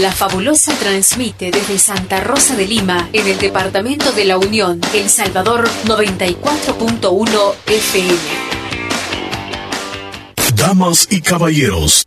La 0.00 0.12
Fabulosa 0.12 0.74
transmite 0.78 1.50
desde 1.50 1.78
Santa 1.78 2.20
Rosa 2.20 2.54
de 2.54 2.66
Lima, 2.66 3.08
en 3.14 3.28
el 3.28 3.38
departamento 3.38 4.12
de 4.12 4.26
la 4.26 4.36
Unión, 4.36 4.80
El 4.92 5.08
Salvador 5.08 5.66
94.1 5.86 7.54
FM. 7.66 8.18
Damas 10.54 11.08
y 11.10 11.22
caballeros, 11.22 12.06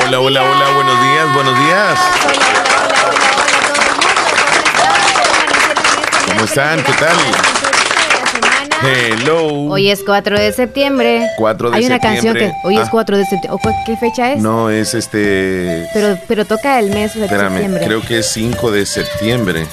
Hola, 0.00 0.20
hola, 0.20 0.42
hola, 0.42 0.70
buenos 0.74 1.02
días, 1.02 1.34
buenos 1.34 1.58
días. 1.58 1.98
¿Cómo 6.26 6.44
están? 6.44 6.82
¿Qué 6.82 6.92
tal? 6.92 7.16
Hello. 8.84 9.46
Hoy 9.70 9.90
es 9.90 10.02
4 10.04 10.38
de 10.38 10.52
septiembre. 10.52 11.26
4 11.36 11.70
de 11.70 11.76
Hay 11.76 11.86
una 11.86 11.94
septiembre. 11.96 12.30
canción 12.32 12.34
que 12.62 12.66
hoy 12.68 12.76
es 12.78 12.86
Ah. 12.88 12.90
4 12.90 13.16
de 13.16 13.24
septiembre. 13.24 13.50
¿O 13.52 13.58
cu- 13.58 13.74
¿Qué 13.86 13.96
fecha 13.96 14.32
es? 14.32 14.40
No, 14.42 14.70
es 14.70 14.94
este. 14.94 15.86
Pero, 15.94 16.18
pero 16.26 16.44
toca 16.44 16.78
el 16.78 16.90
mes 16.90 17.14
de 17.14 17.24
Espérame, 17.24 17.50
septiembre. 17.52 17.84
creo 17.86 18.00
que 18.02 18.18
es 18.20 18.32
5 18.32 18.70
de 18.70 18.86
septiembre. 18.86 19.66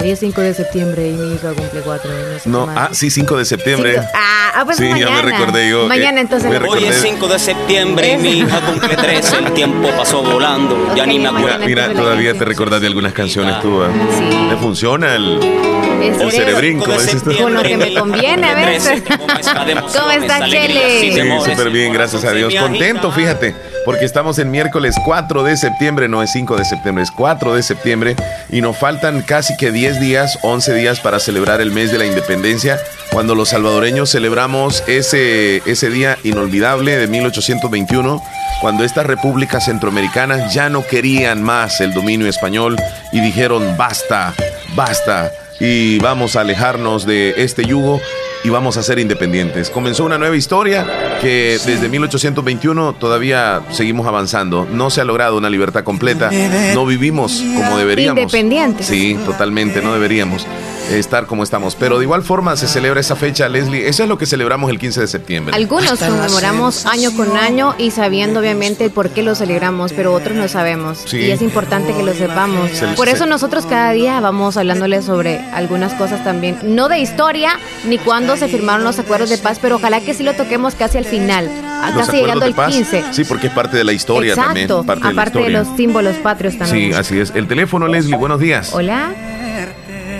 Hoy 0.00 0.10
es 0.10 0.18
5 0.18 0.40
de 0.40 0.54
septiembre 0.54 1.08
y 1.08 1.12
mi 1.12 1.34
hija 1.34 1.52
cumple 1.52 1.80
4 1.82 2.10
años. 2.10 2.46
No, 2.46 2.68
ah, 2.74 2.88
sí, 2.92 3.10
5 3.10 3.36
de 3.36 3.44
septiembre. 3.44 3.92
Cinco- 3.94 4.08
Ah, 4.14 4.43
ah, 4.54 4.64
pues 4.64 4.76
Sí, 4.76 4.84
ya 4.88 4.94
me 4.94 5.00
mañana. 5.04 5.22
recordé 5.22 5.68
yo, 5.70 5.86
Mañana 5.88 6.18
eh, 6.18 6.22
entonces. 6.22 6.50
me. 6.50 6.68
Hoy 6.68 6.84
es 6.84 7.00
5 7.02 7.28
de 7.28 7.38
septiembre 7.38 8.12
y 8.12 8.16
mi 8.16 8.30
hija 8.40 8.60
cumple 8.60 8.96
13. 8.96 9.36
El 9.38 9.52
tiempo 9.54 9.88
pasó 9.96 10.22
volando. 10.22 10.94
Ya 10.94 11.06
ni 11.06 11.18
me 11.18 11.30
Mira, 11.30 11.38
acuerdo. 11.38 11.66
mira, 11.66 11.86
la 11.88 11.94
todavía 11.94 12.34
te 12.34 12.44
recordás 12.44 12.80
de 12.80 12.86
algunas 12.86 13.12
canciones 13.12 13.60
tú. 13.60 13.82
¿ah? 13.82 13.88
Sí. 14.16 14.48
¿Te 14.50 14.56
funciona 14.56 15.14
el, 15.14 15.38
el 15.42 16.14
cerebro. 16.14 16.30
cerebrín? 16.30 16.78
Con 16.80 17.54
lo 17.54 17.62
que 17.62 17.76
me 17.76 17.94
conviene 17.94 18.46
a 18.48 18.54
veces. 18.54 19.02
¿Cómo 19.06 20.10
está, 20.10 20.46
Chele? 20.48 21.00
Sí, 21.00 21.50
súper 21.50 21.70
bien, 21.70 21.92
gracias 21.92 22.24
a 22.24 22.32
Dios. 22.32 22.54
Contento, 22.54 23.10
fíjate, 23.12 23.54
porque 23.84 24.04
estamos 24.04 24.38
en 24.38 24.50
miércoles 24.50 24.94
4 25.04 25.42
de 25.42 25.56
septiembre, 25.56 26.08
no 26.08 26.22
es 26.22 26.30
5 26.32 26.56
de 26.56 26.64
septiembre, 26.64 27.04
es 27.04 27.10
4 27.10 27.54
de 27.54 27.62
septiembre 27.62 28.16
y 28.50 28.60
nos 28.60 28.76
faltan 28.76 29.22
casi 29.22 29.56
que 29.56 29.70
10 29.70 30.00
días, 30.00 30.38
11 30.42 30.74
días 30.74 31.00
para 31.00 31.20
celebrar 31.20 31.60
el 31.60 31.70
mes 31.70 31.92
de 31.92 31.98
la 31.98 32.06
independencia, 32.06 32.80
cuando 33.12 33.34
los 33.34 33.50
salvadoreños 33.50 34.10
celebramos 34.10 34.82
ese, 34.86 35.58
ese 35.66 35.90
día 35.90 36.18
inolvidable 36.24 36.96
de 36.96 37.06
1821, 37.06 38.22
cuando 38.60 38.84
estas 38.84 39.06
repúblicas 39.06 39.64
centroamericanas 39.66 40.54
ya 40.54 40.68
no 40.68 40.86
querían 40.86 41.42
más 41.42 41.80
el 41.80 41.92
dominio 41.92 42.28
español 42.28 42.76
y 43.12 43.20
dijeron 43.20 43.76
basta, 43.76 44.32
basta 44.74 45.30
y 45.60 45.98
vamos 45.98 46.36
a 46.36 46.40
alejarnos 46.40 47.06
de 47.06 47.34
este 47.36 47.64
yugo 47.64 48.00
y 48.44 48.50
vamos 48.50 48.76
a 48.76 48.82
ser 48.82 48.98
independientes. 48.98 49.70
Comenzó 49.70 50.04
una 50.04 50.18
nueva 50.18 50.36
historia 50.36 51.18
que 51.20 51.58
desde 51.64 51.88
1821 51.88 52.92
todavía 52.92 53.62
seguimos 53.70 54.06
avanzando. 54.06 54.68
No 54.70 54.90
se 54.90 55.00
ha 55.00 55.04
logrado 55.04 55.38
una 55.38 55.48
libertad 55.48 55.82
completa. 55.82 56.30
No 56.74 56.84
vivimos 56.84 57.42
como 57.56 57.78
deberíamos. 57.78 58.20
Independientes. 58.20 58.86
Sí, 58.86 59.18
totalmente, 59.24 59.80
no 59.80 59.94
deberíamos 59.94 60.46
estar 60.90 61.26
como 61.26 61.42
estamos. 61.42 61.74
Pero 61.74 61.98
de 61.98 62.04
igual 62.04 62.22
forma 62.22 62.56
se 62.56 62.66
celebra 62.68 63.00
esa 63.00 63.16
fecha, 63.16 63.48
Leslie. 63.48 63.88
Eso 63.88 64.02
es 64.02 64.08
lo 64.08 64.18
que 64.18 64.26
celebramos 64.26 64.70
el 64.70 64.78
15 64.78 65.00
de 65.00 65.06
septiembre. 65.06 65.54
Algunos 65.54 65.98
conmemoramos 65.98 66.86
año 66.86 67.10
con 67.16 67.36
año 67.36 67.74
y 67.78 67.90
sabiendo 67.90 68.40
obviamente 68.40 68.90
por 68.90 69.10
qué 69.10 69.22
lo 69.22 69.34
celebramos, 69.34 69.92
pero 69.92 70.12
otros 70.12 70.36
no 70.36 70.46
sabemos. 70.48 71.02
Sí. 71.06 71.18
Y 71.18 71.30
es 71.30 71.42
importante 71.42 71.92
que 71.94 72.02
lo 72.02 72.12
sepamos. 72.14 72.70
Se- 72.70 72.86
Por 72.88 73.08
se- 73.08 73.14
eso 73.14 73.26
nosotros 73.26 73.66
cada 73.66 73.92
día 73.92 74.20
vamos 74.20 74.56
hablándoles 74.56 75.04
sobre 75.04 75.38
algunas 75.52 75.92
cosas 75.94 76.22
también. 76.24 76.58
No 76.62 76.88
de 76.88 76.98
historia, 76.98 77.58
ni 77.86 77.98
cuándo 77.98 78.36
se 78.36 78.48
firmaron 78.48 78.84
los 78.84 78.98
acuerdos 78.98 79.30
de 79.30 79.38
paz, 79.38 79.58
pero 79.60 79.76
ojalá 79.76 80.00
que 80.00 80.14
sí 80.14 80.22
lo 80.22 80.34
toquemos 80.34 80.74
casi 80.74 80.98
al 80.98 81.04
final, 81.04 81.50
a- 81.82 81.90
Los 81.90 82.06
casi 82.06 82.18
llegando 82.18 82.44
al 82.44 82.52
de 82.52 82.56
paz. 82.56 82.72
15. 82.72 83.04
Sí, 83.12 83.24
porque 83.24 83.48
es 83.48 83.52
parte 83.52 83.76
de 83.76 83.84
la 83.84 83.92
historia 83.92 84.30
Exacto, 84.34 84.46
también. 84.48 84.86
Parte 84.86 85.08
aparte 85.08 85.38
de 85.38 85.44
de, 85.44 85.50
los 85.50 85.68
símbolos 85.76 86.16
patrios 86.16 86.56
también. 86.58 86.92
Sí, 86.92 86.98
así 86.98 87.18
es. 87.18 87.32
El 87.34 87.46
teléfono, 87.46 87.86
Leslie, 87.88 88.16
buenos 88.16 88.38
días. 88.40 88.70
Hola. 88.72 89.12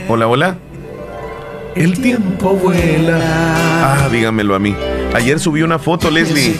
Hola, 0.08 0.26
hola. 0.26 0.56
El 1.74 2.00
tiempo 2.00 2.50
vuela. 2.54 3.18
Ah, 4.04 4.08
dígamelo 4.10 4.54
a 4.54 4.58
mí. 4.58 4.76
Ayer 5.12 5.38
subí 5.38 5.62
una 5.62 5.78
foto, 5.78 6.10
Leslie, 6.10 6.56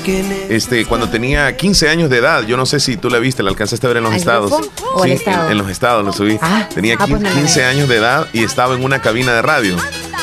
este, 0.49 0.87
cuando 0.87 1.09
tenía 1.09 1.57
15 1.57 1.89
años 1.89 2.09
de 2.11 2.19
edad. 2.19 2.45
Yo 2.47 2.57
no 2.57 2.67
sé 2.67 2.79
si 2.81 2.97
tú 2.97 3.11
la 3.11 3.19
viste, 3.19 3.43
la 3.43 3.51
alcanzaste 3.51 3.87
a 3.87 3.89
ver 3.89 3.97
en 3.99 4.05
los 4.05 4.13
¿Al 4.13 4.19
estados. 4.19 4.53
o 4.95 5.05
estado? 5.05 5.47
En, 5.47 5.53
en 5.53 5.59
los 5.59 5.69
estados 5.69 6.05
lo 6.05 6.13
subí. 6.13 6.39
Ah, 6.41 6.69
tenía 6.73 6.95
ah, 6.99 7.07
pues 7.09 7.21
no 7.21 7.29
la 7.29 7.35
15 7.35 7.61
vi. 7.61 7.65
años 7.67 7.89
de 7.89 7.97
edad 7.97 8.27
y 8.33 8.43
estaba 8.45 8.75
en 8.75 8.85
una 8.85 9.01
cabina 9.01 9.33
de 9.35 9.43
radio 9.43 9.77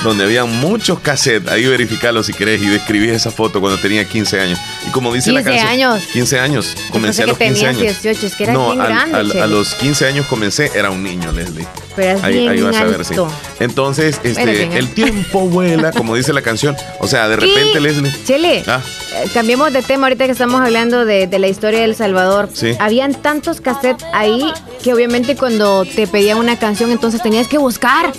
donde 0.04 0.24
había 0.24 0.46
muchos 0.46 1.00
cassettes. 1.00 1.50
Ahí 1.52 1.66
verificalo 1.66 2.24
si 2.24 2.34
querés 2.34 2.62
y 2.62 2.68
describí 2.68 3.10
esa 3.10 3.32
foto 3.32 3.60
cuando 3.62 3.80
tenía 3.80 4.04
15 4.08 4.40
años. 4.40 4.60
Y 4.88 4.92
como 4.92 5.14
dice 5.14 5.32
la 5.32 5.42
15 5.44 5.58
canción. 5.60 5.92
años. 5.92 6.04
15 6.14 6.40
años. 6.40 6.76
Comencé 6.92 7.24
a 7.24 7.28
los 7.28 7.38
que 7.38 7.46
15 7.46 7.60
tenías 7.66 7.78
años. 7.82 8.02
18, 8.02 8.26
es 8.28 8.36
que 8.36 8.44
eras 8.44 8.56
no, 8.56 8.70
bien 8.72 8.82
al- 8.82 8.88
grande, 8.88 9.18
al- 9.18 9.42
a 9.44 9.48
los 9.48 9.76
15 9.76 10.08
años 10.08 10.26
comencé, 10.28 10.72
era 10.76 10.90
un 10.90 11.04
niño, 11.04 11.32
Leslie. 11.32 11.68
Pero 11.96 12.20
Ahí, 12.24 12.34
bien 12.40 12.50
ahí 12.50 12.62
vas 12.62 12.76
a 12.78 12.84
ver, 12.86 13.04
sí. 13.04 13.14
Entonces, 13.60 14.20
este, 14.24 14.78
el 14.78 14.94
tiempo 14.94 15.42
vuela, 15.50 15.92
como 15.92 16.16
dice 16.16 16.32
la 16.34 16.42
canción. 16.42 16.76
O 17.00 17.08
sea, 17.08 17.28
de 17.28 17.36
repente, 17.36 17.78
Y, 17.78 17.82
Leslie. 17.82 18.12
Chele, 18.26 18.64
Ah. 18.68 18.80
eh, 19.14 19.30
cambiemos 19.34 19.72
de 19.74 19.82
tema 19.82 20.08
ahorita 20.08 20.26
que 20.26 20.32
estamos 20.32 20.62
hablando 20.62 21.04
de, 21.06 21.28
de 21.28 21.40
la 21.40 21.48
historia 21.50 21.80
de 21.80 21.86
El 21.86 21.96
Salvador. 21.96 22.50
Sí. 22.54 22.76
Habían 22.80 23.14
tantos 23.14 23.60
cassettes 23.62 24.06
ahí 24.14 24.52
que 24.84 24.94
obviamente 24.94 25.36
cuando 25.36 25.84
te 25.86 26.08
pedían 26.08 26.38
una 26.38 26.58
canción 26.58 26.92
entonces 26.92 27.22
tenías 27.22 27.48
que 27.48 27.58
buscar. 27.58 28.14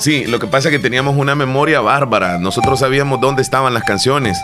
Sí, 0.00 0.24
lo 0.26 0.38
que 0.38 0.46
pasa 0.46 0.68
es 0.68 0.72
que 0.72 0.78
teníamos 0.78 1.16
una 1.16 1.34
memoria 1.34 1.80
bárbara. 1.80 2.38
Nosotros 2.38 2.80
sabíamos 2.80 3.20
dónde 3.20 3.42
estaban 3.42 3.74
las 3.74 3.84
canciones. 3.84 4.38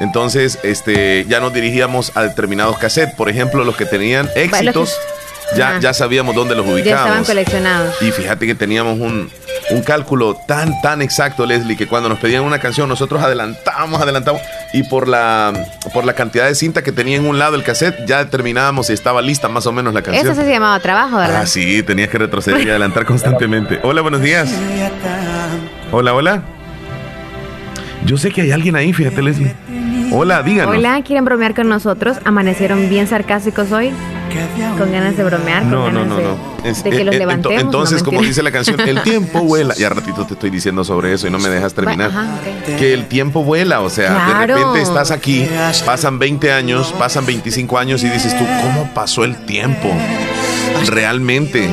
Entonces, 0.00 0.58
este, 0.62 1.24
ya 1.28 1.40
nos 1.40 1.52
dirigíamos 1.52 2.12
a 2.16 2.22
determinados 2.22 2.78
cassettes. 2.78 3.14
Por 3.14 3.28
ejemplo, 3.28 3.64
los 3.64 3.76
que 3.76 3.84
tenían 3.84 4.28
éxitos, 4.36 4.96
ya, 5.56 5.70
Ajá. 5.70 5.80
ya 5.80 5.94
sabíamos 5.94 6.34
dónde 6.36 6.54
los 6.54 6.64
Ya 6.66 6.72
estaban 6.76 6.82
ubicábamos. 7.02 7.26
coleccionados. 7.26 7.94
Y 8.02 8.10
fíjate 8.12 8.46
que 8.46 8.54
teníamos 8.54 9.00
un, 9.00 9.30
un 9.70 9.82
cálculo 9.82 10.36
tan, 10.46 10.80
tan 10.82 11.02
exacto, 11.02 11.46
Leslie, 11.46 11.76
que 11.76 11.86
cuando 11.88 12.08
nos 12.08 12.18
pedían 12.20 12.42
una 12.44 12.58
canción, 12.60 12.88
nosotros 12.88 13.22
adelantábamos, 13.22 14.00
adelantábamos. 14.00 14.46
Y 14.72 14.82
por 14.82 15.08
la, 15.08 15.52
por 15.94 16.04
la 16.04 16.12
cantidad 16.12 16.46
de 16.46 16.54
cinta 16.54 16.82
que 16.82 16.92
tenía 16.92 17.16
en 17.16 17.26
un 17.26 17.38
lado 17.38 17.56
el 17.56 17.62
cassette, 17.62 18.04
ya 18.06 18.22
determinábamos 18.22 18.88
si 18.88 18.92
estaba 18.92 19.22
lista 19.22 19.48
más 19.48 19.66
o 19.66 19.72
menos 19.72 19.94
la 19.94 20.02
canción. 20.02 20.26
Eso 20.26 20.40
se 20.42 20.50
llamaba 20.50 20.78
trabajo, 20.80 21.16
¿verdad? 21.16 21.42
Ah, 21.42 21.46
sí, 21.46 21.82
tenías 21.82 22.10
que 22.10 22.18
retroceder 22.18 22.66
y 22.66 22.70
adelantar 22.70 23.06
constantemente. 23.06 23.80
Hola, 23.82 24.02
buenos 24.02 24.20
días. 24.20 24.52
Hola, 25.90 26.12
hola. 26.12 26.42
Yo 28.04 28.18
sé 28.18 28.30
que 28.30 28.42
hay 28.42 28.50
alguien 28.50 28.76
ahí, 28.76 28.92
fíjate, 28.92 29.22
Leslie. 29.22 29.54
Hola, 30.12 30.42
díganos. 30.42 30.76
Hola, 30.76 31.02
¿quieren 31.02 31.24
bromear 31.24 31.54
con 31.54 31.68
nosotros? 31.68 32.18
¿Amanecieron 32.24 32.88
bien 32.88 33.06
sarcásticos 33.06 33.72
hoy? 33.72 33.92
¿Con 34.78 34.92
ganas 34.92 35.16
de 35.16 35.24
bromear? 35.24 35.62
¿Con 35.62 35.70
No, 35.70 35.90
no, 35.90 36.00
ganas 36.00 36.08
no, 36.08 36.16
de, 36.16 36.22
no. 36.24 36.38
Es- 36.64 36.84
de 36.84 36.90
que 36.90 37.00
eh, 37.00 37.04
los 37.04 37.14
eh, 37.14 37.18
levantemos? 37.18 37.60
Entonces, 37.62 38.02
como 38.02 38.22
dice 38.22 38.42
la 38.42 38.50
canción, 38.52 38.78
el 38.80 39.02
tiempo 39.02 39.40
vuela. 39.44 39.74
Y 39.76 39.84
a 39.84 39.88
ratito 39.88 40.24
te 40.26 40.34
estoy 40.34 40.50
diciendo 40.50 40.84
sobre 40.84 41.12
eso 41.14 41.26
y 41.26 41.30
no 41.30 41.38
me 41.38 41.48
dejas 41.48 41.74
terminar. 41.74 42.10
Ajá. 42.10 42.26
Que 42.78 42.92
el 42.94 43.06
tiempo 43.06 43.42
vuela, 43.44 43.80
o 43.80 43.90
sea, 43.90 44.08
Claro. 44.14 44.54
de 44.54 44.60
repente 44.60 44.82
estás 44.82 45.10
aquí, 45.10 45.46
pasan 45.84 46.18
20 46.18 46.52
años, 46.52 46.94
pasan 46.98 47.26
25 47.26 47.78
años 47.78 48.02
y 48.04 48.08
dices 48.08 48.36
tú, 48.36 48.44
¿cómo 48.62 48.90
pasó 48.94 49.24
el 49.24 49.36
tiempo? 49.46 49.90
Realmente, 50.86 51.68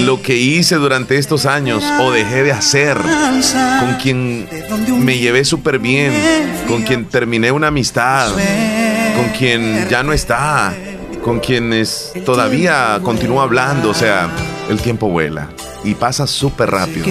lo 0.00 0.20
que 0.20 0.36
hice 0.36 0.74
durante 0.76 1.16
estos 1.16 1.46
años 1.46 1.82
o 2.00 2.10
dejé 2.12 2.42
de 2.42 2.52
hacer, 2.52 2.98
con 2.98 3.94
quien 4.02 4.46
me 4.98 5.18
llevé 5.18 5.44
súper 5.44 5.78
bien, 5.78 6.12
con 6.68 6.82
quien 6.82 7.06
terminé 7.06 7.50
una 7.50 7.68
amistad, 7.68 8.28
con 9.16 9.28
quien 9.38 9.88
ya 9.88 10.02
no 10.02 10.12
está, 10.12 10.74
con 11.22 11.40
quienes 11.40 12.12
todavía 12.24 13.00
continúa 13.02 13.44
hablando, 13.44 13.90
o 13.90 13.94
sea, 13.94 14.30
el 14.68 14.80
tiempo 14.80 15.08
vuela 15.08 15.48
y 15.84 15.94
pasa 15.94 16.26
súper 16.26 16.70
rápido. 16.70 17.06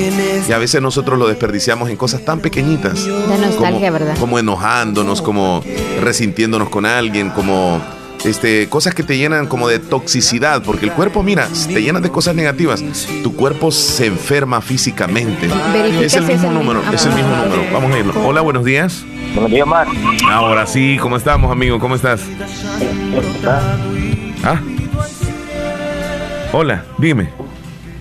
Y 0.48 0.52
a 0.52 0.58
veces 0.58 0.82
nosotros 0.82 1.18
lo 1.18 1.28
desperdiciamos 1.28 1.90
en 1.90 1.98
cosas 1.98 2.24
tan 2.24 2.40
pequeñitas. 2.40 3.06
Da 3.06 3.38
nostalgia, 3.38 3.88
como, 3.88 3.92
¿verdad? 3.92 4.18
Como 4.20 4.40
enojándonos, 4.40 5.22
como 5.22 5.64
resintiéndonos 6.02 6.70
con 6.70 6.86
alguien, 6.86 7.30
como 7.32 7.82
este, 8.26 8.68
cosas 8.70 8.94
que 8.94 9.04
te 9.04 9.18
llenan 9.18 9.48
como 9.48 9.68
de 9.68 9.80
toxicidad, 9.80 10.62
porque 10.64 10.86
el 10.86 10.92
cuerpo, 10.92 11.24
mira, 11.24 11.48
te 11.68 11.82
llenas 11.82 12.02
de 12.02 12.10
cosas 12.10 12.36
negativas, 12.36 12.84
tu 13.24 13.36
cuerpo 13.36 13.72
se 13.72 14.08
enferma 14.08 14.62
físicamente. 14.62 15.48
Verifica 15.74 16.06
Es 16.06 16.16
el 16.16 16.26
mismo 16.26 16.52
número, 16.52 16.82
es 16.94 17.06
el 17.06 17.14
mismo 17.14 17.36
número. 17.36 17.64
Vamos 17.74 17.92
a 17.94 18.00
irlo. 18.00 18.14
Hola, 18.26 18.42
buenos 18.42 18.66
días. 18.66 19.06
Buenos 19.34 19.52
días, 19.52 19.68
Mar. 19.68 19.88
Ahora 20.30 20.66
sí, 20.66 20.98
¿cómo 21.02 21.16
estamos, 21.18 21.52
amigo? 21.52 21.80
¿Cómo 21.80 21.96
estás? 21.96 22.22
Ah. 24.44 24.60
Hola, 26.52 26.84
dime. 26.98 27.30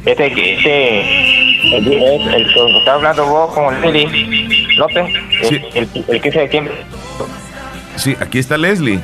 Este, 0.05 0.27
este, 0.27 1.77
el, 1.77 1.87
el, 1.93 2.35
el 2.35 2.55
que 2.55 2.79
está 2.79 2.95
hablando 2.95 3.27
vos 3.27 3.53
con 3.55 3.81
Leslie 3.81 4.77
López, 4.77 5.05
Sí. 5.49 5.57
el, 5.75 5.89
el, 5.95 6.05
el 6.09 6.21
15 6.21 6.29
de 6.31 6.33
septiembre. 6.45 6.75
Sí, 7.97 8.17
aquí 8.21 8.39
está 8.39 8.57
Leslie. 8.57 9.01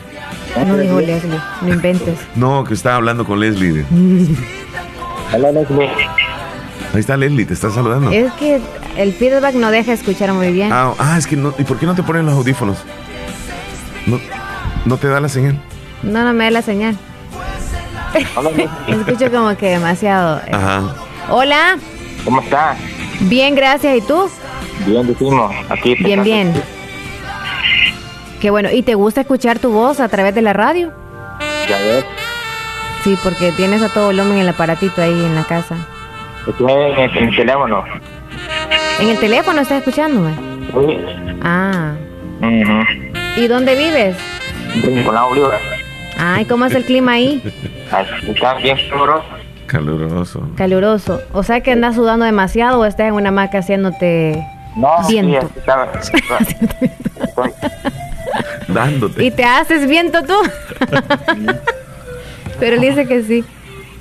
No 0.66 0.76
dijo 0.78 1.00
Leslie, 1.00 1.38
no 1.62 1.68
inventes. 1.74 2.18
No, 2.36 2.64
que 2.64 2.74
estaba 2.74 2.96
hablando 2.96 3.24
con 3.24 3.40
Leslie. 3.40 3.84
Hola, 5.34 5.50
Leslie. 5.52 5.90
Ahí 6.94 7.00
está 7.00 7.16
Leslie, 7.16 7.44
te 7.44 7.54
está 7.54 7.70
saludando. 7.70 8.10
Es 8.12 8.32
que 8.34 8.60
el 8.96 9.12
feedback 9.12 9.54
no 9.54 9.70
deja 9.70 9.92
escuchar 9.92 10.32
muy 10.32 10.52
bien. 10.52 10.72
Ah, 10.72 10.92
ah, 10.98 11.16
es 11.18 11.26
que 11.26 11.36
no. 11.36 11.54
¿Y 11.58 11.64
por 11.64 11.78
qué 11.78 11.86
no 11.86 11.94
te 11.94 12.02
ponen 12.02 12.26
los 12.26 12.34
audífonos? 12.34 12.78
No, 14.06 14.20
no 14.84 14.96
te 14.96 15.08
da 15.08 15.20
la 15.20 15.28
señal. 15.28 15.58
No, 16.02 16.22
no 16.24 16.32
me 16.32 16.44
da 16.44 16.50
la 16.50 16.62
señal. 16.62 16.96
Escucho 18.86 19.30
como 19.30 19.56
que 19.56 19.70
demasiado. 19.70 20.38
eh. 20.46 20.50
Ajá. 20.52 20.82
Hola, 21.30 21.76
¿Cómo 22.24 22.40
estás? 22.40 22.76
bien, 23.20 23.54
gracias. 23.54 23.96
¿Y 23.96 24.00
tú? 24.02 24.28
Bien, 24.86 25.06
decimos. 25.06 25.52
Aquí. 25.68 25.94
Bien, 25.96 26.22
bien. 26.22 26.52
Qué 28.40 28.50
bueno. 28.50 28.70
¿Y 28.70 28.82
te 28.82 28.94
gusta 28.94 29.22
escuchar 29.22 29.58
tu 29.58 29.70
voz 29.70 30.00
a 30.00 30.08
través 30.08 30.34
de 30.34 30.42
la 30.42 30.52
radio? 30.52 30.92
Ya 31.68 31.78
ves. 31.78 32.04
Sí, 33.02 33.18
porque 33.22 33.52
tienes 33.52 33.82
a 33.82 33.88
todo 33.88 34.06
volumen 34.06 34.38
el 34.38 34.48
aparatito 34.48 35.00
ahí 35.02 35.12
en 35.12 35.34
la 35.34 35.44
casa. 35.44 35.76
Estoy 36.46 36.72
en 36.72 37.28
el 37.28 37.36
teléfono. 37.36 37.84
¿En 39.00 39.08
el 39.10 39.18
teléfono 39.18 39.60
estás 39.60 39.78
escuchándome? 39.78 40.32
Sí. 40.34 40.98
Ah. 41.42 41.94
Ujú. 42.40 43.40
¿Y 43.40 43.46
dónde 43.48 43.74
vives? 43.76 44.16
Con 45.04 45.14
la 45.14 45.24
oliva. 45.26 45.50
Ay, 46.18 46.44
¿cómo 46.44 46.64
es 46.66 46.74
el 46.74 46.84
clima 46.84 47.12
ahí? 47.12 47.42
Está 48.28 48.54
bien 48.54 48.76
seguro. 48.88 49.22
Caluroso. 49.66 50.48
Caluroso. 50.56 51.20
O 51.32 51.42
sea 51.42 51.60
que 51.60 51.72
andas 51.72 51.96
sudando 51.96 52.24
demasiado 52.24 52.80
o 52.80 52.84
estás 52.84 53.08
en 53.08 53.14
una 53.14 53.30
hamaca 53.30 53.58
haciéndote... 53.58 54.44
No, 54.76 54.90
Viento. 55.08 55.48
sí, 55.52 55.58
estaba. 55.58 55.92
Estoy- 57.20 57.52
Dándote. 58.68 59.24
¿Y 59.24 59.30
te 59.30 59.44
haces 59.44 59.88
viento 59.88 60.22
tú? 60.24 60.34
Pero 62.58 62.76
él 62.76 62.80
dice 62.80 63.06
que 63.06 63.22
sí. 63.22 63.44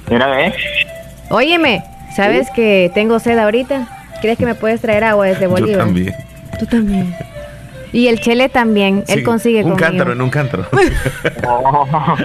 Mira, 0.09 0.27
ve. 0.27 0.53
Óyeme, 1.29 1.83
¿sabes 2.15 2.49
que 2.55 2.91
tengo 2.93 3.19
sed 3.19 3.37
ahorita? 3.37 3.87
¿Crees 4.23 4.37
que 4.39 4.45
me 4.45 4.55
puedes 4.55 4.79
traer 4.79 5.03
agua 5.03 5.25
desde 5.27 5.43
Yo 5.43 5.49
Bolívar? 5.49 5.79
también. 5.85 6.13
Tú 6.57 6.65
también. 6.65 7.13
Y 7.91 8.07
el 8.07 8.21
Chele 8.21 8.47
también, 8.47 9.03
él 9.09 9.21
consigue 9.23 9.57
Un 9.65 9.71
conmigo. 9.71 9.85
cántaro 9.85 10.13
en 10.13 10.21
un 10.21 10.29
cántaro. 10.29 10.65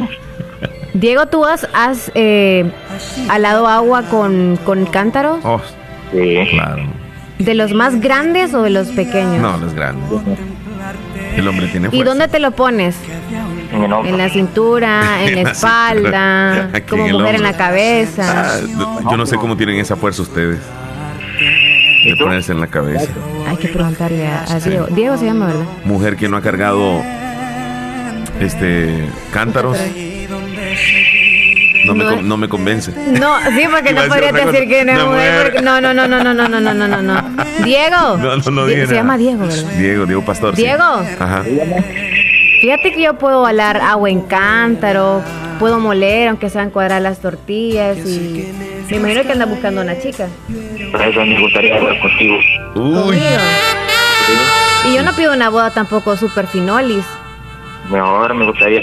Diego, 0.95 1.27
¿tú 1.27 1.45
has, 1.45 1.69
has 1.75 2.11
eh, 2.15 2.71
alado 3.29 3.67
agua 3.69 4.03
con, 4.05 4.59
con 4.65 4.87
cántaros? 4.87 5.41
Oh, 5.45 5.61
Sí. 6.13 6.39
claro. 6.51 6.85
¿De 7.41 7.55
los 7.55 7.73
más 7.75 8.01
grandes 8.01 8.55
o 8.55 8.63
de 8.63 8.71
los 8.71 8.89
pequeños? 8.89 9.41
No, 9.43 9.57
los 9.59 9.75
grandes. 9.75 10.05
El 11.37 11.49
hombre 11.49 11.67
tiene 11.67 11.89
¿Y 11.89 11.91
fuerza. 11.91 12.09
dónde 12.11 12.29
te 12.29 12.39
lo 12.39 12.53
pones? 12.53 12.97
En 13.73 13.83
el 13.85 13.93
hombro. 13.93 14.09
En 14.11 14.19
la 14.19 14.29
cintura, 14.29 15.23
en 15.25 15.39
En 15.39 15.45
la 15.45 15.51
espalda, 15.51 16.55
cintura, 16.73 16.87
como 16.89 17.09
mujer 17.19 17.35
en 17.35 17.43
la 17.43 17.57
cabeza. 17.57 18.53
Ah, 18.55 18.61
yo 19.11 19.17
no 19.17 19.27
sé 19.27 19.37
cómo 19.37 19.57
tienen 19.57 19.81
esa 19.81 19.97
fuerza 19.97 20.23
ustedes. 20.23 20.59
En 22.13 22.61
la 22.61 22.67
cabeza. 22.69 23.07
Hay 23.49 23.57
que 23.57 23.69
preguntarle 23.69 24.27
a, 24.27 24.45
a 24.45 24.61
Diego. 24.61 24.87
Diego 24.87 25.17
se 25.19 25.27
llama, 25.27 25.47
¿verdad? 25.49 25.65
Mujer 25.85 26.17
que 26.17 26.29
no 26.29 26.37
ha 26.37 26.43
cargado 26.43 27.03
este 28.41 29.09
cántaros. 29.33 29.77
No 31.87 31.95
me, 31.95 32.05
No. 32.05 32.11
con- 32.17 32.29
no 32.29 32.37
me 32.37 32.49
convence. 32.49 32.93
No, 33.19 33.39
sí, 33.51 33.63
porque 33.71 33.93
no 33.95 34.01
a 34.03 34.09
decir 34.09 34.69
que 34.69 34.85
no 34.85 34.93
es 34.93 35.05
mujer. 35.07 35.43
porque- 35.45 35.63
No, 35.63 35.81
no, 35.81 35.95
no, 35.95 36.07
no, 36.09 36.23
no, 36.23 36.35
no, 36.35 36.49
no, 36.49 36.61
no, 36.61 36.75
no, 36.89 37.03
no. 37.03 37.45
Diego. 37.65 38.17
No, 38.19 38.37
no, 38.37 38.51
no 38.51 38.67
Die- 38.67 38.75
dije 38.75 38.87
Se 38.89 38.95
llama 38.95 39.17
Diego, 39.17 39.47
¿verdad? 39.47 39.71
Diego, 39.79 40.07
Diego 40.07 40.25
Pastor. 40.25 40.55
sí. 40.57 40.63
Diego. 40.63 40.83
Ajá. 41.19 41.45
Fíjate 42.61 42.93
que 42.93 43.03
yo 43.03 43.15
puedo 43.19 43.47
alar 43.47 43.77
agua 43.79 44.11
en 44.11 44.23
cántaro, 44.23 45.23
puedo 45.59 45.79
moler, 45.79 46.29
aunque 46.29 46.51
sean 46.51 46.71
cuadradas 46.71 47.03
las 47.03 47.21
tortillas 47.21 47.99
y 47.99 48.53
me 48.91 48.97
imagino 48.97 49.23
que 49.23 49.33
andas 49.33 49.49
buscando 49.49 49.81
una 49.81 49.99
chica. 49.99 50.29
Por 50.91 51.03
eso 51.03 51.25
me 51.25 51.41
gustaría 51.41 51.77
hablar 51.77 52.01
contigo. 52.01 52.39
Uy. 52.75 53.19
Y 54.89 54.95
yo 54.95 55.03
no 55.03 55.13
pido 55.13 55.33
una 55.35 55.51
boda 55.51 55.71
tampoco 55.71 56.17
super 56.17 56.47
finolis. 56.47 57.05
Mejor 57.91 58.35
me 58.35 58.47
gustaría 58.47 58.83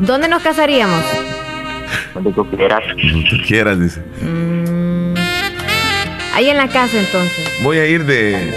¿Dónde 0.00 0.28
nos 0.28 0.42
casaríamos? 0.42 1.04
donde 2.14 2.32
tú 2.32 2.44
quieras. 2.50 2.82
Tú 3.30 3.36
quieras, 3.46 3.80
dice. 3.80 4.00
Mm, 4.22 5.14
ahí 6.34 6.48
en 6.50 6.56
la 6.56 6.68
casa 6.68 6.98
entonces. 6.98 7.52
Voy 7.62 7.78
a 7.78 7.86
ir 7.86 8.04
de, 8.04 8.52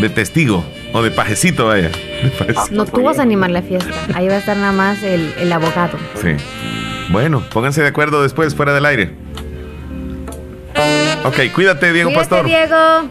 de 0.00 0.08
testigo 0.10 0.64
o 0.94 1.02
de 1.02 1.10
pajecito, 1.10 1.66
vaya. 1.66 1.88
De 1.88 2.30
pajecito. 2.38 2.68
No, 2.70 2.86
tú 2.86 3.02
vas 3.02 3.18
a 3.18 3.22
animar 3.22 3.50
la 3.50 3.62
fiesta. 3.62 3.90
Ahí 4.14 4.28
va 4.28 4.34
a 4.34 4.38
estar 4.38 4.56
nada 4.56 4.70
más 4.72 5.02
el, 5.02 5.34
el 5.38 5.52
abogado. 5.52 5.98
Sí. 6.22 6.36
Bueno, 7.10 7.42
pónganse 7.52 7.82
de 7.82 7.88
acuerdo 7.88 8.22
después, 8.22 8.54
fuera 8.54 8.72
del 8.72 8.86
aire. 8.86 9.10
Ok, 11.24 11.52
cuídate, 11.52 11.92
Diego 11.92 12.10
Cuídate, 12.10 12.28
Pastor. 12.28 12.46
Diego. 12.46 13.08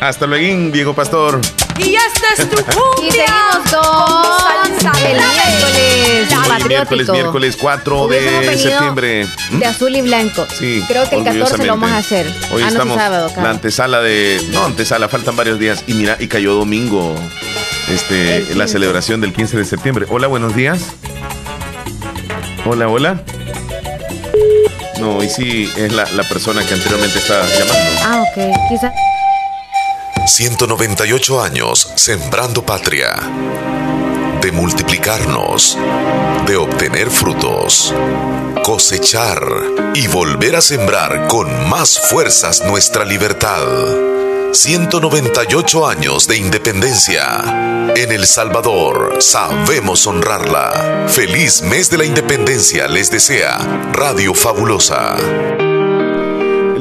Hasta 0.00 0.26
luego, 0.26 0.72
Diego 0.72 0.94
Pastor. 0.94 1.38
Y 1.78 1.94
este 1.94 2.26
es 2.42 2.50
tu 2.50 2.56
Y 2.58 2.62
cumbia. 2.62 3.26
seguimos 3.26 3.70
con 3.72 4.80
salsa 4.80 4.92
miércoles 4.92 6.32
Hoy 6.32 6.48
patriótico. 6.48 6.68
miércoles, 6.68 7.08
miércoles 7.10 7.56
4 7.60 8.02
Hubiésemos 8.04 8.46
de 8.46 8.58
septiembre. 8.58 9.26
¿Mm? 9.50 9.58
De 9.58 9.66
azul 9.66 9.96
y 9.96 10.02
blanco. 10.02 10.46
Sí, 10.58 10.82
Creo 10.88 11.08
que 11.08 11.16
el 11.16 11.24
14 11.24 11.58
lo 11.64 11.72
vamos 11.74 11.90
a 11.90 11.98
hacer. 11.98 12.26
Hoy 12.52 12.62
ah, 12.62 12.66
no, 12.66 12.68
estamos 12.68 12.96
sábado, 12.96 13.30
la 13.36 13.50
antesala 13.50 14.00
de... 14.00 14.40
No, 14.50 14.64
antesala, 14.64 15.08
faltan 15.08 15.36
varios 15.36 15.58
días. 15.58 15.84
Y 15.86 15.94
mira, 15.94 16.16
y 16.18 16.28
cayó 16.28 16.54
domingo 16.54 17.14
este, 17.88 18.40
la 18.54 18.64
15. 18.64 18.68
celebración 18.68 19.20
del 19.20 19.32
15 19.32 19.58
de 19.58 19.64
septiembre. 19.64 20.06
Hola, 20.08 20.26
buenos 20.28 20.54
días. 20.56 20.80
Hola, 22.64 22.88
hola. 22.88 23.20
No, 24.98 25.22
y 25.22 25.28
sí, 25.28 25.70
es 25.76 25.92
la, 25.92 26.04
la 26.12 26.22
persona 26.24 26.64
que 26.66 26.72
anteriormente 26.74 27.18
estaba 27.18 27.44
llamando. 27.46 27.90
Ah, 28.02 28.22
ok. 28.22 28.68
Quizá. 28.70 28.92
198 30.26 31.40
años 31.40 31.92
sembrando 31.94 32.64
patria. 32.64 33.14
De 34.42 34.50
multiplicarnos. 34.50 35.78
De 36.46 36.56
obtener 36.56 37.10
frutos. 37.10 37.94
Cosechar. 38.64 39.40
Y 39.94 40.08
volver 40.08 40.56
a 40.56 40.60
sembrar 40.60 41.28
con 41.28 41.68
más 41.68 42.00
fuerzas 42.10 42.60
nuestra 42.66 43.04
libertad. 43.04 43.62
198 44.52 45.86
años 45.86 46.26
de 46.26 46.38
independencia. 46.38 47.92
En 47.94 48.10
El 48.10 48.26
Salvador 48.26 49.18
sabemos 49.20 50.08
honrarla. 50.08 51.06
Feliz 51.08 51.62
mes 51.62 51.88
de 51.88 51.98
la 51.98 52.04
independencia 52.04 52.88
les 52.88 53.10
desea 53.10 53.58
Radio 53.92 54.34
Fabulosa. 54.34 55.16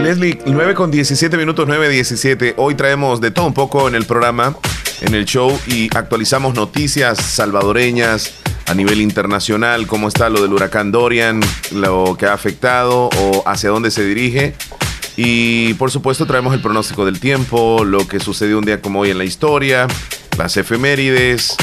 Leslie, 0.06 0.38
9 0.46 0.76
con 0.76 0.92
17 0.92 1.36
minutos, 1.36 1.66
9, 1.68 1.90
17. 1.90 2.54
Hoy 2.58 2.76
traemos 2.76 3.22
de 3.22 3.32
todo 3.32 3.48
un 3.48 3.56
poco 3.56 3.88
en 3.88 3.96
el 3.96 4.06
programa, 4.06 4.56
en 5.02 5.16
el 5.16 5.26
show, 5.26 5.60
y 5.66 5.90
actualizamos 5.98 6.54
noticias 6.54 7.18
salvadoreñas 7.18 8.36
a 8.68 8.76
nivel 8.76 9.02
internacional, 9.02 9.88
cómo 9.88 10.08
está 10.08 10.30
lo 10.30 10.44
del 10.44 10.54
huracán 10.54 10.92
Dorian, 10.92 11.42
lo 11.72 12.16
que 12.20 12.28
ha 12.28 12.34
afectado 12.34 13.10
o 13.18 13.42
hacia 13.48 13.72
dónde 13.72 13.90
se 13.90 14.06
dirige. 14.06 14.54
Y 15.18 15.74
por 15.74 15.90
supuesto 15.90 16.28
traemos 16.28 16.54
el 16.54 16.62
pronóstico 16.62 17.04
del 17.04 17.20
tiempo, 17.20 17.84
lo 17.84 18.08
que 18.08 18.20
sucedió 18.20 18.60
un 18.60 18.66
día 18.66 18.82
como 18.82 19.00
hoy 19.00 19.10
en 19.10 19.18
la 19.18 19.26
historia, 19.26 19.88
las 20.38 20.56
efemérides, 20.56 21.58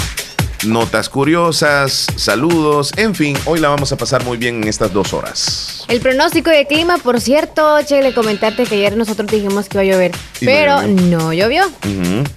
notas 0.66 1.08
curiosas, 1.08 2.06
saludos, 2.16 2.92
en 2.96 3.14
fin, 3.14 3.36
hoy 3.46 3.58
la 3.60 3.68
vamos 3.68 3.90
a 3.92 3.96
pasar 3.96 4.24
muy 4.24 4.36
bien 4.36 4.62
en 4.62 4.68
estas 4.68 4.92
dos 4.92 5.12
horas. 5.12 5.84
El 5.88 6.00
pronóstico 6.00 6.50
de 6.50 6.66
clima, 6.66 6.98
por 6.98 7.20
cierto, 7.20 7.78
che, 7.84 8.00
le 8.02 8.14
comentarte 8.14 8.64
que 8.64 8.76
ayer 8.76 8.96
nosotros 8.96 9.30
dijimos 9.30 9.68
que 9.68 9.78
iba 9.78 9.82
a 9.82 9.84
llover, 9.96 10.12
Y 10.40 10.44
no 10.44 10.50
pero 10.50 10.82
llovió. 10.82 11.18
no 11.18 11.32
llovió. 11.32 11.64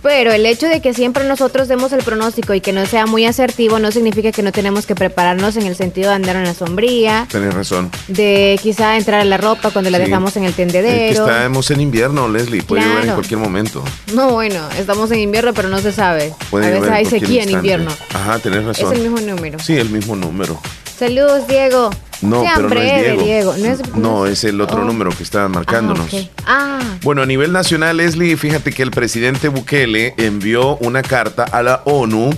Pero 0.01 0.31
el 0.33 0.45
hecho 0.45 0.67
de 0.67 0.81
que 0.81 0.93
siempre 0.93 1.23
nosotros 1.25 1.67
demos 1.67 1.91
el 1.93 2.03
pronóstico 2.03 2.53
y 2.53 2.61
que 2.61 2.73
no 2.73 2.85
sea 2.85 3.05
muy 3.05 3.25
asertivo 3.25 3.79
no 3.79 3.91
significa 3.91 4.31
que 4.31 4.41
no 4.41 4.51
tenemos 4.51 4.85
que 4.85 4.95
prepararnos 4.95 5.55
en 5.57 5.67
el 5.67 5.75
sentido 5.75 6.09
de 6.09 6.15
andar 6.15 6.35
en 6.35 6.43
la 6.45 6.53
sombría, 6.53 7.27
Tenés 7.31 7.53
razón. 7.53 7.91
de 8.07 8.59
quizá 8.61 8.97
entrar 8.97 9.21
a 9.21 9.25
la 9.25 9.37
ropa 9.37 9.69
cuando 9.71 9.89
la 9.91 9.99
Sí. 9.99 10.05
dejamos 10.05 10.35
en 10.37 10.43
el 10.43 10.49
Es 10.49 10.55
que 10.55 10.63
tendedero. 10.65 11.27
estamos 11.27 11.69
en 11.71 11.81
invierno, 11.81 12.27
Leslie. 12.27 12.63
Puede 12.63 12.83
llover 12.83 13.05
en 13.05 13.13
cualquier 13.13 13.39
momento. 13.39 13.83
No, 14.13 14.31
bueno, 14.31 14.67
estamos 14.77 15.11
en 15.11 15.19
invierno, 15.19 15.53
pero 15.53 15.69
no 15.69 15.79
se 15.79 15.91
sabe. 15.91 16.33
Puede 16.49 16.67
a 16.67 16.69
veces 16.71 16.89
hay 16.89 17.05
sequía 17.05 17.43
en 17.43 17.51
invierno. 17.51 17.91
Ajá, 18.15 18.39
tenés 18.39 18.59
Es 18.59 18.65
razón. 18.65 18.93
el 18.93 19.01
mismo 19.01 19.19
número. 19.19 19.59
Sí, 19.59 19.75
el 19.75 19.89
mismo 19.89 20.15
número. 20.15 20.59
Saludos, 20.97 21.45
Diego. 21.47 21.89
No, 22.21 22.41
Sean 22.43 22.55
pero 22.55 22.69
no 22.69 22.75
es 22.81 23.01
breve, 23.03 23.23
Diego. 23.23 23.55
No 23.57 23.65
es, 23.65 23.95
No, 23.95 24.25
es 24.25 24.43
el 24.45 24.61
otro 24.61 24.77
Oh. 24.81 24.85
número 24.85 25.11
que 25.11 25.23
está 25.23 25.47
marcándonos. 25.49 26.07
Ah. 26.45 26.79
Ah, 26.81 26.97
Bueno, 27.03 27.21
a 27.21 27.25
nivel 27.25 27.51
nacional, 27.51 27.97
Leslie, 27.97 28.37
fíjate 28.37 28.71
que 28.71 28.81
el 28.83 28.91
presidente 28.91 29.49
Bukele 29.49 30.13
envió 30.17 30.77
una 30.77 31.01
carta 31.01 31.43
a 31.43 31.61
la 31.61 31.81
ONU 31.85 32.29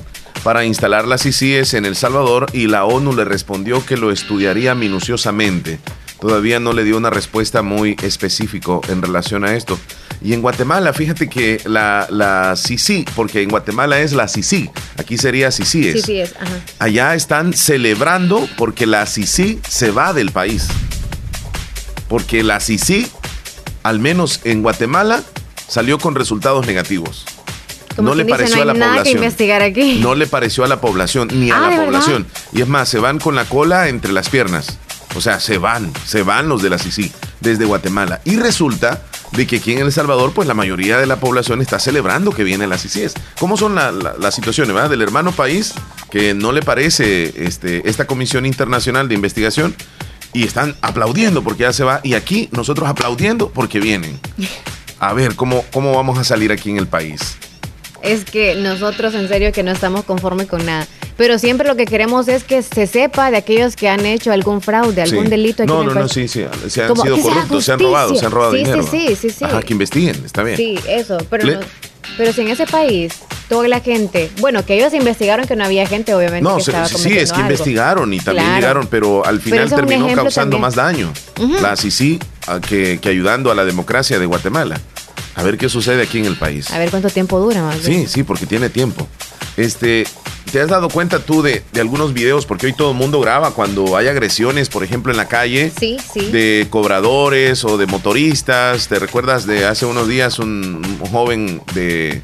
para 0.43 0.65
instalar 0.65 1.05
las 1.07 1.25
ICIES 1.25 1.75
en 1.75 1.85
El 1.85 1.95
Salvador 1.95 2.47
y 2.53 2.67
la 2.67 2.85
ONU 2.85 3.13
le 3.15 3.23
respondió 3.25 3.85
que 3.85 3.97
lo 3.97 4.11
estudiaría 4.11 4.73
minuciosamente. 4.73 5.79
Todavía 6.19 6.59
no 6.59 6.73
le 6.73 6.83
dio 6.83 6.97
una 6.97 7.09
respuesta 7.09 7.61
muy 7.61 7.95
específico 8.01 8.81
en 8.89 9.01
relación 9.01 9.43
a 9.45 9.55
esto. 9.55 9.77
Y 10.21 10.33
en 10.33 10.41
Guatemala, 10.41 10.93
fíjate 10.93 11.29
que 11.29 11.61
la, 11.65 12.07
la 12.09 12.55
CICI, 12.55 13.05
porque 13.15 13.43
en 13.43 13.49
Guatemala 13.49 13.99
es 13.99 14.13
la 14.13 14.27
CICI, 14.27 14.69
aquí 14.97 15.17
sería 15.17 15.51
CICI. 15.51 16.01
Sí, 16.01 16.19
es, 16.21 16.33
ajá. 16.35 16.59
Allá 16.79 17.13
están 17.13 17.53
celebrando 17.53 18.47
porque 18.57 18.87
la 18.87 19.05
CICI 19.05 19.59
se 19.67 19.91
va 19.91 20.13
del 20.13 20.31
país. 20.31 20.67
Porque 22.07 22.41
la 22.43 22.59
CICI, 22.59 23.07
al 23.83 23.99
menos 23.99 24.41
en 24.43 24.63
Guatemala, 24.63 25.21
salió 25.67 25.99
con 25.99 26.15
resultados 26.15 26.65
negativos. 26.65 27.25
no 27.97 28.15
le 28.15 28.25
pareció 28.25 28.61
a 28.61 28.65
la 28.65 28.73
población. 28.73 29.17
investigar 29.17 29.61
aquí. 29.61 29.99
No 30.01 30.15
le 30.15 30.25
pareció 30.25 30.63
a 30.63 30.67
la 30.67 30.79
población, 30.81 31.27
ni 31.33 31.51
a 31.51 31.57
Ah, 31.57 31.61
la 31.61 31.69
¿de 31.79 31.85
población. 31.85 32.25
Y 32.53 32.61
es 32.61 32.67
más, 32.67 32.87
se 32.89 32.99
van 32.99 33.19
con 33.19 33.35
la 33.35 33.45
cola 33.45 33.89
entre 33.89 34.13
las 34.13 34.29
piernas. 34.29 34.79
O 35.17 35.21
sea, 35.21 35.39
se 35.39 35.57
van, 35.57 35.91
se 36.05 36.21
van 36.23 36.47
los 36.47 36.61
de 36.61 36.69
la 36.69 36.77
CICI 36.77 37.11
desde 37.41 37.65
Guatemala. 37.65 38.21
Y 38.23 38.35
resulta 38.37 39.01
de 39.31 39.45
que 39.47 39.57
aquí 39.57 39.73
en 39.73 39.79
El 39.79 39.91
Salvador, 39.91 40.31
pues 40.33 40.47
la 40.47 40.53
mayoría 40.53 40.97
de 40.99 41.05
la 41.07 41.19
población 41.19 41.61
está 41.61 41.79
celebrando 41.79 42.31
que 42.31 42.43
vienen 42.43 42.69
las 42.69 42.83
CICIs. 42.83 43.13
¿Cómo 43.39 43.57
son 43.57 43.75
la- 43.75 43.91
la- 43.91 44.13
las 44.19 44.35
situaciones, 44.35 44.73
verdad? 44.73 44.89
Del 44.89 45.01
hermano 45.01 45.31
país 45.31 45.73
que 46.11 46.33
no 46.33 46.51
le 46.51 46.61
parece 46.61 47.45
este, 47.45 47.89
esta 47.89 48.05
comisión 48.05 48.45
internacional 48.45 49.09
de 49.09 49.15
investigación 49.15 49.75
y 50.33 50.43
están 50.43 50.75
aplaudiendo 50.81 51.43
porque 51.43 51.63
ya 51.63 51.73
se 51.73 51.83
va. 51.83 51.99
Y 52.03 52.13
aquí 52.13 52.47
nosotros 52.51 52.87
aplaudiendo 52.87 53.49
porque 53.49 53.79
vienen. 53.79 54.19
A 54.99 55.13
ver, 55.13 55.35
¿cómo, 55.35 55.65
cómo 55.73 55.93
vamos 55.95 56.17
a 56.19 56.23
salir 56.23 56.51
aquí 56.51 56.69
en 56.69 56.77
el 56.77 56.87
país? 56.87 57.37
Es 58.01 58.25
que 58.25 58.55
nosotros 58.55 59.13
en 59.15 59.27
serio 59.27 59.51
que 59.51 59.63
no 59.63 59.71
estamos 59.71 60.03
conformes 60.05 60.47
con 60.47 60.65
nada. 60.65 60.87
Pero 61.17 61.39
siempre 61.39 61.67
lo 61.67 61.75
que 61.75 61.85
queremos 61.85 62.27
es 62.27 62.43
que 62.43 62.61
se 62.61 62.85
sepa 62.85 63.31
de 63.31 63.37
aquellos 63.37 63.75
que 63.75 63.89
han 63.89 64.05
hecho 64.05 64.31
algún 64.31 64.61
fraude, 64.61 65.01
algún 65.01 65.23
Sí. 65.25 65.29
delito 65.31 65.63
aquí 65.63 65.71
No, 65.71 65.83
no, 65.83 65.93
no, 65.93 66.07
sí, 66.07 66.27
sí. 66.27 66.45
Se 66.67 66.83
han 66.83 66.89
Como 66.89 67.01
sido 67.03 67.19
corruptos, 67.19 67.65
se 67.65 67.71
han 67.71 67.79
robado, 67.79 68.15
se 68.15 68.25
han 68.25 68.31
robado 68.31 68.51
justicia. 68.51 68.73
dinero. 68.75 68.91
Sí, 68.91 68.99
sí, 68.99 69.15
sí, 69.15 69.29
sí, 69.31 69.35
sí. 69.39 69.45
Ajá, 69.45 69.61
que 69.63 69.73
investiguen, 69.73 70.15
está 70.23 70.43
bien. 70.43 70.57
Sí, 70.57 70.79
eso, 70.87 71.17
pero, 71.29 71.45
Le- 71.45 71.55
no- 71.55 71.61
pero 72.17 72.31
si 72.33 72.41
en 72.41 72.49
ese 72.49 72.67
país 72.67 73.13
toda 73.49 73.67
la 73.67 73.79
gente, 73.79 74.29
bueno, 74.41 74.63
que 74.63 74.75
ellos 74.75 74.93
investigaron 74.93 75.47
que 75.47 75.55
no 75.55 75.65
había 75.65 75.87
gente, 75.87 76.13
obviamente 76.13 76.43
No, 76.43 76.57
que 76.57 76.63
se- 76.65 76.71
estaba 76.71 76.87
sí, 76.87 76.97
sí, 76.97 77.17
es 77.17 77.31
que 77.31 77.37
algo. 77.37 77.49
investigaron 77.49 78.13
y 78.13 78.19
también 78.19 78.45
Claro. 78.45 78.59
llegaron, 78.61 78.87
pero 78.87 79.25
al 79.25 79.41
final 79.41 79.69
terminó 79.69 80.05
causando 80.13 80.57
también. 80.57 80.61
más 80.61 80.75
daño. 80.75 81.11
La 81.61 81.75
CICI 81.75 82.19
a 82.45 82.59
que, 82.61 82.99
que 83.01 83.09
ayudando 83.09 83.49
a 83.51 83.55
la 83.55 83.65
democracia 83.65 84.19
de 84.19 84.25
Guatemala. 84.27 84.79
A 85.37 85.43
ver 85.43 85.57
qué 85.57 85.69
sucede 85.69 86.01
aquí 86.03 86.17
en 86.19 86.25
el 86.25 86.35
país. 86.35 86.69
A 86.71 86.79
ver 86.79 86.89
cuánto 86.89 87.09
tiempo 87.09 87.39
dura 87.39 87.61
más 87.61 87.85
bien. 87.85 88.01
Sí, 88.07 88.13
sí, 88.13 88.23
porque 88.23 88.45
tiene 88.45 88.69
tiempo. 88.69 89.07
Este, 89.55 90.05
¿te 90.51 90.59
has 90.61 90.67
dado 90.67 90.89
cuenta 90.89 91.19
tú 91.19 91.41
de, 91.41 91.63
de 91.71 91.79
algunos 91.81 92.13
videos? 92.13 92.45
Porque 92.45 92.65
hoy 92.65 92.73
todo 92.73 92.91
el 92.91 92.97
mundo 92.97 93.19
graba 93.21 93.51
cuando 93.51 93.95
hay 93.95 94.07
agresiones, 94.07 94.67
por 94.69 94.83
ejemplo, 94.83 95.11
en 95.11 95.17
la 95.17 95.27
calle. 95.27 95.71
Sí, 95.79 95.97
sí. 96.13 96.31
De 96.31 96.67
cobradores 96.69 97.63
o 97.63 97.77
de 97.77 97.85
motoristas. 97.85 98.87
¿Te 98.87 98.97
recuerdas 98.99 99.45
de 99.45 99.65
hace 99.65 99.85
unos 99.85 100.07
días 100.07 100.39
un, 100.39 100.81
un 100.99 101.09
joven 101.11 101.61
de, 101.73 102.21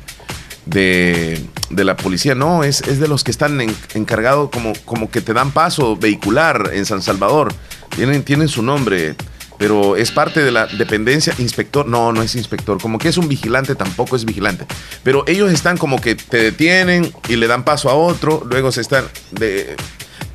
de, 0.65 1.39
de 1.69 1.83
la 1.83 1.95
policía? 1.95 2.35
No, 2.35 2.63
es, 2.63 2.81
es 2.81 2.99
de 2.99 3.07
los 3.07 3.23
que 3.23 3.31
están 3.31 3.59
en- 3.61 3.75
encargados 3.93 4.49
como, 4.49 4.73
como 4.85 5.09
que 5.11 5.21
te 5.21 5.33
dan 5.33 5.51
paso 5.51 5.95
vehicular 5.97 6.71
en 6.73 6.85
San 6.85 7.01
Salvador. 7.01 7.53
Tienen, 7.95 8.23
tienen 8.23 8.47
su 8.47 8.63
nombre, 8.63 9.15
pero 9.63 9.95
es 9.95 10.11
parte 10.11 10.43
de 10.43 10.51
la 10.51 10.67
dependencia. 10.67 11.33
Inspector, 11.37 11.87
no, 11.87 12.11
no 12.11 12.21
es 12.21 12.35
inspector. 12.35 12.81
Como 12.81 12.97
que 12.99 13.07
es 13.07 13.17
un 13.17 13.29
vigilante, 13.29 13.75
tampoco 13.75 14.17
es 14.17 14.25
vigilante. 14.25 14.65
Pero 15.03 15.23
ellos 15.25 15.53
están 15.53 15.77
como 15.77 16.01
que 16.01 16.15
te 16.15 16.35
detienen 16.35 17.13
y 17.29 17.37
le 17.37 17.47
dan 17.47 17.63
paso 17.63 17.89
a 17.89 17.93
otro. 17.93 18.45
Luego 18.49 18.73
se 18.73 18.81
están 18.81 19.05
de 19.31 19.77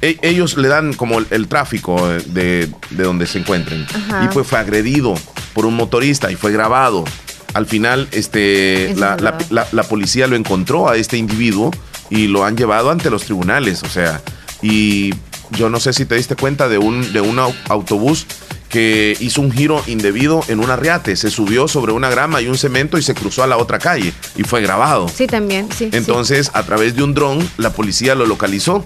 e- 0.00 0.16
ellos 0.22 0.56
le 0.56 0.68
dan 0.68 0.94
como 0.94 1.18
el, 1.18 1.26
el 1.30 1.46
tráfico 1.46 2.08
de, 2.08 2.70
de 2.88 3.02
donde 3.04 3.26
se 3.26 3.38
encuentren. 3.38 3.86
Ajá. 3.94 4.24
Y 4.24 4.28
pues 4.32 4.46
fue 4.46 4.58
agredido 4.60 5.14
por 5.52 5.66
un 5.66 5.74
motorista 5.74 6.32
y 6.32 6.36
fue 6.36 6.50
grabado. 6.50 7.04
Al 7.52 7.66
final, 7.66 8.08
este, 8.12 8.94
la, 8.96 9.18
la- 9.50 9.66
la 9.72 9.82
policía 9.82 10.26
lo 10.26 10.36
encontró 10.36 10.88
a 10.88 10.96
este 10.96 11.18
individuo 11.18 11.70
y 12.08 12.28
lo 12.28 12.46
han 12.46 12.56
llevado 12.56 12.90
ante 12.90 13.10
los 13.10 13.24
tribunales. 13.24 13.82
O 13.82 13.90
sea, 13.90 14.22
y 14.62 15.12
yo 15.52 15.68
no 15.68 15.80
sé 15.80 15.92
si 15.92 16.04
te 16.04 16.14
diste 16.16 16.36
cuenta 16.36 16.68
de 16.68 16.78
un, 16.78 17.12
de 17.12 17.20
un 17.20 17.36
au- 17.38 17.54
autobús 17.68 18.26
que 18.68 19.16
hizo 19.20 19.40
un 19.40 19.50
giro 19.50 19.82
indebido 19.86 20.42
en 20.48 20.60
un 20.60 20.70
arriate. 20.70 21.16
Se 21.16 21.30
subió 21.30 21.68
sobre 21.68 21.92
una 21.92 22.10
grama 22.10 22.42
y 22.42 22.48
un 22.48 22.58
cemento 22.58 22.98
y 22.98 23.02
se 23.02 23.14
cruzó 23.14 23.42
a 23.42 23.46
la 23.46 23.56
otra 23.56 23.78
calle 23.78 24.12
y 24.36 24.42
fue 24.42 24.60
grabado. 24.60 25.08
Sí, 25.08 25.26
también, 25.26 25.68
sí. 25.70 25.88
sí. 25.90 25.96
Entonces, 25.96 26.50
a 26.52 26.62
través 26.64 26.94
de 26.94 27.02
un 27.02 27.14
dron, 27.14 27.48
la 27.56 27.70
policía 27.70 28.14
lo 28.14 28.26
localizó 28.26 28.84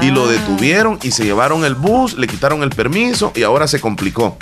y 0.00 0.10
lo 0.12 0.28
detuvieron 0.28 0.98
y 1.02 1.10
se 1.10 1.24
llevaron 1.24 1.64
el 1.64 1.74
bus, 1.74 2.16
le 2.18 2.28
quitaron 2.28 2.62
el 2.62 2.70
permiso 2.70 3.32
y 3.34 3.42
ahora 3.42 3.66
se 3.66 3.80
complicó. 3.80 4.36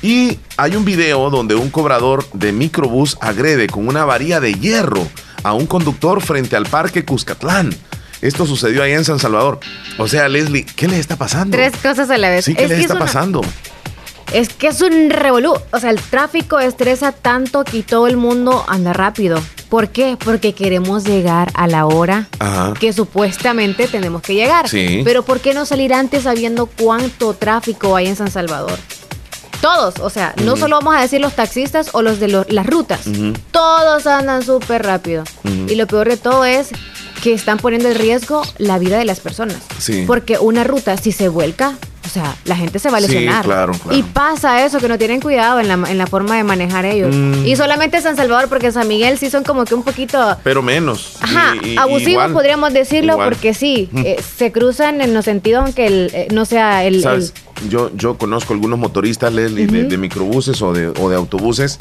Y 0.00 0.38
hay 0.58 0.76
un 0.76 0.84
video 0.84 1.28
donde 1.30 1.54
un 1.56 1.70
cobrador 1.70 2.24
de 2.34 2.52
microbús 2.52 3.16
agrede 3.20 3.66
con 3.66 3.88
una 3.88 4.04
varilla 4.04 4.38
de 4.38 4.54
hierro 4.54 5.08
a 5.42 5.54
un 5.54 5.66
conductor 5.66 6.22
frente 6.22 6.54
al 6.56 6.66
parque 6.66 7.04
Cuscatlán. 7.04 7.74
Esto 8.24 8.46
sucedió 8.46 8.82
ahí 8.82 8.92
en 8.92 9.04
San 9.04 9.18
Salvador. 9.18 9.60
O 9.98 10.08
sea, 10.08 10.28
Leslie, 10.30 10.64
¿qué 10.64 10.88
le 10.88 10.98
está 10.98 11.16
pasando? 11.16 11.56
Tres 11.56 11.74
cosas 11.76 12.08
a 12.08 12.16
la 12.16 12.30
vez. 12.30 12.46
Sí, 12.46 12.54
¿qué 12.54 12.64
Es 12.64 12.68
le 12.70 12.74
que 12.76 12.80
es 12.80 12.84
está 12.86 12.94
una- 12.96 13.04
pasando? 13.04 13.42
Es 14.32 14.48
que 14.48 14.68
es 14.68 14.80
un 14.80 15.10
revolú. 15.10 15.54
O 15.72 15.78
sea, 15.78 15.90
el 15.90 16.00
tráfico 16.00 16.58
estresa 16.58 17.12
tanto 17.12 17.64
que 17.64 17.82
todo 17.82 18.06
el 18.06 18.16
mundo 18.16 18.64
anda 18.66 18.94
rápido. 18.94 19.38
¿Por 19.68 19.90
qué? 19.90 20.16
Porque 20.24 20.54
queremos 20.54 21.04
llegar 21.04 21.50
a 21.54 21.66
la 21.66 21.84
hora 21.84 22.28
Ajá. 22.38 22.72
que 22.80 22.94
supuestamente 22.94 23.88
tenemos 23.88 24.22
que 24.22 24.34
llegar. 24.34 24.68
Sí. 24.70 25.02
Pero 25.04 25.22
¿por 25.22 25.40
qué 25.40 25.52
no 25.52 25.66
salir 25.66 25.92
antes 25.92 26.22
sabiendo 26.22 26.64
cuánto 26.66 27.34
tráfico 27.34 27.94
hay 27.94 28.06
en 28.06 28.16
San 28.16 28.30
Salvador? 28.30 28.78
Todos, 29.60 29.94
o 30.00 30.10
sea, 30.10 30.34
no 30.44 30.56
solo 30.56 30.76
vamos 30.76 30.94
a 30.96 31.00
decir 31.00 31.20
los 31.20 31.34
taxistas 31.34 31.88
o 31.92 32.02
los 32.02 32.20
de 32.20 32.28
las 32.28 32.66
rutas. 32.66 33.00
Todos 33.50 34.06
andan 34.06 34.42
súper 34.42 34.82
rápido. 34.82 35.24
Y 35.68 35.74
lo 35.76 35.86
peor 35.86 36.08
de 36.08 36.16
todo 36.18 36.44
es 36.44 36.68
que 37.24 37.32
están 37.32 37.56
poniendo 37.56 37.88
en 37.88 37.94
riesgo 37.96 38.42
la 38.58 38.78
vida 38.78 38.98
de 38.98 39.06
las 39.06 39.18
personas. 39.18 39.56
Sí. 39.78 40.04
Porque 40.06 40.38
una 40.38 40.62
ruta, 40.62 40.98
si 40.98 41.10
se 41.10 41.28
vuelca, 41.30 41.72
o 42.04 42.08
sea, 42.10 42.36
la 42.44 42.54
gente 42.54 42.78
se 42.78 42.90
va 42.90 42.98
a 42.98 43.00
Sí, 43.00 43.06
lesionar. 43.06 43.46
claro, 43.46 43.72
claro. 43.72 43.96
Y 43.96 44.02
pasa 44.02 44.62
eso, 44.66 44.78
que 44.78 44.88
no 44.88 44.98
tienen 44.98 45.22
cuidado 45.22 45.58
en 45.58 45.68
la, 45.68 45.74
en 45.90 45.96
la 45.96 46.06
forma 46.06 46.36
de 46.36 46.44
manejar 46.44 46.84
ellos. 46.84 47.14
Mm. 47.16 47.46
Y 47.46 47.56
solamente 47.56 47.98
San 48.02 48.14
Salvador, 48.14 48.50
porque 48.50 48.70
San 48.72 48.86
Miguel 48.88 49.16
sí 49.16 49.30
son 49.30 49.42
como 49.42 49.64
que 49.64 49.74
un 49.74 49.82
poquito... 49.84 50.36
Pero 50.44 50.60
menos. 50.62 51.16
Ajá, 51.22 51.54
Y- 51.62 51.70
y- 51.70 51.76
abusivos 51.78 52.10
igual. 52.10 52.32
podríamos 52.34 52.74
decirlo, 52.74 53.14
Igual. 53.14 53.30
porque 53.30 53.54
sí, 53.54 53.88
Mm. 53.90 53.98
eh, 54.04 54.16
se 54.36 54.52
cruzan 54.52 55.00
en 55.00 55.14
los 55.14 55.24
sentidos 55.24 55.64
aunque 55.64 55.86
el, 55.86 56.10
eh, 56.12 56.28
no 56.30 56.44
sea 56.44 56.84
el... 56.84 57.00
¿Sabes? 57.02 57.32
el- 57.62 57.70
Yo, 57.70 57.90
yo 57.96 58.18
conozco 58.18 58.52
algunos 58.52 58.78
motoristas, 58.78 59.32
Leslie, 59.32 59.66
de, 59.66 59.84
de 59.84 59.96
microbuses 59.96 60.60
o 60.60 60.74
de, 60.74 60.88
o 60.88 61.08
de 61.08 61.16
autobuses 61.16 61.78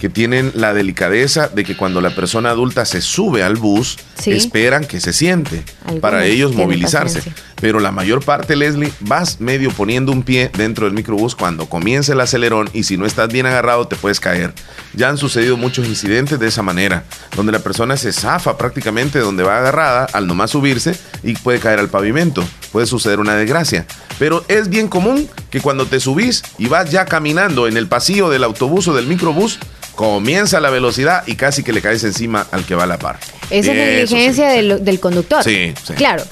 que 0.00 0.08
tienen 0.08 0.52
la 0.54 0.74
delicadeza 0.74 1.48
de 1.48 1.64
que 1.64 1.76
cuando 1.76 2.00
la 2.00 2.14
persona 2.14 2.50
adulta 2.50 2.84
se 2.84 3.00
sube 3.00 3.42
al 3.42 3.56
bus, 3.56 3.96
Sí. 4.18 4.32
esperan 4.32 4.84
que 4.84 5.00
se 5.00 5.12
siente 5.12 5.62
Algunos 5.84 6.00
para 6.00 6.24
ellos 6.26 6.54
movilizarse. 6.54 7.18
paciencia. 7.18 7.44
Pero 7.60 7.80
la 7.80 7.90
mayor 7.92 8.22
parte, 8.22 8.54
Leslie, 8.56 8.92
vas 9.00 9.40
medio 9.40 9.70
poniendo 9.70 10.12
un 10.12 10.22
pie 10.22 10.50
dentro 10.56 10.84
del 10.84 10.94
microbús 10.94 11.34
cuando 11.34 11.66
comienza 11.66 12.12
el 12.12 12.20
acelerón 12.20 12.68
y 12.74 12.82
si 12.82 12.98
no 12.98 13.06
estás 13.06 13.28
bien 13.32 13.46
agarrado 13.46 13.86
te 13.88 13.96
puedes 13.96 14.20
caer. 14.20 14.52
Ya 14.94 15.08
han 15.08 15.16
sucedido 15.16 15.56
muchos 15.56 15.86
incidentes 15.86 16.38
de 16.38 16.48
esa 16.48 16.62
manera, 16.62 17.04
donde 17.34 17.52
la 17.52 17.60
persona 17.60 17.96
se 17.96 18.12
zafa 18.12 18.58
prácticamente 18.58 19.18
de 19.18 19.24
donde 19.24 19.42
va 19.44 19.58
agarrada 19.58 20.04
al 20.12 20.26
nomás 20.26 20.50
subirse 20.50 20.98
y 21.22 21.32
puede 21.34 21.58
caer 21.60 21.78
al 21.78 21.88
pavimento. 21.88 22.44
Puede 22.72 22.86
suceder 22.86 23.20
una 23.20 23.34
desgracia. 23.36 23.86
Pero 24.18 24.44
es 24.48 24.68
bien 24.68 24.88
común 24.88 25.28
que 25.50 25.60
cuando 25.60 25.86
te 25.86 26.00
subís 26.00 26.42
y 26.58 26.66
vas 26.68 26.90
ya 26.90 27.06
caminando 27.06 27.66
en 27.68 27.76
el 27.78 27.86
pasillo 27.86 28.28
del 28.28 28.44
autobús 28.44 28.86
o 28.88 28.94
del 28.94 29.06
microbús, 29.06 29.58
comienza 29.96 30.60
la 30.60 30.70
velocidad 30.70 31.24
y 31.26 31.34
casi 31.34 31.64
que 31.64 31.72
le 31.72 31.82
caes 31.82 32.04
encima 32.04 32.46
al 32.52 32.64
que 32.64 32.76
va 32.76 32.84
a 32.84 32.86
la 32.86 32.98
par. 32.98 33.18
Esa 33.50 33.56
es 33.56 33.64
Eso 33.66 33.74
negligencia 33.74 34.50
sí. 34.50 34.56
del, 34.56 34.84
del 34.84 35.00
conductor. 35.00 35.42
Sí, 35.42 35.74
sí, 35.84 35.94
Claro. 35.94 36.22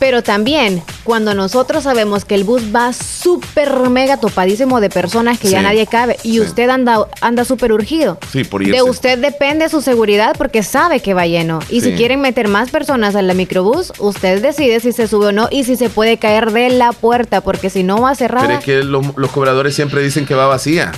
Pero 0.00 0.22
también, 0.24 0.82
cuando 1.04 1.34
nosotros 1.34 1.84
sabemos 1.84 2.24
que 2.24 2.34
el 2.34 2.42
bus 2.42 2.74
va 2.74 2.92
súper 2.92 3.90
mega 3.90 4.16
topadísimo 4.16 4.80
de 4.80 4.90
personas 4.90 5.38
que 5.38 5.48
ya 5.50 5.62
nadie 5.62 5.86
cabe 5.86 6.16
y 6.24 6.40
usted 6.40 6.68
anda 6.68 7.06
anda 7.20 7.44
súper 7.44 7.72
urgido. 7.72 8.18
Sí, 8.32 8.42
por 8.42 8.62
De 8.62 8.70
irse. 8.70 8.82
usted 8.82 9.18
depende 9.18 9.68
su 9.68 9.80
seguridad 9.80 10.34
porque 10.36 10.64
sabe 10.64 11.00
que 11.00 11.14
va 11.14 11.26
lleno. 11.26 11.60
Y 11.68 11.80
si 11.82 11.92
quieren 11.92 12.20
meter 12.20 12.48
más 12.48 12.70
personas 12.70 13.14
al 13.14 13.32
microbús, 13.36 13.92
usted 13.98 14.42
decide 14.42 14.80
si 14.80 14.92
se 14.92 15.06
sube 15.06 15.26
o 15.26 15.32
no 15.32 15.48
y 15.50 15.62
si 15.64 15.76
se 15.76 15.90
puede 15.90 16.16
caer 16.18 16.50
de 16.50 16.70
la 16.70 16.92
puerta 16.92 17.40
porque 17.40 17.70
si 17.70 17.82
no 17.84 18.00
va 18.00 18.14
cerrada. 18.16 18.46
Pero 18.48 18.58
es 18.58 18.64
que 18.64 18.82
los, 18.82 19.16
los 19.16 19.30
cobradores 19.30 19.74
siempre 19.76 20.02
dicen 20.02 20.26
que 20.26 20.34
va 20.34 20.46
vacía. 20.46 20.90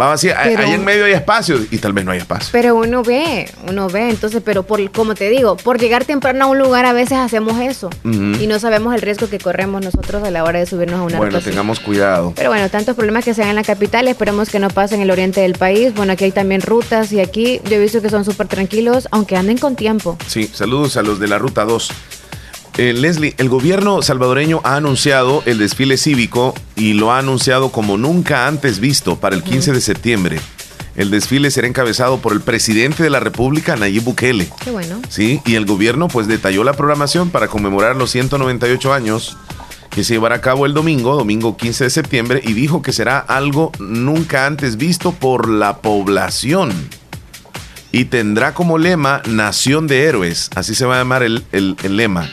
Va 0.00 0.08
vacía. 0.08 0.36
Pero- 0.44 0.62
Ahí 0.62 0.72
en 0.72 0.84
medio 0.84 1.04
hay 1.06 1.12
espacio 1.12 1.58
y 1.70 1.78
tal 1.78 1.92
vez 1.92 2.04
no 2.04 2.10
hay 2.12 2.18
espacio. 2.18 2.48
Pero 2.52 2.74
uno 2.76 3.02
ve, 3.02 3.50
uno 3.68 3.88
ve, 3.88 4.10
entonces, 4.10 4.42
pero 4.44 4.62
por, 4.64 4.90
como 4.90 5.14
te 5.14 5.28
digo, 5.30 5.56
por 5.56 5.78
llegar 5.78 6.04
temprano 6.04 6.44
a 6.44 6.48
un 6.48 6.58
lugar 6.58 6.84
a 6.86 6.92
veces 6.92 7.18
hacemos 7.18 7.60
eso 7.60 7.88
y 8.04 8.46
no 8.46 8.58
sabemos 8.58 8.94
el 8.94 9.00
riesgo 9.02 9.28
que 9.28 9.38
corremos 9.38 9.82
nosotros 9.82 10.22
a 10.24 10.30
la 10.30 10.44
hora 10.44 10.58
de 10.58 10.66
subirnos 10.66 11.00
a 11.00 11.02
una 11.02 11.18
Bueno, 11.18 11.40
tengamos 11.40 11.80
cuidado. 11.80 12.32
Pero 12.36 12.50
bueno, 12.50 12.68
tantos 12.68 12.94
problemas 12.96 13.24
que 13.24 13.32
se 13.34 13.40
dan 13.40 13.50
en 13.50 13.56
la 13.56 13.64
capital, 13.64 14.08
esperemos 14.08 14.48
que 14.50 14.58
no 14.58 14.68
pasen 14.68 14.98
en 14.98 15.04
el 15.04 15.10
oriente 15.10 15.40
del 15.40 15.54
país. 15.54 15.94
Bueno, 15.94 16.12
aquí 16.12 16.24
hay 16.24 16.32
también 16.32 16.60
rutas 16.62 17.12
y 17.12 17.20
aquí 17.20 17.60
yo 17.68 17.76
he 17.76 17.78
visto 17.78 18.02
que 18.02 18.10
son 18.10 18.24
súper 18.24 18.48
tranquilos, 18.48 19.08
aunque 19.10 19.36
anden 19.36 19.58
con 19.58 19.76
tiempo. 19.76 20.16
Sí, 20.26 20.50
saludos 20.52 20.96
a 20.96 21.02
los 21.02 21.18
de 21.18 21.28
la 21.28 21.38
ruta 21.38 21.64
2. 21.64 21.90
Eh, 22.78 22.92
Leslie, 22.92 23.34
el 23.38 23.48
gobierno 23.48 24.02
salvadoreño 24.02 24.60
ha 24.62 24.76
anunciado 24.76 25.42
el 25.46 25.56
desfile 25.56 25.96
cívico 25.96 26.54
y 26.76 26.92
lo 26.92 27.10
ha 27.10 27.18
anunciado 27.18 27.72
como 27.72 27.96
nunca 27.96 28.46
antes 28.46 28.80
visto 28.80 29.16
para 29.16 29.34
el 29.34 29.42
15 29.42 29.72
de 29.72 29.80
septiembre. 29.80 30.40
El 30.94 31.10
desfile 31.10 31.50
será 31.50 31.68
encabezado 31.68 32.18
por 32.18 32.34
el 32.34 32.42
presidente 32.42 33.02
de 33.02 33.08
la 33.08 33.20
República, 33.20 33.76
Nayib 33.76 34.04
Bukele. 34.04 34.50
Qué 34.62 34.70
bueno. 34.70 35.00
Sí, 35.08 35.40
y 35.46 35.54
el 35.54 35.64
gobierno 35.64 36.08
pues 36.08 36.26
detalló 36.26 36.64
la 36.64 36.74
programación 36.74 37.30
para 37.30 37.48
conmemorar 37.48 37.96
los 37.96 38.10
198 38.10 38.92
años 38.92 39.38
que 39.90 40.04
se 40.04 40.12
llevará 40.12 40.36
a 40.36 40.40
cabo 40.42 40.66
el 40.66 40.74
domingo, 40.74 41.16
domingo 41.16 41.56
15 41.56 41.84
de 41.84 41.90
septiembre, 41.90 42.42
y 42.44 42.52
dijo 42.52 42.82
que 42.82 42.92
será 42.92 43.18
algo 43.18 43.72
nunca 43.78 44.44
antes 44.44 44.76
visto 44.76 45.12
por 45.12 45.48
la 45.48 45.78
población. 45.78 46.72
Y 47.90 48.04
tendrá 48.04 48.52
como 48.52 48.76
lema 48.76 49.22
Nación 49.26 49.86
de 49.86 50.04
Héroes, 50.04 50.50
así 50.54 50.74
se 50.74 50.84
va 50.84 50.96
a 50.96 50.98
llamar 50.98 51.22
el, 51.22 51.46
el 51.52 51.96
lema. 51.96 52.28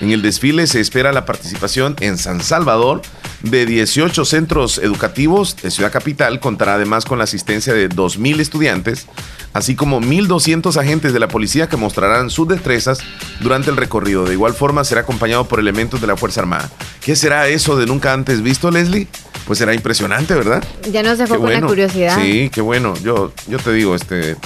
En 0.00 0.10
el 0.10 0.22
desfile 0.22 0.66
se 0.66 0.80
espera 0.80 1.12
la 1.12 1.24
participación 1.24 1.96
en 2.00 2.18
San 2.18 2.42
Salvador 2.42 3.02
de 3.42 3.66
18 3.66 4.24
centros 4.24 4.78
educativos 4.78 5.56
de 5.56 5.70
Ciudad 5.70 5.92
Capital. 5.92 6.40
Contará 6.40 6.74
además 6.74 7.04
con 7.04 7.18
la 7.18 7.24
asistencia 7.24 7.74
de 7.74 7.88
2.000 7.88 8.40
estudiantes, 8.40 9.06
así 9.52 9.74
como 9.74 10.00
1.200 10.00 10.76
agentes 10.76 11.12
de 11.12 11.18
la 11.18 11.28
policía 11.28 11.68
que 11.68 11.76
mostrarán 11.76 12.30
sus 12.30 12.46
destrezas 12.48 13.00
durante 13.40 13.70
el 13.70 13.76
recorrido. 13.76 14.24
De 14.24 14.34
igual 14.34 14.54
forma 14.54 14.84
será 14.84 15.00
acompañado 15.02 15.48
por 15.48 15.58
elementos 15.58 16.00
de 16.00 16.06
la 16.06 16.16
Fuerza 16.16 16.40
Armada. 16.40 16.70
¿Qué 17.00 17.16
será 17.16 17.48
eso 17.48 17.76
de 17.76 17.86
nunca 17.86 18.12
antes 18.12 18.42
visto, 18.42 18.70
Leslie? 18.70 19.08
Pues 19.46 19.58
será 19.58 19.74
impresionante, 19.74 20.34
¿verdad? 20.34 20.62
Ya 20.92 21.02
no 21.02 21.16
se 21.16 21.26
fue 21.26 21.38
con 21.38 21.52
la 21.52 21.60
curiosidad. 21.62 22.20
Sí, 22.20 22.50
qué 22.52 22.60
bueno. 22.60 22.94
Yo, 23.02 23.32
yo 23.48 23.58
te 23.58 23.72
digo, 23.72 23.94
este, 23.94 24.36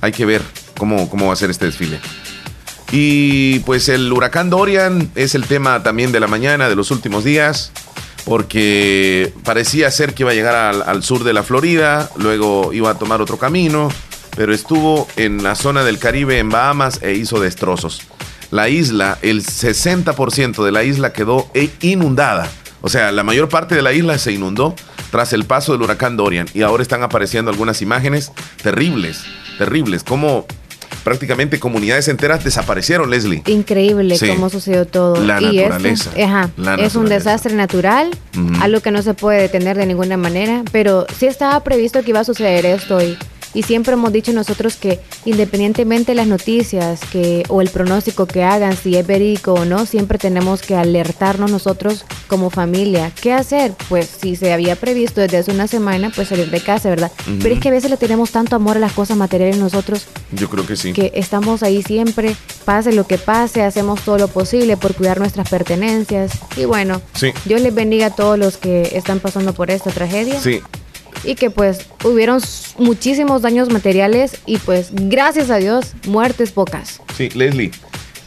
hay 0.00 0.12
que 0.12 0.24
ver 0.24 0.40
cómo, 0.78 1.10
cómo 1.10 1.26
va 1.26 1.32
a 1.32 1.36
ser 1.36 1.50
este 1.50 1.66
desfile. 1.66 1.98
Y 2.92 3.60
pues 3.60 3.88
el 3.88 4.12
huracán 4.12 4.50
Dorian 4.50 5.10
es 5.14 5.34
el 5.34 5.44
tema 5.46 5.82
también 5.82 6.12
de 6.12 6.20
la 6.20 6.26
mañana, 6.26 6.68
de 6.68 6.76
los 6.76 6.90
últimos 6.90 7.24
días, 7.24 7.72
porque 8.24 9.32
parecía 9.44 9.90
ser 9.90 10.14
que 10.14 10.22
iba 10.22 10.30
a 10.30 10.34
llegar 10.34 10.54
al, 10.86 11.02
sur 11.02 11.24
de 11.24 11.32
la 11.32 11.42
Florida, 11.42 12.10
luego 12.16 12.72
iba 12.72 12.90
a 12.90 12.98
tomar 12.98 13.20
otro 13.20 13.38
camino, 13.38 13.88
pero 14.36 14.54
estuvo 14.54 15.08
en 15.16 15.42
la 15.42 15.54
zona 15.54 15.84
del 15.84 15.98
Caribe, 15.98 16.38
en 16.38 16.50
Bahamas, 16.50 17.00
e 17.02 17.14
hizo 17.14 17.40
destrozos. 17.40 18.02
La 18.50 18.68
isla, 18.68 19.18
el 19.22 19.44
60% 19.44 20.64
de 20.64 20.72
la 20.72 20.84
isla 20.84 21.12
quedó 21.12 21.50
inundada. 21.80 22.48
O 22.80 22.88
sea, 22.88 23.10
la 23.12 23.24
mayor 23.24 23.48
parte 23.48 23.74
de 23.74 23.82
la 23.82 23.92
isla 23.92 24.18
se 24.18 24.32
inundó 24.32 24.74
tras 25.10 25.32
el 25.32 25.44
paso 25.44 25.72
del 25.72 25.82
huracán 25.82 26.16
Dorian. 26.16 26.46
Y 26.54 26.62
ahora 26.62 26.82
están 26.82 27.02
apareciendo 27.02 27.50
algunas 27.50 27.82
imágenes 27.82 28.32
terribles, 28.62 29.24
terribles. 29.58 30.04
Como 30.04 30.46
prácticamente 31.04 31.60
comunidades 31.60 32.08
enteras 32.08 32.42
desaparecieron, 32.42 33.10
Leslie. 33.10 33.42
Increíble 33.46 34.16
cómo 34.18 34.50
sucedió 34.50 34.86
todo. 34.86 35.22
La 35.24 35.40
naturaleza. 35.40 36.10
es 36.78 36.96
un 36.96 37.06
desastre 37.06 37.54
natural, 37.54 38.10
algo 38.60 38.80
que 38.80 38.90
no 38.90 39.02
se 39.02 39.14
puede 39.14 39.42
detener 39.42 39.76
de 39.76 39.86
ninguna 39.86 40.16
manera, 40.16 40.62
pero 40.72 41.06
sí 41.16 41.26
estaba 41.26 41.60
previsto 41.60 42.02
que 42.02 42.10
iba 42.10 42.20
a 42.20 42.24
suceder 42.24 42.66
esto 42.66 43.00
y 43.00 43.16
y 43.54 43.62
siempre 43.62 43.94
hemos 43.94 44.12
dicho 44.12 44.32
nosotros 44.32 44.76
que 44.76 45.00
independientemente 45.24 46.12
de 46.12 46.16
las 46.16 46.26
noticias 46.26 47.00
que, 47.10 47.44
o 47.48 47.62
el 47.62 47.70
pronóstico 47.70 48.26
que 48.26 48.42
hagan, 48.42 48.76
si 48.76 48.96
es 48.96 49.06
verídico 49.06 49.54
o 49.54 49.64
no, 49.64 49.86
siempre 49.86 50.18
tenemos 50.18 50.60
que 50.60 50.76
alertarnos 50.76 51.50
nosotros 51.50 52.04
como 52.26 52.50
familia. 52.50 53.12
¿Qué 53.20 53.32
hacer? 53.32 53.72
Pues 53.88 54.10
si 54.20 54.36
se 54.36 54.52
había 54.52 54.76
previsto 54.76 55.20
desde 55.20 55.38
hace 55.38 55.52
una 55.52 55.68
semana, 55.68 56.10
pues 56.14 56.28
salir 56.28 56.50
de 56.50 56.60
casa, 56.60 56.90
¿verdad? 56.90 57.12
Pero 57.40 57.54
es 57.54 57.60
que 57.60 57.68
a 57.68 57.72
veces 57.72 57.90
le 57.90 57.96
tenemos 57.96 58.30
tanto 58.32 58.56
amor 58.56 58.76
a 58.76 58.80
las 58.80 58.92
cosas 58.92 59.16
materiales 59.16 59.56
nosotros. 59.56 60.06
Yo 60.32 60.50
creo 60.50 60.66
que 60.66 60.76
sí. 60.76 60.92
Que 60.92 61.12
estamos 61.14 61.62
ahí 61.62 61.82
siempre, 61.82 62.34
pase 62.64 62.92
lo 62.92 63.06
que 63.06 63.18
pase, 63.18 63.62
hacemos 63.62 64.00
todo 64.00 64.18
lo 64.18 64.28
posible 64.28 64.76
por 64.76 64.94
cuidar 64.94 65.18
nuestras 65.18 65.48
pertenencias. 65.48 66.32
Y 66.56 66.64
bueno, 66.64 67.00
Dios 67.44 67.60
les 67.60 67.74
bendiga 67.74 68.06
a 68.06 68.10
todos 68.10 68.38
los 68.38 68.56
que 68.56 68.90
están 68.94 69.20
pasando 69.20 69.52
por 69.52 69.70
esta 69.70 69.90
tragedia. 69.90 70.40
Sí, 70.40 70.60
y 71.24 71.34
que 71.34 71.50
pues 71.50 71.86
hubieron 72.04 72.40
muchísimos 72.78 73.42
daños 73.42 73.70
materiales 73.70 74.38
y 74.46 74.58
pues 74.58 74.88
gracias 74.92 75.50
a 75.50 75.56
Dios 75.56 75.92
muertes 76.06 76.52
pocas. 76.52 77.00
Sí, 77.16 77.30
Leslie, 77.34 77.70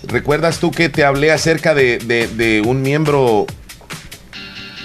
¿recuerdas 0.04 0.60
tú 0.60 0.72
que 0.72 0.90
te 0.90 1.04
hablé 1.04 1.32
acerca 1.32 1.74
de, 1.74 2.64
un 2.66 2.82
miembro 2.82 3.46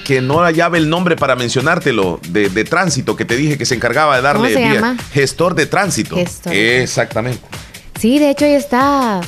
que 0.04 0.20
no 0.20 0.40
hallaba 0.40 0.76
el 0.78 0.88
nombre 0.88 1.16
para 1.16 1.36
mencionártelo, 1.36 2.20
de, 2.28 2.64
tránsito, 2.64 3.16
que 3.16 3.24
te 3.24 3.36
dije 3.36 3.56
que 3.56 3.66
se 3.66 3.74
encargaba 3.74 4.16
de 4.16 4.22
darle 4.22 4.52
¿Cómo 4.52 4.66
se 4.66 4.74
llama? 4.74 4.96
gestor 5.12 5.54
de 5.54 5.66
tránsito. 5.66 6.16
Gestor. 6.16 6.52
Exactamente. 6.52 7.40
Sí, 7.98 8.18
de 8.18 8.30
hecho 8.30 8.44
ahí 8.44 8.54
está. 8.54 9.20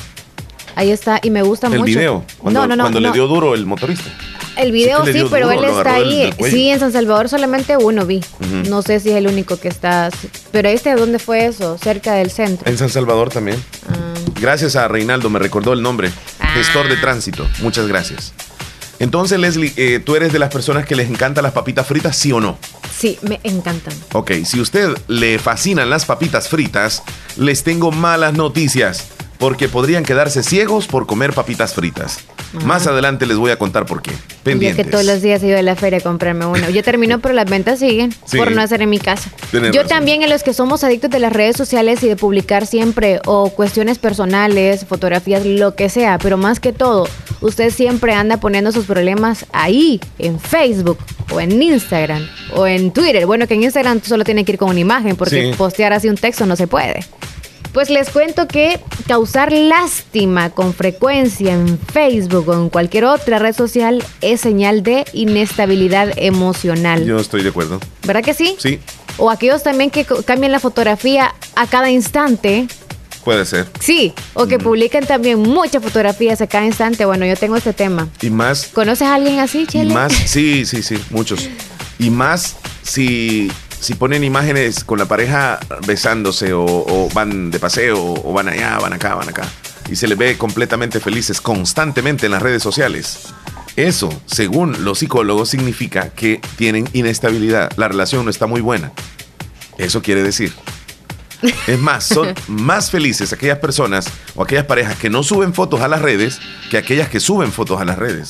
Ahí 0.75 0.91
está, 0.91 1.21
y 1.23 1.29
me 1.29 1.41
gusta 1.41 1.69
mucho. 1.69 1.85
El 1.85 1.85
video, 1.85 2.25
cuando, 2.37 2.67
no, 2.67 2.75
no, 2.75 2.83
cuando 2.83 2.99
le 2.99 3.11
dio 3.13 3.27
duro 3.27 3.55
el 3.55 3.65
motorista. 3.65 4.11
El 4.57 4.71
video 4.71 5.05
sí, 5.05 5.23
pero 5.29 5.51
él 5.51 5.63
está 5.63 5.95
ahí. 5.95 6.33
Sí, 6.49 6.69
en 6.69 6.79
San 6.79 6.91
Salvador 6.91 7.29
solamente 7.29 7.77
uno 7.77 8.05
vi. 8.05 8.21
No 8.69 8.81
sé 8.81 8.99
si 8.99 9.09
es 9.09 9.15
el 9.15 9.27
único 9.27 9.59
que 9.59 9.67
está. 9.67 10.09
Pero 10.51 10.69
este, 10.69 10.93
¿dónde 10.95 11.19
fue 11.19 11.45
eso? 11.45 11.77
Cerca 11.77 12.13
del 12.13 12.31
centro. 12.31 12.69
En 12.69 12.77
San 12.77 12.89
Salvador 12.89 13.29
también. 13.29 13.61
Ah. 13.89 14.13
Gracias 14.39 14.75
a 14.75 14.87
Reinaldo, 14.87 15.29
me 15.29 15.39
recordó 15.39 15.73
el 15.73 15.81
nombre. 15.81 16.11
Ah. 16.39 16.53
Gestor 16.53 16.87
de 16.87 16.97
tránsito. 16.97 17.47
Muchas 17.61 17.87
gracias. 17.87 18.33
Entonces, 18.99 19.39
Leslie, 19.39 19.73
eh, 19.75 19.99
¿tú 19.99 20.15
eres 20.15 20.31
de 20.31 20.39
las 20.39 20.51
personas 20.51 20.85
que 20.85 20.95
les 20.95 21.09
encantan 21.09 21.43
las 21.43 21.51
papitas 21.51 21.85
fritas, 21.85 22.15
sí 22.15 22.31
o 22.31 22.39
no? 22.39 22.57
Sí, 22.97 23.19
me 23.21 23.41
encantan. 23.43 23.93
Ok, 24.13 24.31
si 24.45 24.61
usted 24.61 24.95
le 25.07 25.37
fascinan 25.37 25.89
las 25.89 26.05
papitas 26.05 26.47
fritas, 26.47 27.03
les 27.35 27.63
tengo 27.63 27.91
malas 27.91 28.33
noticias 28.33 29.07
porque 29.37 29.69
podrían 29.69 30.03
quedarse 30.03 30.43
ciegos 30.43 30.87
por 30.87 31.05
comer 31.05 31.33
papitas 31.33 31.73
fritas. 31.73 32.19
Más 32.63 32.87
adelante 32.87 33.25
les 33.25 33.37
voy 33.37 33.51
a 33.51 33.57
contar 33.57 33.85
por 33.85 34.01
qué. 34.01 34.11
Pendientes. 34.43 34.85
que 34.85 34.91
todos 34.91 35.03
los 35.05 35.21
días 35.21 35.41
he 35.43 35.47
ido 35.47 35.57
a 35.57 35.61
la 35.61 35.75
feria 35.75 35.99
a 35.99 36.01
comprarme 36.01 36.45
uno. 36.45 36.69
Yo 36.69 36.83
termino, 36.83 37.19
pero 37.21 37.33
las 37.33 37.49
ventas 37.49 37.79
siguen 37.79 38.13
por 38.35 38.51
no 38.51 38.61
hacer 38.61 38.81
en 38.81 38.89
mi 38.89 38.99
casa. 38.99 39.29
Yo 39.73 39.85
también 39.85 40.21
en 40.21 40.29
los 40.29 40.43
que 40.43 40.53
somos 40.53 40.83
adictos 40.83 41.09
de 41.09 41.19
las 41.19 41.33
redes 41.33 41.57
sociales 41.57 42.01
y 42.03 42.07
de 42.07 42.15
publicar 42.15 42.65
siempre 42.65 43.19
o 43.25 43.49
cuestiones 43.49 43.97
personales, 43.97 44.85
fotografías, 44.85 45.45
lo 45.45 45.75
que 45.75 45.89
sea, 45.89 46.17
pero 46.17 46.37
más 46.37 46.59
que 46.59 46.73
todo, 46.73 47.07
usted 47.41 47.71
siempre 47.71 48.13
anda 48.13 48.37
poniendo 48.37 48.71
sus 48.71 48.85
problemas 48.85 49.45
ahí, 49.51 49.99
en 50.19 50.39
Facebook 50.39 50.97
o 51.31 51.39
en 51.39 51.61
Instagram 51.61 52.27
o 52.53 52.67
en 52.67 52.91
Twitter. 52.91 53.25
Bueno, 53.25 53.47
que 53.47 53.55
en 53.55 53.63
Instagram 53.63 54.01
solo 54.01 54.23
tiene 54.23 54.45
que 54.45 54.53
ir 54.53 54.57
con 54.57 54.69
una 54.69 54.79
imagen 54.79 55.15
porque 55.15 55.53
postear 55.57 55.93
así 55.93 56.07
un 56.07 56.17
texto 56.17 56.45
no 56.45 56.55
se 56.55 56.67
puede. 56.67 57.05
Pues 57.75 57.89
les 57.89 58.09
cuento 58.09 58.47
que 58.47 58.79
causar 59.05 59.51
lástima 59.51 60.49
con 60.49 60.73
frecuencia 60.73 61.53
en 61.53 61.77
Facebook 61.77 62.47
o 62.47 62.53
en 62.53 62.69
cualquier 62.69 63.03
otra 63.03 63.37
red 63.37 63.53
social 63.53 64.01
es 64.21 64.39
señal 64.39 64.81
de 64.81 65.03
inestabilidad 65.11 66.13
emocional. 66.15 67.03
Yo 67.03 67.19
estoy 67.19 67.43
de 67.43 67.49
acuerdo. 67.49 67.81
¿Verdad 68.07 68.23
que 68.23 68.33
sí? 68.33 68.55
Sí. 68.59 68.79
O 69.17 69.29
aquellos 69.29 69.61
también 69.61 69.91
que 69.91 70.05
cambian 70.25 70.53
la 70.53 70.61
fotografía 70.61 71.35
a 71.57 71.67
cada 71.67 71.91
instante. 71.91 72.69
Puede 73.25 73.43
ser. 73.43 73.67
Sí, 73.81 74.13
o 74.35 74.47
que 74.47 74.57
publiquen 74.57 75.05
también 75.05 75.41
muchas 75.41 75.83
fotografías 75.83 76.39
a 76.39 76.47
cada 76.47 76.65
instante. 76.65 77.03
Bueno, 77.03 77.25
yo 77.25 77.35
tengo 77.35 77.57
este 77.57 77.73
tema. 77.73 78.07
Y 78.21 78.29
más. 78.29 78.67
¿Conoces 78.67 79.05
a 79.05 79.15
alguien 79.15 79.39
así, 79.39 79.67
Chele? 79.67 79.91
Y 79.91 79.93
más, 79.93 80.13
sí, 80.27 80.65
sí, 80.65 80.81
sí, 80.81 80.95
muchos. 81.09 81.49
Y 81.99 82.09
más 82.09 82.55
si 82.83 83.51
si 83.85 83.93
ponen 83.93 84.23
imágenes 84.23 84.83
con 84.83 84.97
la 84.97 85.05
pareja 85.05 85.59
besándose 85.85 86.53
o, 86.53 87.07
van 87.13 87.51
de 87.51 87.59
paseo 87.59 88.15
o 88.15 88.33
van 88.33 88.49
allá, 88.49 88.79
van 88.79 88.93
acá, 88.93 89.13
van 89.13 89.29
acá, 89.29 89.47
y 89.87 89.95
se 89.95 90.07
les 90.07 90.17
ve 90.17 90.39
completamente 90.39 90.99
felices 90.99 91.39
constantemente 91.39 92.25
en 92.25 92.31
las 92.31 92.41
redes 92.41 92.63
sociales. 92.63 93.27
Eso, 93.75 94.09
según 94.25 94.83
los 94.83 94.97
psicólogos, 94.99 95.49
significa 95.49 96.09
que 96.09 96.41
tienen 96.55 96.89
inestabilidad. 96.93 97.71
La 97.77 97.87
relación 97.87 98.25
no 98.25 98.31
está 98.31 98.47
muy 98.47 98.59
buena. 98.59 98.91
Eso 99.77 100.01
quiere 100.01 100.23
decir. 100.23 100.51
Es 101.67 101.77
más, 101.77 102.05
son 102.05 102.33
más 102.47 102.89
felices 102.89 103.33
aquellas 103.33 103.59
personas 103.59 104.07
o 104.33 104.41
aquellas 104.41 104.65
parejas 104.65 104.97
que 104.97 105.11
no 105.11 105.21
suben 105.21 105.53
fotos 105.53 105.81
a 105.81 105.87
las 105.87 106.01
redes 106.01 106.39
que 106.71 106.79
aquellas 106.79 107.09
que 107.09 107.19
suben 107.19 107.51
fotos 107.51 107.79
a 107.79 107.85
las 107.85 107.99
redes. 107.99 108.29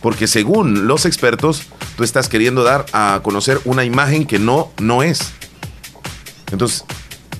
Porque 0.00 0.26
según 0.26 0.88
los 0.88 1.06
expertos, 1.06 1.68
tú 2.02 2.04
estás 2.04 2.28
queriendo 2.28 2.64
dar 2.64 2.84
a 2.92 3.20
conocer 3.22 3.60
una 3.64 3.84
imagen 3.84 4.26
que 4.26 4.40
no, 4.40 4.72
no 4.80 5.04
es. 5.04 5.20
Entonces, 6.50 6.84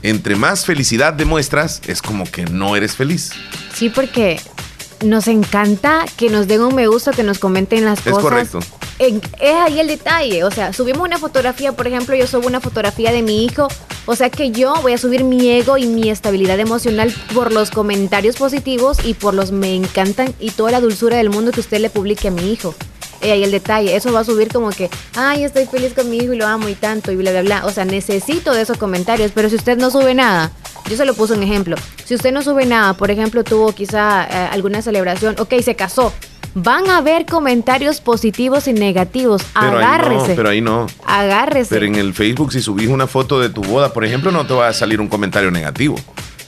entre 0.04 0.36
más 0.36 0.64
felicidad 0.64 1.12
demuestras, 1.12 1.82
es 1.88 2.00
como 2.00 2.30
que 2.30 2.44
no 2.44 2.76
eres 2.76 2.94
feliz. 2.94 3.32
Sí, 3.74 3.88
porque 3.88 4.40
nos 5.04 5.26
encanta 5.26 6.04
que 6.16 6.30
nos 6.30 6.46
den 6.46 6.60
un 6.60 6.76
me 6.76 6.86
gusta, 6.86 7.10
que 7.10 7.24
nos 7.24 7.40
comenten 7.40 7.84
las 7.84 8.00
cosas. 8.02 8.18
Es 8.18 8.22
correcto 8.22 8.60
es 9.08 9.54
ahí 9.56 9.80
el 9.80 9.88
detalle. 9.88 10.44
O 10.44 10.50
sea, 10.52 10.72
subimos 10.72 11.02
una 11.02 11.18
fotografía, 11.18 11.72
por 11.72 11.88
ejemplo, 11.88 12.14
yo 12.14 12.28
subo 12.28 12.46
una 12.46 12.60
fotografía 12.60 13.10
de 13.10 13.22
mi 13.22 13.44
hijo. 13.44 13.66
O 14.06 14.14
sea 14.16 14.30
que 14.30 14.50
yo 14.50 14.74
voy 14.82 14.92
a 14.92 14.98
subir 14.98 15.24
mi 15.24 15.50
ego 15.50 15.76
y 15.76 15.86
mi 15.86 16.08
estabilidad 16.08 16.60
emocional 16.60 17.12
por 17.34 17.52
los 17.52 17.70
comentarios 17.70 18.36
positivos 18.36 18.98
y 19.04 19.14
por 19.14 19.34
los 19.34 19.50
me 19.50 19.74
encantan 19.74 20.32
y 20.38 20.50
toda 20.50 20.70
la 20.70 20.80
dulzura 20.80 21.16
del 21.16 21.30
mundo 21.30 21.52
que 21.52 21.60
usted 21.60 21.80
le 21.80 21.90
publique 21.90 22.28
a 22.28 22.30
mi 22.30 22.52
hijo. 22.52 22.74
Y 23.22 23.30
ahí 23.30 23.44
el 23.44 23.50
detalle, 23.50 23.94
eso 23.94 24.12
va 24.12 24.20
a 24.20 24.24
subir 24.24 24.48
como 24.52 24.70
que, 24.70 24.90
ay, 25.14 25.44
estoy 25.44 25.66
feliz 25.66 25.92
con 25.94 26.10
mi 26.10 26.18
hijo 26.18 26.32
y 26.32 26.36
lo 26.36 26.46
amo 26.46 26.68
y 26.68 26.74
tanto 26.74 27.12
y 27.12 27.16
bla, 27.16 27.30
bla, 27.30 27.42
bla. 27.42 27.66
O 27.66 27.70
sea, 27.70 27.84
necesito 27.84 28.52
de 28.52 28.62
esos 28.62 28.78
comentarios, 28.78 29.32
pero 29.34 29.48
si 29.48 29.56
usted 29.56 29.78
no 29.78 29.90
sube 29.90 30.14
nada, 30.14 30.50
Yo 30.90 30.96
se 30.96 31.04
lo 31.04 31.14
puse 31.14 31.34
un 31.34 31.42
ejemplo. 31.42 31.76
Si 32.04 32.14
usted 32.14 32.32
no 32.32 32.42
sube 32.42 32.66
nada, 32.66 32.94
por 32.94 33.10
ejemplo, 33.10 33.44
tuvo 33.44 33.72
quizá 33.72 34.24
eh, 34.24 34.48
alguna 34.50 34.82
celebración, 34.82 35.36
ok, 35.38 35.54
se 35.62 35.76
casó. 35.76 36.12
Van 36.54 36.90
a 36.90 36.98
haber 36.98 37.24
comentarios 37.24 38.00
positivos 38.00 38.66
y 38.68 38.72
negativos. 38.74 39.42
Pero 39.54 39.78
Agárrese. 39.78 40.22
Ahí 40.22 40.28
no, 40.28 40.36
pero 40.36 40.48
ahí 40.50 40.60
no. 40.60 40.86
Agárrese. 41.06 41.70
Pero 41.70 41.86
en 41.86 41.94
el 41.94 42.12
Facebook, 42.12 42.52
si 42.52 42.60
subís 42.60 42.88
una 42.88 43.06
foto 43.06 43.40
de 43.40 43.48
tu 43.48 43.62
boda, 43.62 43.92
por 43.92 44.04
ejemplo, 44.04 44.32
no 44.32 44.46
te 44.46 44.52
va 44.52 44.68
a 44.68 44.72
salir 44.72 45.00
un 45.00 45.08
comentario 45.08 45.50
negativo. 45.50 45.96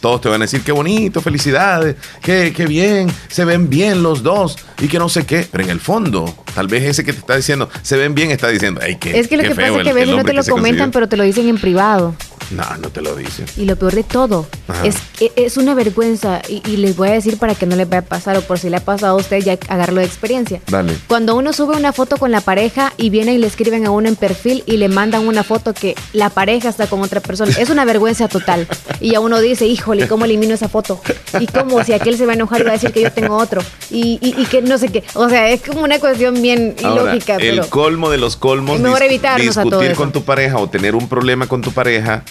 Todos 0.05 0.21
te 0.21 0.29
van 0.29 0.43
a 0.43 0.45
decir, 0.45 0.61
qué 0.61 0.71
bonito, 0.71 1.23
felicidades, 1.23 1.97
qué, 2.21 2.53
qué 2.55 2.67
bien, 2.67 3.11
se 3.29 3.47
ven 3.47 3.71
bien 3.71 4.03
los 4.03 4.23
dos 4.23 4.59
y 4.79 4.87
que 4.87 4.99
no 4.99 5.09
sé 5.09 5.25
qué. 5.25 5.47
Pero 5.51 5.64
en 5.64 5.71
el 5.71 5.81
fondo, 5.81 6.45
tal 6.55 6.69
vez 6.69 6.83
ese 6.85 7.05
que 7.05 7.14
te 7.14 7.21
está 7.21 7.37
diciendo, 7.37 7.71
se 7.81 7.97
ven 7.97 8.14
bien, 8.14 8.31
está 8.31 8.49
diciendo, 8.49 8.83
ay, 8.85 8.97
qué 8.97 9.19
Es 9.19 9.29
que 9.29 9.38
lo 9.38 9.45
qué 9.45 9.49
que 9.49 9.55
feo 9.55 9.69
pasa 9.69 9.79
es 9.79 9.85
que 9.85 9.88
a 9.88 9.95
veces 9.95 10.14
no 10.14 10.23
te 10.23 10.35
lo 10.35 10.45
comentan, 10.45 10.90
consiguió". 10.90 10.90
pero 10.93 11.09
te 11.09 11.17
lo 11.17 11.25
dicen 11.25 11.49
en 11.49 11.57
privado. 11.57 12.14
No, 12.51 12.65
no 12.79 12.89
te 12.91 13.01
lo 13.03 13.15
dicen. 13.17 13.47
Y 13.57 13.65
lo 13.65 13.77
peor 13.77 13.95
de 13.95 14.03
todo 14.05 14.47
Ajá. 14.69 14.87
es 14.87 14.97
que 15.19 15.33
es 15.37 15.57
una 15.57 15.75
vergüenza. 15.75 16.41
Y, 16.49 16.63
y 16.69 16.77
les 16.77 16.97
voy 16.97 17.09
a 17.09 17.13
decir 17.13 17.39
para 17.39 17.55
que 17.55 17.67
no 17.67 17.77
les 17.77 17.89
vaya 17.89 18.01
a 18.01 18.05
pasar, 18.05 18.37
o 18.37 18.43
por 18.43 18.59
si 18.59 18.71
le 18.71 18.77
ha 18.77 18.85
pasado 18.85 19.17
a 19.17 19.21
usted, 19.21 19.39
ya 19.39 19.53
agarrarlo 19.69 20.01
de 20.01 20.07
experiencia. 20.07 20.61
Dale. 20.69 20.95
Cuando 21.09 21.37
uno 21.37 21.53
sube 21.53 21.77
una 21.77 21.93
foto 21.93 22.17
con 22.17 22.31
la 22.31 22.41
pareja 22.41 22.93
y 22.97 23.11
viene 23.11 23.35
y 23.35 23.39
le 23.39 23.47
escriben 23.47 23.87
a 23.87 23.91
uno 23.91 24.09
en 24.09 24.17
perfil 24.17 24.63
y 24.67 24.77
le 24.77 24.89
mandan 24.89 25.27
una 25.27 25.43
foto 25.45 25.75
que 25.75 25.95
la 26.13 26.31
pareja 26.31 26.69
está 26.69 26.87
con 26.87 27.03
otra 27.03 27.21
persona, 27.21 27.53
es 27.59 27.71
una 27.71 27.85
vergüenza 27.85 28.29
total. 28.29 28.67
Y 29.01 29.15
a 29.15 29.21
uno 29.21 29.41
dice, 29.41 29.67
híjole, 29.67 30.09
¿cómo 30.09 30.25
elimino 30.25 30.55
esa 30.55 30.69
foto? 30.69 31.01
Y 31.41 31.47
cómo 31.47 31.83
si 31.85 31.93
aquel 31.93 32.17
se 32.17 32.27
va 32.27 32.33
a 32.33 32.35
enojar 32.35 32.61
y 32.61 32.65
va 32.65 32.71
a 32.71 32.75
decir 32.75 32.93
que 32.93 33.03
yo 33.03 33.13
tengo 33.13 33.37
otro. 33.37 33.63
Y, 33.91 34.19
y- 34.21 34.35
y 34.41 34.47
que 34.47 34.63
no 34.63 34.79
sé 34.79 34.89
qué. 34.89 35.03
O 35.15 35.29
sea, 35.29 35.49
es 35.51 35.63
como 35.63 35.83
una 35.83 35.99
cuestión 35.99 36.41
bien 36.41 36.75
Ahora, 36.83 37.03
ilógica. 37.15 37.37
el 37.37 37.41
pero 37.57 37.71
colmo 37.71 38.11
de 38.11 38.19
los 38.19 38.37
colmos 38.37 38.77
Es 38.77 38.83
mejor 38.83 39.03
evitarnos 39.03 39.57
a 39.57 39.63
discutir 39.65 39.91
eso. 39.93 40.01
con 40.01 40.13
tu 40.13 40.23
pareja 40.25 40.59
o 40.59 40.69
tener 40.69 40.95
un 40.95 41.09
problema 41.09 41.47
con 41.47 41.61
tu 41.63 41.73
pareja 41.73 42.23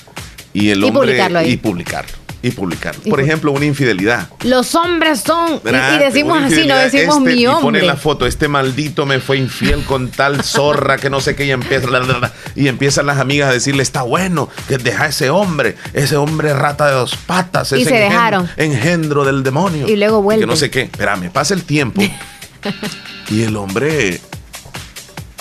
y 0.54 0.70
el 0.70 0.80
Y 0.80 0.84
hombre 0.84 1.02
publicarlo 1.02 1.40
ahí. 1.40 1.52
y 1.52 1.58
publicarlo 1.58 2.12
y 2.46 2.52
publicarlo. 2.52 3.02
Y 3.06 3.10
Por 3.10 3.22
ejemplo, 3.22 3.54
una 3.54 3.64
infidelidad. 3.66 4.28
los 4.44 4.76
hombres 4.76 5.22
son. 5.22 5.62
y- 5.64 5.96
Y, 5.96 5.98
decimos 6.00 6.42
así, 6.44 6.68
no 6.68 6.76
decimos 6.76 7.18
este, 7.20 7.34
mi 7.36 7.42
Y 7.44 7.46
pone 7.46 7.56
hombre. 7.56 7.82
la 7.84 7.96
foto, 7.96 8.26
este 8.26 8.50
maldito 8.50 9.06
me 9.06 9.22
fue 9.22 9.38
infiel 9.38 9.82
con 9.86 10.10
tal 10.10 10.44
zorra 10.44 10.98
que 10.98 11.10
no 11.10 11.22
sé 11.22 11.38
qué, 11.38 11.46
y 11.46 11.52
empieza, 11.52 11.88
la, 11.90 12.00
la, 12.02 12.20
la, 12.20 12.34
y 12.54 12.68
empiezan 12.68 13.06
las 13.06 13.20
amigas 13.20 13.50
a 13.50 13.54
decirle, 13.54 13.82
está 13.82 14.02
bueno, 14.02 14.50
que 14.68 14.78
deja 14.78 15.06
a 15.06 15.08
ese 15.08 15.30
hombre, 15.30 15.78
ese 15.94 16.18
hombre 16.18 16.54
rata 16.54 16.88
de 16.88 16.92
dos 16.96 17.16
patas, 17.16 17.72
Y 17.72 17.76
ese 17.76 17.86
se 17.86 17.96
engen- 17.96 18.10
dejaron. 18.10 18.50
engendro 18.58 19.24
del 19.24 19.42
demonio. 19.42 19.88
Y 19.88 19.96
luego 19.96 20.20
que 20.20 20.24
vuelven. 20.24 20.50
no 20.50 20.58
sé 20.58 20.70
qué, 20.70 20.82
espérame, 20.82 21.30
pasa 21.32 21.54
el 21.54 21.64
tiempo 21.64 22.02
y 23.30 23.44
el 23.44 23.56
hombre 23.56 24.20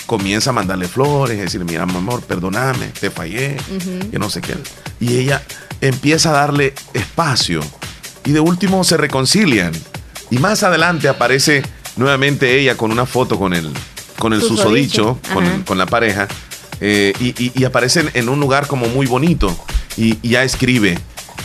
comienza 0.05 0.49
a 0.51 0.53
mandarle 0.53 0.87
flores, 0.87 1.39
decirle, 1.39 1.65
mira, 1.65 1.85
mi 1.85 1.95
amor, 1.95 2.21
perdóname, 2.23 2.87
te 2.99 3.09
fallé, 3.09 3.57
que 4.11 4.19
no 4.19 4.29
sé 4.29 4.41
qué. 4.41 4.55
Y 4.99 5.17
ella 5.17 5.43
empieza 5.81 6.29
a 6.29 6.33
darle 6.33 6.73
espacio 6.93 7.61
y 8.25 8.31
de 8.31 8.39
último 8.39 8.83
se 8.83 8.97
reconcilian. 8.97 9.71
Y 10.29 10.37
más 10.37 10.63
adelante 10.63 11.07
aparece 11.09 11.63
nuevamente 11.95 12.59
ella 12.59 12.75
con 12.75 12.91
una 12.91 13.05
foto 13.05 13.37
con 13.37 13.53
el, 13.53 13.71
con 14.17 14.33
el 14.33 14.41
Susodicho. 14.41 15.19
con, 15.33 15.63
con 15.63 15.77
la 15.77 15.85
pareja, 15.85 16.27
eh, 16.81 17.13
y, 17.19 17.27
y- 17.43 17.51
y 17.55 17.63
aparecen 17.65 18.09
en 18.13 18.29
un 18.29 18.39
lugar 18.39 18.67
como 18.67 18.87
muy 18.87 19.05
bonito. 19.05 19.55
Y, 19.95 20.17
y 20.21 20.29
ya 20.29 20.43
escribe, 20.43 20.97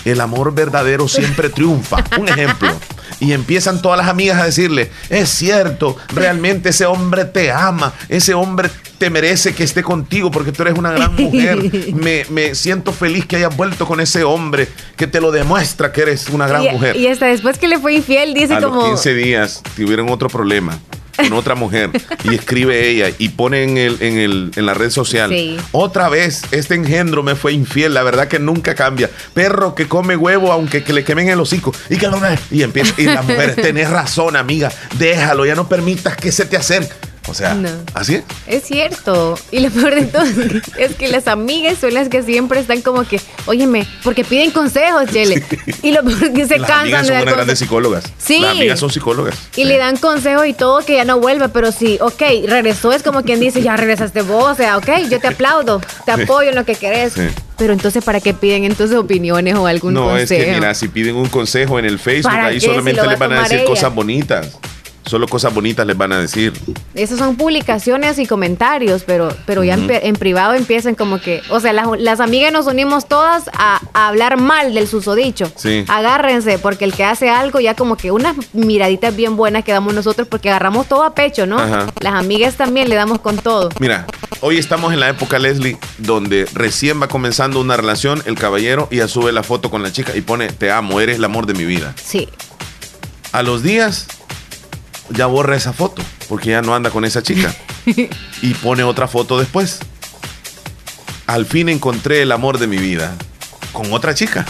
el 0.05 0.21
amor 0.21 0.55
verdadero 0.55 1.07
siempre 1.09 1.49
triunfa. 1.51 2.03
Un 2.19 2.29
ejemplo. 2.29 2.69
Y 3.21 3.33
empiezan 3.33 3.83
todas 3.83 3.99
las 3.99 4.09
amigas 4.09 4.41
a 4.41 4.45
decirle, 4.45 4.91
es 5.11 5.29
cierto, 5.29 5.97
realmente 6.15 6.69
ese 6.69 6.87
hombre 6.87 7.25
te 7.25 7.51
ama, 7.51 7.93
ese 8.09 8.33
hombre 8.35 8.71
te 8.99 9.11
merece 9.11 9.55
que 9.55 9.65
esté 9.65 9.83
contigo 9.83 10.31
porque 10.31 10.53
tú 10.53 10.63
eres 10.63 10.79
una 10.79 10.91
gran 10.93 11.15
mujer. 11.19 11.59
Me, 11.95 12.25
me 12.31 12.55
siento 12.55 12.93
feliz 12.93 13.27
que 13.27 13.37
hayas 13.37 13.57
vuelto 13.57 13.87
con 13.87 14.01
ese 14.01 14.25
hombre 14.25 14.69
que 14.97 15.07
te 15.07 15.21
lo 15.21 15.31
demuestra 15.31 15.93
que 15.93 16.03
eres 16.03 16.29
una 16.29 16.47
gran 16.47 16.65
y, 16.65 16.69
mujer. 16.71 16.97
y 16.97 17.07
hasta 17.07 17.27
después 17.27 17.59
que 17.59 17.69
le 17.69 17.79
fue 17.79 17.95
infiel, 17.95 18.35
dice 18.35 18.55
a 18.55 18.61
como. 18.61 18.77
los 18.77 18.85
15 18.91 19.15
días 19.15 19.63
tuvieron 19.77 20.09
otro 20.11 20.29
problema 20.29 20.79
con 21.19 21.33
otra 21.35 21.55
mujer 21.55 21.91
y 22.25 22.35
escribe 22.35 22.89
ella 22.89 23.11
y 23.19 23.31
pone 23.31 23.65
en, 23.65 23.77
el, 23.79 23.97
en, 24.01 24.19
el, 24.19 24.51
en 24.57 24.67
la 24.67 24.75
red 24.75 24.91
social 24.91 25.31
Sí. 25.31 25.57
otra 25.73 26.09
vez 26.09 26.43
este 26.53 26.75
engendro 26.75 27.23
me 27.23 27.35
fue 27.35 27.53
infiel 27.53 27.95
la 27.95 28.03
verdad 28.03 28.29
que 28.29 28.39
nunca 28.39 28.75
cambia 28.75 29.11
perro 29.35 29.75
que 29.75 29.89
come 29.89 30.17
huevo 30.17 30.53
aunque 30.53 30.83
que 30.85 30.93
le 30.93 31.05
quemen 31.05 31.29
el 31.29 31.41
hocico 31.41 31.75
y 31.91 31.97
que 31.97 32.07
lo 32.09 32.19
y 32.51 32.63
empieza 32.63 32.95
y 32.99 33.05
la 33.05 33.23
mujer 33.23 33.55
tenés 33.57 33.91
razón 33.91 34.37
amiga 34.37 34.71
déjalo 34.99 35.45
ya 35.47 35.55
no 35.55 35.69
permitas 35.69 36.17
que 36.17 36.33
se 36.33 36.45
te 36.47 36.57
acerque 36.57 36.93
o 37.29 37.35
sea 37.35 37.55
No. 37.55 37.69
así 37.95 38.23
es 38.47 38.63
cierto. 38.65 39.39
Y 39.51 39.61
lo 39.61 39.71
peor 39.71 39.95
de 39.95 40.07
todo 40.07 40.23
es 40.79 40.95
que 40.97 41.09
las 41.13 41.27
amigas 41.29 41.79
son 41.81 41.95
las 41.95 42.09
que 42.09 42.23
siempre 42.23 42.61
están 42.61 42.81
como 42.83 43.05
que, 43.05 43.21
óyeme, 43.47 43.87
porque 44.03 44.25
piden 44.25 44.51
consejos, 44.51 45.05
Chele. 45.13 45.43
Y 45.83 45.93
lo 45.93 46.03
peor 46.03 46.25
es 46.25 46.31
que 46.31 46.47
se 46.47 46.59
las 46.59 46.69
cansan 46.69 46.81
amigas 46.81 47.03
de 47.07 47.13
son 47.15 47.23
unas 47.23 47.35
grandes 47.35 47.59
psicólogas 47.59 48.05
Sí. 48.19 48.41
las 48.41 48.53
amigas 48.53 48.81
son 48.81 48.91
psicólogas 48.91 49.35
Y 49.57 49.65
le 49.65 49.77
dan 49.79 49.97
consejos 49.97 50.47
y 50.47 50.53
todo 50.53 50.85
que 50.85 50.95
ya 50.95 51.05
no 51.05 51.19
vuelva, 51.21 51.49
pero 51.49 51.73
sí, 51.73 51.99
ok, 52.01 52.23
regresó, 52.47 52.93
es 52.93 53.03
como 53.03 53.23
quien 53.23 53.41
dice, 53.41 53.63
ya 53.63 53.77
regresaste 53.77 54.23
vos, 54.23 54.53
o 54.53 54.55
sea, 54.55 54.77
ok, 54.77 54.89
yo 55.11 55.21
te 55.21 55.29
aplaudo, 55.29 55.81
te 56.07 56.15
Sí. 56.15 56.23
apoyo 56.23 56.49
en 56.51 56.55
lo 56.57 56.65
que 56.65 56.75
querés. 56.75 57.13
Pero 57.57 57.73
entonces, 57.73 58.05
¿para 58.05 58.21
qué 58.21 58.35
piden 58.35 58.63
entonces 58.65 58.97
opiniones 58.97 59.57
o 59.57 59.67
algún 59.67 59.93
No, 59.93 60.05
consejo? 60.11 60.41
es 60.41 60.47
que 60.47 60.53
mira, 60.55 60.75
si 60.75 60.87
piden 60.89 61.17
un 61.17 61.29
consejo 61.29 61.79
en 61.81 61.85
el 61.87 61.99
Facebook, 61.99 62.31
¿Para 62.31 62.47
ahí? 62.47 62.61
Si 62.61 62.67
solamente 62.67 63.05
les 63.07 63.19
van 63.19 63.33
a 63.33 63.43
decir 63.43 63.59
ella. 63.59 63.67
cosas 63.67 63.93
bonitas. 63.95 64.47
Solo 65.09 65.27
cosas 65.27 65.55
bonitas 65.55 65.87
les 65.87 65.97
van 65.97 66.13
a 66.13 66.19
decir. 66.19 66.53
Esas 66.95 67.19
son 67.19 67.37
publicaciones 67.37 68.19
y 68.19 68.27
comentarios, 68.27 69.05
pero, 69.07 69.35
pero 69.47 69.65
ya 69.65 69.75
en 69.75 70.15
privado 70.17 70.55
empiezan 70.55 70.95
como 70.95 71.21
que, 71.21 71.43
o 71.49 71.61
sea, 71.61 71.73
las, 71.73 71.87
las 71.99 72.21
amigas 72.21 72.53
nos 72.53 72.67
unimos 72.67 73.09
todas 73.09 73.49
a, 73.55 73.81
a 73.95 74.09
hablar 74.09 74.39
mal 74.39 74.75
del 74.75 74.87
susodicho. 74.87 75.51
Sí. 75.57 75.85
Agárrense, 75.89 76.59
porque 76.59 76.85
el 76.85 76.93
que 76.93 77.05
hace 77.05 77.31
algo 77.31 77.61
ya 77.61 77.75
como 77.75 77.97
que 77.97 78.11
unas 78.11 78.37
miraditas 78.53 79.17
bien 79.17 79.37
buenas 79.37 79.65
que 79.65 79.73
damos 79.73 79.95
nosotros 79.95 80.29
porque 80.29 80.51
agarramos 80.51 80.87
todo 80.87 81.05
a 81.05 81.15
pecho, 81.15 81.47
¿no? 81.47 81.59
Ajá. 81.59 81.87
Las 82.01 82.15
amigas 82.15 82.57
también 82.57 82.89
le 82.89 82.95
damos 82.97 83.21
con 83.21 83.37
todo. 83.39 83.71
Mira, 83.79 84.07
hoy 84.41 84.59
estamos 84.59 84.93
en 84.93 85.01
la 85.01 85.09
época, 85.09 85.39
Leslie, 85.39 85.79
donde 85.99 86.47
recién 86.53 87.01
va 87.01 87.09
comenzando 87.09 87.61
una 87.61 87.77
relación, 87.77 88.23
el 88.27 88.37
caballero, 88.37 88.89
y 88.91 88.97
ya 88.97 89.09
sube 89.09 89.33
la 89.33 89.43
foto 89.43 89.71
con 89.71 89.83
la 89.83 89.91
chica 89.93 90.15
y 90.15 90.21
pone, 90.21 90.49
te 90.49 90.71
amo, 90.71 91.01
eres 91.01 91.17
el 91.17 91.25
amor 91.25 91.47
de 91.47 91.55
mi 91.55 91.65
vida. 91.65 91.95
Sí. 92.03 92.29
A 93.33 93.43
los 93.43 93.63
días 93.63 94.07
ya 95.11 95.27
borra 95.27 95.57
esa 95.57 95.73
foto, 95.73 96.03
porque 96.29 96.51
ya 96.51 96.63
no 96.63 96.75
anda 96.75 96.91
con 96.91 97.05
esa 97.05 97.23
chica. 97.23 97.55
y 98.43 98.55
pone 98.55 98.83
otra 98.83 99.09
foto 99.09 99.39
después. 99.39 99.79
Al 101.27 101.45
fin 101.47 101.69
encontré 101.69 102.23
el 102.23 102.33
amor 102.33 102.59
de 102.59 102.67
mi 102.67 102.79
vida 102.79 103.15
con 103.73 103.93
otra 103.93 104.15
chica. 104.15 104.47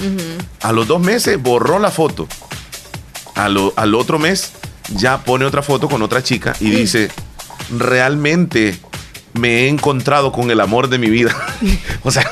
A 0.63 0.73
los 0.73 0.87
dos 0.87 1.01
meses 1.01 1.41
borró 1.43 1.79
la 1.79 1.91
foto. 1.91 2.29
Lo- 3.51 3.73
al 3.77 3.95
otro 3.95 4.19
mes 4.19 4.53
ya 4.95 5.19
pone 5.25 5.45
otra 5.45 5.63
foto 5.63 5.89
con 5.89 6.03
otra 6.03 6.23
chica 6.23 6.55
y 6.61 6.71
dice, 6.71 7.11
realmente 7.71 8.79
me 9.35 9.65
he 9.65 9.69
encontrado 9.69 10.33
con 10.33 10.51
el 10.51 10.61
amor 10.61 10.89
de 10.89 10.99
mi 10.99 11.09
vida. 11.11 11.35
o 12.03 12.11
sea, 12.11 12.29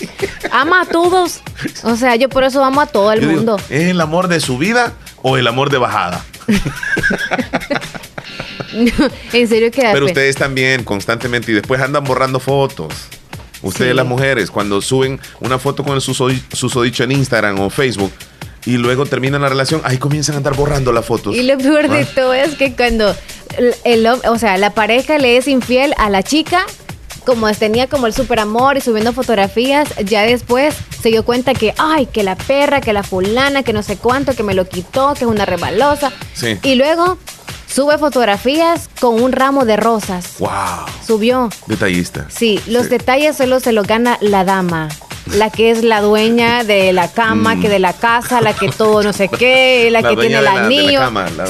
Ama 0.52 0.82
a 0.82 0.84
todos. 0.86 1.40
O 1.84 1.94
sea, 1.96 2.16
yo 2.16 2.28
por 2.28 2.42
eso 2.44 2.64
amo 2.64 2.80
a 2.80 2.86
todo 2.86 3.12
el 3.12 3.20
yo 3.20 3.28
digo, 3.28 3.36
mundo. 3.38 3.56
¿es 3.68 3.88
el 3.90 4.00
amor 4.00 4.28
de 4.28 4.40
su 4.40 4.56
vida 4.58 4.94
o 5.22 5.36
el 5.36 5.46
amor 5.46 5.70
de 5.70 5.78
bajada? 5.78 6.24
en 9.32 9.48
serio 9.48 9.70
que 9.70 9.82
Pero 9.92 10.06
ustedes 10.06 10.36
también 10.36 10.84
constantemente 10.84 11.50
y 11.52 11.54
después 11.54 11.80
andan 11.80 12.04
borrando 12.04 12.40
fotos. 12.40 12.92
Ustedes 13.62 13.90
Sí. 13.90 13.96
las 13.96 14.06
mujeres, 14.06 14.50
cuando 14.50 14.80
suben 14.80 15.20
una 15.40 15.58
foto 15.58 15.84
con 15.84 15.94
el 15.94 16.00
susodi- 16.00 16.42
susodicho 16.52 17.04
en 17.04 17.12
Instagram 17.12 17.60
o 17.60 17.68
Facebook 17.68 18.12
y 18.64 18.78
luego 18.78 19.04
terminan 19.06 19.42
la 19.42 19.48
relación, 19.50 19.82
ahí 19.84 19.98
comienzan 19.98 20.34
a 20.34 20.38
andar 20.38 20.54
borrando 20.54 20.92
las 20.92 21.04
fotos. 21.04 21.36
Y 21.36 21.42
lo 21.42 21.58
peor 21.58 21.88
de 21.88 22.02
Ah. 22.02 22.08
todo 22.14 22.32
es 22.32 22.54
que 22.56 22.74
cuando 22.74 23.14
el, 23.84 24.06
o 24.06 24.38
sea, 24.38 24.56
la 24.56 24.72
pareja 24.72 25.18
le 25.18 25.36
es 25.36 25.46
infiel 25.48 25.92
a 25.98 26.08
la 26.08 26.22
chica, 26.22 26.64
como 27.34 27.50
tenía 27.52 27.86
como 27.86 28.06
el 28.06 28.12
super 28.14 28.40
amor 28.40 28.76
y 28.76 28.80
subiendo 28.80 29.12
fotografías, 29.12 29.88
ya 30.04 30.22
después 30.22 30.74
se 31.02 31.08
dio 31.10 31.24
cuenta 31.24 31.54
que, 31.54 31.74
ay, 31.78 32.06
que 32.06 32.22
la 32.22 32.36
perra, 32.36 32.80
que 32.80 32.92
la 32.92 33.02
fulana, 33.02 33.62
que 33.62 33.72
no 33.72 33.82
sé 33.82 33.96
cuánto, 33.96 34.34
que 34.34 34.42
me 34.42 34.54
lo 34.54 34.68
quitó, 34.68 35.14
que 35.14 35.24
es 35.24 35.30
una 35.30 35.46
rebalosa. 35.46 36.12
Sí. 36.34 36.58
Y 36.62 36.74
luego 36.74 37.18
sube 37.72 37.98
fotografías 37.98 38.88
con 39.00 39.22
un 39.22 39.32
ramo 39.32 39.64
de 39.64 39.76
rosas. 39.76 40.38
¡Wow! 40.38 40.50
Subió. 41.06 41.48
Detallista. 41.66 42.26
Sí, 42.28 42.60
los 42.66 42.84
Sí. 42.84 42.88
detalles 42.90 43.36
solo 43.36 43.60
se 43.60 43.72
los 43.72 43.86
gana 43.86 44.18
la 44.20 44.44
dama. 44.44 44.88
La 45.36 45.50
que 45.50 45.70
es 45.70 45.84
la 45.84 46.00
dueña 46.00 46.64
de 46.64 46.92
la 46.92 47.08
cama, 47.10 47.54
Mm. 47.54 47.60
que 47.62 47.68
de 47.68 47.78
la 47.78 47.92
casa, 47.92 48.40
la 48.40 48.52
que 48.52 48.68
todo 48.70 49.02
no 49.02 49.12
sé 49.12 49.28
qué, 49.28 49.88
la, 49.92 50.00
La 50.00 50.08
que 50.10 50.16
tiene 50.16 50.38
el 50.38 50.46
anillo. 50.46 51.00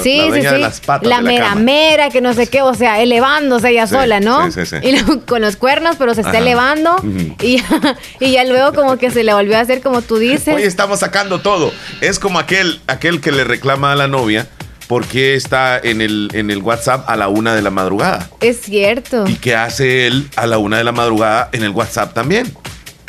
sí, 0.03 0.21
sí, 0.33 0.43
sí. 0.43 0.87
la 0.87 0.99
de 0.99 1.09
la 1.09 1.21
mera 1.23 1.49
cama. 1.51 1.61
mera, 1.63 2.11
que 2.11 2.21
no 2.21 2.35
sé 2.35 2.47
qué, 2.49 2.63
o 2.63 2.75
sea, 2.75 3.01
elevándose 3.01 3.71
ella 3.71 3.87
Sí, 3.87 3.95
sola, 3.95 4.21
¿no? 4.21 4.51
sí, 4.51 4.65
sí, 4.67 4.77
sí. 4.83 4.87
Y 4.89 5.19
con 5.21 5.41
los 5.41 5.57
cuernos, 5.57 5.97
pero 5.99 6.15
se 6.15 6.21
está 6.21 6.31
Ajá. 6.33 6.39
elevando. 6.41 6.97
Y, 7.41 7.59
ya, 7.59 7.97
y 8.21 8.33
ya 8.33 8.45
luego 8.45 8.73
como 8.75 8.97
que 8.99 9.11
se 9.11 9.25
le 9.25 9.33
volvió 9.35 9.57
a 9.57 9.61
hacer 9.61 9.81
como 9.81 10.03
tú 10.03 10.17
dices. 10.19 10.55
Hoy 10.55 10.63
estamos 10.63 11.01
sacando 11.01 11.41
todo. 11.41 11.73
Es 12.01 12.19
como 12.19 12.39
aquel, 12.39 12.81
aquel 12.87 13.21
que 13.21 13.33
le 13.33 13.45
reclama 13.45 13.93
a 13.93 13.97
la 13.97 14.09
novia 14.09 14.47
porque 14.89 15.37
está 15.37 15.79
en 15.79 16.01
el, 16.01 16.31
en 16.33 16.51
el 16.51 16.59
WhatsApp 16.63 17.09
a 17.09 17.17
la 17.17 17.29
una 17.29 17.55
de 17.55 17.63
la 17.63 17.71
madrugada. 17.71 18.29
Es 18.41 18.61
cierto. 18.63 19.25
¿Y 19.29 19.37
qué 19.37 19.55
hace 19.55 20.07
él 20.09 20.29
a 20.37 20.47
la 20.47 20.59
una 20.59 20.79
de 20.79 20.85
la 20.85 20.91
madrugada 20.93 21.49
en 21.53 21.63
el 21.63 21.71
WhatsApp 21.71 22.13
también? 22.13 22.53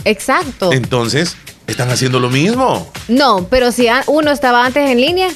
Exacto. 0.06 0.72
Entonces, 0.74 1.36
Están 1.68 1.90
haciendo 1.90 2.20
lo 2.20 2.30
mismo. 2.30 2.92
No, 3.08 3.48
pero 3.50 3.72
si 3.72 3.88
uno 4.08 4.32
estaba 4.32 4.66
antes 4.66 4.90
en 4.90 5.00
línea. 5.00 5.30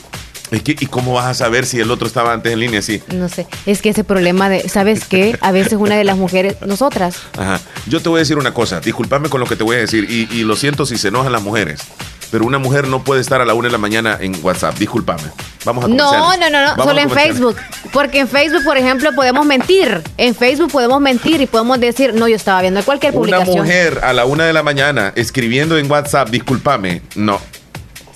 ¿Y 0.51 0.85
cómo 0.87 1.13
vas 1.13 1.25
a 1.27 1.33
saber 1.33 1.65
si 1.65 1.79
el 1.79 1.89
otro 1.91 2.07
estaba 2.07 2.33
antes 2.33 2.51
en 2.51 2.59
línea? 2.59 2.81
Sí. 2.81 3.01
No 3.13 3.29
sé. 3.29 3.47
Es 3.65 3.81
que 3.81 3.89
ese 3.89 4.03
problema 4.03 4.49
de, 4.49 4.67
¿sabes 4.67 5.05
qué? 5.05 5.37
A 5.41 5.51
veces 5.51 5.73
una 5.73 5.95
de 5.95 6.03
las 6.03 6.17
mujeres, 6.17 6.57
nosotras. 6.65 7.15
Ajá. 7.37 7.61
Yo 7.87 8.01
te 8.01 8.09
voy 8.09 8.17
a 8.17 8.19
decir 8.19 8.37
una 8.37 8.53
cosa. 8.53 8.79
Disculpame 8.81 9.29
con 9.29 9.39
lo 9.39 9.47
que 9.47 9.55
te 9.55 9.63
voy 9.63 9.77
a 9.77 9.79
decir. 9.79 10.09
Y, 10.09 10.27
y 10.35 10.43
lo 10.43 10.55
siento 10.55 10.85
si 10.85 10.97
se 10.97 11.07
enojan 11.07 11.31
las 11.31 11.41
mujeres 11.41 11.81
pero 12.31 12.45
una 12.45 12.57
mujer 12.57 12.87
no 12.87 13.03
puede 13.03 13.21
estar 13.21 13.41
a 13.41 13.45
la 13.45 13.53
una 13.53 13.67
de 13.67 13.71
la 13.71 13.77
mañana 13.77 14.17
en 14.19 14.35
WhatsApp. 14.43 14.77
Discúlpame. 14.77 15.23
Vamos 15.63 15.85
a 15.85 15.87
No, 15.87 16.37
no, 16.37 16.49
no, 16.49 16.75
no. 16.75 16.83
solo 16.83 16.99
en 16.99 17.09
Facebook. 17.09 17.55
Porque 17.91 18.19
en 18.19 18.27
Facebook, 18.27 18.63
por 18.63 18.77
ejemplo, 18.77 19.11
podemos 19.13 19.45
mentir. 19.45 20.01
En 20.17 20.35
Facebook 20.35 20.71
podemos 20.71 21.01
mentir 21.01 21.41
y 21.41 21.47
podemos 21.47 21.79
decir, 21.79 22.13
no, 22.13 22.27
yo 22.27 22.35
estaba 22.35 22.61
viendo 22.61 22.83
cualquier 22.83 23.13
publicación. 23.13 23.49
Una 23.49 23.63
mujer 23.63 23.99
a 24.03 24.13
la 24.13 24.25
una 24.25 24.45
de 24.45 24.53
la 24.53 24.63
mañana 24.63 25.13
escribiendo 25.15 25.77
en 25.77 25.89
WhatsApp, 25.89 26.29
discúlpame, 26.29 27.01
no. 27.15 27.39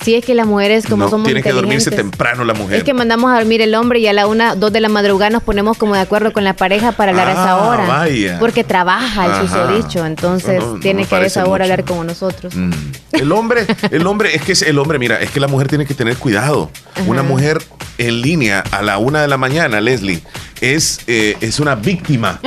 Sí, 0.03 0.15
es 0.15 0.23
que 0.23 0.33
las 0.33 0.47
mujeres, 0.47 0.85
como 0.85 1.05
no, 1.05 1.09
somos 1.09 1.25
Tiene 1.25 1.43
que 1.43 1.51
dormirse 1.51 1.91
temprano 1.91 2.45
la 2.45 2.53
mujer. 2.53 2.77
Es 2.77 2.83
que 2.83 2.93
mandamos 2.93 3.31
a 3.31 3.35
dormir 3.35 3.61
el 3.61 3.75
hombre 3.75 3.99
y 3.99 4.07
a 4.07 4.13
la 4.13 4.27
una, 4.27 4.55
dos 4.55 4.71
de 4.71 4.79
la 4.79 4.87
madrugada 4.87 5.29
nos 5.29 5.43
ponemos 5.43 5.77
como 5.77 5.93
de 5.93 6.01
acuerdo 6.01 6.31
con 6.31 6.43
la 6.43 6.53
pareja 6.53 6.93
para 6.93 7.11
hablar 7.11 7.27
a 7.27 7.31
esa 7.31 7.51
ah, 7.51 7.67
hora. 7.67 7.85
Vaya. 7.85 8.39
Porque 8.39 8.63
trabaja 8.63 9.25
el 9.25 9.47
susodicho, 9.47 10.05
entonces 10.05 10.63
tiene 10.81 11.05
que 11.05 11.15
a 11.15 11.25
esa 11.25 11.45
hora 11.45 11.65
hablar 11.65 11.83
como 11.83 12.03
nosotros. 12.03 12.55
Mm. 12.55 12.71
El 13.11 13.31
hombre, 13.31 13.65
el 13.91 14.07
hombre, 14.07 14.35
es 14.35 14.41
que 14.41 14.53
es 14.53 14.61
el 14.61 14.79
hombre, 14.79 14.99
mira, 14.99 15.19
es 15.19 15.31
que 15.31 15.39
la 15.39 15.47
mujer 15.47 15.67
tiene 15.67 15.85
que 15.85 15.93
tener 15.93 16.15
cuidado. 16.17 16.71
Una 17.05 17.23
mujer 17.23 17.61
en 17.97 18.21
línea 18.21 18.63
a 18.71 18.81
la 18.81 18.97
una 18.97 19.21
de 19.21 19.27
la 19.27 19.37
mañana, 19.37 19.81
Leslie, 19.81 20.21
es, 20.61 21.01
eh, 21.07 21.35
es 21.41 21.59
una 21.59 21.75
víctima. 21.75 22.39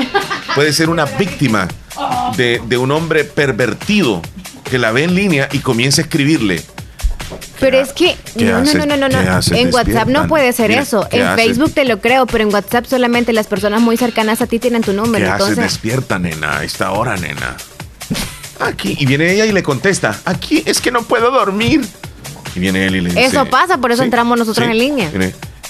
Puede 0.54 0.72
ser 0.72 0.88
una 0.88 1.04
víctima 1.04 1.68
de, 2.36 2.62
de 2.66 2.76
un 2.78 2.90
hombre 2.90 3.24
pervertido 3.24 4.22
que 4.70 4.78
la 4.78 4.90
ve 4.90 5.04
en 5.04 5.14
línea 5.14 5.48
y 5.52 5.58
comienza 5.58 6.00
a 6.00 6.04
escribirle 6.04 6.62
pero 7.62 7.78
es 7.80 7.92
que, 7.92 8.16
no, 8.34 8.60
no, 8.64 8.86
no, 8.86 8.96
no, 8.96 9.08
no, 9.08 9.40
En 9.52 9.72
WhatsApp 9.72 10.08
no 10.08 10.26
puede 10.26 10.52
ser 10.52 10.72
eso. 10.72 11.06
En 11.12 11.36
Facebook 11.36 11.72
te 11.72 11.84
lo 11.84 12.00
creo, 12.00 12.26
pero 12.26 12.42
en 12.42 12.52
WhatsApp 12.52 12.86
solamente 12.86 13.32
las 13.32 13.46
personas 13.46 13.80
muy 13.80 13.96
cercanas 13.96 14.42
a 14.42 14.48
ti 14.48 14.58
tienen 14.58 14.82
tu 14.82 14.92
número. 14.92 15.24
¿Qué 15.24 15.30
entonces... 15.30 15.58
despierta, 15.58 16.18
nena, 16.18 16.58
a 16.58 16.64
esta 16.64 16.90
hora, 16.90 17.16
nena? 17.16 17.56
Aquí, 18.58 18.96
y 18.98 19.06
viene 19.06 19.32
ella 19.32 19.46
y 19.46 19.52
le 19.52 19.62
contesta, 19.62 20.18
aquí 20.24 20.64
es 20.66 20.80
que 20.80 20.90
no 20.90 21.02
puedo 21.02 21.30
dormir. 21.30 21.86
Y 22.56 22.58
viene 22.58 22.84
él 22.84 22.96
y 22.96 23.00
le 23.00 23.10
dice... 23.10 23.24
Eso 23.26 23.46
pasa, 23.46 23.78
por 23.78 23.92
eso 23.92 24.02
entramos 24.02 24.36
nosotros 24.36 24.68
en 24.68 24.78
línea. 24.78 25.10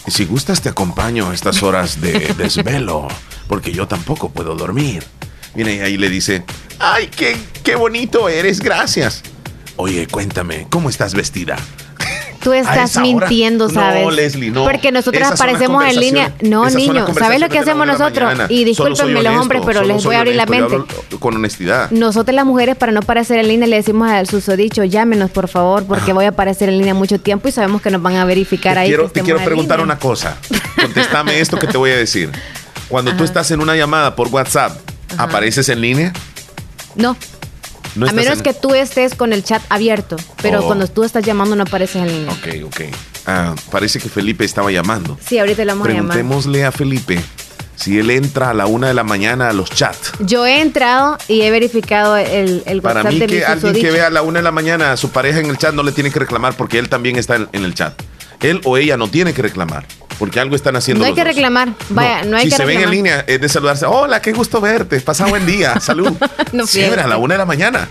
y 0.07 0.11
si 0.11 0.24
gustas 0.24 0.62
te 0.62 0.70
acompaño 0.70 1.28
a 1.28 1.35
estas 1.35 1.62
horas 1.62 2.00
de 2.00 2.12
desvelo, 2.38 3.07
porque 3.48 3.70
yo 3.70 3.87
tampoco 3.87 4.31
puedo 4.31 4.55
dormir. 4.55 5.05
Viene 5.55 5.74
ella 5.74 5.88
y 5.88 5.98
le 5.98 6.09
dice, 6.09 6.42
ay, 6.78 7.11
qué, 7.14 7.37
qué 7.62 7.76
bonito 7.76 8.31
eres, 8.31 8.61
gracias. 8.61 9.22
Oye, 9.76 10.07
cuéntame, 10.07 10.66
¿cómo 10.70 10.88
estás 10.88 11.12
vestida? 11.12 11.57
Tú 12.42 12.52
estás 12.52 12.98
mintiendo, 12.98 13.68
¿sabes? 13.68 14.05
No, 14.05 14.11
Leslie, 14.11 14.50
no. 14.50 14.64
Porque 14.64 14.90
nosotros 14.90 15.22
aparecemos 15.31 15.85
en 15.85 16.00
línea. 16.00 16.33
No, 16.40 16.68
niño, 16.70 17.07
¿sabes 17.14 17.40
lo 17.40 17.48
que 17.48 17.59
hacemos 17.59 17.87
nosotros? 17.87 18.33
Y 18.48 18.64
discúlpenme 18.64 19.22
los 19.22 19.37
hombres, 19.37 19.62
pero 19.64 19.83
les 19.83 20.05
voy 20.05 20.16
a 20.16 20.20
abrir 20.20 20.37
la 20.37 20.46
mente. 20.46 20.76
Con 21.18 21.37
honestidad. 21.37 21.90
Nosotros 21.90 22.35
las 22.35 22.44
mujeres, 22.44 22.76
para 22.76 22.92
no 22.92 23.00
aparecer 23.00 23.38
en 23.38 23.48
línea, 23.48 23.68
le 23.68 23.76
decimos 23.76 24.11
al 24.11 24.26
susodicho, 24.26 24.85
llámenos, 24.85 25.31
por 25.31 25.48
favor, 25.48 25.85
porque 25.85 26.12
voy 26.12 26.24
a 26.24 26.28
aparecer 26.28 26.68
en 26.68 26.78
línea 26.78 26.94
mucho 26.94 27.20
tiempo 27.20 27.48
y 27.48 27.52
sabemos 27.52 27.81
que 27.81 27.90
nos 27.90 28.02
van 28.02 28.16
a 28.16 28.24
verificar 28.24 28.78
ahí. 28.78 28.92
te 29.12 29.22
quiero 29.22 29.42
preguntar 29.44 29.81
una 29.81 29.98
cosa. 29.98 30.37
Contéstame 30.81 31.40
esto 31.40 31.59
que 31.59 31.66
te 31.66 31.76
voy 31.76 31.90
a 31.90 31.96
decir. 31.96 32.31
Cuando 32.88 33.14
tú 33.16 33.24
estás 33.24 33.50
en 33.50 33.61
una 33.61 33.76
llamada 33.76 34.16
por 34.16 34.28
WhatsApp, 34.28 34.76
¿apareces 35.16 35.68
en 35.68 35.81
línea? 35.81 36.12
No 36.96 37.16
a 37.94 38.12
menos 38.12 38.42
que 38.42 38.55
tú 38.55 38.74
estés 38.74 39.14
con 39.14 39.33
el 39.33 39.44
chat 39.44 39.62
abierto, 39.68 40.16
pero 40.40 40.61
oh. 40.61 40.66
cuando 40.66 40.87
tú 40.87 41.05
estás 41.05 41.24
llamando 41.24 41.57
no 41.57 41.62
aparece 41.62 41.98
en 41.98 42.09
línea. 42.09 42.33
Ok, 42.33 42.66
ok. 42.66 42.81
Ah, 43.26 43.55
parece 43.70 43.98
que 44.00 44.09
Felipe 44.09 44.44
estaba 44.44 44.70
llamando. 44.70 45.18
Sí, 45.24 45.38
ahorita 45.38 45.64
le 45.64 45.72
vamos 45.72 45.88
a 45.88 45.90
llamar. 45.90 46.16
Preguntémosle 46.16 46.64
a 46.64 46.72
Felipe 46.72 47.20
si 47.76 47.98
él 47.98 48.11
entra 48.11 48.50
a 48.50 48.55
la 48.55 48.66
una 48.66 48.88
de 48.88 48.94
la 48.94 49.05
mañana 49.05 49.48
a 49.48 49.52
los 49.52 49.70
chats. 49.70 50.12
Yo 50.20 50.46
he 50.46 50.61
entrado 50.61 51.18
y 51.28 51.42
he 51.42 51.50
verificado 51.50 52.16
el, 52.16 52.62
el 52.66 52.83
Para 52.83 53.02
mí 53.05 53.18
que 53.18 53.44
alguien 53.44 53.74
que 53.74 53.90
vea 53.90 54.07
a 54.07 54.11
la 54.11 54.22
una 54.22 54.38
de 54.38 54.44
la 54.44 54.52
mañana 54.52 54.92
a 54.92 54.96
su 54.96 55.11
pareja 55.11 55.40
en 55.40 55.46
el 55.46 55.59
chat 55.59 55.74
no 55.74 55.83
le 55.83 55.92
tiene 55.92 56.11
que 56.11 56.18
reclamar 56.18 56.57
porque 56.57 56.78
él 56.78 56.88
también 56.88 57.16
está 57.16 57.37
en 57.37 57.64
el 57.64 57.74
chat. 57.74 58.00
Él 58.40 58.61
o 58.64 58.76
ella 58.76 58.96
no 58.96 59.09
tiene 59.09 59.33
que 59.35 59.42
reclamar 59.42 59.87
porque 60.22 60.38
algo 60.38 60.54
están 60.54 60.76
haciendo. 60.76 61.02
No 61.02 61.08
hay 61.08 61.14
que 61.14 61.24
reclamar, 61.24 61.70
vaya, 61.88 62.22
no, 62.22 62.37
hay 62.37 62.44
que 62.48 62.50
reclamar. 62.50 62.50
Si 62.50 62.50
se 62.50 62.64
ven 62.64 62.80
en 62.80 62.90
línea, 62.92 63.24
es 63.26 63.40
de 63.40 63.48
saludarse. 63.48 63.87
Hola, 63.87 64.22
qué 64.22 64.30
gusto 64.30 64.61
verte, 64.61 65.00
pasa 65.00 65.26
buen 65.26 65.44
día, 65.44 65.80
salud. 65.80 66.12
no 66.52 66.64
Siempre 66.64 67.00
a 67.00 67.08
la 67.08 67.16
una 67.16 67.35
de 67.35 67.38
la 67.38 67.44
mañana. 67.44 67.88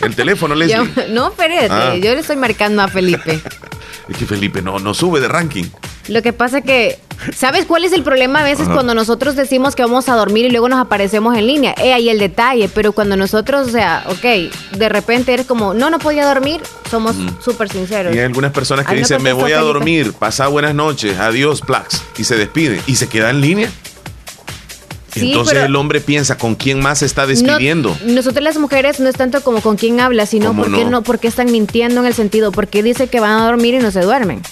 El 0.00 0.16
teléfono, 0.16 0.56
les 0.56 0.72
No, 1.10 1.28
espérate, 1.28 1.68
ah. 1.70 1.94
yo 1.94 2.12
le 2.12 2.18
estoy 2.18 2.34
marcando 2.34 2.82
a 2.82 2.88
Felipe. 2.88 3.40
es 4.08 4.16
que 4.16 4.26
Felipe 4.26 4.62
no, 4.62 4.78
no 4.78 4.94
sube 4.94 5.20
de 5.20 5.28
ranking. 5.28 5.64
Lo 6.08 6.20
que 6.20 6.32
pasa 6.34 6.60
que, 6.60 6.98
¿sabes 7.34 7.64
cuál 7.64 7.84
es 7.84 7.92
el 7.92 8.02
problema 8.02 8.40
a 8.40 8.44
veces 8.44 8.68
cuando 8.68 8.94
nosotros 8.94 9.36
decimos 9.36 9.74
que 9.74 9.82
vamos 9.82 10.08
a 10.10 10.16
dormir 10.16 10.44
y 10.44 10.50
luego 10.50 10.68
nos 10.68 10.78
aparecemos 10.78 11.36
en 11.36 11.46
línea? 11.46 11.74
Eh, 11.78 11.94
ahí 11.94 12.10
el 12.10 12.18
detalle, 12.18 12.68
pero 12.68 12.92
cuando 12.92 13.16
nosotros, 13.16 13.68
o 13.68 13.70
sea, 13.70 14.04
ok, 14.08 14.76
de 14.76 14.88
repente 14.90 15.32
eres 15.32 15.46
como, 15.46 15.72
no, 15.72 15.88
no 15.88 15.98
podía 15.98 16.26
dormir, 16.26 16.60
somos 16.90 17.16
súper 17.42 17.70
sinceros. 17.70 18.14
Y 18.14 18.18
hay 18.18 18.26
algunas 18.26 18.52
personas 18.52 18.86
que 18.86 18.94
dicen, 18.94 19.22
me 19.22 19.32
voy 19.32 19.52
a 19.52 19.60
dormir, 19.60 20.12
pasa 20.12 20.46
buenas 20.48 20.74
noches, 20.74 21.18
adiós, 21.18 21.62
Plax, 21.62 22.02
y 22.18 22.24
se 22.24 22.36
despide, 22.36 22.82
y 22.86 22.96
se 22.96 23.08
queda 23.08 23.30
en 23.30 23.40
línea. 23.40 23.70
Entonces 25.16 25.64
el 25.64 25.76
hombre 25.76 26.00
piensa 26.00 26.36
con 26.36 26.54
quién 26.54 26.80
más 26.80 26.98
se 26.98 27.06
está 27.06 27.26
despidiendo. 27.26 27.96
nosotros 28.06 28.42
las 28.42 28.58
mujeres 28.58 29.00
no 29.00 29.08
es 29.08 29.16
tanto 29.16 29.42
como 29.42 29.60
con 29.60 29.76
quién 29.76 30.00
habla, 30.00 30.26
sino 30.26 30.54
porque 30.54 30.84
no? 30.84 30.90
no, 30.90 31.02
porque 31.02 31.28
están 31.28 31.50
mintiendo 31.50 32.00
en 32.00 32.06
el 32.06 32.14
sentido, 32.14 32.52
porque 32.52 32.82
dice 32.82 33.08
que 33.08 33.20
van 33.20 33.40
a 33.40 33.44
dormir 33.46 33.74
y 33.74 33.78
no 33.78 33.90
se 33.90 34.00
duermen. 34.00 34.42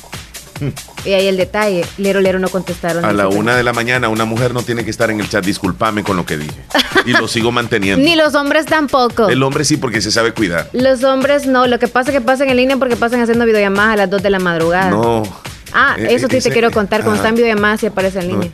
Y 1.05 1.13
ahí 1.13 1.27
el 1.27 1.37
detalle, 1.37 1.85
Lero 1.99 2.21
Lero 2.21 2.39
no 2.39 2.49
contestaron. 2.49 3.05
A 3.05 3.13
la 3.13 3.29
una 3.29 3.57
de 3.57 3.65
la 3.65 3.73
mañana 3.73 4.09
una 4.09 4.25
mujer 4.25 4.55
no 4.55 4.63
tiene 4.63 4.85
que 4.85 4.91
estar 4.91 5.11
en 5.11 5.19
el 5.19 5.29
chat, 5.29 5.45
discúlpame 5.45 6.05
con 6.05 6.17
lo 6.17 6.25
que 6.25 6.37
dije. 6.37 6.55
Y 7.05 7.13
lo 7.13 7.27
sigo 7.27 7.51
manteniendo. 7.51 8.05
Ni 8.05 8.15
los 8.15 8.37
hombres 8.37 8.65
tampoco. 8.67 9.29
El 9.29 9.43
hombre 9.43 9.65
sí 9.65 9.77
porque 9.77 10.01
se 10.01 10.13
sabe 10.13 10.33
cuidar. 10.33 10.69
Los 10.73 11.03
hombres 11.03 11.47
no, 11.49 11.67
lo 11.67 11.81
que 11.81 11.89
pasa 11.89 12.13
es 12.13 12.19
que 12.19 12.21
pasan 12.21 12.49
en 12.49 12.57
línea 12.57 12.77
porque 12.77 12.95
pasan 12.95 13.21
haciendo 13.21 13.45
videollamadas 13.45 13.95
a 13.95 13.97
las 13.97 14.11
2 14.11 14.23
de 14.23 14.31
la 14.31 14.39
madrugada. 14.39 14.91
No. 14.91 15.25
Ah, 15.73 15.97
eh, 15.99 16.09
eso 16.11 16.29
sí 16.31 16.41
te 16.41 16.51
quiero 16.51 16.71
contar, 16.71 17.03
cuando 17.03 17.17
están 17.17 17.35
videollamadas 17.35 17.83
y 17.83 17.87
aparece 17.87 18.21
en 18.21 18.29
línea. 18.29 18.51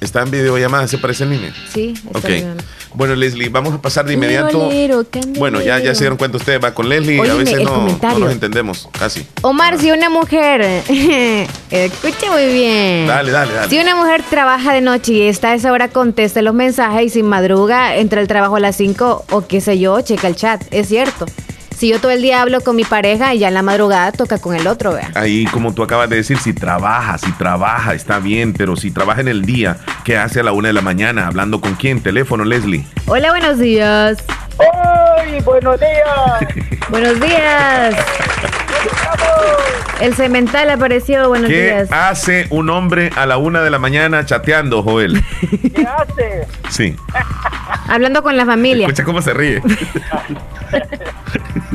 ¿Está 0.00 0.22
en 0.22 0.30
videollamada? 0.30 0.88
¿Se 0.88 0.96
aparece 0.96 1.24
en 1.24 1.30
línea? 1.30 1.54
Sí. 1.72 1.94
Está 2.06 2.18
ok. 2.18 2.62
Bueno, 2.94 3.14
Leslie, 3.14 3.48
vamos 3.50 3.74
a 3.74 3.80
pasar 3.80 4.04
de 4.04 4.14
inmediato. 4.14 4.68
bueno, 5.36 5.60
ya, 5.60 5.78
ya 5.78 5.94
se 5.94 6.00
dieron 6.00 6.18
cuenta 6.18 6.38
ustedes, 6.38 6.62
va 6.62 6.74
con 6.74 6.88
Leslie. 6.88 7.20
a 7.20 7.34
veces 7.34 7.62
no, 7.62 7.86
no, 7.86 8.18
nos 8.18 8.32
entendemos, 8.32 8.88
casi. 8.98 9.26
Omar, 9.42 9.78
si 9.78 9.90
una 9.90 10.10
mujer. 10.10 10.60
escuche 11.70 12.30
muy 12.30 12.46
bien. 12.52 13.06
Dale, 13.06 13.30
dale, 13.30 13.52
dale. 13.52 13.68
Si 13.68 13.78
una 13.78 13.94
mujer 13.94 14.24
trabaja 14.28 14.72
de 14.72 14.80
noche 14.80 15.12
y 15.12 15.22
está 15.22 15.50
a 15.50 15.54
esa 15.54 15.70
hora, 15.70 15.88
conteste 15.88 16.42
los 16.42 16.54
mensajes 16.54 17.06
y 17.06 17.08
sin 17.10 17.26
madruga, 17.26 17.96
entra 17.96 18.20
al 18.20 18.26
trabajo 18.26 18.56
a 18.56 18.60
las 18.60 18.76
5 18.76 19.26
o 19.30 19.46
qué 19.46 19.60
sé 19.60 19.78
yo, 19.78 20.00
checa 20.00 20.26
el 20.26 20.34
chat. 20.34 20.62
Es 20.70 20.88
cierto. 20.88 21.26
Si 21.80 21.88
yo 21.88 21.98
todo 21.98 22.10
el 22.10 22.20
día 22.20 22.42
hablo 22.42 22.60
con 22.60 22.76
mi 22.76 22.84
pareja 22.84 23.32
y 23.32 23.38
ya 23.38 23.48
en 23.48 23.54
la 23.54 23.62
madrugada 23.62 24.12
toca 24.12 24.36
con 24.36 24.54
el 24.54 24.66
otro, 24.66 24.92
vea. 24.92 25.12
Ahí, 25.14 25.46
como 25.46 25.72
tú 25.72 25.82
acabas 25.82 26.10
de 26.10 26.16
decir, 26.16 26.36
si 26.36 26.52
trabaja, 26.52 27.16
si 27.16 27.32
trabaja, 27.32 27.94
está 27.94 28.18
bien, 28.18 28.52
pero 28.52 28.76
si 28.76 28.90
trabaja 28.90 29.22
en 29.22 29.28
el 29.28 29.46
día, 29.46 29.78
¿qué 30.04 30.18
hace 30.18 30.40
a 30.40 30.42
la 30.42 30.52
una 30.52 30.68
de 30.68 30.74
la 30.74 30.82
mañana? 30.82 31.26
¿Hablando 31.26 31.62
con 31.62 31.76
quién? 31.76 32.02
Teléfono, 32.02 32.44
Leslie. 32.44 32.84
Hola, 33.06 33.30
buenos 33.30 33.58
días. 33.58 34.18
¡Hoy! 34.58 35.40
¡Buenos 35.42 35.80
días! 35.80 36.80
buenos 36.90 37.18
días. 37.18 37.96
El 40.02 40.14
cemental 40.14 40.68
apareció, 40.68 41.30
buenos 41.30 41.48
días. 41.48 41.88
¿Qué 41.88 41.94
hace 41.94 42.46
un 42.50 42.68
hombre 42.68 43.10
a 43.16 43.24
la 43.24 43.38
una 43.38 43.62
de 43.62 43.70
la 43.70 43.78
mañana 43.78 44.26
chateando, 44.26 44.82
Joel? 44.82 45.24
¿Qué 45.74 45.86
hace? 45.86 46.46
Sí. 46.68 46.94
Hablando 47.90 48.22
con 48.22 48.36
la 48.36 48.46
familia. 48.46 48.86
Escucha 48.86 49.04
cómo 49.04 49.20
se 49.20 49.34
ríe. 49.34 49.60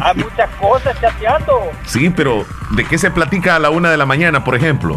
Hay 0.02 0.16
muchas 0.16 0.50
cosas 0.62 0.98
chateando. 1.02 1.72
Sí, 1.86 2.10
pero 2.10 2.46
¿de 2.72 2.86
qué 2.86 2.98
se 2.98 3.12
platica 3.12 3.58
a 3.58 3.60
la 3.60 3.70
una 3.70 3.92
de 3.92 3.98
la 3.98 4.06
mañana, 4.06 4.42
por 4.42 4.56
ejemplo? 4.56 4.96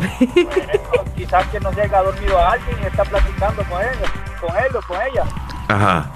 quizás 1.16 1.44
que 1.48 1.58
no 1.58 1.72
llega 1.72 2.00
dormido 2.02 2.38
a 2.38 2.52
alguien 2.52 2.76
y 2.80 2.86
está 2.86 3.04
platicando 3.04 3.64
con 3.64 3.82
él, 3.82 3.88
con 4.40 4.56
él 4.56 4.76
o 4.76 4.82
con 4.82 4.96
ella. 5.02 5.24
Ajá. 5.66 6.12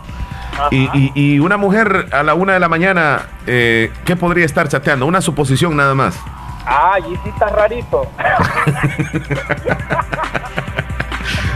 Y, 0.71 1.11
y, 1.15 1.41
una 1.41 1.57
mujer 1.57 2.09
a 2.13 2.23
la 2.23 2.35
una 2.35 2.53
de 2.53 2.61
la 2.61 2.69
mañana, 2.69 3.23
eh, 3.47 3.91
¿qué 4.05 4.15
podría 4.15 4.45
estar 4.45 4.69
chateando? 4.69 5.07
Una 5.07 5.21
suposición 5.21 5.77
nada 5.77 5.95
más. 5.95 6.17
Ah, 6.65 6.97
y 7.01 7.17
sí 7.17 7.29
está 7.29 7.49
rarito. 7.49 8.09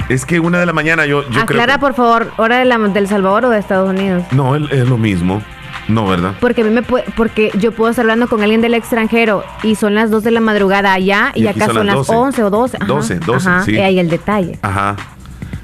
es 0.09 0.25
que 0.25 0.41
una 0.41 0.59
de 0.61 0.67
la 0.67 0.73
mañana 0.73 1.07
yo, 1.07 1.29
yo 1.31 1.41
Aclara, 1.41 1.79
por 1.79 1.95
favor, 1.95 2.33
¿hora 2.37 2.59
de 2.59 2.65
la, 2.65 2.79
del 2.79 3.09
Salvador 3.09 3.47
o 3.47 3.51
de 3.51 3.59
Estados 3.59 3.91
Unidos? 3.91 4.25
No, 4.33 4.55
es 4.57 4.89
lo 4.89 4.99
mismo. 4.99 5.43
No, 5.89 6.07
¿verdad? 6.07 6.35
Porque 6.41 6.63
a 6.63 6.65
mí 6.65 6.71
me 6.71 6.83
porque 6.83 7.53
yo 7.59 7.73
puedo 7.73 7.91
estar 7.91 8.03
hablando 8.03 8.29
con 8.29 8.43
alguien 8.43 8.61
del 8.61 8.75
extranjero 8.75 9.45
y 9.63 9.77
son 9.77 9.95
las 9.95 10.11
2 10.11 10.25
de 10.25 10.31
la 10.33 10.41
madrugada 10.41 10.93
allá 10.93 11.31
y, 11.35 11.47
acá 11.47 11.67
son, 11.67 11.87
las 11.87 12.09
11 12.09 12.43
o 12.43 12.51
12. 12.51 12.79
12, 12.87 13.19
12, 13.21 13.51
sí. 13.65 13.73
Y 13.73 13.79
ahí 13.79 13.99
el 13.99 14.11
detalle. 14.11 14.59
Ajá. 14.63 14.97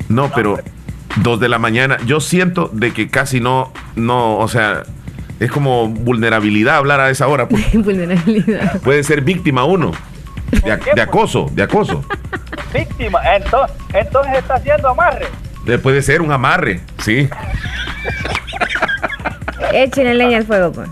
No, 0.08 0.30
pero 0.32 0.60
2 1.16 1.40
de 1.40 1.48
la 1.48 1.58
mañana, 1.58 1.96
yo 2.06 2.20
siento 2.20 2.70
de 2.72 2.92
que 2.92 3.08
casi 3.08 3.40
no, 3.40 3.72
no, 3.96 4.38
o 4.38 4.48
sea, 4.48 4.84
Es 5.40 5.50
como 5.50 5.88
vulnerabilidad 5.88 6.76
hablar 6.76 7.00
a 7.00 7.10
esa 7.10 7.26
hora. 7.26 7.48
pues. 7.48 7.72
Vulnerabilidad. 7.72 8.80
Puede 8.82 9.02
ser 9.02 9.22
víctima 9.22 9.64
uno. 9.64 9.90
De, 10.52 10.72
ac- 10.72 10.94
de 10.94 11.00
acoso, 11.02 11.48
de 11.52 11.62
acoso. 11.62 12.04
Víctima. 12.74 13.20
Entonces, 13.34 13.76
entonces 13.92 14.34
está 14.38 14.54
haciendo 14.54 14.88
amarre. 14.90 15.26
Eh, 15.66 15.78
Puede 15.78 16.02
ser 16.02 16.22
un 16.22 16.30
amarre, 16.32 16.80
sí. 16.98 17.28
Échenle 19.72 20.14
leña 20.14 20.38
al 20.38 20.44
fuego, 20.46 20.72
pues. 20.72 20.88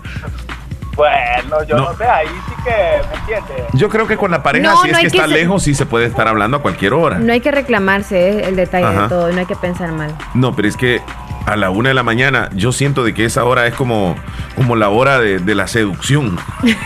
Bueno, 0.95 1.63
yo 1.67 1.77
No. 1.77 1.91
no, 1.91 1.97
sé, 1.97 2.03
ahí 2.05 2.27
sí 2.27 2.53
que, 2.63 3.07
¿me 3.09 3.15
entiendes? 3.19 3.65
Yo 3.73 3.89
creo 3.89 4.07
que 4.07 4.17
con 4.17 4.29
la 4.31 4.43
pareja, 4.43 4.71
No, 4.71 4.81
si 4.81 4.89
es 4.89 4.93
no 4.93 4.99
que 4.99 5.07
está 5.07 5.25
lejos, 5.27 5.63
sí 5.63 5.73
se 5.73 5.85
puede 5.85 6.05
estar 6.05 6.27
hablando 6.27 6.57
a 6.57 6.61
cualquier 6.61 6.93
hora. 6.93 7.17
No 7.17 7.31
hay 7.31 7.39
que 7.39 7.51
reclamarse, 7.51 8.29
es 8.41 8.47
el 8.47 8.55
detalle 8.55 8.85
Ajá. 8.85 9.03
de 9.03 9.09
todo, 9.09 9.31
no 9.31 9.39
hay 9.39 9.45
que 9.45 9.55
pensar 9.55 9.91
mal. 9.93 10.13
No, 10.33 10.55
pero 10.55 10.67
es 10.67 10.75
que 10.77 11.01
a 11.45 11.55
la 11.55 11.69
una 11.69 11.89
de 11.89 11.95
la 11.95 12.03
mañana 12.03 12.49
yo 12.53 12.71
siento 12.71 13.03
de 13.03 13.13
que 13.13 13.25
esa 13.25 13.45
hora 13.45 13.65
es 13.67 13.73
como, 13.73 14.15
como 14.55 14.75
la 14.75 14.89
hora 14.89 15.19
de, 15.19 15.39
de 15.39 15.55
la 15.55 15.67
seducción. 15.67 16.37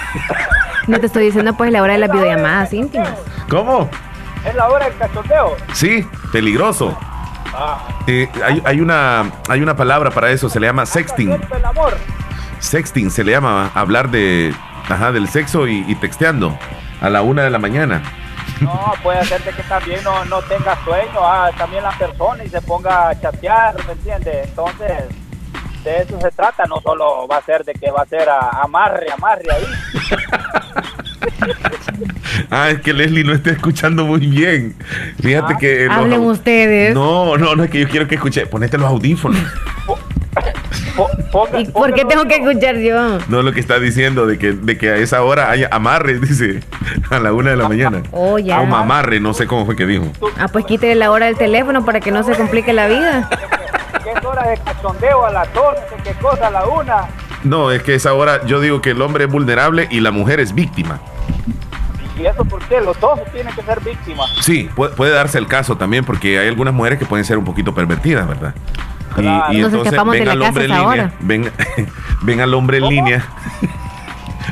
No 0.87 0.99
te 0.99 1.07
estoy 1.07 1.25
diciendo 1.25 1.53
pues 1.55 1.71
la 1.71 1.81
hora 1.81 1.93
de 1.93 1.99
las 1.99 2.11
videollamadas 2.11 2.73
íntimas. 2.73 3.13
¿Cómo? 3.49 3.89
Es 4.45 4.53
la 4.55 4.67
hora 4.69 4.85
del 4.87 4.97
cachondeo. 4.97 5.55
Sí, 5.73 6.07
peligroso. 6.31 6.95
Ah, 7.53 7.79
Eh, 8.07 8.29
hay, 8.43 8.61
hay 8.65 8.81
una, 8.81 9.31
hay 9.49 9.61
una 9.61 9.75
palabra 9.75 10.11
para 10.11 10.29
eso, 10.29 10.49
se 10.49 10.59
le 10.59 10.67
llama 10.67 10.85
sexting. 10.85 11.27
siempre 11.29 11.57
el 11.57 11.65
amor. 11.65 11.95
Sexting 12.59 13.09
se 13.09 13.23
le 13.23 13.31
llama 13.31 13.71
hablar 13.73 14.09
de, 14.09 14.53
ajá, 14.89 15.11
del 15.11 15.27
sexo 15.27 15.67
y, 15.67 15.83
y 15.87 15.95
texteando 15.95 16.57
a 17.01 17.09
la 17.09 17.21
una 17.21 17.43
de 17.43 17.49
la 17.49 17.59
mañana. 17.59 18.01
No, 18.61 18.93
puede 19.03 19.23
ser 19.25 19.43
de 19.43 19.51
que 19.51 19.63
también 19.63 20.03
no, 20.03 20.23
no 20.25 20.41
tenga 20.43 20.77
sueño, 20.83 21.19
ah, 21.21 21.49
también 21.57 21.83
la 21.83 21.91
persona 21.91 22.43
y 22.43 22.49
se 22.49 22.61
ponga 22.61 23.09
a 23.09 23.19
chatear, 23.19 23.75
¿me 23.85 23.93
entiendes? 23.93 24.47
Entonces, 24.47 25.03
de 25.83 25.97
eso 26.01 26.19
se 26.21 26.31
trata, 26.31 26.63
no 26.65 26.79
solo 26.81 27.27
va 27.27 27.37
a 27.37 27.41
ser 27.41 27.63
de 27.65 27.73
que 27.73 27.91
va 27.91 28.01
a 28.03 28.05
ser 28.05 28.29
a- 28.29 28.61
amarre, 28.63 29.07
amarre 29.11 29.43
ahí. 29.51 29.94
Ah, 32.49 32.69
es 32.69 32.81
que 32.81 32.93
Leslie 32.93 33.23
no 33.23 33.33
está 33.33 33.51
escuchando 33.51 34.05
muy 34.05 34.19
bien. 34.19 34.75
Fíjate 35.21 35.55
que... 35.59 35.85
los 35.85 35.97
Hablen 35.97 36.21
ustedes. 36.21 36.93
No, 36.93 37.37
no, 37.37 37.55
no, 37.55 37.63
es 37.63 37.69
que 37.69 37.79
yo 37.79 37.89
quiero 37.89 38.07
que 38.07 38.15
escuche. 38.15 38.45
Ponete 38.45 38.77
los 38.77 38.89
audífonos. 38.89 39.39
¿Y 41.57 41.65
por 41.65 41.93
qué 41.93 42.05
tengo 42.05 42.25
que 42.25 42.35
escuchar 42.35 42.77
yo? 42.77 43.19
No 43.27 43.41
lo 43.41 43.51
que 43.51 43.59
está 43.59 43.79
diciendo 43.79 44.25
de 44.25 44.37
que, 44.37 44.53
de 44.53 44.77
que 44.77 44.89
a 44.89 44.95
esa 44.97 45.23
hora 45.23 45.51
hay 45.51 45.65
amarre, 45.69 46.19
dice, 46.19 46.61
a 47.09 47.19
la 47.19 47.33
una 47.33 47.51
de 47.51 47.57
la 47.57 47.67
mañana. 47.67 48.03
Oh, 48.11 48.39
ya. 48.39 48.57
A 48.57 48.61
un 48.61 48.73
amarre, 48.73 49.19
no 49.19 49.33
sé 49.33 49.47
cómo 49.47 49.65
fue 49.65 49.75
que 49.75 49.85
dijo. 49.85 50.05
Ah, 50.37 50.47
pues 50.47 50.65
quítele 50.65 50.95
la 50.95 51.11
hora 51.11 51.25
del 51.25 51.37
teléfono 51.37 51.83
para 51.85 51.99
que 51.99 52.11
no 52.11 52.23
se 52.23 52.33
complique 52.35 52.73
la 52.73 52.87
vida. 52.87 53.29
que 54.03 54.11
es 54.11 54.25
hora 54.25 54.49
de 54.49 54.57
cachondeo 54.57 55.25
a 55.25 55.31
las 55.31 55.53
dos, 55.53 55.73
no 55.73 55.97
sé 55.97 56.03
qué 56.03 56.13
cosa, 56.19 56.47
a 56.47 56.51
la 56.51 56.65
una. 56.65 57.07
No, 57.45 57.71
es 57.71 57.83
que 57.83 57.95
esa 57.95 58.13
hora 58.13 58.45
yo 58.45 58.59
digo 58.59 58.81
que 58.81 58.91
el 58.91 59.01
hombre 59.01 59.25
es 59.25 59.31
vulnerable 59.31 59.87
y 59.91 59.99
la 60.01 60.11
mujer 60.11 60.39
es 60.39 60.53
víctima. 60.53 60.99
Y 62.19 62.25
eso 62.25 62.43
porque 62.45 62.81
los 62.81 62.99
dos 62.99 63.19
tienen 63.31 63.53
que 63.53 63.61
ser 63.61 63.79
víctimas. 63.81 64.29
Sí, 64.41 64.69
puede, 64.75 64.93
puede 64.95 65.11
darse 65.13 65.37
el 65.37 65.47
caso 65.47 65.77
también 65.77 66.03
porque 66.03 66.39
hay 66.39 66.47
algunas 66.47 66.73
mujeres 66.73 66.97
que 66.97 67.05
pueden 67.05 67.23
ser 67.23 67.37
un 67.37 67.45
poquito 67.45 67.73
pervertidas, 67.73 68.27
¿verdad? 68.27 68.53
Y, 69.17 69.21
Claro. 69.21 69.53
y 69.53 69.57
Nos 69.57 69.65
entonces 69.73 69.87
escapamos 69.93 70.13
de 70.13 70.19
ven 70.19 70.29
al 70.29 70.41
hombre 70.41 70.65
en 70.65 70.71
línea, 70.71 71.13
ven, 72.21 72.41
al 72.41 72.53
hombre 72.53 72.77
en 72.79 72.89
línea. 72.89 73.25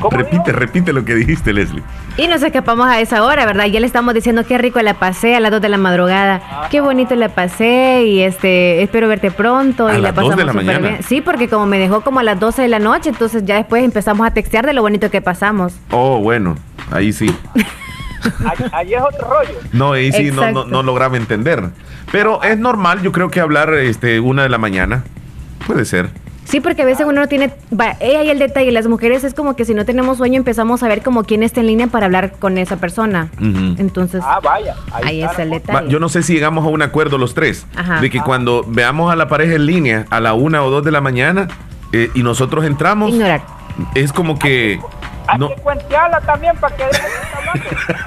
¿Cómo 0.00 0.16
repite, 0.16 0.52
repite 0.52 0.92
lo 0.92 1.04
que 1.04 1.14
dijiste, 1.14 1.52
Leslie. 1.52 1.82
Y 2.16 2.26
nos 2.26 2.42
escapamos 2.42 2.86
a 2.86 3.00
esa 3.00 3.24
hora, 3.24 3.46
¿verdad? 3.46 3.66
Ya 3.66 3.80
le 3.80 3.86
estamos 3.86 4.14
diciendo 4.14 4.44
qué 4.46 4.58
rico 4.58 4.80
la 4.82 4.94
pasé 4.94 5.34
a 5.36 5.40
las 5.40 5.50
2 5.50 5.60
de 5.60 5.68
la 5.68 5.78
madrugada. 5.78 6.68
Qué 6.70 6.80
bonito 6.80 7.14
la 7.14 7.28
pasé 7.28 8.04
y 8.04 8.22
este 8.22 8.82
espero 8.82 9.08
verte 9.08 9.30
pronto. 9.30 9.86
¿A 9.86 9.92
y 9.92 9.96
la 9.96 10.08
las 10.10 10.14
2 10.14 10.24
pasamos 10.24 10.36
de 10.36 10.44
la 10.44 10.52
súper 10.52 10.66
mañana? 10.66 10.88
bien. 10.88 11.02
Sí, 11.02 11.20
porque 11.20 11.48
como 11.48 11.66
me 11.66 11.78
dejó 11.78 12.02
como 12.02 12.20
a 12.20 12.22
las 12.22 12.38
12 12.38 12.62
de 12.62 12.68
la 12.68 12.78
noche, 12.78 13.10
entonces 13.10 13.44
ya 13.44 13.56
después 13.56 13.84
empezamos 13.84 14.26
a 14.26 14.32
textear 14.32 14.66
de 14.66 14.72
lo 14.72 14.82
bonito 14.82 15.10
que 15.10 15.20
pasamos. 15.20 15.74
Oh, 15.90 16.18
bueno, 16.18 16.56
ahí 16.90 17.12
sí. 17.12 17.34
Ahí, 18.72 18.94
es 18.94 19.02
otro 19.02 19.28
rollo. 19.28 19.58
No, 19.72 19.92
ahí 19.92 20.10
sí 20.10 20.30
no, 20.30 20.50
no, 20.50 20.64
no 20.64 20.82
lograba 20.82 21.18
entender. 21.18 21.62
Pero 22.10 22.42
es 22.42 22.56
normal, 22.58 23.02
yo 23.02 23.12
creo 23.12 23.30
que 23.30 23.38
hablar 23.38 23.74
este, 23.74 24.18
una 24.18 24.44
de 24.44 24.48
la 24.48 24.56
mañana. 24.56 25.04
Puede 25.66 25.84
ser. 25.84 26.08
Sí, 26.44 26.60
porque 26.60 26.82
a 26.82 26.84
veces 26.84 27.06
uno 27.06 27.20
no 27.22 27.28
tiene... 27.28 27.50
Va, 27.78 27.96
eh, 28.00 28.16
ahí 28.18 28.28
el 28.30 28.38
detalle, 28.38 28.70
las 28.70 28.86
mujeres 28.86 29.24
es 29.24 29.34
como 29.34 29.56
que 29.56 29.64
si 29.64 29.74
no 29.74 29.84
tenemos 29.84 30.18
sueño 30.18 30.36
empezamos 30.36 30.82
a 30.82 30.88
ver 30.88 31.02
como 31.02 31.24
quién 31.24 31.42
está 31.42 31.60
en 31.60 31.66
línea 31.68 31.86
para 31.86 32.06
hablar 32.06 32.32
con 32.38 32.58
esa 32.58 32.76
persona. 32.76 33.28
Entonces, 33.40 34.22
Ah, 34.24 34.40
vaya. 34.42 34.74
ahí 34.92 35.22
está 35.22 35.32
es 35.32 35.38
el 35.40 35.50
detalle. 35.50 35.88
yo 35.88 35.98
no 35.98 36.08
sé 36.08 36.22
si 36.22 36.34
llegamos 36.34 36.64
a 36.64 36.68
un 36.68 36.82
acuerdo 36.82 37.18
los 37.18 37.34
tres. 37.34 37.66
Ajá. 37.76 38.00
De 38.00 38.10
que 38.10 38.20
cuando 38.20 38.64
veamos 38.66 39.12
a 39.12 39.16
la 39.16 39.28
pareja 39.28 39.54
en 39.54 39.66
línea 39.66 40.06
a 40.10 40.20
la 40.20 40.34
una 40.34 40.62
o 40.62 40.70
dos 40.70 40.84
de 40.84 40.90
la 40.92 41.00
mañana 41.00 41.48
eh, 41.92 42.10
y 42.14 42.22
nosotros 42.22 42.64
entramos, 42.64 43.10
Ignorar. 43.10 43.42
es 43.94 44.12
como 44.12 44.38
que... 44.38 44.80
Hay 45.26 45.38
No, 45.38 45.48
que 45.48 45.54
cuentearla 45.56 46.20
también 46.20 46.54
para 46.58 46.76
que 46.76 46.84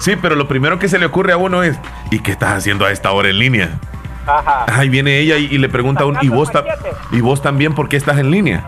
sí, 0.00 0.16
pero 0.20 0.34
lo 0.34 0.48
primero 0.48 0.78
que 0.78 0.88
se 0.88 0.98
le 0.98 1.06
ocurre 1.06 1.32
a 1.32 1.36
uno 1.36 1.62
es, 1.62 1.78
¿y 2.10 2.20
qué 2.20 2.32
estás 2.32 2.58
haciendo 2.58 2.84
a 2.84 2.92
esta 2.92 3.10
hora 3.12 3.28
en 3.30 3.38
línea? 3.38 3.78
Ajá. 4.28 4.66
Ahí 4.68 4.88
viene 4.88 5.18
ella 5.18 5.36
y, 5.38 5.46
y 5.46 5.58
le 5.58 5.68
pregunta 5.68 6.02
a 6.02 6.06
uno, 6.06 6.18
¿y 6.22 6.28
vos, 6.28 6.50
ta-. 6.52 6.64
¿y 7.10 7.20
vos 7.20 7.40
también 7.42 7.74
por 7.74 7.88
qué 7.88 7.96
estás 7.96 8.18
en 8.18 8.30
línea? 8.30 8.64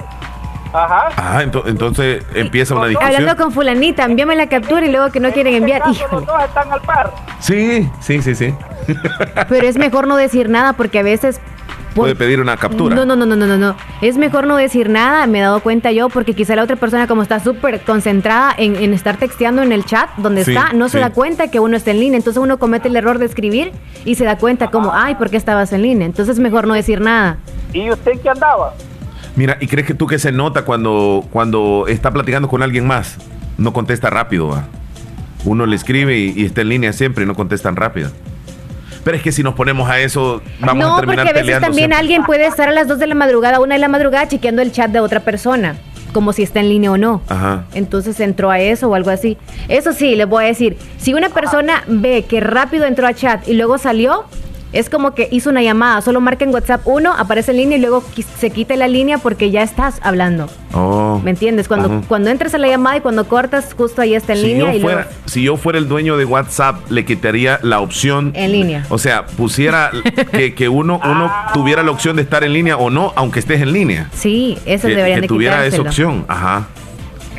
Ajá. 0.73 1.09
Ah, 1.17 1.43
ento- 1.43 1.65
entonces 1.67 2.25
empieza 2.35 2.75
una 2.75 2.87
discusión. 2.87 3.15
Hablando 3.21 3.43
con 3.43 3.53
fulanita, 3.53 4.05
envíame 4.05 4.37
la 4.37 4.49
captura 4.49 4.87
y 4.87 4.91
luego 4.91 5.11
que 5.11 5.19
no 5.21 5.31
quieren 5.33 5.55
En 5.55 5.65
este 5.65 5.75
enviar. 5.77 5.81
caso, 5.83 5.93
Híjole. 6.05 6.27
Los 6.27 6.35
dos 6.35 6.45
están 6.45 6.73
al 6.73 6.81
par. 6.83 7.13
Sí, 7.41 7.91
sí, 8.01 8.23
sí, 8.23 8.35
sí. 8.37 8.55
Pero 9.49 9.67
es 9.67 9.77
mejor 9.77 10.07
no 10.07 10.17
decir 10.17 10.49
nada 10.49 10.73
porque 10.75 11.01
a 11.01 11.03
veces... 11.03 11.41
Puede 11.95 12.15
pedir 12.15 12.41
una 12.41 12.57
captura. 12.57 12.95
No, 12.95 13.05
no, 13.05 13.17
no, 13.17 13.27
no, 13.27 13.37
no, 13.37 13.47
no, 13.47 13.57
no. 13.57 13.77
Es 14.01 14.17
mejor 14.17 14.47
no 14.47 14.57
decir 14.57 14.89
nada, 14.89 15.27
me 15.27 15.39
he 15.39 15.43
dado 15.43 15.61
cuenta 15.61 15.91
yo, 15.93 16.09
porque 16.09 16.35
quizá 16.35 16.55
la 16.55 16.63
otra 16.63 16.77
persona 16.77 17.07
como 17.07 17.23
está 17.23 17.41
súper 17.41 17.81
concentrada 17.81 18.55
en, 18.57 18.77
en 18.77 18.95
estar 18.95 19.17
texteando 19.17 19.63
en 19.63 19.73
el 19.73 19.85
chat 19.85 20.09
donde 20.17 20.45
Sí, 20.45 20.53
está, 20.53 20.73
no 20.73 20.89
se 20.89 20.99
da 21.01 21.11
cuenta 21.11 21.49
que 21.49 21.59
uno 21.61 21.77
está 21.77 21.91
en 21.91 22.01
línea. 22.01 22.17
Entonces 22.17 22.41
uno 22.43 22.59
comete 22.59 22.89
el 22.89 22.97
error 22.97 23.19
de 23.19 23.27
escribir 23.27 23.73
y 24.05 24.15
se 24.15 24.25
da 24.25 24.39
cuenta 24.39 24.71
como, 24.71 24.93
ay, 24.95 25.17
¿por 25.17 25.31
qué 25.31 25.37
estabas 25.37 25.73
en 25.73 25.83
línea? 25.83 26.07
Entonces 26.07 26.37
es 26.37 26.41
mejor 26.41 26.67
no 26.67 26.75
decir 26.75 27.01
nada. 27.01 27.39
¿Y 27.73 27.91
usted 27.91 28.13
qué 28.23 28.31
andaba? 28.31 28.75
Mira, 29.37 29.57
¿y 29.61 29.67
crees 29.67 29.87
que 29.87 29.95
tú 29.95 30.07
que 30.07 30.19
se 30.19 30.33
nota 30.33 30.65
cuando, 30.65 31.25
cuando 31.31 31.87
está 31.89 32.11
platicando 32.13 32.49
con 32.49 32.63
alguien 32.63 32.87
más? 32.87 33.17
No 33.59 33.73
contesta 33.73 34.11
rápido, 34.11 34.49
va. 34.49 34.65
Uno 35.45 35.67
le 35.67 35.77
escribe 35.77 36.19
y, 36.19 36.33
y 36.37 36.45
está 36.45 36.61
en 36.61 36.69
línea 36.69 36.93
siempre 36.93 37.25
y 37.25 37.27
no 37.27 37.35
contestan 37.35 37.77
rápido. 37.77 38.11
Pero 39.05 39.17
es 39.17 39.23
que 39.23 39.33
si 39.33 39.43
nos 39.43 39.55
ponemos 39.55 39.89
a 39.89 39.99
eso, 39.99 40.43
vamos 40.61 40.85
no, 40.85 40.97
a 40.97 41.01
terminar 41.01 41.25
porque 41.27 41.31
a 41.31 41.33
veces 41.33 41.43
peleando. 41.43 41.67
también 41.67 41.89
siempre. 41.91 41.99
alguien 41.99 42.25
puede 42.25 42.47
estar 42.47 42.69
a 42.69 42.73
las 42.73 42.87
2 42.89 42.99
de 42.99 43.07
la 43.07 43.15
madrugada, 43.15 43.61
una 43.61 43.75
de 43.75 43.81
la 43.81 43.89
madrugada, 43.89 44.29
chequeando 44.29 44.63
el 44.63 44.73
chat 44.73 44.91
de 44.91 45.01
otra 45.01 45.21
persona, 45.21 45.77
como 46.13 46.33
si 46.33 46.43
está 46.43 46.61
en 46.61 46.69
línea 46.69 46.93
o 46.93 46.99
no. 46.99 47.23
Ajá. 47.29 47.65
Entonces 47.75 48.21
entró 48.21 48.51
a 48.51 48.61
eso 48.61 48.89
o 48.89 48.95
algo 48.95 49.11
así. 49.11 49.39
Eso 49.69 49.93
sí, 49.93 50.17
les 50.17 50.29
voy 50.29 50.45
a 50.45 50.47
decir, 50.49 50.77
si 50.99 51.15
una 51.15 51.31
persona 51.31 51.83
ve 51.87 52.25
que 52.29 52.41
rápido 52.41 52.85
entró 52.85 53.07
a 53.07 53.15
chat 53.15 53.49
y 53.49 53.55
luego 53.55 53.79
salió, 53.79 54.25
es 54.73 54.89
como 54.89 55.15
que 55.15 55.29
hizo 55.31 55.51
una 55.51 55.63
llamada, 55.63 56.01
solo 56.01 56.21
marca 56.21 56.45
en 56.45 56.53
WhatsApp 56.53 56.83
uno, 56.85 57.13
aparece 57.17 57.51
en 57.51 57.59
línea 57.59 57.79
y 57.79 57.81
luego 57.81 58.05
se 58.39 58.51
quita 58.51 58.77
la 58.77 58.89
línea 58.89 59.19
porque 59.19 59.51
ya 59.51 59.63
estás 59.63 59.99
hablando. 60.03 60.49
Oh. 60.73 61.21
¿Me 61.25 61.31
entiendes? 61.31 61.67
Cuando, 61.69 62.03
cuando 62.07 62.31
entras 62.31 62.55
a 62.55 62.59
la 62.59 62.69
llamada 62.69 62.99
y 62.99 63.01
cuando 63.01 63.27
cortas, 63.27 63.75
justo 63.77 64.03
ahí 64.03 64.15
está 64.15 64.33
en 64.35 64.39
Si 64.39 64.47
línea 64.47 64.73
yo, 64.73 64.79
y 64.79 64.81
fuera, 64.81 65.03
luego 65.03 65.11
si 65.27 65.43
yo 65.43 65.57
fuera 65.57 65.79
el 65.79 65.89
dueño 65.89 66.17
de 66.17 66.25
WhatsApp, 66.25 66.91
le 66.91 67.05
quitaría 67.05 67.59
la 67.63 67.81
opción. 67.81 68.33
en 68.35 68.53
línea. 68.53 68.87
O 68.89 68.99
sea, 68.99 69.27
pusiera 69.27 69.91
que, 70.31 70.55
que 70.55 70.69
uno, 70.69 71.01
uno 71.03 71.33
tuviera 71.55 71.83
la 71.83 71.91
opción 71.91 72.17
de 72.17 72.23
estar 72.23 72.45
en 72.45 72.53
línea 72.53 72.77
o 72.77 72.91
no, 72.91 73.13
aunque 73.17 73.41
estés 73.41 73.61
en 73.61 73.73
línea. 73.73 74.09
Sí, 74.13 74.59
eso 74.67 74.87
Que, 74.87 74.95
deberían 74.95 75.19
que 75.19 75.23
de 75.23 75.29
tuviera 75.29 75.67
esa 75.67 75.83
opción. 75.83 76.25
Ajá. 76.29 76.69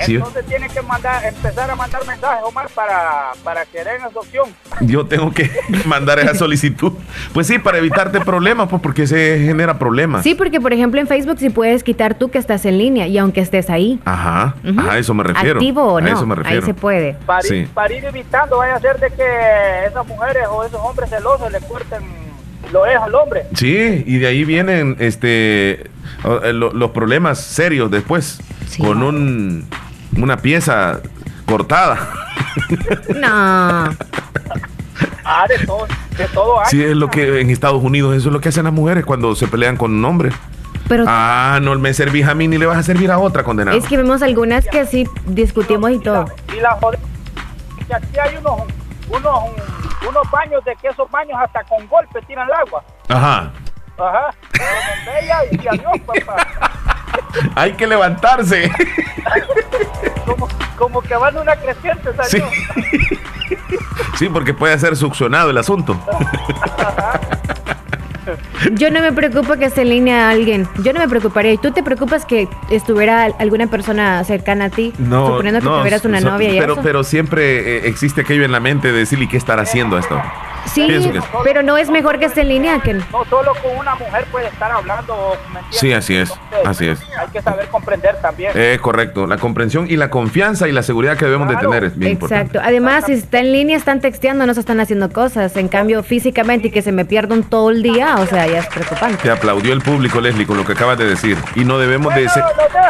Sí, 0.06 0.16
Entonces 0.16 0.46
tiene 0.46 0.68
que 0.70 0.82
mandar, 0.82 1.24
empezar 1.26 1.70
a 1.70 1.76
mandar 1.76 2.06
mensajes, 2.08 2.44
Omar, 2.44 2.68
para, 2.74 3.32
para 3.44 3.66
que 3.66 3.80
den 3.84 3.96
esa 3.98 4.08
opción. 4.20 4.50
yo 4.82 5.06
tengo 5.06 5.32
que 5.32 5.50
mandar 5.86 6.20
esa 6.20 6.36
solicitud. 6.36 6.94
Pues 7.34 7.48
sí, 7.48 7.60
para 7.60 7.78
evitarte 7.80 8.20
problemas, 8.22 8.68
pues 8.70 8.82
porque 8.82 9.08
se 9.08 9.40
genera 9.46 9.78
problemas. 9.80 10.24
Sí, 10.24 10.36
porque 10.36 10.60
por 10.62 10.74
ejemplo 10.74 11.00
en 11.00 11.08
Facebook 11.08 11.38
sí 11.40 11.50
puedes 11.50 11.84
quitar 11.84 12.16
tú 12.16 12.30
que 12.30 12.38
estás 12.38 12.66
en 12.66 12.78
línea 12.78 13.08
y 13.08 13.18
aunque 13.18 13.42
estés 13.42 13.70
ahí. 13.70 14.00
Ajá, 14.06 14.56
Ujú. 14.68 14.90
a 14.90 14.98
eso 14.98 15.14
me 15.14 15.24
refiero. 15.24 15.60
Activo 15.60 15.84
o 15.84 16.02
no, 16.02 16.08
A 16.08 16.12
eso 16.12 16.26
me 16.26 16.36
refiero. 16.36 16.60
ahí 16.62 16.66
se 16.66 16.74
puede. 16.74 17.14
Para, 17.26 17.42
Sí. 17.42 17.56
ir, 17.56 17.68
para 17.70 17.94
ir 17.94 18.06
evitando, 18.06 18.58
vaya 18.58 18.76
a 18.76 18.80
ser 18.80 19.00
de 19.00 19.10
que 19.12 19.86
esas 19.88 20.06
mujeres 20.08 20.44
o 20.50 20.64
esos 20.64 20.80
hombres 20.82 21.10
celosos 21.10 21.52
le 21.52 21.60
corten 21.62 22.02
lo 22.72 22.86
es 22.86 22.96
al 22.98 23.14
hombre. 23.16 23.44
Sí, 23.56 24.04
y 24.08 24.18
de 24.20 24.28
ahí 24.28 24.46
vienen 24.46 24.96
este 25.00 25.90
eh, 26.44 26.54
lo- 26.54 26.72
los 26.74 26.92
problemas 26.92 27.40
serios 27.40 27.90
después 27.92 28.40
Sí. 28.68 28.82
con 28.82 29.04
un 29.04 29.68
una 30.18 30.38
pieza 30.38 31.00
cortada. 31.46 31.98
No. 33.16 33.96
Ah, 35.24 35.46
de 35.48 35.66
todo, 35.66 35.88
de 36.18 36.26
todo 36.34 36.60
hay. 36.60 36.66
Sí, 36.70 36.84
es 36.84 36.96
lo 36.96 37.10
que 37.10 37.40
en 37.42 37.50
Estados 37.50 37.82
Unidos 37.84 38.16
eso 38.16 38.30
es 38.30 38.34
lo 38.34 38.42
que 38.42 38.50
hacen 38.50 38.64
las 38.66 38.74
mujeres 38.74 39.06
cuando 39.06 39.36
se 39.36 39.48
pelean 39.48 39.78
con 39.78 39.92
un 39.94 40.04
hombre. 40.06 40.32
Pero 40.88 41.06
Ah, 41.08 41.60
no 41.62 41.78
me 41.80 41.94
servís 41.94 42.28
a 42.28 42.34
mí 42.36 42.48
ni 42.48 42.58
le 42.58 42.66
vas 42.66 42.78
a 42.78 42.84
servir 42.84 43.12
a 43.12 43.18
otra 43.20 43.44
condenada. 43.44 43.78
es 43.78 43.86
que 43.86 43.96
vemos 43.98 44.22
algunas 44.22 44.66
que 44.68 44.86
sí 44.86 45.08
discutimos 45.28 45.92
y 45.92 46.00
todo. 46.00 46.26
Y 46.56 46.60
la 46.60 46.72
joder, 46.82 47.00
que 47.88 47.94
aquí 47.96 48.20
hay 48.20 48.36
unos, 48.38 48.62
unos, 49.10 49.40
unos 50.10 50.32
baños 50.32 50.64
de 50.66 50.76
que 50.82 50.90
esos 50.90 51.10
baños 51.10 51.38
hasta 51.42 51.64
con 51.64 51.88
golpe 51.88 52.20
tiran 52.28 52.48
el 52.48 52.54
agua. 52.68 52.84
Ajá. 53.08 53.52
Ajá. 53.98 54.32
Con 54.58 55.14
bella 55.14 55.38
y 55.52 55.68
adiós, 55.68 56.02
papá. 56.06 56.36
Hay 57.56 57.74
que 57.74 57.88
levantarse. 57.88 58.72
como, 60.26 60.48
como 60.78 61.02
que 61.02 61.16
van 61.16 61.38
una 61.38 61.56
creciente, 61.56 62.10
Sí. 62.28 62.42
sí, 64.18 64.30
porque 64.30 64.54
puede 64.54 64.78
ser 64.80 64.96
succionado 64.96 65.50
el 65.50 65.58
asunto. 65.58 65.98
Yo 68.74 68.92
no 68.92 69.02
me 69.02 69.12
preocupo 69.12 69.56
que 69.58 69.66
esté 69.66 69.82
en 69.82 69.90
línea 69.90 70.30
alguien. 70.30 70.68
Yo 70.84 70.94
no 70.94 71.00
me 71.00 71.08
preocuparía. 71.10 71.54
¿Y 71.54 71.58
tú 71.58 71.72
te 71.72 71.82
preocupas 71.84 72.26
que 72.26 72.48
estuviera 72.70 73.26
alguna 73.40 73.68
persona 73.68 74.24
cercana 74.24 74.66
a 74.66 74.70
ti? 74.70 74.94
No, 75.00 75.28
suponiendo 75.28 75.60
que 75.60 75.66
tuvieras 75.66 76.06
una 76.06 76.20
novia 76.22 76.54
y 76.54 76.60
pero, 76.60 76.74
eso. 76.74 76.82
pero 76.84 77.04
siempre 77.04 77.78
eh, 77.78 77.88
existe 77.88 78.22
aquello 78.22 78.46
en 78.46 78.52
la 78.52 78.60
mente 78.60 78.92
de 78.92 79.00
decirle 79.00 79.28
qué 79.28 79.38
estar 79.38 79.60
haciendo 79.60 79.98
esto. 79.98 80.22
Sí, 80.66 80.88
que- 80.88 81.22
pero 81.44 81.64
no 81.64 81.78
es 81.78 81.90
mejor 81.90 82.20
que 82.20 82.26
esté 82.26 82.42
en 82.42 82.50
línea 82.50 82.80
que 82.80 82.94
No 82.94 83.04
solo 83.30 83.54
con 83.62 83.78
una 83.78 83.96
mujer 83.96 84.26
puede 84.32 84.48
estar 84.48 84.72
hablando. 84.72 85.36
¿me? 85.54 85.60
Sí, 85.72 85.92
así 85.94 86.16
es, 86.16 86.32
Entonces, 86.52 86.68
así 86.68 86.88
es. 86.88 87.18
Hay 87.18 87.28
que 87.28 87.42
saber 87.42 87.68
comprender 87.68 88.16
también. 88.22 88.52
Eh, 88.56 88.78
correcto, 88.82 89.28
la 89.28 89.38
comprensión 89.38 89.88
y 89.90 89.98
la 89.98 90.10
confianza 90.10 90.68
y 90.68 90.72
la 90.72 90.84
seguridad 90.84 91.18
que 91.18 91.26
debemos 91.26 91.48
de 91.50 91.56
Claro. 91.56 91.70
tener 91.70 91.84
es 91.86 91.98
bien 91.98 92.14
importante. 92.14 92.58
Exacto. 92.58 92.68
Además, 92.68 93.06
si 93.06 93.14
está 93.14 93.40
en 93.40 93.52
línea, 93.52 93.76
están 93.78 94.00
texteando, 94.02 94.46
no 94.46 94.54
se 94.54 94.60
están 94.60 94.80
haciendo 94.80 95.12
cosas. 95.12 95.56
En 95.58 95.68
cambio, 95.68 96.04
físicamente 96.04 96.68
y 96.68 96.72
que 96.72 96.82
se 96.82 96.92
me 96.92 97.06
pierdan 97.06 97.44
todo 97.44 97.70
el 97.72 97.82
día, 97.84 98.16
o 98.20 98.26
sea, 98.26 98.48
ya 98.48 98.60
es 98.60 98.68
preocupante. 98.68 99.18
Te 99.24 99.32
aplaudió 99.32 99.74
el 99.74 99.82
público, 99.82 100.22
Leslie, 100.22 100.46
con 100.46 100.58
lo 100.58 100.66
que 100.66 100.74
acabas 100.74 100.98
de 100.98 101.06
decir. 101.06 101.38
Y 101.56 101.66
no 101.66 101.78
debemos 101.80 102.14
de... 102.16 102.30
ser- 102.30 102.44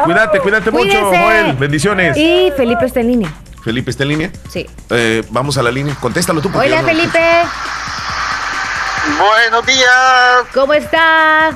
Cuídate, 0.03 0.39
cuídate 0.39 0.71
mucho, 0.71 0.83
Cuídense. 1.09 1.17
Joel. 1.23 1.53
Bendiciones. 1.53 2.17
Y 2.17 2.51
Felipe 2.57 2.85
está 2.85 2.99
en 3.01 3.07
línea. 3.07 3.29
Felipe, 3.63 3.91
¿está 3.91 4.03
en 4.03 4.09
línea? 4.09 4.31
Sí. 4.49 4.67
Eh, 4.89 5.23
vamos 5.29 5.57
a 5.57 5.63
la 5.63 5.71
línea. 5.71 5.95
Contéstalo 5.99 6.41
tú. 6.41 6.49
Hola, 6.53 6.81
no- 6.81 6.87
Felipe. 6.87 7.43
Buenos 9.19 9.65
días. 9.65 10.43
¿Cómo 10.53 10.73
está? 10.73 11.51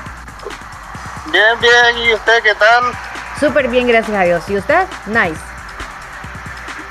Bien, 1.31 1.59
bien. 1.59 1.97
¿Y 2.09 2.13
usted 2.13 2.43
qué 2.43 2.53
tal? 2.55 2.83
Súper 3.39 3.67
bien, 3.67 3.87
gracias 3.87 4.15
a 4.17 4.23
Dios. 4.23 4.43
¿Y 4.47 4.57
usted? 4.57 4.85
Nice. 5.07 5.39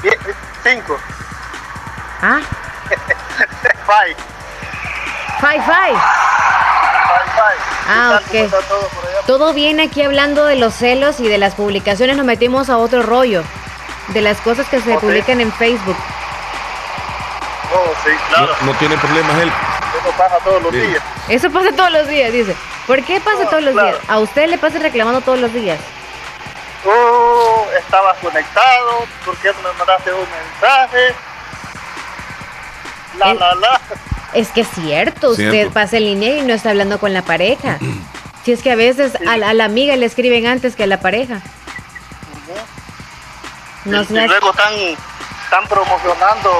Bien, 0.02 0.14
cinco. 0.62 0.98
Ah, 2.22 2.40
Five. 3.86 4.16
Fi 5.40 5.60
Fi. 5.60 5.60
Five, 5.60 7.30
five. 7.34 7.60
Ah, 7.88 8.20
ok. 8.20 8.26
¿Cómo 8.32 8.44
está 8.44 8.60
todo 8.68 8.88
por 8.88 9.04
allá? 9.06 9.18
Todo 9.26 9.52
bien 9.52 9.80
aquí 9.80 10.02
hablando 10.02 10.44
de 10.46 10.56
los 10.56 10.74
celos 10.74 11.20
y 11.20 11.28
de 11.28 11.38
las 11.38 11.54
publicaciones. 11.54 12.16
Nos 12.16 12.26
metimos 12.26 12.68
a 12.70 12.78
otro 12.78 13.02
rollo. 13.02 13.42
De 14.08 14.20
las 14.20 14.40
cosas 14.40 14.66
que 14.68 14.80
se 14.80 14.94
publican 14.98 15.40
en 15.40 15.50
Facebook. 15.52 15.96
Oh, 17.74 17.92
sí, 18.04 18.10
claro. 18.28 18.54
No, 18.60 18.72
no 18.72 18.78
tiene 18.78 18.96
problemas 18.98 19.38
él. 19.40 19.48
Eso 20.00 20.10
pasa 20.18 20.36
todos 20.44 20.62
los 20.62 20.72
días. 20.72 21.02
Eso 21.28 21.50
pasa 21.50 21.68
todos 21.74 21.90
los 21.90 22.08
días, 22.08 22.32
dice. 22.32 22.54
¿Por 22.86 23.02
qué 23.04 23.20
pasa 23.20 23.44
Oh, 23.44 23.48
todos 23.48 23.62
los 23.62 23.72
claro. 23.72 23.88
días? 23.96 24.00
A 24.08 24.18
usted 24.20 24.48
le 24.48 24.58
pasa 24.58 24.78
reclamando 24.78 25.20
todos 25.22 25.38
los 25.40 25.52
días. 25.52 25.78
Oh, 26.86 27.66
estabas 27.78 28.16
conectado. 28.18 29.06
¿Por 29.24 29.36
qué 29.38 29.48
no 29.48 29.68
me 29.72 29.78
mandaste 29.78 30.12
un 30.12 30.20
mensaje? 30.20 31.14
La, 33.18 33.32
la, 33.34 33.54
la. 33.54 33.80
Es 34.34 34.48
que 34.48 34.62
es 34.62 34.68
cierto, 34.68 35.30
usted 35.30 35.50
Cierto. 35.50 35.72
pasa 35.72 35.96
en 35.96 36.04
línea 36.04 36.36
y 36.36 36.42
no 36.42 36.52
está 36.52 36.70
hablando 36.70 36.98
con 36.98 37.12
la 37.14 37.22
pareja. 37.22 37.78
Si 38.44 38.52
es 38.52 38.62
que 38.62 38.70
a 38.70 38.76
veces 38.76 39.14
a 39.26 39.38
la 39.38 39.64
amiga 39.64 39.96
le 39.96 40.04
escriben 40.04 40.46
antes 40.46 40.76
que 40.76 40.82
a 40.82 40.86
la 40.86 41.00
pareja. 41.00 41.40
No 43.84 44.02
y, 44.02 44.06
y 44.08 44.26
luego 44.26 44.50
están, 44.50 44.72
están 44.74 45.66
promocionando. 45.68 46.50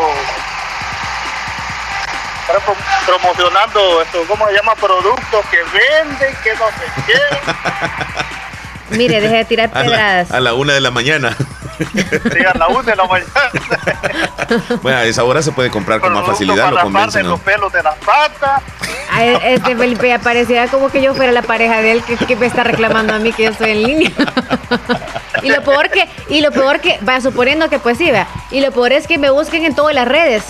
Están 2.47 2.61
prom- 2.63 3.07
promocionando 3.07 4.03
esto, 4.03 4.23
¿cómo 4.29 4.47
se 4.49 4.55
llama? 4.55 4.75
Productos 4.75 5.47
que 5.51 5.59
venden, 5.63 6.37
que 6.43 6.55
no 6.55 6.67
sé 6.69 7.03
qué. 7.07 8.97
Mire, 8.97 9.21
deje 9.23 9.37
de 9.37 9.45
tirar 9.47 9.71
A 9.75 9.81
pedradas. 9.83 10.29
la, 10.31 10.37
a 10.37 10.41
la 10.41 10.55
una 10.55 10.75
de 10.75 10.81
la 10.83 10.91
mañana. 10.91 11.35
Sí, 11.79 12.45
a 12.45 12.57
la 12.57 12.69
una 12.69 12.83
de 12.83 12.97
la 12.97 13.05
mañana. 13.05 13.31
bueno, 14.83 14.99
a 14.99 15.05
esa 15.05 15.25
hora 15.25 15.43
se 15.43 15.53
puede 15.53 15.71
comprar 15.71 16.01
con 16.01 16.13
más 16.13 16.27
facilidad, 16.27 16.69
lo 16.71 16.71
para 16.77 16.83
convencen. 16.83 17.29
los 17.29 17.39
¿no? 17.39 17.45
pelos 17.45 17.73
de 17.73 17.83
las 17.83 17.97
patas. 17.97 18.63
Ay, 19.11 19.37
Este 19.45 19.77
Felipe 19.77 20.09
ya 20.09 20.19
pareciera 20.19 20.69
como 20.69 20.91
que 20.91 21.03
yo 21.03 21.15
fuera 21.15 21.33
la 21.33 21.43
pareja 21.43 21.81
de 21.81 21.93
él 21.93 22.03
que, 22.03 22.17
que 22.17 22.37
me 22.37 22.47
está 22.47 22.65
reclamando 22.65 23.15
a 23.15 23.19
mí 23.19 23.33
que 23.33 23.45
yo 23.45 23.51
estoy 23.51 23.71
en 23.71 23.83
línea. 23.83 24.11
y 25.43 25.51
lo 25.51 25.63
peor 25.63 25.91
que, 25.91 26.09
y 26.29 26.41
lo 26.41 26.51
peor 26.51 26.81
que, 26.81 26.99
va 27.09 27.21
suponiendo 27.21 27.69
que 27.69 27.79
pues 27.79 27.99
sí, 27.99 28.11
vea. 28.11 28.27
Y 28.51 28.61
lo 28.61 28.71
peor 28.73 28.93
es 28.93 29.07
que 29.07 29.19
me 29.19 29.31
busquen 29.31 29.65
en 29.65 29.75
todas 29.75 29.95
las 29.95 30.07
redes. 30.09 30.43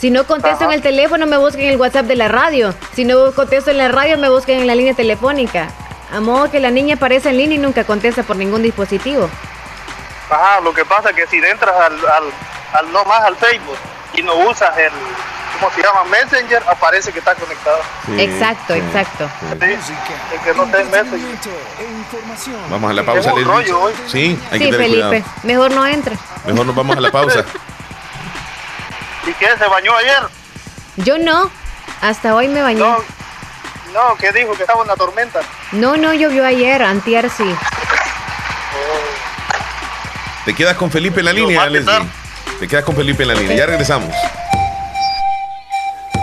Si 0.00 0.10
no 0.10 0.24
contesto 0.24 0.64
en 0.64 0.72
el 0.72 0.82
teléfono, 0.82 1.26
me 1.26 1.38
busquen 1.38 1.62
en 1.66 1.70
el 1.70 1.76
WhatsApp 1.80 2.04
de 2.06 2.16
la 2.16 2.28
radio. 2.28 2.74
Si 2.94 3.04
no 3.04 3.32
contesto 3.32 3.70
en 3.70 3.78
la 3.78 3.88
radio, 3.88 4.18
me 4.18 4.28
busquen 4.28 4.60
en 4.60 4.66
la 4.66 4.74
línea 4.74 4.92
telefónica. 4.94 5.68
A 6.12 6.20
modo 6.20 6.50
que 6.50 6.60
la 6.60 6.70
niña 6.70 6.96
aparece 6.96 7.30
en 7.30 7.38
línea 7.38 7.56
y 7.56 7.60
nunca 7.60 7.84
contesta 7.84 8.22
por 8.22 8.36
ningún 8.36 8.62
dispositivo. 8.62 9.28
Ajá, 10.30 10.60
lo 10.60 10.72
que 10.74 10.84
pasa 10.84 11.10
es 11.10 11.16
que 11.16 11.26
si 11.28 11.36
entras 11.38 11.74
al, 11.76 11.94
al, 12.08 12.24
al 12.72 12.92
no 12.92 13.04
más 13.04 13.22
al 13.22 13.36
Facebook 13.36 13.76
y 14.14 14.22
no 14.22 14.34
usas 14.34 14.76
el, 14.78 14.90
¿cómo 15.60 15.70
se 15.72 15.82
llama? 15.82 16.04
Messenger, 16.04 16.62
aparece 16.68 17.12
que 17.12 17.20
está 17.20 17.34
conectado. 17.34 17.78
Sí, 18.06 18.20
exacto, 18.22 18.74
sí, 18.74 18.80
exacto. 18.80 19.28
sí. 19.40 19.76
Sí, 19.86 19.94
el 20.34 20.40
que 20.40 20.54
no 20.54 20.64
esté 20.64 20.80
en 20.80 20.90
Messenger. 20.90 21.38
Vamos 22.70 22.90
a 22.90 22.94
la 22.94 23.02
pausa, 23.04 23.20
Es 23.20 23.26
un 23.26 23.38
Leslie. 23.38 23.52
rollo 23.54 23.80
hoy. 23.82 23.94
Sí, 24.08 24.40
hay 24.50 24.58
Sí, 24.58 24.64
que 24.64 24.70
tener 24.72 24.80
Felipe, 24.80 25.08
cuidado. 25.22 25.32
mejor 25.44 25.70
no 25.72 25.86
entre. 25.86 26.16
Mejor 26.46 26.66
nos 26.66 26.74
vamos 26.74 26.96
a 26.96 27.00
la 27.00 27.10
pausa. 27.12 27.44
¿Y 29.26 29.32
qué? 29.34 29.48
¿Se 29.58 29.66
bañó 29.66 29.94
ayer? 29.96 30.22
Yo 30.96 31.18
no. 31.18 31.50
Hasta 32.00 32.34
hoy 32.34 32.48
me 32.48 32.62
bañé. 32.62 32.80
No, 32.80 32.96
no, 33.94 34.16
¿qué 34.18 34.30
dijo? 34.32 34.52
Que 34.54 34.62
estaba 34.62 34.82
en 34.82 34.88
la 34.88 34.96
tormenta. 34.96 35.40
No, 35.72 35.96
no 35.96 36.12
llovió 36.14 36.44
ayer, 36.44 36.82
antier 36.82 37.28
sí. 37.30 37.54
Te 40.46 40.54
quedas 40.54 40.76
con 40.76 40.92
Felipe 40.92 41.18
en 41.18 41.24
la 41.24 41.32
Lo 41.32 41.40
línea, 41.40 41.68
Leslie. 41.68 42.08
Te 42.60 42.68
quedas 42.68 42.84
con 42.84 42.94
Felipe 42.94 43.24
en 43.24 43.28
la 43.30 43.34
línea. 43.34 43.56
Ya 43.56 43.66
regresamos. 43.66 44.14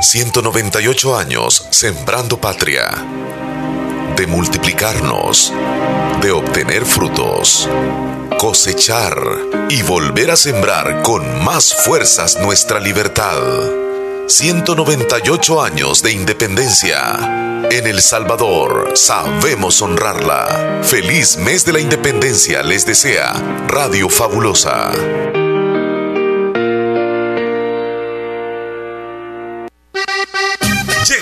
198 0.01 1.17
años 1.17 1.67
sembrando 1.71 2.39
patria. 2.39 2.89
De 4.15 4.25
multiplicarnos. 4.25 5.51
De 6.21 6.31
obtener 6.31 6.85
frutos. 6.85 7.67
Cosechar. 8.39 9.17
Y 9.69 9.81
volver 9.81 10.31
a 10.31 10.37
sembrar 10.37 11.01
con 11.01 11.43
más 11.43 11.73
fuerzas 11.83 12.37
nuestra 12.37 12.79
libertad. 12.79 13.41
198 14.27 15.61
años 15.61 16.01
de 16.01 16.13
independencia. 16.13 17.63
En 17.69 17.87
El 17.87 18.01
Salvador 18.01 18.91
sabemos 18.95 19.81
honrarla. 19.81 20.81
Feliz 20.83 21.37
mes 21.37 21.65
de 21.65 21.73
la 21.73 21.79
independencia 21.79 22.63
les 22.63 22.85
desea 22.85 23.33
Radio 23.67 24.09
Fabulosa. 24.09 24.91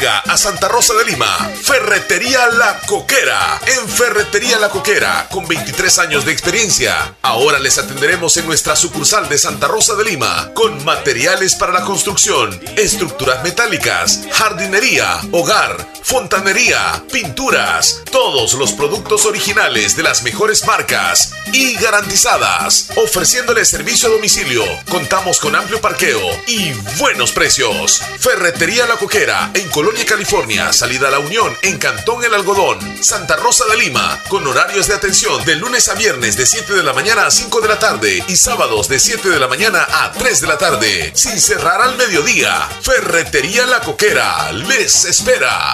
A 0.04 0.36
Santa 0.36 0.68
Rosa 0.68 0.96
de 0.96 1.06
Lima, 1.06 1.28
Ferretería 1.62 2.48
La 2.48 2.80
Coquera. 2.88 3.60
En 3.68 3.88
Ferretería 3.88 4.58
La 4.58 4.70
Coquera, 4.70 5.28
con 5.30 5.48
23 5.48 6.00
años 6.00 6.26
de 6.26 6.32
experiencia. 6.32 7.14
Ahora 7.22 7.60
les 7.60 7.78
atenderemos 7.78 8.36
en 8.38 8.48
nuestra 8.48 8.76
sucursal 8.76 9.30
de 9.30 9.38
Santa 9.38 9.68
Rosa 9.68 9.94
de 9.94 10.06
Lima, 10.06 10.50
con 10.56 10.84
materiales 10.86 11.54
para 11.54 11.72
la 11.72 11.84
construcción, 11.84 12.60
estructuras 12.78 13.44
metálicas, 13.44 14.22
jardinería, 14.32 15.20
hogar, 15.32 15.88
fontanería, 16.02 17.04
pinturas, 17.12 18.02
todos 18.12 18.54
los 18.54 18.72
productos 18.72 19.28
originales 19.28 19.96
de 19.96 20.02
las 20.02 20.24
mejores 20.24 20.66
marcas 20.66 21.34
y 21.54 21.76
garantizadas. 21.76 22.90
Ofreciéndole 22.96 23.66
servicio 23.66 24.10
a 24.10 24.14
domicilio, 24.14 24.64
contamos 24.90 25.40
con 25.40 25.56
amplio 25.56 25.80
parqueo 25.80 26.22
y 26.48 26.72
buenos 26.98 27.32
precios. 27.32 28.02
Ferretería 28.20 28.88
La 28.88 28.96
Coquera 28.96 29.52
en 29.54 29.70
California, 30.06 30.72
salida 30.72 31.10
a 31.10 31.12
la 31.12 31.20
Unión 31.20 31.56
en 31.62 31.78
Cantón 31.78 32.24
El 32.24 32.34
Algodón, 32.34 32.80
Santa 33.04 33.36
Rosa 33.36 33.66
de 33.66 33.78
Lima, 33.78 34.20
con 34.30 34.48
horarios 34.48 34.88
de 34.88 34.96
atención 34.96 35.44
de 35.46 35.56
lunes 35.56 35.90
a 35.90 35.96
viernes 35.96 36.38
de 36.38 36.46
7 36.46 36.74
de 36.74 36.84
la 36.84 36.94
mañana 36.94 37.26
a 37.26 37.32
5 37.32 37.62
de 37.62 37.68
la 37.68 37.78
tarde 37.78 38.24
y 38.28 38.36
sábados 38.36 38.88
de 38.88 39.00
7 39.00 39.30
de 39.30 39.40
la 39.40 39.48
mañana 39.48 39.86
a 39.90 40.12
3 40.12 40.42
de 40.42 40.48
la 40.48 40.58
tarde, 40.58 41.12
sin 41.14 41.40
cerrar 41.40 41.82
al 41.82 41.98
mediodía. 41.98 42.68
Ferretería 42.82 43.66
La 43.66 43.82
Coquera 43.82 44.52
les 44.52 45.06
espera. 45.06 45.74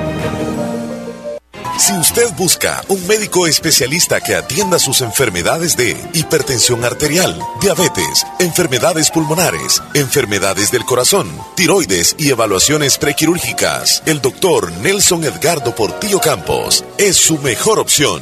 Si 1.81 1.93
usted 1.93 2.31
busca 2.37 2.79
un 2.89 3.07
médico 3.07 3.47
especialista 3.47 4.21
que 4.21 4.35
atienda 4.35 4.77
sus 4.77 5.01
enfermedades 5.01 5.75
de 5.75 5.97
hipertensión 6.13 6.85
arterial, 6.85 7.35
diabetes, 7.59 8.23
enfermedades 8.37 9.09
pulmonares, 9.09 9.81
enfermedades 9.95 10.69
del 10.69 10.85
corazón, 10.85 11.35
tiroides 11.55 12.15
y 12.19 12.29
evaluaciones 12.29 12.99
prequirúrgicas, 12.99 14.03
el 14.05 14.21
doctor 14.21 14.71
Nelson 14.73 15.23
Edgardo 15.23 15.73
Portillo 15.73 16.19
Campos 16.19 16.85
es 16.99 17.17
su 17.17 17.39
mejor 17.39 17.79
opción. 17.79 18.21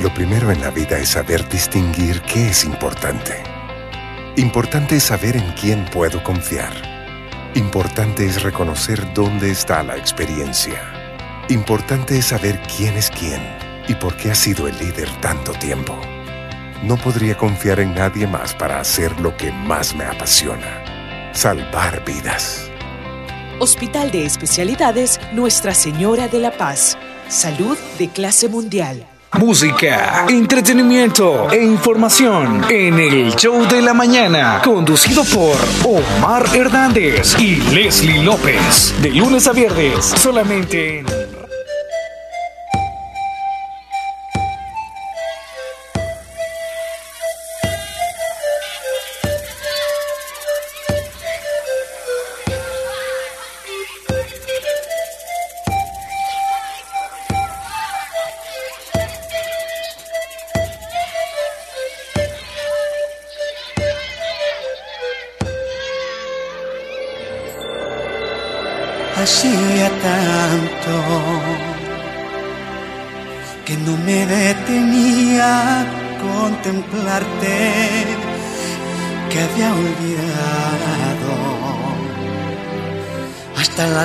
Lo 0.00 0.12
primero 0.12 0.50
en 0.50 0.60
la 0.60 0.70
vida 0.70 0.98
es 0.98 1.10
saber 1.10 1.48
distinguir 1.48 2.20
qué 2.22 2.50
es 2.50 2.64
importante. 2.64 3.42
Importante 4.36 4.96
es 4.96 5.04
saber 5.04 5.36
en 5.36 5.50
quién 5.52 5.86
puedo 5.86 6.22
confiar. 6.22 6.74
Importante 7.54 8.26
es 8.26 8.42
reconocer 8.42 9.14
dónde 9.14 9.50
está 9.50 9.82
la 9.82 9.96
experiencia. 9.96 10.82
Importante 11.48 12.18
es 12.18 12.26
saber 12.26 12.60
quién 12.76 12.94
es 12.98 13.08
quién 13.08 13.40
y 13.88 13.94
por 13.94 14.14
qué 14.18 14.32
ha 14.32 14.34
sido 14.34 14.68
el 14.68 14.78
líder 14.78 15.08
tanto 15.22 15.52
tiempo. 15.52 15.98
No 16.82 16.98
podría 16.98 17.38
confiar 17.38 17.80
en 17.80 17.94
nadie 17.94 18.26
más 18.26 18.52
para 18.52 18.80
hacer 18.80 19.18
lo 19.20 19.34
que 19.38 19.50
más 19.50 19.96
me 19.96 20.04
apasiona. 20.04 21.32
Salvar 21.32 22.04
vidas. 22.04 22.70
Hospital 23.60 24.10
de 24.10 24.26
Especialidades 24.26 25.18
Nuestra 25.32 25.72
Señora 25.72 26.28
de 26.28 26.40
la 26.40 26.50
Paz. 26.50 26.98
Salud 27.30 27.78
de 27.98 28.08
clase 28.08 28.50
mundial. 28.50 29.06
Música, 29.32 30.24
entretenimiento 30.28 31.50
e 31.50 31.62
información 31.62 32.64
en 32.70 32.98
el 32.98 33.34
show 33.34 33.66
de 33.66 33.82
la 33.82 33.92
mañana, 33.92 34.62
conducido 34.64 35.24
por 35.24 35.56
Omar 35.84 36.46
Hernández 36.54 37.36
y 37.38 37.56
Leslie 37.74 38.22
López. 38.22 38.94
De 39.02 39.10
lunes 39.10 39.46
a 39.46 39.52
viernes, 39.52 40.04
solamente 40.04 41.00
en 41.00 41.06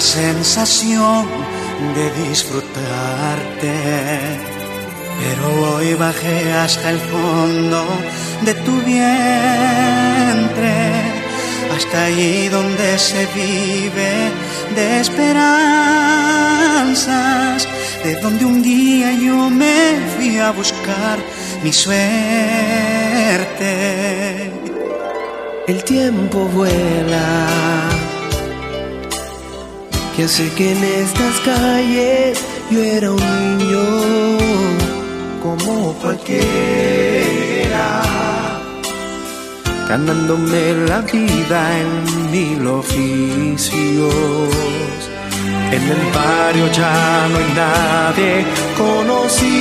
sensación 0.01 1.27
de 1.95 2.11
disfrutarte. 2.27 3.75
Pero 5.21 5.45
hoy 5.75 5.93
bajé 5.93 6.51
hasta 6.53 6.89
el 6.89 6.99
fondo 6.99 7.85
de 8.41 8.53
tu 8.65 8.81
vientre, 8.81 10.73
hasta 11.75 12.05
ahí 12.05 12.49
donde 12.49 12.97
se 12.97 13.27
vive 13.35 14.31
de 14.75 15.01
esperanzas, 15.01 17.67
de 18.03 18.15
donde 18.15 18.45
un 18.45 18.63
día 18.63 19.13
yo 19.13 19.47
me 19.49 19.99
fui 20.15 20.39
a 20.39 20.49
buscar 20.51 21.19
mi 21.63 21.71
suerte. 21.71 22.01
El 25.67 25.83
tiempo 25.83 26.47
vuela, 26.47 27.90
que 30.15 30.27
sé 30.27 30.49
que 30.57 30.71
en 30.71 30.83
estas 30.83 31.39
calles 31.41 32.39
yo 32.69 32.83
era 32.83 33.11
un 33.11 33.57
niño 33.57 33.83
como 35.41 35.93
cualquiera 36.01 37.41
ganándome 39.91 40.73
la 40.87 41.01
vida 41.01 41.79
en 41.81 41.91
mil 42.31 42.65
oficios. 42.67 44.13
En 45.75 45.83
el 45.95 46.03
barrio 46.13 46.67
ya 46.71 47.27
no 47.29 47.37
hay 47.37 47.51
nadie 47.63 48.45
conocido. 48.77 49.51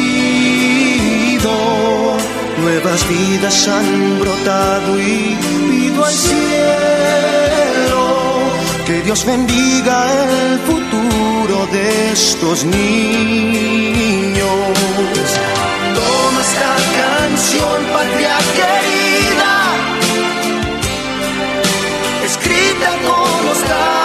Nuevas 2.62 3.00
vidas 3.08 3.68
han 3.68 4.20
brotado 4.20 5.00
y 5.00 5.36
pido 5.68 6.04
al 6.04 6.12
cielo 6.12 7.49
que 8.90 9.02
Dios 9.02 9.24
bendiga 9.24 9.96
el 10.24 10.58
futuro 10.60 11.66
de 11.70 12.12
estos 12.12 12.64
niños. 12.64 14.48
Toma 15.94 16.40
esta 16.48 16.74
canción, 16.98 17.78
patria 17.92 18.36
querida, 18.58 19.52
escrita 22.24 22.90
con 23.06 23.46
nostalgia 23.46 23.99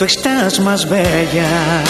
Tú 0.00 0.06
estás 0.06 0.58
más 0.60 0.88
bella. 0.88 1.84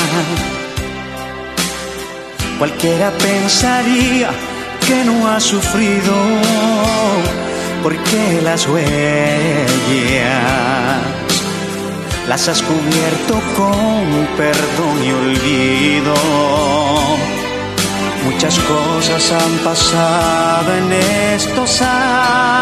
Cualquiera 2.58 3.12
pensaría 3.12 4.30
que 4.84 5.04
no 5.04 5.28
has 5.28 5.44
sufrido, 5.44 6.12
porque 7.84 8.40
las 8.42 8.66
huellas 8.66 8.90
las 12.26 12.48
has 12.48 12.60
cubierto 12.62 13.40
con 13.56 14.26
perdón 14.36 15.04
y 15.04 15.12
olvido. 15.12 16.14
Muchas 18.24 18.58
cosas 18.58 19.30
han 19.30 19.58
pasado 19.58 20.74
en 20.74 20.92
estos 21.34 21.80
años, 21.80 22.58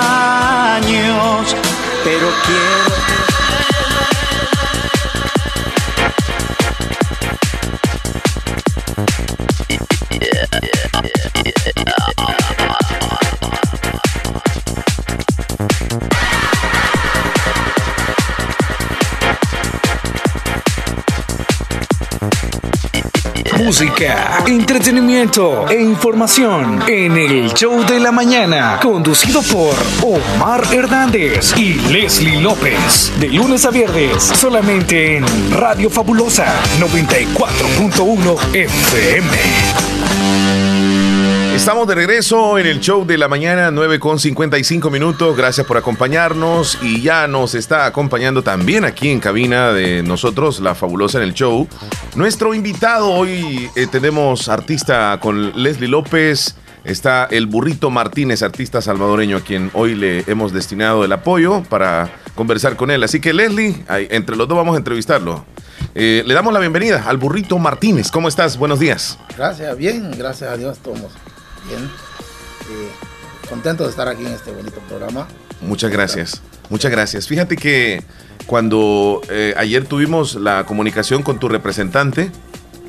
pero 2.05 2.29
quiero 2.45 3.28
Música, 23.81 24.43
entretenimiento 24.49 25.69
e 25.69 25.81
información 25.81 26.83
en 26.89 27.17
el 27.17 27.55
show 27.55 27.87
de 27.87 28.01
la 28.01 28.11
mañana, 28.11 28.81
conducido 28.83 29.41
por 29.41 29.73
Omar 30.03 30.65
Hernández 30.75 31.57
y 31.57 31.75
Leslie 31.93 32.41
López. 32.41 33.13
De 33.21 33.29
lunes 33.29 33.65
a 33.67 33.71
viernes, 33.71 34.21
solamente 34.21 35.19
en 35.19 35.25
Radio 35.53 35.91
Fabulosa 35.91 36.47
94.1 36.81 38.57
FM. 38.57 39.29
Estamos 41.55 41.89
de 41.89 41.97
regreso 41.97 42.57
en 42.57 42.67
el 42.67 42.79
show 42.79 43.05
de 43.05 43.19
la 43.19 43.27
mañana, 43.27 43.71
9 43.73 43.99
con 43.99 44.21
55 44.21 44.91
minutos. 44.91 45.37
Gracias 45.37 45.67
por 45.67 45.77
acompañarnos. 45.77 46.79
Y 46.83 47.03
ya 47.03 47.27
nos 47.27 47.57
está 47.57 47.85
acompañando 47.85 48.43
también 48.43 48.85
aquí 48.85 49.11
en 49.11 49.19
cabina 49.19 49.73
de 49.73 50.05
nosotros, 50.05 50.61
la 50.61 50.77
fabulosa 50.77 51.19
en 51.19 51.25
el 51.25 51.35
show. 51.35 51.69
Nuestro 52.19 52.53
invitado 52.53 53.13
hoy 53.13 53.71
eh, 53.77 53.87
tenemos 53.87 54.49
artista 54.49 55.21
con 55.21 55.53
Leslie 55.63 55.87
López. 55.87 56.57
Está 56.83 57.27
el 57.27 57.47
burrito 57.47 57.91
Martínez, 57.91 58.43
artista 58.43 58.83
salvadoreño, 58.83 59.37
a 59.37 59.41
quien 59.41 59.71
hoy 59.73 59.95
le 59.95 60.25
hemos 60.27 60.53
destinado 60.53 61.05
el 61.05 61.13
apoyo 61.13 61.63
para 61.63 62.11
conversar 62.35 62.75
con 62.75 62.91
él. 62.91 63.05
Así 63.05 63.21
que 63.21 63.33
Leslie, 63.33 63.85
entre 63.89 64.35
los 64.35 64.49
dos 64.49 64.59
vamos 64.59 64.75
a 64.75 64.79
entrevistarlo. 64.79 65.45
Eh, 65.95 66.25
le 66.27 66.35
damos 66.35 66.53
la 66.53 66.59
bienvenida 66.59 67.05
al 67.07 67.19
burrito 67.19 67.57
Martínez. 67.57 68.11
¿Cómo 68.11 68.27
estás? 68.27 68.59
Buenos 68.59 68.81
días. 68.81 69.17
Gracias, 69.37 69.77
bien, 69.77 70.11
gracias 70.19 70.51
a 70.51 70.57
Dios, 70.57 70.77
estamos 70.77 71.13
bien. 71.69 71.85
Eh, 71.85 73.49
contento 73.49 73.85
de 73.85 73.91
estar 73.91 74.09
aquí 74.09 74.27
en 74.27 74.33
este 74.33 74.51
bonito 74.51 74.81
programa. 74.89 75.29
Muchas 75.61 75.91
gracias. 75.91 76.43
Muchas 76.71 76.91
gracias. 76.91 77.27
Fíjate 77.27 77.57
que 77.57 78.03
cuando 78.47 79.21
eh, 79.31 79.55
ayer 79.57 79.85
tuvimos 79.85 80.35
la 80.35 80.65
comunicación 80.65 81.23
con 81.23 81.39
tu 81.39 81.49
representante, 81.49 82.31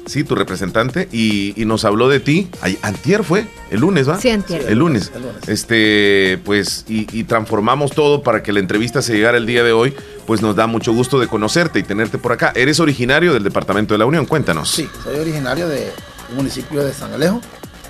sí, 0.06 0.24
tu 0.24 0.36
representante, 0.36 1.08
y, 1.12 1.54
y 1.62 1.66
nos 1.66 1.86
habló 1.86 2.10
de 2.10 2.20
ti, 2.20 2.50
antier 2.82 3.24
fue, 3.24 3.46
el 3.70 3.82
lunes, 3.82 4.10
¿va? 4.10 4.20
Sí, 4.20 4.30
antier. 4.30 4.66
El 4.68 4.80
lunes. 4.80 5.12
El 5.16 5.22
lunes. 5.22 5.48
Este, 5.48 6.40
pues, 6.44 6.86
y, 6.88 7.08
y 7.18 7.24
transformamos 7.26 7.92
todo 7.92 8.24
para 8.24 8.42
que 8.44 8.52
la 8.52 8.60
entrevista 8.60 9.02
se 9.02 9.14
llegara 9.14 9.38
el 9.38 9.46
día 9.46 9.64
de 9.64 9.72
hoy, 9.72 9.94
pues 10.26 10.42
nos 10.42 10.56
da 10.56 10.68
mucho 10.68 10.94
gusto 10.94 11.20
de 11.20 11.28
conocerte 11.28 11.80
y 11.80 11.84
tenerte 11.84 12.18
por 12.18 12.32
acá. 12.32 12.52
Eres 12.56 12.80
originario 12.80 13.34
del 13.34 13.44
Departamento 13.44 13.94
de 13.94 14.00
la 14.00 14.06
Unión, 14.06 14.26
cuéntanos. 14.26 14.70
Sí, 14.72 14.90
soy 15.04 15.20
originario 15.20 15.68
del 15.68 15.92
municipio 16.36 16.84
de 16.84 16.94
San 16.94 17.14
Alejo, 17.14 17.42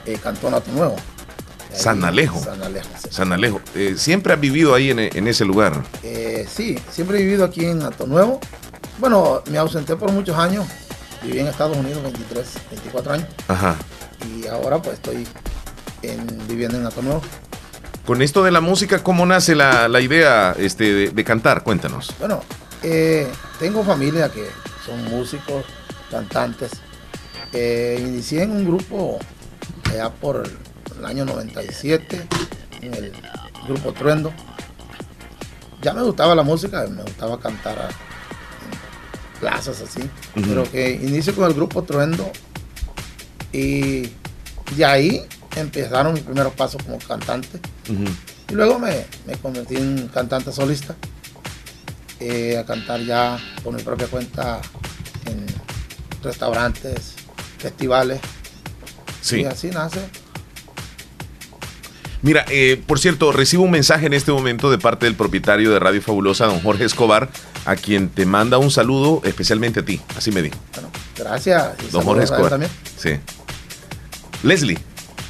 eh, 0.05 0.17
Cantón 0.21 0.53
Ato 0.53 0.71
Nuevo. 0.71 0.95
San 1.73 2.03
Alejo. 2.03 2.39
San 2.43 2.61
Alejo, 2.61 2.89
sí. 3.01 3.07
San 3.11 3.31
Alejo. 3.31 3.61
Eh, 3.75 3.95
¿Siempre 3.97 4.33
has 4.33 4.39
vivido 4.39 4.73
ahí 4.75 4.89
en, 4.91 4.99
en 4.99 5.27
ese 5.27 5.45
lugar? 5.45 5.83
Eh, 6.03 6.47
sí, 6.51 6.77
siempre 6.91 7.19
he 7.19 7.21
vivido 7.23 7.45
aquí 7.45 7.65
en 7.65 7.81
Ato 7.83 8.05
Nuevo. 8.07 8.39
Bueno, 8.97 9.41
me 9.49 9.57
ausenté 9.57 9.95
por 9.95 10.11
muchos 10.11 10.35
años. 10.37 10.65
Viví 11.23 11.39
en 11.39 11.47
Estados 11.47 11.77
Unidos 11.77 12.01
23, 12.03 12.45
24 12.71 13.13
años. 13.13 13.27
Ajá. 13.47 13.75
Y 14.35 14.47
ahora 14.47 14.81
pues 14.81 14.95
estoy 14.95 15.27
en- 16.01 16.47
viviendo 16.47 16.77
en 16.77 16.85
Ato 16.85 17.01
Nuevo. 17.01 17.21
Con 18.05 18.21
esto 18.21 18.43
de 18.43 18.51
la 18.51 18.61
música, 18.61 19.03
¿cómo 19.03 19.25
nace 19.25 19.53
la, 19.55 19.87
la 19.87 20.01
idea 20.01 20.55
este, 20.57 20.91
de, 20.93 21.09
de 21.11 21.23
cantar? 21.23 21.63
Cuéntanos. 21.63 22.11
Bueno, 22.19 22.41
eh, 22.81 23.27
tengo 23.59 23.83
familia 23.83 24.29
que 24.29 24.47
son 24.85 25.03
músicos, 25.05 25.63
cantantes. 26.09 26.71
Eh, 27.53 27.97
inicié 28.01 28.43
en 28.43 28.51
un 28.51 28.65
grupo 28.65 29.19
allá 29.91 30.09
por 30.09 30.49
el 30.99 31.05
año 31.05 31.25
97, 31.25 32.27
en 32.81 32.93
el 32.93 33.11
grupo 33.67 33.93
Truendo. 33.93 34.33
Ya 35.81 35.93
me 35.93 36.03
gustaba 36.03 36.35
la 36.35 36.43
música, 36.43 36.85
me 36.87 37.03
gustaba 37.03 37.39
cantar 37.39 37.77
en 37.79 39.39
plazas 39.39 39.81
así. 39.81 40.01
Pero 40.35 40.69
que 40.69 40.91
inicio 40.91 41.33
con 41.33 41.45
el 41.45 41.53
grupo 41.53 41.83
Truendo 41.83 42.29
y 43.51 44.09
de 44.75 44.85
ahí 44.85 45.25
empezaron 45.55 46.13
mis 46.13 46.23
primeros 46.23 46.53
pasos 46.53 46.83
como 46.83 46.99
cantante. 46.99 47.59
Y 48.49 48.53
luego 48.53 48.79
me, 48.79 49.05
me 49.25 49.35
convertí 49.37 49.77
en 49.77 50.07
cantante 50.09 50.51
solista, 50.51 50.95
eh, 52.19 52.57
a 52.57 52.65
cantar 52.65 53.01
ya 53.01 53.39
por 53.63 53.73
mi 53.73 53.81
propia 53.81 54.07
cuenta 54.07 54.59
en 55.25 55.45
restaurantes, 56.21 57.15
festivales. 57.57 58.19
Sí. 59.21 59.41
Y 59.41 59.45
así 59.45 59.69
nace. 59.69 60.01
Mira, 62.21 62.43
eh, 62.49 62.81
por 62.85 62.99
cierto, 62.99 63.31
recibo 63.31 63.63
un 63.63 63.71
mensaje 63.71 64.05
en 64.05 64.13
este 64.13 64.31
momento 64.31 64.69
de 64.69 64.77
parte 64.77 65.05
del 65.05 65.15
propietario 65.15 65.71
de 65.71 65.79
Radio 65.79 66.01
Fabulosa, 66.01 66.47
don 66.47 66.59
Jorge 66.61 66.83
Escobar, 66.83 67.29
a 67.65 67.75
quien 67.77 68.09
te 68.09 68.25
manda 68.25 68.57
un 68.57 68.71
saludo 68.71 69.21
especialmente 69.23 69.79
a 69.79 69.85
ti. 69.85 70.01
Así 70.17 70.31
me 70.31 70.41
dijo. 70.41 70.57
Gracias. 71.17 71.69
y 71.87 71.91
Don 71.91 72.03
Jorge 72.03 72.25
Escobar. 72.25 72.49
también. 72.49 72.71
Sí. 72.97 73.11
Leslie. 74.43 74.77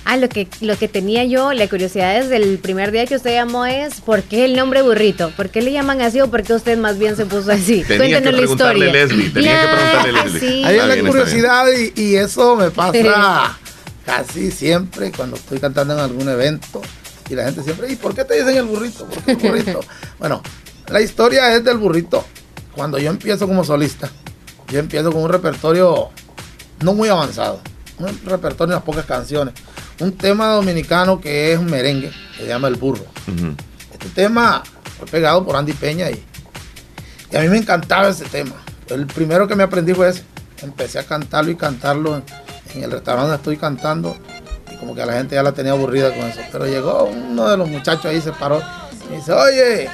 Ah, 0.06 0.18
lo 0.18 0.28
que, 0.28 0.48
lo 0.62 0.76
que 0.76 0.88
tenía 0.88 1.24
yo, 1.26 1.54
la 1.54 1.68
curiosidad 1.68 2.20
desde 2.20 2.38
el 2.38 2.58
primer 2.58 2.92
día 2.92 3.06
que 3.06 3.16
usted 3.16 3.32
llamó 3.34 3.68
es 3.68 4.02
¿por 4.02 4.24
qué 4.24 4.46
el 4.46 4.56
nombre 4.56 4.82
burrito? 4.82 5.30
¿Por 5.38 5.50
qué 5.50 5.62
le 5.62 5.72
llaman 5.72 6.02
así 6.02 6.20
o 6.20 6.32
por 6.32 6.42
qué 6.42 6.54
usted 6.54 6.80
más 6.80 6.98
bien 6.98 7.16
se 7.16 7.28
puso 7.28 7.52
así? 7.52 7.84
Tenía 7.88 8.20
que 8.20 8.24
Cuéntenos 8.24 8.24
la 8.34 8.38
preguntarle 8.40 8.86
historia. 8.88 9.06
Leslie, 9.06 9.30
tenía 9.30 9.62
que 9.62 9.68
preguntarle 9.68 10.24
Leslie. 10.24 10.40
sí. 10.40 10.64
Hay 10.64 10.80
una 10.80 11.08
curiosidad 11.10 11.66
y, 11.96 12.02
y 12.02 12.16
eso 12.16 12.56
me 12.56 12.72
pasa 12.72 12.94
Sí. 12.94 13.04
casi 14.10 14.50
siempre 14.50 15.12
cuando 15.12 15.36
estoy 15.36 15.60
cantando 15.60 15.94
en 15.94 16.00
algún 16.00 16.28
evento. 16.28 16.82
Y 17.30 17.36
la 17.36 17.46
gente 17.46 17.62
siempre, 17.62 17.92
¿y 17.92 17.96
por 17.96 18.16
qué 18.16 18.26
te 18.26 18.34
dicen 18.34 18.58
el 18.58 18.64
burrito? 18.64 19.06
¿Por 19.06 19.24
qué 19.24 19.32
el 19.34 19.38
burrito? 19.38 19.82
bueno, 20.20 20.42
la 20.88 21.00
historia 21.00 21.54
es 21.54 21.64
del 21.64 21.78
burrito. 21.78 22.26
Cuando 22.74 22.98
yo 22.98 23.12
empiezo 23.12 23.46
como 23.48 23.64
solista, 23.64 24.10
yo 24.70 24.80
empiezo 24.80 25.12
con 25.12 25.22
un 25.22 25.30
repertorio 25.30 26.10
no 26.80 26.94
muy 26.96 27.08
avanzado, 27.10 27.62
un 28.00 28.08
repertorio 28.26 28.72
de 28.72 28.74
unas 28.78 28.84
pocas 28.84 29.06
canciones. 29.06 29.54
Un 30.00 30.14
tema 30.14 30.48
dominicano 30.54 31.22
que 31.22 31.54
es 31.54 31.60
un 31.60 31.70
merengue, 31.70 32.12
que 32.36 32.44
se 32.44 32.48
llama 32.48 32.68
El 32.68 32.78
Burro. 32.78 33.06
Este 33.94 34.10
tema 34.10 34.64
fue 34.98 35.06
pegado 35.08 35.46
por 35.46 35.56
Andy 35.56 35.74
Peña 35.74 36.10
y, 36.10 36.24
y, 37.32 37.36
a 37.36 37.42
mí 37.42 37.50
me 37.50 37.58
encantaba 37.58 38.10
ese 38.10 38.26
tema. 38.26 38.56
El 38.88 39.06
primero 39.06 39.48
que 39.48 39.56
me 39.56 39.64
aprendí 39.64 39.94
fue 39.94 40.10
ese. 40.10 40.24
Empecé 40.64 40.98
a 40.98 41.04
cantarlo 41.04 41.52
y 41.52 41.56
cantarlo 41.56 42.16
en, 42.16 42.24
en 42.76 42.84
el 42.84 42.92
restaurante 42.92 43.36
estoy 43.36 43.58
cantando 43.58 44.16
y 44.72 44.76
como 44.78 44.96
que 44.96 45.02
a 45.02 45.06
la 45.06 45.14
gente 45.14 45.36
ya 45.36 45.44
la 45.44 45.52
tenía 45.52 45.72
aburrida 45.72 46.14
con 46.14 46.26
eso. 46.28 46.42
Pero 46.52 46.66
llegó 46.66 47.06
uno 47.06 47.50
de 47.50 47.58
los 47.58 47.70
muchachos 47.70 48.06
ahí, 48.06 48.22
se 48.22 48.32
paró 48.32 48.62
y 49.10 49.16
dice, 49.16 49.32
oye, 49.34 49.90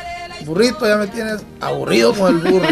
burrito, 0.45 0.87
ya 0.87 0.97
me 0.97 1.07
tienes 1.07 1.41
aburrido 1.61 2.13
con 2.13 2.35
el 2.35 2.51
burro. 2.51 2.67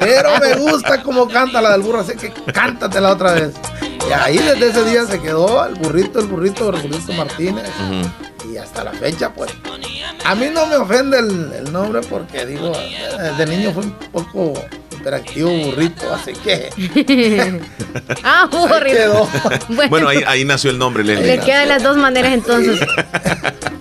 Pero 0.00 0.30
me 0.38 0.54
gusta 0.54 1.02
cómo 1.02 1.28
canta 1.28 1.60
la 1.60 1.72
del 1.72 1.82
burro, 1.82 2.00
así 2.00 2.14
que 2.14 2.32
cántatela 2.52 3.12
otra 3.12 3.34
vez. 3.34 3.52
Y 4.08 4.12
ahí 4.12 4.38
desde 4.38 4.68
ese 4.68 4.84
día 4.84 5.04
se 5.06 5.20
quedó 5.20 5.64
el 5.66 5.74
burrito, 5.74 6.20
el 6.20 6.26
burrito, 6.26 6.70
el 6.70 6.82
burrito 6.82 7.12
Martínez. 7.12 7.68
Y 8.50 8.56
hasta 8.56 8.84
la 8.84 8.92
fecha, 8.92 9.32
pues. 9.32 9.50
A 10.24 10.34
mí 10.34 10.46
no 10.52 10.66
me 10.66 10.76
ofende 10.76 11.18
el, 11.18 11.52
el 11.52 11.72
nombre 11.72 12.00
porque 12.02 12.44
digo, 12.46 12.72
de 13.38 13.46
niño 13.46 13.72
fue 13.72 13.84
un 13.84 13.92
poco 14.12 14.54
interactivo 15.00 15.50
burrito, 15.50 16.14
así 16.14 16.32
que. 16.32 16.70
ah, 18.22 18.46
burrito. 18.50 19.28
Bueno, 19.70 19.90
bueno 19.90 20.08
ahí, 20.08 20.22
ahí, 20.26 20.44
nació 20.44 20.70
el 20.70 20.78
nombre, 20.78 21.02
Leslie. 21.04 21.36
Le 21.36 21.40
quedan 21.40 21.68
las 21.68 21.82
dos 21.82 21.96
maneras 21.96 22.32
entonces. 22.32 22.80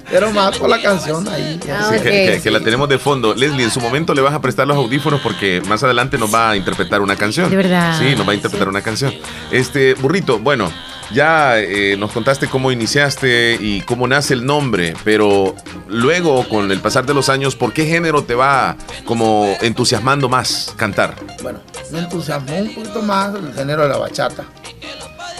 Pero 0.09 0.31
más 0.31 0.57
por 0.57 0.69
la 0.69 0.81
canción 0.81 1.27
ahí. 1.27 1.59
Ah, 1.71 1.87
okay, 1.87 1.99
que, 2.01 2.33
que, 2.33 2.41
que, 2.43 2.51
la 2.51 2.59
tenemos 2.61 2.87
de 2.89 2.97
fondo. 2.97 3.33
Leslie, 3.33 3.63
en 3.63 3.71
su 3.71 3.79
momento 3.79 4.13
le 4.13 4.21
vas 4.21 4.33
a 4.33 4.41
prestar 4.41 4.67
los 4.67 4.77
audífonos 4.77 5.19
porque 5.21 5.61
más 5.67 5.83
adelante 5.83 6.17
nos 6.17 6.33
va 6.33 6.51
a 6.51 6.55
interpretar 6.55 7.01
una 7.01 7.15
canción. 7.15 7.49
De 7.49 7.57
verdad. 7.57 7.97
Sí, 7.99 8.15
nos 8.15 8.27
va 8.27 8.31
a 8.31 8.35
interpretar 8.35 8.67
sí. 8.67 8.69
una 8.69 8.81
canción. 8.81 9.13
Este, 9.51 9.95
burrito, 9.95 10.39
bueno, 10.39 10.71
ya 11.11 11.59
eh, 11.59 11.95
nos 11.97 12.11
contaste 12.11 12.47
cómo 12.47 12.71
iniciaste 12.71 13.57
y 13.59 13.81
cómo 13.81 14.07
nace 14.07 14.33
el 14.33 14.45
nombre, 14.45 14.93
pero 15.03 15.55
luego, 15.87 16.47
con 16.47 16.71
el 16.71 16.79
pasar 16.79 17.05
de 17.05 17.13
los 17.13 17.29
años, 17.29 17.55
¿por 17.55 17.73
qué 17.73 17.85
género 17.85 18.23
te 18.23 18.35
va 18.35 18.75
como 19.05 19.55
entusiasmando 19.61 20.29
más 20.29 20.73
cantar? 20.77 21.15
Bueno, 21.41 21.59
me 21.91 21.99
entusiasmó 21.99 22.57
un 22.57 22.75
poquito 22.75 23.01
más 23.01 23.35
el 23.35 23.53
género 23.53 23.83
de 23.83 23.89
la 23.89 23.97
bachata. 23.97 24.45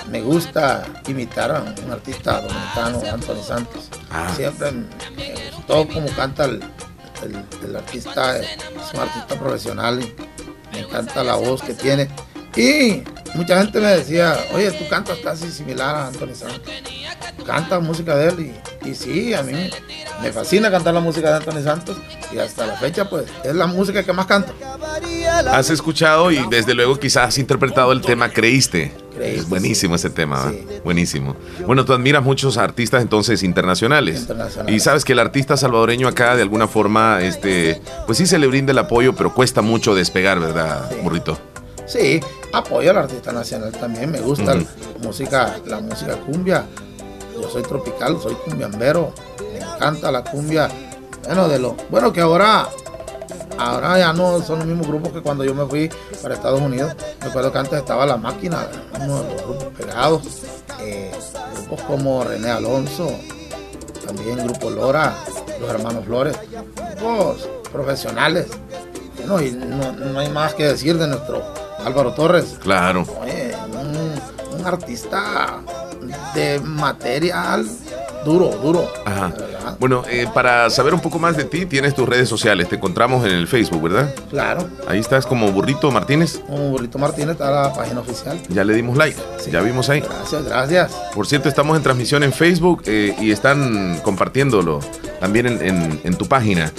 Me 0.10 0.22
gusta 0.22 0.84
imitar 1.08 1.52
a 1.52 1.62
un 1.62 1.92
artista 1.92 2.42
dominicano, 2.42 3.02
Anthony 3.14 3.44
Santos. 3.44 3.90
Ah. 4.10 4.32
Siempre 4.36 4.72
me 4.72 5.52
gustó 5.56 5.88
cómo 5.88 6.08
canta 6.16 6.46
el, 6.46 6.64
el, 7.24 7.44
el 7.64 7.76
artista, 7.76 8.40
es 8.40 8.48
un 8.94 9.02
artista 9.02 9.40
profesional 9.40 10.02
y 10.02 10.16
me 10.74 10.80
encanta 10.80 11.24
la 11.24 11.36
voz 11.36 11.62
que 11.62 11.76
tiene. 11.76 12.10
Y 12.56 13.04
mucha 13.36 13.62
gente 13.62 13.80
me 13.80 13.88
decía, 13.88 14.38
oye, 14.54 14.72
tú 14.72 14.88
cantas 14.90 15.18
casi 15.20 15.52
similar 15.52 15.96
a 15.96 16.08
Anthony 16.08 16.36
Santos. 16.36 16.74
Canta 17.46 17.80
música 17.80 18.16
de 18.16 18.30
él 18.30 18.54
y, 18.86 18.90
y, 18.90 18.96
sí, 18.96 19.34
a 19.34 19.44
mí 19.44 19.70
me 20.22 20.32
fascina 20.32 20.70
cantar 20.70 20.94
la 20.94 21.00
música 21.00 21.30
de 21.30 21.36
Anthony 21.38 21.64
Santos 21.64 21.98
y 22.32 22.38
hasta 22.38 22.68
la 22.68 22.76
fecha 22.76 23.10
pues 23.10 23.26
es 23.44 23.56
la 23.56 23.68
música 23.68 24.04
que 24.04 24.14
más 24.14 24.26
canto. 24.26 24.54
Has 25.52 25.70
escuchado 25.70 26.32
y 26.32 26.46
desde 26.50 26.74
luego 26.74 27.00
quizás 27.00 27.30
has 27.30 27.38
interpretado 27.38 27.92
el 27.92 28.02
tema 28.02 28.30
Creíste. 28.30 28.92
Creíste 29.16 29.40
es 29.40 29.50
buenísimo 29.50 29.98
sí. 29.98 30.08
ese 30.08 30.16
tema, 30.16 30.50
sí. 30.50 30.66
buenísimo. 30.84 31.36
Bueno, 31.66 31.84
tú 31.86 31.94
admiras 31.94 32.24
muchos 32.24 32.58
artistas 32.58 33.02
entonces 33.02 33.44
internacionales. 33.44 34.22
internacionales. 34.22 34.76
Y 34.76 34.80
sabes 34.80 35.04
que 35.04 35.14
el 35.14 35.20
artista 35.20 35.58
salvadoreño 35.58 36.08
acá 36.08 36.36
de 36.36 36.42
alguna 36.42 36.68
forma, 36.68 37.22
este, 37.22 37.82
pues 38.06 38.18
sí 38.18 38.26
se 38.26 38.40
le 38.40 38.48
brinda 38.48 38.72
el 38.72 38.78
apoyo, 38.78 39.16
pero 39.16 39.34
cuesta 39.34 39.62
mucho 39.62 39.96
despegar, 39.96 40.40
¿verdad, 40.40 40.90
Burrito? 41.04 41.38
Sí, 41.90 42.20
apoyo 42.54 42.92
al 42.92 42.98
artista 42.98 43.32
nacional 43.32 43.72
también. 43.72 44.12
Me 44.12 44.22
gusta 44.22 44.54
uh 44.54 44.58
-huh. 44.58 44.66
la 44.94 45.08
música, 45.08 45.60
la 45.66 45.80
música 45.80 46.16
cumbia. 46.18 46.66
Yo 47.34 47.50
soy 47.50 47.64
tropical, 47.64 48.20
soy 48.22 48.36
cumbiambero. 48.36 49.12
Me 49.52 49.58
encanta 49.58 50.12
la 50.12 50.24
cumbia. 50.24 50.70
Bueno, 51.26 51.48
de 51.48 51.58
lo 51.58 51.76
bueno 51.90 52.14
que 52.14 52.22
ahora, 52.22 52.70
ahora 53.58 53.98
ya 53.98 54.14
no 54.14 54.40
son 54.44 54.60
los 54.60 54.68
mismos 54.68 54.88
grupos 54.88 55.14
que 55.14 55.22
cuando 55.22 55.44
yo 55.44 55.56
me 55.56 55.66
fui 55.66 55.90
para 56.22 56.36
Estados 56.36 56.62
Unidos. 56.62 56.94
Recuerdo 57.22 57.52
que 57.52 57.58
antes 57.58 57.80
estaba 57.80 58.06
la 58.06 58.18
máquina, 58.18 58.68
uno 59.02 59.24
de 59.24 59.34
los 59.34 59.44
grupos 59.44 59.66
pegados. 59.78 60.22
Eh, 60.82 61.12
grupos 61.56 61.82
como 61.88 62.24
René 62.24 62.52
Alonso, 62.52 63.10
también 64.06 64.38
Grupo 64.46 64.70
Lora, 64.70 65.16
los 65.60 65.70
hermanos 65.70 66.06
Flores, 66.06 66.38
grupos 66.76 67.50
profesionales. 67.72 68.48
Bueno, 69.18 69.42
y 69.42 69.52
no, 69.52 69.92
no 69.92 70.20
hay 70.20 70.30
más 70.30 70.54
que 70.54 70.66
decir 70.66 70.98
de 70.98 71.08
nuestro 71.08 71.44
Álvaro 71.86 72.14
Torres. 72.14 72.58
Claro. 72.62 73.06
Oye, 73.22 73.56
un, 73.72 74.60
un, 74.60 74.66
artista 74.66 75.62
de 76.34 76.60
material 76.60 77.66
duro, 78.26 78.50
duro. 78.62 78.88
Ajá. 79.06 79.34
Bueno, 79.80 80.04
eh, 80.10 80.28
para 80.34 80.70
saber 80.70 80.94
un 80.94 81.00
poco 81.00 81.20
más 81.20 81.38
de 81.38 81.46
ti, 81.46 81.66
tienes 81.66 81.96
tus 81.96 82.08
redes 82.08 82.28
sociales. 82.28 82.68
Te 82.68 82.76
encontramos 82.76 83.26
en 83.26 83.32
el 83.32 83.48
Facebook, 83.48 83.84
¿verdad? 83.84 84.14
Claro. 84.30 84.68
Ahí 84.88 85.00
estás 85.00 85.26
como 85.26 85.52
Burrito 85.52 85.90
Martínez. 85.92 86.42
Como 86.46 86.72
Burrito 86.72 86.98
Martínez 86.98 87.32
está 87.32 87.50
la 87.50 87.74
página 87.74 88.02
oficial. 88.02 88.40
Ya 88.50 88.64
le 88.64 88.74
dimos 88.74 88.98
like. 88.98 89.18
Sí. 89.38 89.52
Ya 89.52 89.62
vimos 89.62 89.90
ahí. 89.90 90.02
Gracias, 90.02 90.44
gracias. 90.44 90.92
Por 91.14 91.28
cierto, 91.28 91.48
estamos 91.48 91.78
en 91.78 91.84
transmisión 91.84 92.24
en 92.24 92.34
Facebook 92.34 92.84
eh, 92.86 93.16
y 93.20 93.32
están 93.32 94.00
compartiéndolo 94.04 94.80
también 95.20 95.48
en, 95.48 95.62
en, 95.62 96.02
en, 96.04 96.16
tu 96.16 96.28
página. 96.28 96.72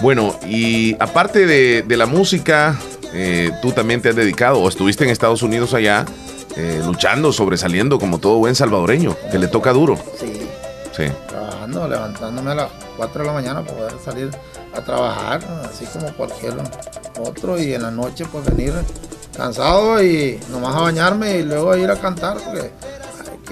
Bueno, 0.00 0.38
y 0.46 0.94
aparte 1.00 1.46
de, 1.46 1.82
de 1.82 1.96
la 1.96 2.06
música, 2.06 2.78
eh, 3.18 3.50
tú 3.62 3.72
también 3.72 4.02
te 4.02 4.10
has 4.10 4.16
dedicado 4.16 4.60
o 4.60 4.68
estuviste 4.68 5.04
en 5.04 5.10
Estados 5.10 5.42
Unidos 5.42 5.72
allá 5.72 6.04
eh, 6.56 6.82
luchando, 6.84 7.32
sobresaliendo 7.32 7.98
como 7.98 8.18
todo 8.18 8.38
buen 8.38 8.54
salvadoreño, 8.54 9.16
que 9.30 9.38
le 9.38 9.48
toca 9.48 9.72
duro. 9.72 9.98
Sí. 10.20 10.46
Sí. 10.96 11.04
Trabajando, 11.28 11.88
levantándome 11.88 12.50
a 12.52 12.54
las 12.54 12.70
4 12.96 13.20
de 13.22 13.26
la 13.26 13.32
mañana 13.32 13.62
para 13.62 13.76
poder 13.76 13.92
salir 14.04 14.30
a 14.74 14.80
trabajar, 14.82 15.40
así 15.64 15.84
como 15.86 16.12
cualquier 16.14 16.54
otro, 17.18 17.58
y 17.60 17.74
en 17.74 17.82
la 17.82 17.90
noche 17.90 18.24
pues 18.30 18.44
venir 18.44 18.72
cansado 19.36 20.02
y 20.02 20.40
nomás 20.50 20.74
a 20.74 20.80
bañarme 20.80 21.38
y 21.38 21.42
luego 21.42 21.72
a 21.72 21.78
ir 21.78 21.90
a 21.90 21.96
cantar 21.96 22.38
porque 22.38 22.70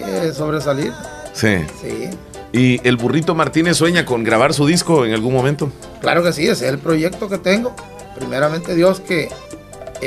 hay 0.02 0.22
que 0.22 0.32
sobresalir. 0.32 0.92
Sí. 1.32 1.56
Sí. 1.80 2.10
¿Y 2.52 2.86
el 2.86 2.96
burrito 2.96 3.34
Martínez 3.34 3.76
sueña 3.76 4.06
con 4.06 4.22
grabar 4.24 4.54
su 4.54 4.64
disco 4.66 5.04
en 5.04 5.12
algún 5.12 5.34
momento? 5.34 5.72
Claro 6.00 6.22
que 6.22 6.32
sí, 6.32 6.44
ese 6.44 6.66
es 6.66 6.72
el 6.72 6.78
proyecto 6.78 7.28
que 7.28 7.38
tengo. 7.38 7.74
Primeramente 8.14 8.74
Dios 8.74 9.00
que 9.00 9.28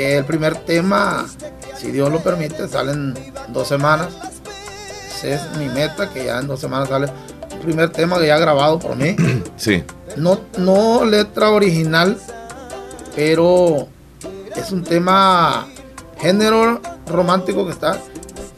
el 0.02 0.24
primer 0.24 0.56
tema, 0.56 1.26
si 1.76 1.90
Dios 1.90 2.10
lo 2.10 2.20
permite, 2.20 2.68
sale 2.68 2.92
en 2.92 3.14
dos 3.48 3.68
semanas. 3.68 4.08
Esa 5.16 5.28
es 5.28 5.56
mi 5.56 5.68
meta, 5.68 6.10
que 6.10 6.26
ya 6.26 6.38
en 6.38 6.46
dos 6.46 6.60
semanas 6.60 6.88
sale 6.88 7.10
el 7.50 7.58
primer 7.58 7.90
tema 7.90 8.18
que 8.18 8.26
ya 8.26 8.38
grabado 8.38 8.78
por 8.78 8.96
mí. 8.96 9.16
Sí. 9.56 9.82
No, 10.16 10.40
no 10.56 11.04
letra 11.04 11.50
original, 11.50 12.16
pero 13.14 13.88
es 14.56 14.70
un 14.72 14.84
tema 14.84 15.66
género 16.20 16.80
romántico 17.06 17.66
que 17.66 17.72
está 17.72 18.00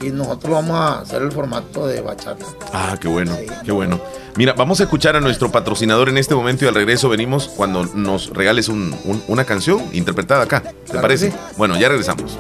y 0.03 0.11
nosotros 0.11 0.53
vamos 0.53 0.77
a 0.77 1.01
hacer 1.01 1.23
el 1.23 1.33
formato 1.33 1.87
de 1.87 2.01
bachata. 2.01 2.45
Ah, 2.73 2.97
qué 3.01 3.09
bueno, 3.09 3.37
sí. 3.37 3.47
qué 3.65 3.73
bueno. 3.73 4.01
Mira, 4.37 4.55
vamos 4.55 4.81
a 4.81 4.85
escuchar 4.85 5.17
a 5.17 5.21
nuestro 5.21 5.51
patrocinador 5.51 6.09
en 6.09 6.19
este 6.19 6.35
momento 6.35 6.65
y 6.65 6.69
al 6.69 6.75
regreso 6.75 7.09
venimos 7.09 7.49
cuando 7.49 7.85
nos 7.85 8.31
regales 8.31 8.69
un, 8.69 8.97
un, 9.05 9.23
una 9.29 9.45
canción 9.45 9.83
interpretada 9.93 10.45
acá. 10.45 10.63
¿Te 10.63 10.73
claro 10.85 11.03
parece? 11.03 11.31
Sí. 11.31 11.37
Bueno, 11.57 11.79
ya 11.79 11.89
regresamos. 11.89 12.39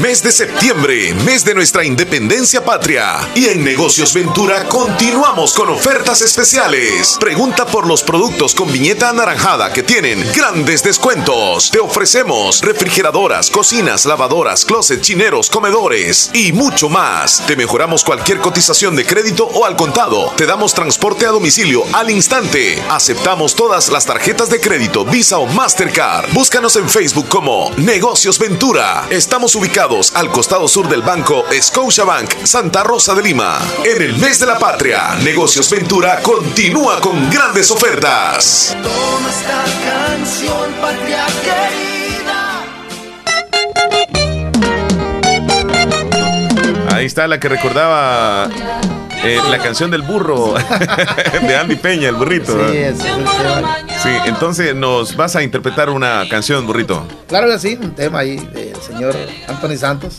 Mes 0.00 0.22
de 0.22 0.32
septiembre, 0.32 1.14
mes 1.24 1.44
de 1.44 1.54
nuestra 1.54 1.84
independencia 1.84 2.64
patria. 2.64 3.20
Y 3.34 3.46
en 3.46 3.62
Negocios 3.62 4.12
Ventura 4.12 4.64
continuamos 4.64 5.52
con 5.52 5.68
ofertas 5.68 6.20
especiales. 6.20 7.16
Pregunta 7.20 7.64
por 7.64 7.86
los 7.86 8.02
productos 8.02 8.54
con 8.54 8.72
viñeta 8.72 9.10
anaranjada 9.10 9.72
que 9.72 9.82
tienen 9.82 10.24
grandes 10.34 10.82
descuentos. 10.82 11.70
Te 11.70 11.78
ofrecemos 11.78 12.60
refrigeradoras, 12.62 13.50
cocinas, 13.50 14.04
lavadoras, 14.04 14.64
closet, 14.64 15.00
chineros, 15.00 15.48
comedores 15.48 16.30
y 16.32 16.52
mucho 16.52 16.88
más. 16.88 17.44
Te 17.46 17.54
mejoramos 17.54 18.02
cualquier 18.02 18.38
cotización 18.40 18.96
de 18.96 19.06
crédito 19.06 19.44
o 19.44 19.64
al 19.64 19.76
contado. 19.76 20.32
Te 20.36 20.46
damos 20.46 20.74
transporte 20.74 21.26
a 21.26 21.30
domicilio 21.30 21.84
al 21.92 22.10
instante. 22.10 22.82
Aceptamos 22.90 23.54
todas 23.54 23.90
las 23.90 24.06
tarjetas 24.06 24.50
de 24.50 24.60
crédito, 24.60 25.04
Visa 25.04 25.38
o 25.38 25.46
Mastercard. 25.46 26.32
Búscanos 26.32 26.74
en 26.76 26.88
Facebook 26.88 27.28
como 27.28 27.70
Negocios 27.76 28.38
Ventura. 28.38 29.06
Estamos 29.10 29.54
ubicados 29.54 29.73
al 29.76 30.30
costado 30.30 30.68
sur 30.68 30.88
del 30.88 31.02
banco 31.02 31.44
Scotiabank 31.50 32.44
Santa 32.44 32.84
Rosa 32.84 33.12
de 33.12 33.24
Lima. 33.24 33.58
En 33.84 34.02
el 34.02 34.16
mes 34.18 34.38
de 34.38 34.46
la 34.46 34.56
patria, 34.56 35.16
Negocios 35.24 35.68
Ventura 35.68 36.20
continúa 36.22 37.00
con 37.00 37.28
grandes 37.28 37.72
ofertas. 37.72 38.76
Toma 38.80 39.30
esta 39.30 39.64
canción, 39.84 40.72
patria 40.80 41.26
querida. 41.42 42.64
Ahí 46.94 47.06
está 47.06 47.26
la 47.26 47.40
que 47.40 47.48
recordaba 47.48 48.48
Eh, 49.24 49.40
la 49.50 49.58
canción 49.58 49.90
del 49.90 50.02
burro 50.02 50.54
de 51.42 51.56
Andy 51.56 51.76
Peña, 51.76 52.10
el 52.10 52.16
burrito. 52.16 52.52
Sí, 52.70 52.76
es, 52.76 52.98
sí, 52.98 54.08
entonces 54.26 54.74
nos 54.74 55.16
vas 55.16 55.34
a 55.34 55.42
interpretar 55.42 55.88
una 55.88 56.28
canción, 56.28 56.66
burrito. 56.66 57.06
Claro 57.26 57.48
que 57.48 57.58
sí, 57.58 57.78
un 57.80 57.94
tema 57.94 58.18
ahí 58.20 58.36
del 58.36 58.76
señor 58.82 59.16
Anthony 59.48 59.76
Santos. 59.78 60.18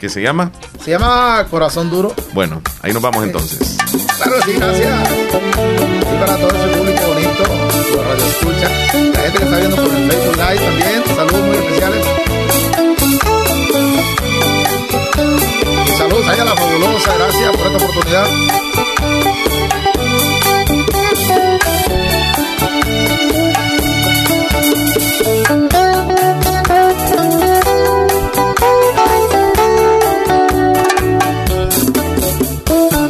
¿Qué 0.00 0.08
se 0.08 0.20
llama? 0.22 0.52
Se 0.82 0.90
llama 0.90 1.46
Corazón 1.50 1.90
Duro. 1.90 2.14
Bueno, 2.32 2.62
ahí 2.82 2.92
nos 2.92 3.02
vamos 3.02 3.24
entonces. 3.24 3.76
Claro 4.16 4.36
que 4.40 4.52
sí, 4.52 4.58
gracias. 4.58 5.08
Y 5.10 6.18
para 6.18 6.36
todo 6.36 6.48
ese 6.48 6.78
público 6.78 7.02
bonito, 7.08 7.96
la 7.96 8.02
radio 8.02 8.26
escucha, 8.26 8.68
la 8.68 9.20
gente 9.20 9.38
que 9.38 9.44
está 9.44 9.56
viendo 9.58 9.76
por 9.76 9.84
el 9.94 10.10
Facebook 10.10 10.36
Live 10.36 10.64
también, 10.64 11.16
saludos 11.16 11.46
muy 11.46 11.56
especiales. 11.56 12.06
Saludos 16.26 16.28
ahí 16.28 16.40
a 16.40 16.44
la 16.44 16.56
fabulosa, 16.56 17.14
gracias 17.18 17.56
por 17.56 17.66
esta 17.66 17.84
oportunidad. 17.84 18.26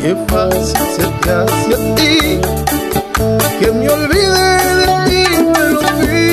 Qué 0.02 0.16
fácil 0.28 0.86
se 0.94 1.06
te 1.22 1.30
hace 1.32 1.74
a 1.74 1.94
ti 1.94 2.40
que 3.58 3.72
me 3.72 3.88
olvide 3.88 4.46
de 4.76 4.86
ti, 5.06 5.42
me 5.42 5.60
lo. 5.70 6.25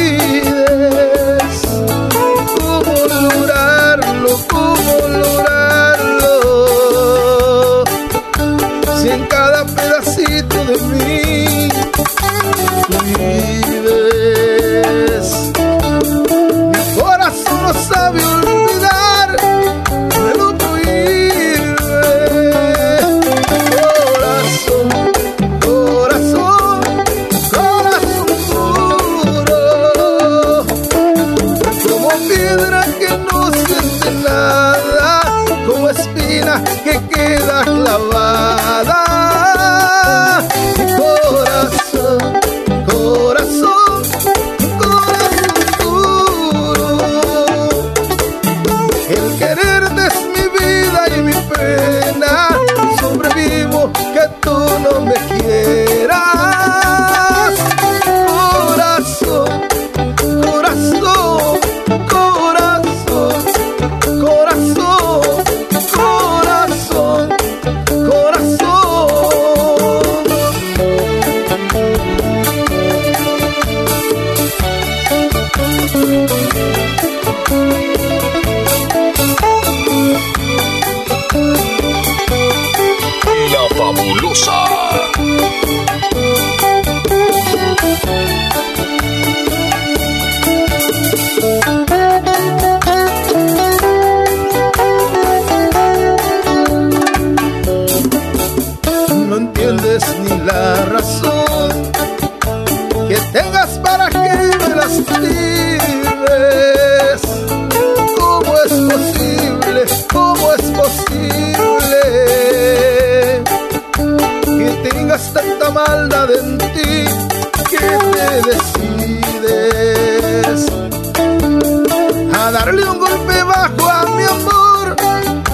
Darle 122.65 122.89
un 122.89 122.97
golpe 122.97 123.43
bajo 123.43 123.89
a 123.89 124.05
mi 124.15 124.23
amor 124.23 124.95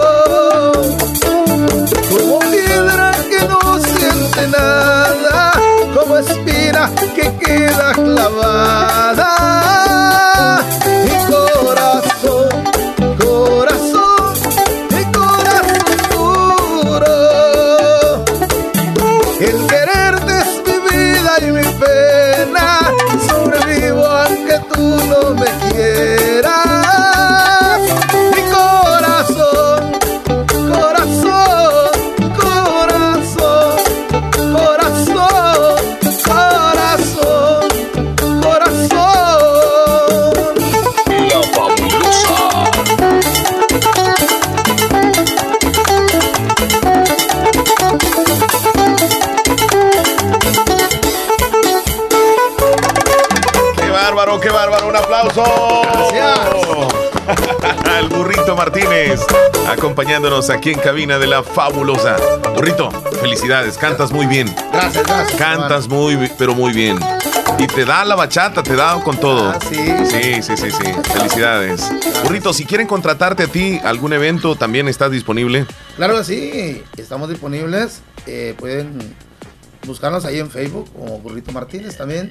como 2.11 2.39
piedra 2.51 3.13
que 3.29 3.41
no 3.49 3.61
siente 3.81 4.49
nada, 4.49 5.53
como 5.93 6.17
espina 6.19 6.91
que 7.17 7.27
queda 7.39 7.93
clavada. 7.95 8.94
Acompañándonos 59.95 60.51
aquí 60.51 60.73
en 60.73 60.81
cabina 60.81 61.21
de 61.21 61.29
la 61.29 61.45
fabulosa. 61.45 62.17
Burrito, 62.57 62.91
felicidades, 63.21 63.79
cantas 63.79 64.11
muy 64.11 64.27
bien. 64.27 64.53
Gracias, 64.73 65.07
gracias. 65.07 65.41
Cantas 65.41 65.87
muy, 65.87 66.29
pero 66.37 66.53
muy 66.53 66.73
bien. 66.73 66.99
Y 67.61 67.69
te 67.69 67.85
da 67.85 68.05
la 68.05 68.17
bachata, 68.17 68.65
te 68.65 68.75
da 68.75 69.01
con 69.05 69.17
todo. 69.21 69.51
Ah, 69.51 69.59
sí. 69.61 69.77
Sí, 70.11 70.43
sí, 70.43 70.57
sí, 70.57 70.71
sí. 70.73 70.93
Felicidades. 71.13 71.89
Burrito, 72.25 72.53
si 72.53 72.65
quieren 72.65 72.89
contratarte 72.89 73.45
a 73.45 73.47
ti, 73.47 73.81
algún 73.85 74.13
evento 74.13 74.57
también 74.57 74.89
estás 74.89 75.13
disponible. 75.13 75.65
Claro 75.95 76.17
que 76.17 76.25
sí, 76.25 76.83
estamos 76.97 77.29
disponibles. 77.29 78.03
eh, 78.27 78.57
pueden 78.59 78.99
buscarnos 79.87 80.25
ahí 80.25 80.41
en 80.41 80.51
Facebook 80.51 80.91
como 80.93 81.21
Burrito 81.21 81.53
Martínez 81.53 81.97
también. 81.97 82.31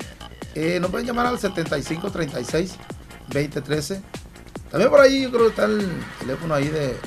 Eh, 0.53 0.79
nos 0.81 0.91
pueden 0.91 1.07
llamar 1.07 1.27
al 1.27 1.39
7536 1.39 2.75
2013. 3.29 4.01
También 4.69 4.89
por 4.91 4.99
ahí 4.99 5.21
yo 5.21 5.29
creo 5.29 5.43
que 5.43 5.49
está 5.49 5.63
el 5.63 5.87
teléfono 6.19 6.55
ahí 6.55 6.67
de, 6.67 6.97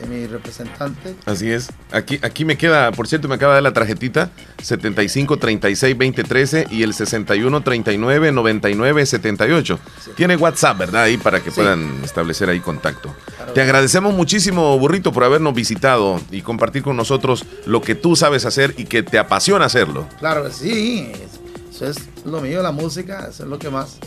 de 0.00 0.06
mi 0.06 0.26
representante. 0.26 1.14
Así 1.26 1.50
es. 1.50 1.70
Aquí, 1.92 2.18
aquí 2.22 2.44
me 2.44 2.56
queda, 2.56 2.90
por 2.92 3.06
cierto, 3.06 3.28
me 3.28 3.34
acaba 3.34 3.52
de 3.52 3.56
dar 3.56 3.62
la 3.62 3.72
tarjetita 3.72 4.30
75 4.62 5.36
36 5.36 5.98
20 5.98 6.24
13 6.24 6.66
y 6.70 6.82
el 6.82 6.94
61 6.94 7.60
39 7.62 8.32
99 8.32 9.06
78. 9.06 9.78
Tiene 10.16 10.36
WhatsApp, 10.36 10.78
¿verdad? 10.78 11.04
Ahí 11.04 11.16
para 11.16 11.40
que 11.40 11.50
puedan 11.50 12.02
establecer 12.04 12.48
ahí 12.48 12.60
contacto. 12.60 13.14
Te 13.54 13.60
agradecemos 13.60 14.14
muchísimo, 14.14 14.78
Burrito, 14.78 15.12
por 15.12 15.24
habernos 15.24 15.54
visitado 15.54 16.20
y 16.30 16.42
compartir 16.42 16.82
con 16.82 16.96
nosotros 16.96 17.44
lo 17.66 17.80
que 17.82 17.94
tú 17.94 18.16
sabes 18.16 18.44
hacer 18.44 18.74
y 18.76 18.84
que 18.84 19.02
te 19.02 19.18
apasiona 19.18 19.64
hacerlo. 19.66 20.06
Claro 20.18 20.44
que 20.44 20.52
sí. 20.52 21.12
eso 21.70 21.86
es 21.86 21.98
lo 22.24 22.40
mío, 22.40 22.62
la 22.62 22.72
música, 22.72 23.28
eso 23.30 23.42
es 23.44 23.48
lo 23.48 23.58
que 23.58 23.70
más, 23.70 23.98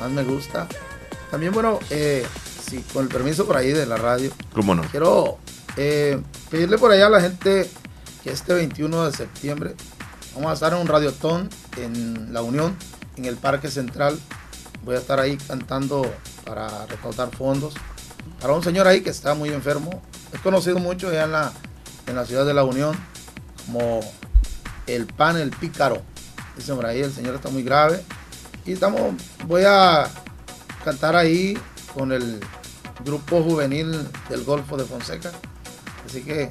más 0.00 0.10
me 0.10 0.22
gusta. 0.22 0.68
También, 1.30 1.52
bueno, 1.52 1.80
eh, 1.90 2.24
sí, 2.68 2.84
con 2.92 3.04
el 3.04 3.08
permiso 3.08 3.46
por 3.46 3.56
ahí 3.56 3.72
de 3.72 3.86
la 3.86 3.96
radio. 3.96 4.30
¿Cómo 4.52 4.74
no? 4.74 4.82
Quiero 4.90 5.38
eh, 5.76 6.20
pedirle 6.50 6.78
por 6.78 6.90
allá 6.90 7.06
a 7.06 7.10
la 7.10 7.20
gente 7.20 7.70
que 8.22 8.30
este 8.30 8.54
21 8.54 9.06
de 9.06 9.12
septiembre 9.16 9.74
vamos 10.34 10.50
a 10.50 10.54
estar 10.54 10.72
en 10.72 10.80
un 10.80 10.86
radiotón 10.86 11.48
en 11.76 12.32
La 12.32 12.42
Unión, 12.42 12.76
en 13.16 13.24
el 13.24 13.36
Parque 13.36 13.68
Central. 13.70 14.18
Voy 14.84 14.96
a 14.96 14.98
estar 14.98 15.20
ahí 15.20 15.36
cantando 15.36 16.10
para 16.44 16.86
recaudar 16.86 17.30
fondos 17.34 17.74
para 18.40 18.52
un 18.52 18.62
señor 18.62 18.86
ahí 18.86 19.00
que 19.00 19.10
está 19.10 19.34
muy 19.34 19.50
enfermo. 19.50 20.02
Es 20.32 20.40
conocido 20.40 20.78
mucho 20.78 21.08
allá 21.08 21.24
en 21.24 21.32
la, 21.32 21.52
en 22.06 22.16
la 22.16 22.26
ciudad 22.26 22.44
de 22.44 22.54
La 22.54 22.64
Unión 22.64 22.94
como 23.64 24.00
el 24.86 25.06
pan, 25.06 25.36
el 25.36 25.50
pícaro. 25.50 26.02
Dice 26.56 26.74
por 26.74 26.86
ahí, 26.86 27.00
el 27.00 27.12
señor 27.12 27.34
está 27.34 27.48
muy 27.48 27.62
grave. 27.62 28.02
Y 28.66 28.72
estamos, 28.72 29.14
voy 29.46 29.62
a 29.66 30.10
cantar 30.84 31.16
ahí 31.16 31.58
con 31.94 32.12
el 32.12 32.40
grupo 33.04 33.42
juvenil 33.42 33.92
del 34.28 34.44
Golfo 34.44 34.76
de 34.76 34.84
Fonseca. 34.84 35.32
Así 36.06 36.22
que 36.22 36.48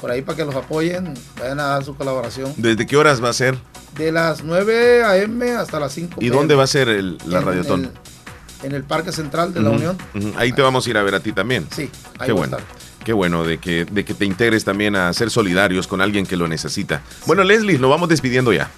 por 0.00 0.10
ahí 0.10 0.22
para 0.22 0.36
que 0.36 0.44
los 0.44 0.54
apoyen, 0.54 1.14
vayan 1.38 1.60
a 1.60 1.64
dar 1.64 1.84
su 1.84 1.96
colaboración. 1.96 2.52
¿Desde 2.56 2.86
qué 2.86 2.96
horas 2.96 3.22
va 3.22 3.30
a 3.30 3.32
ser? 3.32 3.58
De 3.96 4.12
las 4.12 4.44
9 4.44 5.04
a.m. 5.04 5.52
hasta 5.52 5.80
las 5.80 5.92
5 5.94 6.20
¿Y 6.20 6.28
dónde 6.28 6.54
va 6.54 6.64
a 6.64 6.66
ser 6.66 6.88
el, 6.88 7.18
la 7.26 7.40
radiotón? 7.40 7.90
En 8.62 8.72
el 8.72 8.84
Parque 8.84 9.12
Central 9.12 9.52
de 9.54 9.60
la 9.60 9.70
Unión. 9.70 9.96
Ahí 10.36 10.52
te 10.52 10.62
vamos 10.62 10.86
a 10.86 10.90
ir 10.90 10.98
a 10.98 11.02
ver 11.02 11.14
a 11.14 11.20
ti 11.20 11.32
también. 11.32 11.66
Sí, 11.74 11.90
ahí 12.18 12.26
Qué 12.26 12.32
bueno. 12.32 12.56
Qué 13.04 13.12
bueno 13.12 13.44
de 13.44 13.58
que, 13.58 13.84
de 13.84 14.04
que 14.04 14.14
te 14.14 14.24
integres 14.24 14.64
también 14.64 14.96
a 14.96 15.12
ser 15.12 15.30
solidarios 15.30 15.86
con 15.86 16.00
alguien 16.00 16.26
que 16.26 16.36
lo 16.36 16.48
necesita. 16.48 17.02
Bueno, 17.26 17.44
Leslie, 17.44 17.78
lo 17.78 17.88
vamos 17.88 18.08
despidiendo 18.08 18.52
ya. 18.52 18.68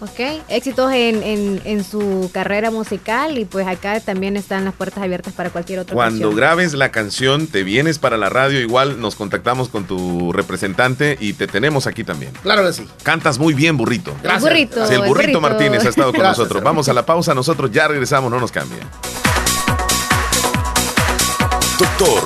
Ok, 0.00 0.42
éxitos 0.48 0.92
en, 0.92 1.60
en, 1.64 1.84
su 1.84 2.30
carrera 2.32 2.70
musical 2.70 3.38
y 3.38 3.44
pues 3.44 3.66
acá 3.66 4.00
también 4.00 4.36
están 4.36 4.64
las 4.64 4.74
puertas 4.74 5.02
abiertas 5.02 5.32
para 5.32 5.50
cualquier 5.50 5.78
otra 5.78 5.94
Cuando 5.94 6.32
grabes 6.32 6.74
la 6.74 6.90
canción, 6.90 7.46
te 7.46 7.62
vienes 7.62 7.98
para 7.98 8.16
la 8.16 8.28
radio, 8.28 8.60
igual 8.60 9.00
nos 9.00 9.14
contactamos 9.14 9.68
con 9.68 9.86
tu 9.86 10.32
representante 10.32 11.16
y 11.20 11.32
te 11.32 11.46
tenemos 11.46 11.86
aquí 11.86 12.04
también. 12.04 12.32
Claro 12.42 12.64
que 12.66 12.72
sí. 12.72 12.86
Cantas 13.02 13.38
muy 13.38 13.54
bien, 13.54 13.76
burrito. 13.76 14.14
Gracias. 14.22 14.44
El 14.44 14.48
burrito. 14.50 14.90
el 14.90 15.08
burrito, 15.08 15.40
Martínez 15.40 15.84
ha 15.86 15.88
estado 15.88 16.12
con 16.12 16.22
nosotros. 16.22 16.62
Vamos 16.62 16.88
a 16.88 16.92
la 16.92 17.06
pausa, 17.06 17.34
nosotros 17.34 17.70
ya 17.70 17.88
regresamos, 17.88 18.30
no 18.30 18.38
nos 18.38 18.52
cambien. 18.52 18.82
Doctor 21.78 22.25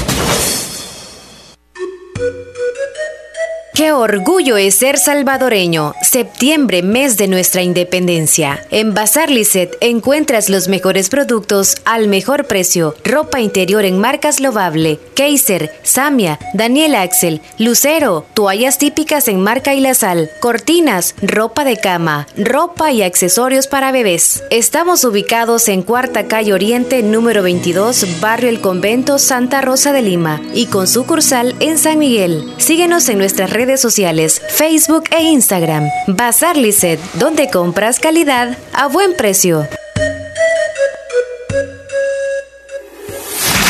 Qué 3.74 3.94
orgullo 3.94 4.58
es 4.58 4.76
ser 4.76 4.98
salvadoreño. 4.98 5.94
Septiembre, 6.02 6.84
mes 6.84 7.16
de 7.16 7.28
nuestra 7.28 7.62
independencia. 7.62 8.66
En 8.72 8.94
Bazar 8.94 9.30
Lisset 9.30 9.78
encuentras 9.80 10.50
los 10.50 10.68
mejores 10.68 11.10
productos 11.10 11.78
al 11.86 12.08
mejor 12.10 12.46
precio. 12.46 12.96
Ropa 13.06 13.40
interior 13.40 13.86
en 13.86 13.98
marcas 13.98 14.42
Lovable, 14.42 15.00
Kaiser, 15.16 15.72
Samia, 15.84 16.40
Daniel 16.54 16.96
Axel, 16.96 17.42
Lucero, 17.58 18.26
toallas 18.34 18.80
típicas 18.80 19.30
en 19.30 19.40
marca 19.40 19.74
y 19.74 19.80
la 19.80 19.94
sal, 19.94 20.30
cortinas, 20.42 21.16
ropa 21.22 21.64
de 21.64 21.78
cama, 21.78 22.28
ropa 22.36 22.92
y 22.92 23.02
accesorios 23.02 23.68
para 23.68 23.94
bebés. 23.94 24.44
Estamos 24.50 25.06
ubicados 25.06 25.70
en 25.70 25.84
Cuarta 25.84 26.28
Calle 26.28 26.54
Oriente, 26.54 27.02
número 27.02 27.44
22, 27.44 28.20
Barrio 28.20 28.50
El 28.50 28.60
Convento, 28.60 29.20
Santa 29.20 29.62
Rosa 29.62 29.94
de 29.94 30.02
Lima 30.02 30.42
y 30.54 30.66
con 30.66 30.88
sucursal 30.88 31.56
en 31.62 31.78
San 31.78 32.00
Miguel. 32.00 32.52
Síguenos 32.58 33.08
en 33.08 33.20
nuestras 33.20 33.52
redes 33.52 33.69
sociales, 33.78 34.42
Facebook 34.50 35.06
e 35.12 35.22
Instagram. 35.24 35.88
Bazar 36.08 36.58
Lisset, 36.58 37.00
donde 37.14 37.50
compras 37.50 38.00
calidad 38.00 38.58
a 38.74 38.88
buen 38.88 39.16
precio. 39.16 39.68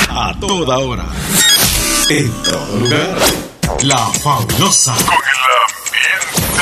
A 0.09 0.33
toda 0.39 0.77
hora. 0.79 1.05
En 2.09 2.31
todo 2.43 2.77
lugar. 2.77 3.17
La 3.83 3.97
fabulosa. 3.97 4.95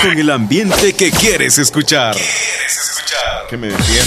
Con 0.02 0.18
el 0.18 0.30
ambiente 0.30 0.94
que 0.94 1.12
quieres 1.12 1.58
escuchar. 1.58 2.16
¿Qué 3.50 3.58
me 3.58 3.68
decía? 3.68 4.04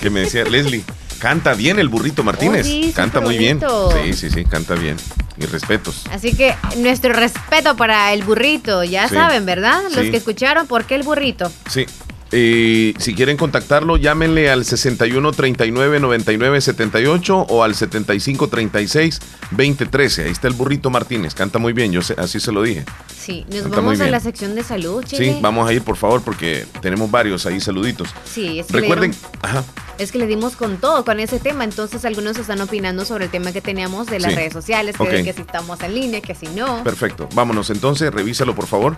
¿Qué 0.00 0.10
me 0.10 0.20
decía 0.20 0.44
Leslie? 0.44 0.84
Canta 1.18 1.54
bien 1.54 1.78
el 1.78 1.88
burrito 1.88 2.22
Martínez. 2.22 2.66
Oh, 2.66 2.70
sí, 2.70 2.92
canta 2.94 3.20
muy 3.20 3.38
bien. 3.38 3.60
Sí, 4.04 4.12
sí, 4.12 4.30
sí, 4.30 4.44
canta 4.44 4.74
bien. 4.74 4.96
Y 5.36 5.46
respetos. 5.46 6.04
Así 6.12 6.32
que 6.34 6.54
nuestro 6.76 7.12
respeto 7.12 7.76
para 7.76 8.12
el 8.12 8.22
burrito, 8.22 8.84
ya 8.84 9.08
Sí. 9.08 9.14
saben, 9.14 9.44
¿verdad? 9.46 9.82
Los 9.94 10.04
Sí. 10.04 10.10
que 10.12 10.16
escucharon, 10.18 10.66
¿por 10.66 10.84
qué 10.84 10.94
el 10.94 11.02
burrito? 11.02 11.50
Sí. 11.68 11.86
Y 12.32 12.94
si 12.98 13.14
quieren 13.14 13.36
contactarlo, 13.36 13.96
llámenle 13.96 14.50
al 14.50 14.64
61 14.64 15.30
39 15.32 16.00
99 16.00 16.60
78 16.60 17.36
o 17.48 17.62
al 17.62 17.74
75 17.76 18.48
36 18.48 19.20
20 19.52 19.86
13. 19.86 20.24
Ahí 20.24 20.30
está 20.32 20.48
el 20.48 20.54
burrito 20.54 20.90
Martínez. 20.90 21.34
Canta 21.34 21.58
muy 21.60 21.72
bien, 21.72 21.92
yo 21.92 22.02
sé, 22.02 22.14
así 22.18 22.40
se 22.40 22.50
lo 22.50 22.62
dije. 22.62 22.84
Sí, 23.16 23.44
nos 23.50 23.70
vamos 23.70 24.00
a 24.00 24.08
la 24.08 24.18
sección 24.20 24.54
de 24.56 24.64
salud, 24.64 25.04
Chile. 25.04 25.34
Sí, 25.34 25.38
vamos 25.40 25.68
a 25.68 25.72
ir 25.72 25.82
por 25.82 25.96
favor 25.96 26.22
porque 26.22 26.66
tenemos 26.80 27.08
varios 27.10 27.46
ahí 27.46 27.60
saluditos. 27.60 28.08
Sí, 28.24 28.58
es 28.58 28.66
que, 28.66 28.80
Recuerden, 28.80 29.14
ajá, 29.42 29.62
es 29.98 30.12
que 30.12 30.18
le 30.18 30.26
dimos 30.26 30.56
con 30.56 30.76
todo 30.78 31.04
con 31.04 31.20
ese 31.20 31.38
tema, 31.38 31.64
entonces 31.64 32.04
algunos 32.04 32.36
están 32.38 32.60
opinando 32.60 33.04
sobre 33.04 33.26
el 33.26 33.30
tema 33.30 33.52
que 33.52 33.60
teníamos 33.60 34.06
de 34.06 34.20
las 34.20 34.32
Sí. 34.32 34.36
redes 34.38 34.52
sociales, 34.52 34.96
que, 34.96 35.02
Ok. 35.02 35.10
que 35.24 35.32
si 35.32 35.40
estamos 35.42 35.80
en 35.82 35.94
línea, 35.94 36.20
que 36.20 36.34
si 36.34 36.46
no. 36.48 36.82
perfecto. 36.84 37.28
Vámonos 37.34 37.70
entonces, 37.70 38.12
revísalo 38.12 38.54
por 38.54 38.66
favor. 38.66 38.96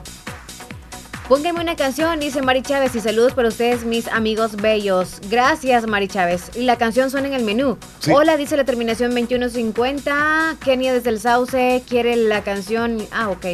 Pónganme 1.29 1.61
una 1.61 1.75
canción, 1.75 2.21
dice 2.21 2.41
Mari 2.41 2.63
Chávez, 2.63 2.95
y 2.95 3.01
saludos 3.01 3.35
para 3.35 3.49
ustedes, 3.49 3.85
mis 3.85 4.07
amigos 4.07 4.55
bellos. 4.55 5.19
Gracias, 5.29 5.85
Mari 5.89 6.07
Chávez. 6.07 6.51
Y 6.55 6.61
la 6.63 6.79
canción 6.79 7.11
suena 7.11 7.27
en 7.27 7.35
el 7.35 7.43
menú. 7.43 7.79
Sí. 7.99 8.13
Hola, 8.13 8.37
dice 8.37 8.57
la 8.57 8.63
terminación 8.65 9.11
2150. 9.11 10.57
Kenia 10.65 10.93
desde 10.95 11.11
el 11.11 11.19
Sauce 11.19 11.83
quiere 11.89 12.15
la 12.15 12.43
canción. 12.45 12.99
Ah, 13.11 13.29
ok. 13.31 13.45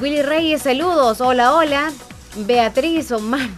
Willy 0.00 0.22
Reyes, 0.22 0.62
saludos. 0.62 1.20
Hola, 1.20 1.54
hola. 1.54 1.92
Beatriz, 2.36 3.12
Omar. 3.12 3.48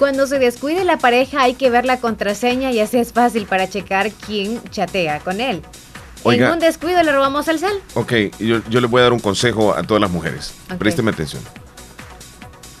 Cuando 0.00 0.26
se 0.26 0.38
descuide 0.38 0.86
la 0.86 0.96
pareja 0.96 1.42
hay 1.42 1.52
que 1.52 1.68
ver 1.68 1.84
la 1.84 2.00
contraseña 2.00 2.72
y 2.72 2.80
así 2.80 2.96
es 2.96 3.12
fácil 3.12 3.44
para 3.44 3.68
checar 3.68 4.10
quién 4.10 4.62
chatea 4.70 5.20
con 5.20 5.42
él. 5.42 5.60
Oiga. 6.22 6.46
En 6.46 6.54
un 6.54 6.58
descuido 6.58 7.02
le 7.02 7.12
robamos 7.12 7.48
el 7.48 7.58
cel. 7.58 7.82
Ok, 7.92 8.14
yo, 8.38 8.62
yo 8.70 8.80
les 8.80 8.90
voy 8.90 9.00
a 9.00 9.02
dar 9.02 9.12
un 9.12 9.20
consejo 9.20 9.76
a 9.76 9.82
todas 9.82 10.00
las 10.00 10.10
mujeres. 10.10 10.54
Ok. 10.72 10.78
Présteme 10.78 11.10
atención. 11.10 11.42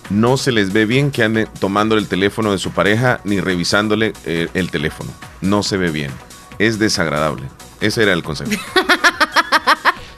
No 0.08 0.38
se 0.38 0.50
les 0.50 0.72
ve 0.72 0.86
bien 0.86 1.10
que 1.10 1.22
anden 1.22 1.46
tomando 1.58 1.98
el 1.98 2.08
teléfono 2.08 2.52
de 2.52 2.58
su 2.58 2.70
pareja 2.70 3.20
ni 3.24 3.38
revisándole 3.38 4.14
eh, 4.24 4.48
el 4.54 4.70
teléfono. 4.70 5.10
No 5.42 5.62
se 5.62 5.76
ve 5.76 5.90
bien. 5.90 6.10
Es 6.58 6.78
desagradable. 6.78 7.46
Ese 7.82 8.02
era 8.02 8.14
el 8.14 8.22
consejo. 8.22 8.50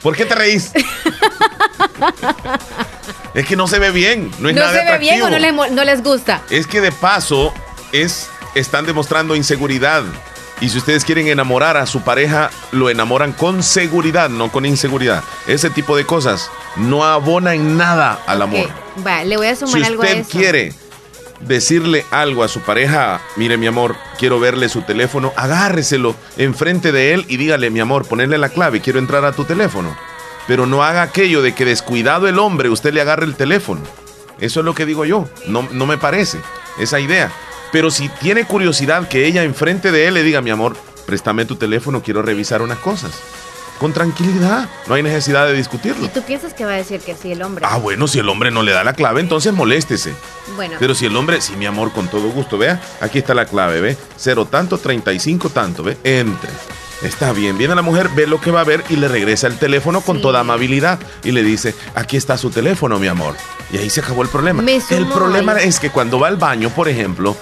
¿Por 0.03 0.15
qué 0.15 0.25
te 0.25 0.35
reís? 0.35 0.71
es 3.33 3.45
que 3.45 3.55
no 3.55 3.67
se 3.67 3.79
ve 3.79 3.91
bien. 3.91 4.31
No 4.39 4.49
es 4.49 4.55
¿No 4.55 4.61
nada 4.61 4.73
se 4.77 4.91
ve 4.91 4.97
bien 4.99 5.21
o 5.21 5.29
no 5.29 5.39
les, 5.39 5.53
mo- 5.53 5.67
no 5.67 5.83
les 5.83 6.03
gusta? 6.03 6.41
Es 6.49 6.67
que 6.67 6.81
de 6.81 6.91
paso 6.91 7.53
es, 7.91 8.29
están 8.53 8.85
demostrando 8.85 9.35
inseguridad. 9.35 10.03
Y 10.61 10.69
si 10.69 10.77
ustedes 10.77 11.03
quieren 11.03 11.27
enamorar 11.27 11.77
a 11.77 11.85
su 11.85 12.01
pareja, 12.01 12.49
lo 12.71 12.89
enamoran 12.89 13.33
con 13.33 13.63
seguridad, 13.63 14.29
no 14.29 14.51
con 14.51 14.65
inseguridad. 14.65 15.23
Ese 15.47 15.69
tipo 15.69 15.97
de 15.97 16.05
cosas 16.05 16.49
no 16.75 17.03
abona 17.03 17.53
en 17.53 17.77
nada 17.77 18.19
al 18.27 18.41
amor. 18.43 18.69
Va, 19.05 19.23
le 19.23 19.35
voy 19.37 19.47
a 19.47 19.55
sumar 19.55 19.79
Si 19.81 19.85
algo 19.85 20.03
a 20.03 20.05
usted 20.05 20.25
quiere 20.29 20.73
decirle 21.47 22.05
algo 22.11 22.43
a 22.43 22.47
su 22.47 22.61
pareja, 22.61 23.21
mire 23.35 23.57
mi 23.57 23.67
amor, 23.67 23.95
quiero 24.17 24.39
verle 24.39 24.69
su 24.69 24.81
teléfono, 24.81 25.33
agárreselo 25.35 26.15
enfrente 26.37 26.91
de 26.91 27.13
él 27.13 27.25
y 27.27 27.37
dígale, 27.37 27.69
mi 27.69 27.79
amor, 27.79 28.07
ponerle 28.07 28.37
la 28.37 28.49
clave, 28.49 28.81
quiero 28.81 28.99
entrar 28.99 29.25
a 29.25 29.31
tu 29.31 29.45
teléfono. 29.45 29.95
Pero 30.47 30.65
no 30.65 30.83
haga 30.83 31.01
aquello 31.01 31.41
de 31.41 31.55
que 31.55 31.65
descuidado 31.65 32.27
el 32.27 32.39
hombre, 32.39 32.69
usted 32.69 32.93
le 32.93 33.01
agarre 33.01 33.25
el 33.25 33.35
teléfono. 33.35 33.81
Eso 34.39 34.59
es 34.59 34.65
lo 34.65 34.73
que 34.73 34.85
digo 34.85 35.05
yo, 35.05 35.27
no, 35.47 35.67
no 35.71 35.85
me 35.85 35.97
parece 35.97 36.39
esa 36.79 36.99
idea. 36.99 37.31
Pero 37.71 37.91
si 37.91 38.09
tiene 38.09 38.45
curiosidad 38.45 39.07
que 39.07 39.25
ella 39.25 39.43
enfrente 39.43 39.91
de 39.91 40.07
él 40.07 40.15
le 40.15 40.23
diga, 40.23 40.41
mi 40.41 40.49
amor, 40.49 40.75
préstame 41.05 41.45
tu 41.45 41.55
teléfono, 41.55 42.03
quiero 42.03 42.21
revisar 42.21 42.61
unas 42.61 42.77
cosas. 42.79 43.19
Con 43.79 43.91
tranquilidad, 43.91 44.69
no 44.87 44.95
hay 44.95 45.03
necesidad 45.03 45.45
de 45.45 45.53
discutirlo. 45.53 46.05
¿Y 46.05 46.09
tú 46.09 46.21
piensas 46.21 46.53
que 46.53 46.65
va 46.65 46.71
a 46.71 46.75
decir 46.75 47.01
que 47.01 47.15
sí 47.15 47.31
el 47.31 47.41
hombre? 47.41 47.65
Ah, 47.67 47.77
bueno, 47.77 48.07
si 48.07 48.19
el 48.19 48.29
hombre 48.29 48.51
no 48.51 48.63
le 48.63 48.71
da 48.71 48.83
la 48.83 48.93
clave, 48.93 49.19
entonces 49.19 49.51
moléstese. 49.53 50.13
Bueno, 50.55 50.75
Pero 50.79 50.95
si 50.95 51.05
el 51.05 51.15
hombre, 51.15 51.41
sí, 51.41 51.55
mi 51.55 51.65
amor, 51.65 51.91
con 51.91 52.07
todo 52.07 52.29
gusto, 52.29 52.57
vea, 52.57 52.81
aquí 53.01 53.19
está 53.19 53.33
la 53.33 53.45
clave, 53.45 53.81
ve, 53.81 53.97
cero 54.15 54.47
tanto, 54.49 54.77
35 54.77 55.49
tanto, 55.49 55.83
ve, 55.83 55.97
entre. 56.03 56.49
Está 57.01 57.33
bien, 57.33 57.57
viene 57.57 57.75
la 57.75 57.81
mujer, 57.81 58.09
ve 58.15 58.27
lo 58.27 58.39
que 58.39 58.49
va 58.49 58.61
a 58.61 58.63
ver 58.63 58.81
y 58.89 58.95
le 58.95 59.09
regresa 59.09 59.47
el 59.47 59.57
teléfono 59.57 59.99
con 59.99 60.21
toda 60.21 60.39
amabilidad 60.39 60.99
y 61.23 61.31
le 61.31 61.43
dice, 61.43 61.75
aquí 61.95 62.15
está 62.15 62.37
su 62.37 62.49
teléfono, 62.49 62.97
mi 62.97 63.07
amor. 63.07 63.35
Y 63.73 63.77
ahí 63.77 63.89
se 63.89 63.99
acabó 63.99 64.21
el 64.21 64.29
problema. 64.29 64.63
El 64.89 65.07
problema 65.07 65.53
ahí. 65.53 65.67
es 65.67 65.79
que 65.79 65.89
cuando 65.89 66.17
va 66.17 66.29
al 66.29 66.37
baño, 66.37 66.69
por 66.69 66.87
ejemplo, 66.87 67.35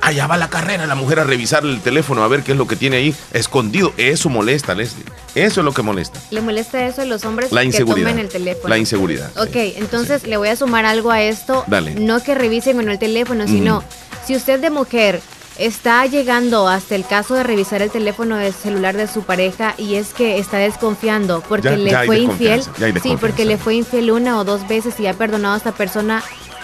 allá 0.00 0.26
va 0.26 0.36
la 0.36 0.48
carrera 0.48 0.86
la 0.86 0.94
mujer 0.94 1.20
a 1.20 1.24
revisar 1.24 1.64
el 1.64 1.80
teléfono 1.80 2.22
a 2.22 2.28
ver 2.28 2.42
qué 2.42 2.52
es 2.52 2.58
lo 2.58 2.66
que 2.66 2.76
tiene 2.76 2.96
ahí 2.98 3.14
escondido. 3.32 3.92
Eso 3.96 4.28
molesta, 4.28 4.74
Leslie. 4.74 5.04
Eso 5.34 5.60
es 5.60 5.64
lo 5.64 5.72
que 5.72 5.82
molesta. 5.82 6.20
¿le 6.30 6.40
molesta 6.40 6.84
eso 6.86 7.02
a 7.02 7.04
los 7.04 7.24
hombres 7.24 7.52
La 7.52 7.60
que 7.62 7.66
inseguridad. 7.68 8.08
tomen 8.08 8.24
el 8.24 8.30
teléfono? 8.30 8.68
La 8.68 8.78
inseguridad. 8.78 9.30
Ok, 9.38 9.54
entonces 9.76 10.26
le 10.26 10.36
voy 10.36 10.48
a 10.48 10.56
sumar 10.56 10.84
algo 10.86 11.10
a 11.10 11.22
esto. 11.22 11.64
Dale. 11.66 11.94
No 11.94 12.22
que 12.22 12.34
revisen 12.34 12.78
o 12.78 12.82
no 12.82 12.90
el 12.92 12.98
teléfono, 12.98 13.46
sino 13.46 13.82
si 14.26 14.36
usted 14.36 14.60
de 14.60 14.70
mujer 14.70 15.20
está 15.58 16.06
llegando 16.06 16.66
hasta 16.66 16.94
el 16.94 17.04
caso 17.06 17.34
de 17.34 17.42
revisar 17.42 17.82
el 17.82 17.90
teléfono 17.90 18.36
del 18.36 18.54
celular 18.54 18.96
de 18.96 19.06
su 19.06 19.22
pareja 19.22 19.74
y 19.76 19.96
es 19.96 20.08
que 20.14 20.38
está 20.38 20.56
desconfiando 20.56 21.42
porque 21.46 21.68
Ya- 21.70 21.76
le 21.76 21.90
ya 21.90 22.02
fue 22.04 22.18
infiel. 22.20 22.62
Sí, 23.02 23.16
porque 23.20 23.44
le 23.44 23.58
fue 23.58 23.74
infiel 23.74 24.10
una 24.10 24.38
o 24.38 24.44
dos 24.44 24.66
veces 24.66 24.98
y 24.98 25.06
ha 25.06 25.14
perdonado 25.14 25.54
a 25.54 25.58
esta 25.58 25.72
persona. 25.72 26.22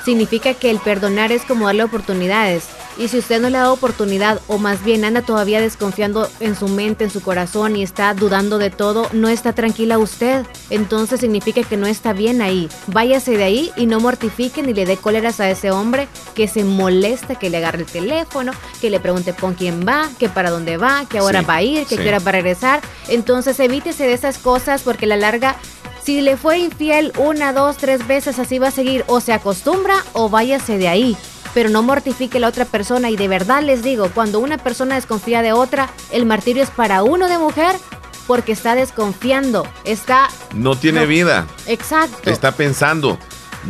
Significa 0.09 0.54
que 0.54 0.70
el 0.70 0.78
perdonar 0.78 1.32
es 1.32 1.42
como 1.42 1.66
darle 1.66 1.84
oportunidades. 1.84 2.64
Y 2.96 3.09
si 3.09 3.18
usted 3.18 3.42
no 3.42 3.50
le 3.50 3.59
ha 3.59 3.61
dado 3.61 3.74
oportunidad, 3.74 4.40
o 4.49 4.57
más 4.57 4.83
bien 4.83 5.04
anda 5.04 5.20
todavía 5.20 5.61
desconfiando 5.61 6.30
en 6.41 6.57
su 6.57 6.66
mente, 6.66 7.04
en 7.04 7.11
su 7.11 7.20
corazón 7.20 7.76
y 7.76 7.83
está 7.83 8.14
dudando 8.14 8.57
de 8.57 8.70
todo, 8.70 9.07
no 9.12 9.28
está 9.28 9.53
tranquila 9.53 9.99
usted. 9.99 10.46
Entonces 10.70 11.20
significa 11.20 11.62
que 11.62 11.76
no 11.76 11.87
está 11.87 12.14
bien 12.14 12.41
ahí. 12.41 12.70
Váyase 12.87 13.37
de 13.37 13.45
ahí 13.45 13.70
y 13.76 13.84
no 13.84 14.00
mortifique 14.00 14.62
ni 14.62 14.72
le 14.72 14.87
dé 14.87 14.96
cóleras 14.96 15.41
a 15.41 15.50
ese 15.50 15.70
hombre 15.70 16.08
que 16.34 16.49
se 16.49 16.64
molesta, 16.64 17.34
que 17.34 17.50
le 17.50 17.58
agarre 17.58 17.80
el 17.80 17.87
teléfono, 17.87 18.53
que 18.80 18.88
le 18.88 19.00
pregunte 19.00 19.34
con 19.34 19.53
quién 19.53 19.87
va, 19.87 20.08
que 20.18 20.30
para 20.30 20.49
dónde 20.49 20.78
va, 20.78 21.04
que 21.07 21.18
ahora 21.18 21.41
Sí, 21.41 21.46
va 21.46 21.54
a 21.57 21.62
ir, 21.62 21.87
que 21.87 21.96
sí. 21.96 22.03
qué 22.03 22.08
hora 22.08 22.18
va 22.18 22.30
a 22.30 22.33
regresar. 22.33 22.80
Entonces 23.08 23.61
evítese 23.61 24.07
de 24.07 24.14
esas 24.14 24.38
cosas 24.38 24.83
porque 24.83 25.04
a 25.04 25.08
la 25.08 25.16
larga 25.18 25.57
si 26.09 26.22
le 26.22 26.39
fue 26.39 26.59
infiel 26.59 27.13
una, 27.18 27.53
dos, 27.53 27.76
tres 27.76 28.07
veces, 28.07 28.39
así 28.39 28.59
va 28.59 28.68
a 28.68 28.71
seguir. 28.71 29.05
O 29.09 29.21
se 29.21 29.35
acostumbra 29.35 29.95
o 30.14 30.30
váyase 30.30 30.79
de 30.79 30.89
ahí. 30.89 31.18
Pero 31.53 31.68
no 31.68 31.83
mortifique 31.83 32.39
a 32.39 32.41
la 32.41 32.49
otra 32.49 32.64
persona. 32.64 33.11
Y 33.11 33.17
de 33.17 33.29
verdad 33.29 33.63
les 33.63 33.83
digo, 33.83 34.11
cuando 34.14 34.39
una 34.39 34.57
persona 34.57 34.95
desconfía 34.95 35.43
de 35.43 35.53
otra, 35.53 35.91
el 36.11 36.25
martirio 36.25 36.63
es 36.63 36.71
para 36.71 37.03
uno 37.03 37.29
de 37.29 37.37
mujer 37.37 37.76
porque 38.26 38.53
está 38.53 38.75
desconfiando. 38.75 39.68
Está. 39.85 40.30
No 40.55 40.76
tiene 40.76 41.03
No. 41.03 41.07
vida. 41.07 41.47
Exacto. 41.67 42.30
Está 42.30 42.53
pensando 42.53 43.18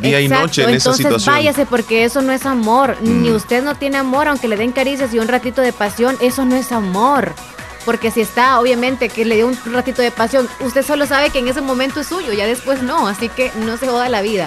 día 0.01 0.21
y 0.21 0.29
noche 0.29 0.63
en 0.63 0.77
esa 0.77 0.93
situación. 0.93 1.35
váyase 1.35 1.67
porque 1.67 2.05
eso 2.05 2.23
no 2.23 2.31
es 2.31 2.47
amor. 2.47 2.97
Mm. 3.01 3.23
Ni 3.23 3.31
usted 3.33 3.65
no 3.65 3.75
tiene 3.75 3.97
amor, 3.97 4.29
aunque 4.29 4.47
le 4.47 4.57
den 4.57 4.71
caricias 4.71 5.13
y 5.13 5.19
un 5.19 5.27
ratito 5.27 5.61
de 5.61 5.73
pasión, 5.73 6.17
eso 6.21 6.45
no 6.45 6.55
es 6.55 6.71
amor. 6.71 7.35
Porque 7.89 8.11
si 8.11 8.21
está, 8.21 8.61
obviamente, 8.61 9.09
que 9.09 9.25
le 9.25 9.37
dio 9.37 9.47
un 9.47 9.57
ratito 9.73 10.03
de 10.03 10.11
pasión, 10.11 10.47
usted 10.61 10.85
solo 10.85 11.07
sabe 11.07 11.31
que 11.31 11.39
en 11.39 11.49
ese 11.49 11.63
momento 11.63 12.01
es 12.01 12.07
suyo, 12.07 12.35
ya 12.35 12.47
después 12.47 12.83
no, 12.83 13.09
así 13.09 13.31
que 13.31 13.51
no 13.65 13.79
se 13.79 13.87
joda 13.87 14.11
la 14.11 14.21
vida. 14.21 14.47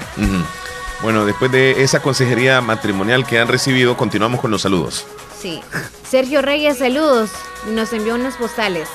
Bueno, 1.01 1.25
después 1.25 1.51
de 1.51 1.81
esa 1.81 2.03
consejería 2.03 2.61
matrimonial 2.61 3.25
que 3.25 3.39
han 3.39 3.47
recibido, 3.47 3.97
continuamos 3.97 4.41
con 4.41 4.51
los 4.51 4.61
saludos. 4.61 5.07
Sí. 5.41 5.59
Sergio 6.07 6.43
Reyes, 6.43 6.77
saludos. 6.77 7.31
Nos 7.71 7.91
envió 7.93 8.13
unas 8.13 8.35
postales. 8.35 8.87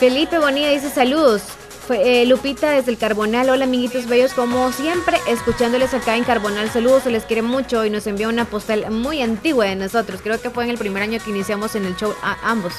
Felipe 0.00 0.38
Bonilla 0.38 0.70
dice 0.70 0.88
saludos. 0.88 1.42
Eh, 1.90 2.24
Lupita 2.24 2.70
desde 2.70 2.90
el 2.90 2.96
Carbonal. 2.96 3.50
Hola, 3.50 3.64
amiguitos 3.66 4.06
bellos. 4.06 4.32
Como 4.32 4.72
siempre, 4.72 5.18
escuchándoles 5.28 5.92
acá 5.92 6.16
en 6.16 6.24
Carbonal. 6.24 6.70
Saludos, 6.70 7.02
se 7.02 7.10
les 7.10 7.24
quiere 7.24 7.42
mucho 7.42 7.84
y 7.84 7.90
nos 7.90 8.06
envió 8.06 8.30
una 8.30 8.46
postal 8.46 8.90
muy 8.90 9.20
antigua 9.20 9.66
de 9.66 9.76
nosotros. 9.76 10.20
Creo 10.22 10.40
que 10.40 10.48
fue 10.48 10.64
en 10.64 10.70
el 10.70 10.78
primer 10.78 11.02
año 11.02 11.18
que 11.22 11.28
iniciamos 11.28 11.74
en 11.74 11.84
el 11.84 11.96
show 11.96 12.14
ambos. 12.42 12.72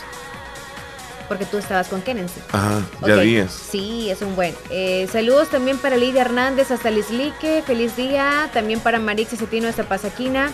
Porque 1.30 1.45
tú 1.45 1.60
estabas 1.60 1.88
con 1.88 2.01
Kennedy. 2.01 2.27
Ajá, 2.51 2.81
ya 3.06 3.18
días. 3.18 3.51
Sí, 3.53 4.10
es 4.10 4.22
un 4.23 4.35
buen. 4.35 4.56
Eh, 4.72 5.07
saludos 5.11 5.49
también 5.49 5.77
para 5.77 5.95
Lidia 5.95 6.22
Hernández 6.22 6.72
hasta 6.72 6.89
Lislique. 6.89 7.64
Feliz 7.65 7.95
día. 7.95 8.49
También 8.51 8.80
para 8.80 8.99
Marix 8.99 9.38
Cetino 9.38 9.69
hasta 9.69 9.84
Pasaquina. 9.84 10.51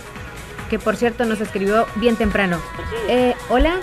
Que 0.68 0.78
por 0.78 0.96
cierto 0.96 1.24
nos 1.24 1.40
escribió 1.40 1.86
bien 1.96 2.16
temprano. 2.16 2.60
Eh, 3.08 3.34
Hola. 3.48 3.76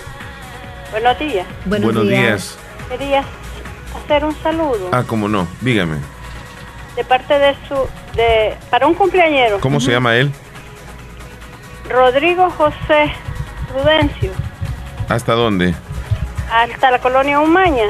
Buenos 0.91 1.17
días. 1.17 1.47
Buenos, 1.65 2.07
días. 2.07 2.55
Quería 2.87 3.23
hacer 3.95 4.23
un 4.23 4.35
saludo. 4.43 4.89
Ah, 4.91 5.03
cómo 5.07 5.27
no. 5.27 5.47
Dígame. 5.61 5.97
De 6.95 7.03
parte 7.03 7.39
de 7.39 7.55
su. 7.67 7.75
de 8.15 8.55
Para 8.69 8.85
un 8.85 8.93
cumpleañero. 8.93 9.59
¿Cómo 9.59 9.79
se 9.79 9.91
llama 9.91 10.15
él? 10.15 10.31
Rodrigo 11.89 12.51
José 12.51 13.11
Prudencio. 13.71 14.31
¿Hasta 15.09 15.33
dónde? 15.33 15.73
Hasta 16.51 16.91
la 16.91 16.99
colonia 16.99 17.39
Umaña. 17.39 17.85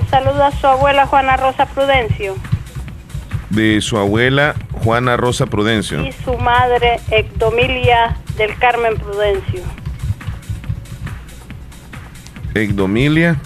Un 0.00 0.08
saludo 0.08 0.44
a 0.44 0.52
su 0.52 0.66
abuela 0.66 1.06
Juana 1.06 1.36
Rosa 1.36 1.66
Prudencio. 1.66 2.36
De 3.50 3.80
su 3.80 3.98
abuela 3.98 4.54
Juana 4.84 5.16
Rosa 5.16 5.46
Prudencio. 5.46 6.04
Y 6.04 6.12
su 6.12 6.36
madre 6.38 7.00
Ectomilia 7.10 8.16
del 8.36 8.56
Carmen 8.58 8.96
Prudencio. 8.96 9.62
Ectomilia. 12.54 13.36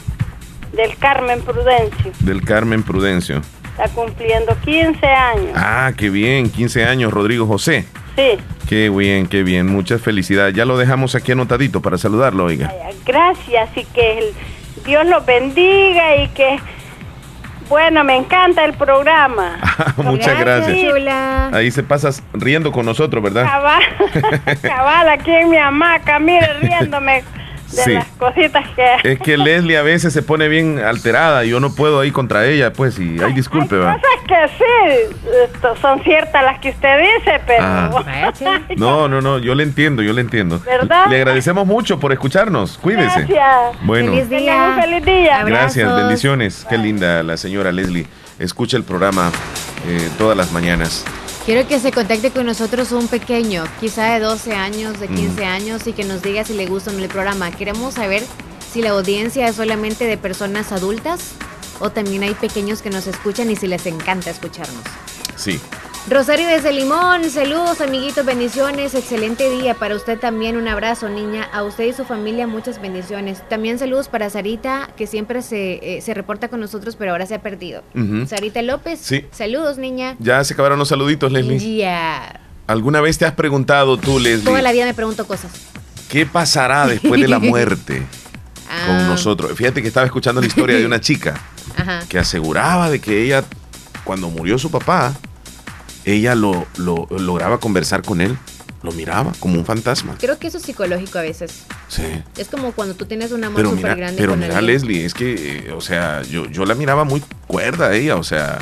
Del 0.72 0.96
Carmen 0.96 1.42
Prudencio. 1.42 2.12
Del 2.20 2.42
Carmen 2.44 2.82
Prudencio. 2.82 3.42
Está 3.72 3.88
cumpliendo 3.88 4.56
15 4.64 5.06
años. 5.06 5.52
Ah, 5.54 5.92
qué 5.96 6.10
bien, 6.10 6.50
15 6.50 6.84
años, 6.84 7.12
Rodrigo 7.12 7.46
José. 7.46 7.86
Sí. 8.16 8.38
Qué 8.68 8.90
bien, 8.90 9.26
qué 9.26 9.42
bien. 9.42 9.66
Muchas 9.66 10.00
felicidades. 10.00 10.54
Ya 10.54 10.64
lo 10.64 10.78
dejamos 10.78 11.14
aquí 11.14 11.32
anotadito 11.32 11.80
para 11.82 11.98
saludarlo, 11.98 12.44
oiga. 12.44 12.72
Gracias 13.04 13.70
y 13.76 13.84
que 13.84 14.32
Dios 14.84 15.06
lo 15.06 15.22
bendiga 15.22 16.16
y 16.16 16.28
que... 16.28 16.58
Bueno, 17.68 18.04
me 18.04 18.16
encanta 18.16 18.64
el 18.64 18.74
programa. 18.74 19.58
Muchas 19.96 20.38
gracias. 20.38 21.54
Ahí 21.54 21.70
se 21.70 21.82
pasas 21.82 22.22
riendo 22.34 22.70
con 22.70 22.84
nosotros, 22.84 23.22
¿verdad? 23.22 23.44
Cabal, 23.44 23.82
cabal 24.62 25.08
aquí 25.08 25.30
en 25.30 25.48
mi 25.48 25.56
hamaca, 25.56 26.18
mire, 26.18 26.52
riéndome 26.60 27.24
de 27.72 27.94
las 27.94 28.06
cositas 28.18 28.68
que... 28.70 29.12
Es 29.12 29.20
que 29.20 29.36
Leslie 29.36 29.76
a 29.76 29.82
veces 29.82 30.12
se 30.12 30.22
pone 30.22 30.48
bien 30.48 30.78
alterada 30.78 31.44
y 31.44 31.50
yo 31.50 31.60
no 31.60 31.74
puedo 31.74 32.02
ir 32.04 32.12
contra 32.12 32.46
ella, 32.46 32.72
pues, 32.72 32.98
y 32.98 33.16
ay, 33.22 33.32
disculpe, 33.32 33.76
va. 33.76 33.94
Cosas 33.94 34.10
que 34.26 34.48
sí, 34.58 35.78
son 35.80 36.02
ciertas 36.02 36.44
las 36.44 36.58
que 36.60 36.70
usted 36.70 36.98
dice, 37.00 37.40
pero... 37.46 37.62
Ah. 37.62 38.32
no, 38.76 39.08
no, 39.08 39.20
no, 39.20 39.38
yo 39.38 39.54
le 39.54 39.62
entiendo, 39.62 40.02
yo 40.02 40.12
le 40.12 40.20
entiendo. 40.20 40.60
¿Verdad? 40.60 41.06
Le 41.08 41.16
agradecemos 41.16 41.66
mucho 41.66 41.98
por 41.98 42.12
escucharnos, 42.12 42.78
cuídese. 42.78 43.26
Gracias. 43.26 43.82
Bueno. 43.82 44.12
Feliz 44.12 44.28
día. 44.28 44.78
feliz 44.80 45.04
día. 45.04 45.44
Gracias, 45.44 45.96
bendiciones. 45.96 46.66
Qué 46.68 46.78
linda 46.78 47.22
la 47.22 47.36
señora 47.36 47.72
Leslie. 47.72 48.06
Escucha 48.38 48.76
el 48.76 48.84
programa 48.84 49.30
eh, 49.86 50.08
todas 50.18 50.36
las 50.36 50.52
mañanas. 50.52 51.04
Quiero 51.44 51.66
que 51.66 51.80
se 51.80 51.90
contacte 51.90 52.30
con 52.30 52.46
nosotros 52.46 52.92
un 52.92 53.08
pequeño, 53.08 53.64
quizá 53.80 54.14
de 54.14 54.20
12 54.20 54.52
años, 54.52 55.00
de 55.00 55.08
15 55.08 55.44
años, 55.44 55.86
y 55.88 55.92
que 55.92 56.04
nos 56.04 56.22
diga 56.22 56.44
si 56.44 56.54
le 56.54 56.66
gusta 56.66 56.90
o 56.90 56.92
no 56.92 57.00
el 57.00 57.08
programa. 57.08 57.50
Queremos 57.50 57.94
saber 57.94 58.22
si 58.72 58.80
la 58.80 58.90
audiencia 58.90 59.48
es 59.48 59.56
solamente 59.56 60.04
de 60.04 60.16
personas 60.16 60.70
adultas 60.70 61.32
o 61.80 61.90
también 61.90 62.22
hay 62.22 62.34
pequeños 62.34 62.80
que 62.80 62.90
nos 62.90 63.08
escuchan 63.08 63.50
y 63.50 63.56
si 63.56 63.66
les 63.66 63.86
encanta 63.86 64.30
escucharnos. 64.30 64.84
Sí. 65.34 65.60
Rosario 66.10 66.48
desde 66.48 66.72
Limón, 66.72 67.30
saludos 67.30 67.80
amiguitos, 67.80 68.26
bendiciones, 68.26 68.92
excelente 68.96 69.48
día 69.48 69.74
para 69.74 69.94
usted 69.94 70.18
también, 70.18 70.56
un 70.56 70.66
abrazo 70.66 71.08
niña, 71.08 71.48
a 71.52 71.62
usted 71.62 71.84
y 71.84 71.92
su 71.92 72.04
familia 72.04 72.48
muchas 72.48 72.82
bendiciones. 72.82 73.48
También 73.48 73.78
saludos 73.78 74.08
para 74.08 74.28
Sarita, 74.28 74.90
que 74.96 75.06
siempre 75.06 75.42
se, 75.42 75.98
eh, 75.98 76.14
reporta 76.14 76.48
con 76.48 76.58
nosotros, 76.58 76.96
pero 76.96 77.12
ahora 77.12 77.26
se 77.26 77.36
ha 77.36 77.40
perdido. 77.40 77.84
Sarita 78.26 78.62
López, 78.62 78.98
sí. 79.00 79.26
saludos 79.30 79.78
niña. 79.78 80.16
Ya 80.18 80.42
se 80.42 80.54
acabaron 80.54 80.76
los 80.80 80.88
saluditos, 80.88 81.30
Leslie. 81.30 81.76
Ya. 81.78 82.40
¿Alguna 82.66 83.00
vez 83.00 83.16
te 83.18 83.24
has 83.24 83.34
preguntado 83.34 83.96
tú, 83.96 84.18
Leslie? 84.18 84.44
Toda 84.44 84.60
la 84.60 84.72
vida 84.72 84.84
me 84.84 84.94
pregunto 84.94 85.24
cosas. 85.24 85.52
¿Qué 86.08 86.26
pasará 86.26 86.88
después 86.88 87.20
de 87.20 87.28
la 87.28 87.38
muerte 87.38 88.02
con 88.86 88.96
ah. 88.96 89.06
nosotros? 89.06 89.52
Fíjate 89.56 89.80
que 89.80 89.88
estaba 89.88 90.04
escuchando 90.04 90.40
la 90.40 90.48
historia 90.48 90.76
de 90.76 90.84
una 90.84 91.00
chica 91.00 91.40
que 92.08 92.18
aseguraba 92.18 92.90
de 92.90 93.00
que 93.00 93.22
ella, 93.22 93.44
cuando 94.02 94.30
murió 94.30 94.58
su 94.58 94.68
papá, 94.68 95.14
ella 96.04 96.34
lo, 96.34 96.66
lograba 96.76 97.58
conversar 97.58 98.02
con 98.02 98.20
él, 98.20 98.36
lo 98.82 98.92
miraba 98.92 99.32
como 99.38 99.58
un 99.58 99.64
fantasma. 99.64 100.16
Creo 100.18 100.38
que 100.38 100.48
eso 100.48 100.58
es 100.58 100.64
psicológico 100.64 101.18
a 101.18 101.22
veces. 101.22 101.62
Sí. 101.88 102.02
Es 102.36 102.48
como 102.48 102.72
cuando 102.72 102.94
tú 102.94 103.06
tienes 103.06 103.32
un 103.32 103.44
amor 103.44 103.64
súper 103.64 103.96
grande. 103.96 104.20
Pero 104.20 104.36
mira, 104.36 104.60
Leslie, 104.60 105.04
es 105.04 105.14
que, 105.14 105.66
eh, 105.66 105.72
o 105.72 105.80
sea, 105.80 106.22
yo, 106.22 106.46
yo 106.46 106.64
la 106.64 106.74
miraba 106.74 107.04
muy 107.04 107.22
cuerda 107.46 107.88
a 107.88 107.94
ella, 107.94 108.16
o 108.16 108.24
sea, 108.24 108.58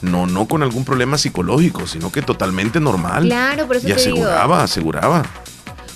no, 0.00 0.26
no 0.26 0.46
con 0.46 0.62
algún 0.62 0.84
problema 0.84 1.18
psicológico, 1.18 1.86
sino 1.86 2.12
que 2.12 2.22
totalmente 2.22 2.78
normal. 2.78 3.24
Claro, 3.24 3.66
por 3.66 3.76
eso 3.76 3.88
y 3.88 3.92
aseguraba, 3.92 4.62
aseguraba. 4.62 5.22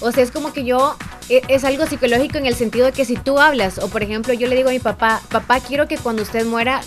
O 0.00 0.12
sea, 0.12 0.22
es 0.22 0.30
como 0.30 0.52
que 0.52 0.64
yo, 0.64 0.96
e, 1.28 1.42
es 1.48 1.64
algo 1.64 1.86
psicológico 1.86 2.38
en 2.38 2.46
el 2.46 2.54
sentido 2.54 2.86
de 2.86 2.92
que 2.92 3.04
si 3.04 3.16
tú 3.16 3.38
hablas, 3.38 3.78
o 3.78 3.88
por 3.88 4.02
ejemplo, 4.02 4.34
yo 4.34 4.48
le 4.48 4.56
digo 4.56 4.68
a 4.68 4.72
mi 4.72 4.78
papá, 4.78 5.22
papá, 5.30 5.60
quiero 5.60 5.88
que 5.88 5.98
cuando 5.98 6.22
usted 6.22 6.44
muera, 6.46 6.80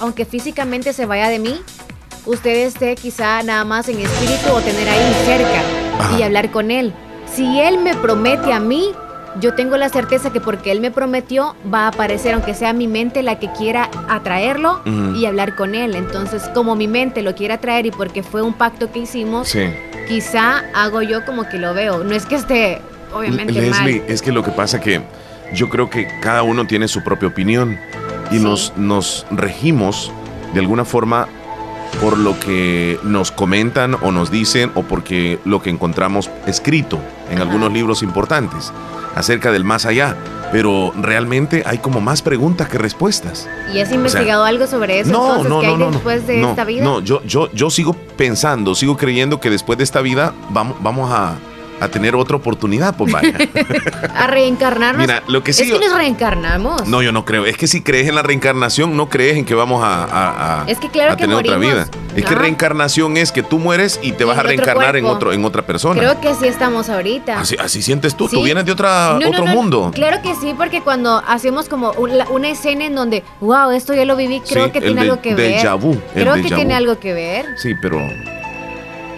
aunque 0.00 0.24
físicamente 0.24 0.92
se 0.92 1.06
vaya 1.06 1.28
de 1.28 1.38
mí, 1.38 1.60
usted 2.26 2.66
esté 2.66 2.94
quizá 2.96 3.42
nada 3.42 3.64
más 3.64 3.88
en 3.88 4.00
espíritu 4.00 4.52
o 4.52 4.60
tener 4.60 4.88
ahí 4.88 5.14
cerca 5.24 6.18
y 6.18 6.22
hablar 6.22 6.50
con 6.50 6.70
él. 6.70 6.92
Si 7.32 7.60
él 7.60 7.78
me 7.78 7.94
promete 7.94 8.52
a 8.52 8.60
mí, 8.60 8.90
yo 9.40 9.54
tengo 9.54 9.76
la 9.76 9.88
certeza 9.88 10.32
que 10.32 10.40
porque 10.40 10.72
él 10.72 10.80
me 10.80 10.90
prometió 10.90 11.54
va 11.72 11.84
a 11.84 11.88
aparecer, 11.88 12.34
aunque 12.34 12.54
sea 12.54 12.72
mi 12.72 12.88
mente 12.88 13.22
la 13.22 13.38
que 13.38 13.50
quiera 13.52 13.90
atraerlo 14.08 14.80
y 15.14 15.26
hablar 15.26 15.54
con 15.56 15.74
él. 15.74 15.94
Entonces, 15.94 16.42
como 16.54 16.76
mi 16.76 16.88
mente 16.88 17.22
lo 17.22 17.34
quiere 17.34 17.54
atraer 17.54 17.86
y 17.86 17.90
porque 17.90 18.22
fue 18.22 18.42
un 18.42 18.54
pacto 18.54 18.90
que 18.90 19.00
hicimos, 19.00 19.54
quizá 20.08 20.64
hago 20.74 21.02
yo 21.02 21.24
como 21.24 21.48
que 21.48 21.58
lo 21.58 21.74
veo. 21.74 22.02
No 22.02 22.14
es 22.14 22.26
que 22.26 22.36
esté, 22.36 22.80
obviamente, 23.12 23.52
Leslie, 23.52 24.02
es 24.08 24.22
que 24.22 24.32
lo 24.32 24.42
que 24.42 24.50
pasa 24.50 24.80
que 24.80 25.02
yo 25.52 25.68
creo 25.68 25.90
que 25.90 26.08
cada 26.20 26.42
uno 26.42 26.66
tiene 26.66 26.88
su 26.88 27.04
propia 27.04 27.28
opinión 27.28 27.78
y 28.30 28.38
nos, 28.38 28.72
nos 28.76 29.26
regimos 29.30 30.10
de 30.54 30.60
alguna 30.60 30.84
forma 30.84 31.28
por 32.00 32.18
lo 32.18 32.38
que 32.38 32.98
nos 33.02 33.30
comentan 33.30 33.96
o 34.00 34.12
nos 34.12 34.30
dicen 34.30 34.70
o 34.74 34.82
porque 34.82 35.38
lo 35.44 35.62
que 35.62 35.70
encontramos 35.70 36.30
escrito 36.46 37.00
en 37.30 37.40
algunos 37.40 37.72
libros 37.72 38.02
importantes 38.02 38.72
acerca 39.14 39.50
del 39.50 39.64
más 39.64 39.86
allá. 39.86 40.16
Pero 40.52 40.92
realmente 40.96 41.64
hay 41.66 41.78
como 41.78 42.00
más 42.00 42.22
preguntas 42.22 42.68
que 42.68 42.78
respuestas. 42.78 43.48
¿Y 43.74 43.80
has 43.80 43.90
investigado 43.90 44.44
algo 44.44 44.68
sobre 44.68 45.00
eso? 45.00 45.10
No, 45.10 45.42
no, 45.42 45.60
¿qué 45.60 45.66
hay 45.66 45.76
después 45.76 46.26
de 46.28 46.40
esta 46.40 46.64
vida? 46.64 46.84
No, 46.84 47.00
yo, 47.00 47.20
yo, 47.24 47.50
yo 47.52 47.68
sigo 47.68 47.94
pensando, 48.16 48.76
sigo 48.76 48.96
creyendo 48.96 49.40
que 49.40 49.50
después 49.50 49.76
de 49.76 49.82
esta 49.82 50.02
vida 50.02 50.34
vamos, 50.50 50.76
vamos 50.80 51.10
a, 51.12 51.36
a 51.80 51.88
tener 51.88 52.14
otra 52.14 52.36
oportunidad, 52.36 52.96
pues 52.96 53.12
vaya. 53.12 53.36
a 54.14 54.26
reencarnarnos. 54.26 55.06
Mira, 55.06 55.22
lo 55.28 55.42
que 55.42 55.52
sí. 55.52 55.64
Es 55.64 55.78
que 55.78 55.86
nos 55.86 55.96
reencarnamos. 55.96 56.86
No, 56.86 57.02
yo 57.02 57.12
no 57.12 57.24
creo. 57.24 57.46
Es 57.46 57.56
que 57.56 57.66
si 57.66 57.82
crees 57.82 58.08
en 58.08 58.14
la 58.14 58.22
reencarnación, 58.22 58.96
no 58.96 59.08
crees 59.08 59.36
en 59.36 59.44
que 59.44 59.54
vamos 59.54 59.82
a, 59.84 60.64
es 60.66 60.78
que 60.78 60.88
claro 60.88 61.16
tener 61.16 61.36
otra 61.36 61.58
vida. 61.58 61.86
Es 62.14 62.24
que 62.24 62.34
reencarnación 62.34 63.16
es 63.16 63.32
que 63.32 63.42
tú 63.42 63.58
mueres 63.58 64.00
y 64.02 64.12
te 64.12 64.24
vas 64.24 64.38
a 64.38 64.42
reencarnar 64.42 64.96
en 64.96 65.04
otro 65.04 65.32
en 65.32 65.44
otra 65.44 65.66
persona. 65.66 66.00
Creo 66.00 66.20
que 66.20 66.28
así 66.28 66.46
estamos 66.46 66.88
ahorita. 66.88 67.40
Así, 67.40 67.56
así 67.58 67.82
sientes 67.82 68.16
tú. 68.16 68.28
Tú 68.28 68.42
vienes 68.42 68.64
de 68.64 68.72
otra, 68.72 69.16
otro 69.16 69.46
mundo. 69.46 69.90
Claro 69.94 70.20
que 70.22 70.34
sí, 70.34 70.54
porque 70.56 70.82
cuando 70.82 71.22
hacemos 71.26 71.68
como 71.68 71.92
una, 71.92 72.46
escena 72.46 72.84
en 72.84 72.94
donde, 72.94 73.24
wow, 73.40 73.70
esto 73.70 73.92
ya 73.92 74.04
lo 74.04 74.16
viví, 74.16 74.40
creo 74.40 74.72
que 74.72 74.80
tiene 74.80 75.02
algo 75.02 75.20
que 75.20 75.34
ver. 75.34 75.66
creo 76.14 76.34
que 76.34 76.42
tiene 76.42 76.74
algo 76.74 76.98
que 76.98 77.12
ver. 77.12 77.46
Sí, 77.56 77.72
pero 77.80 78.00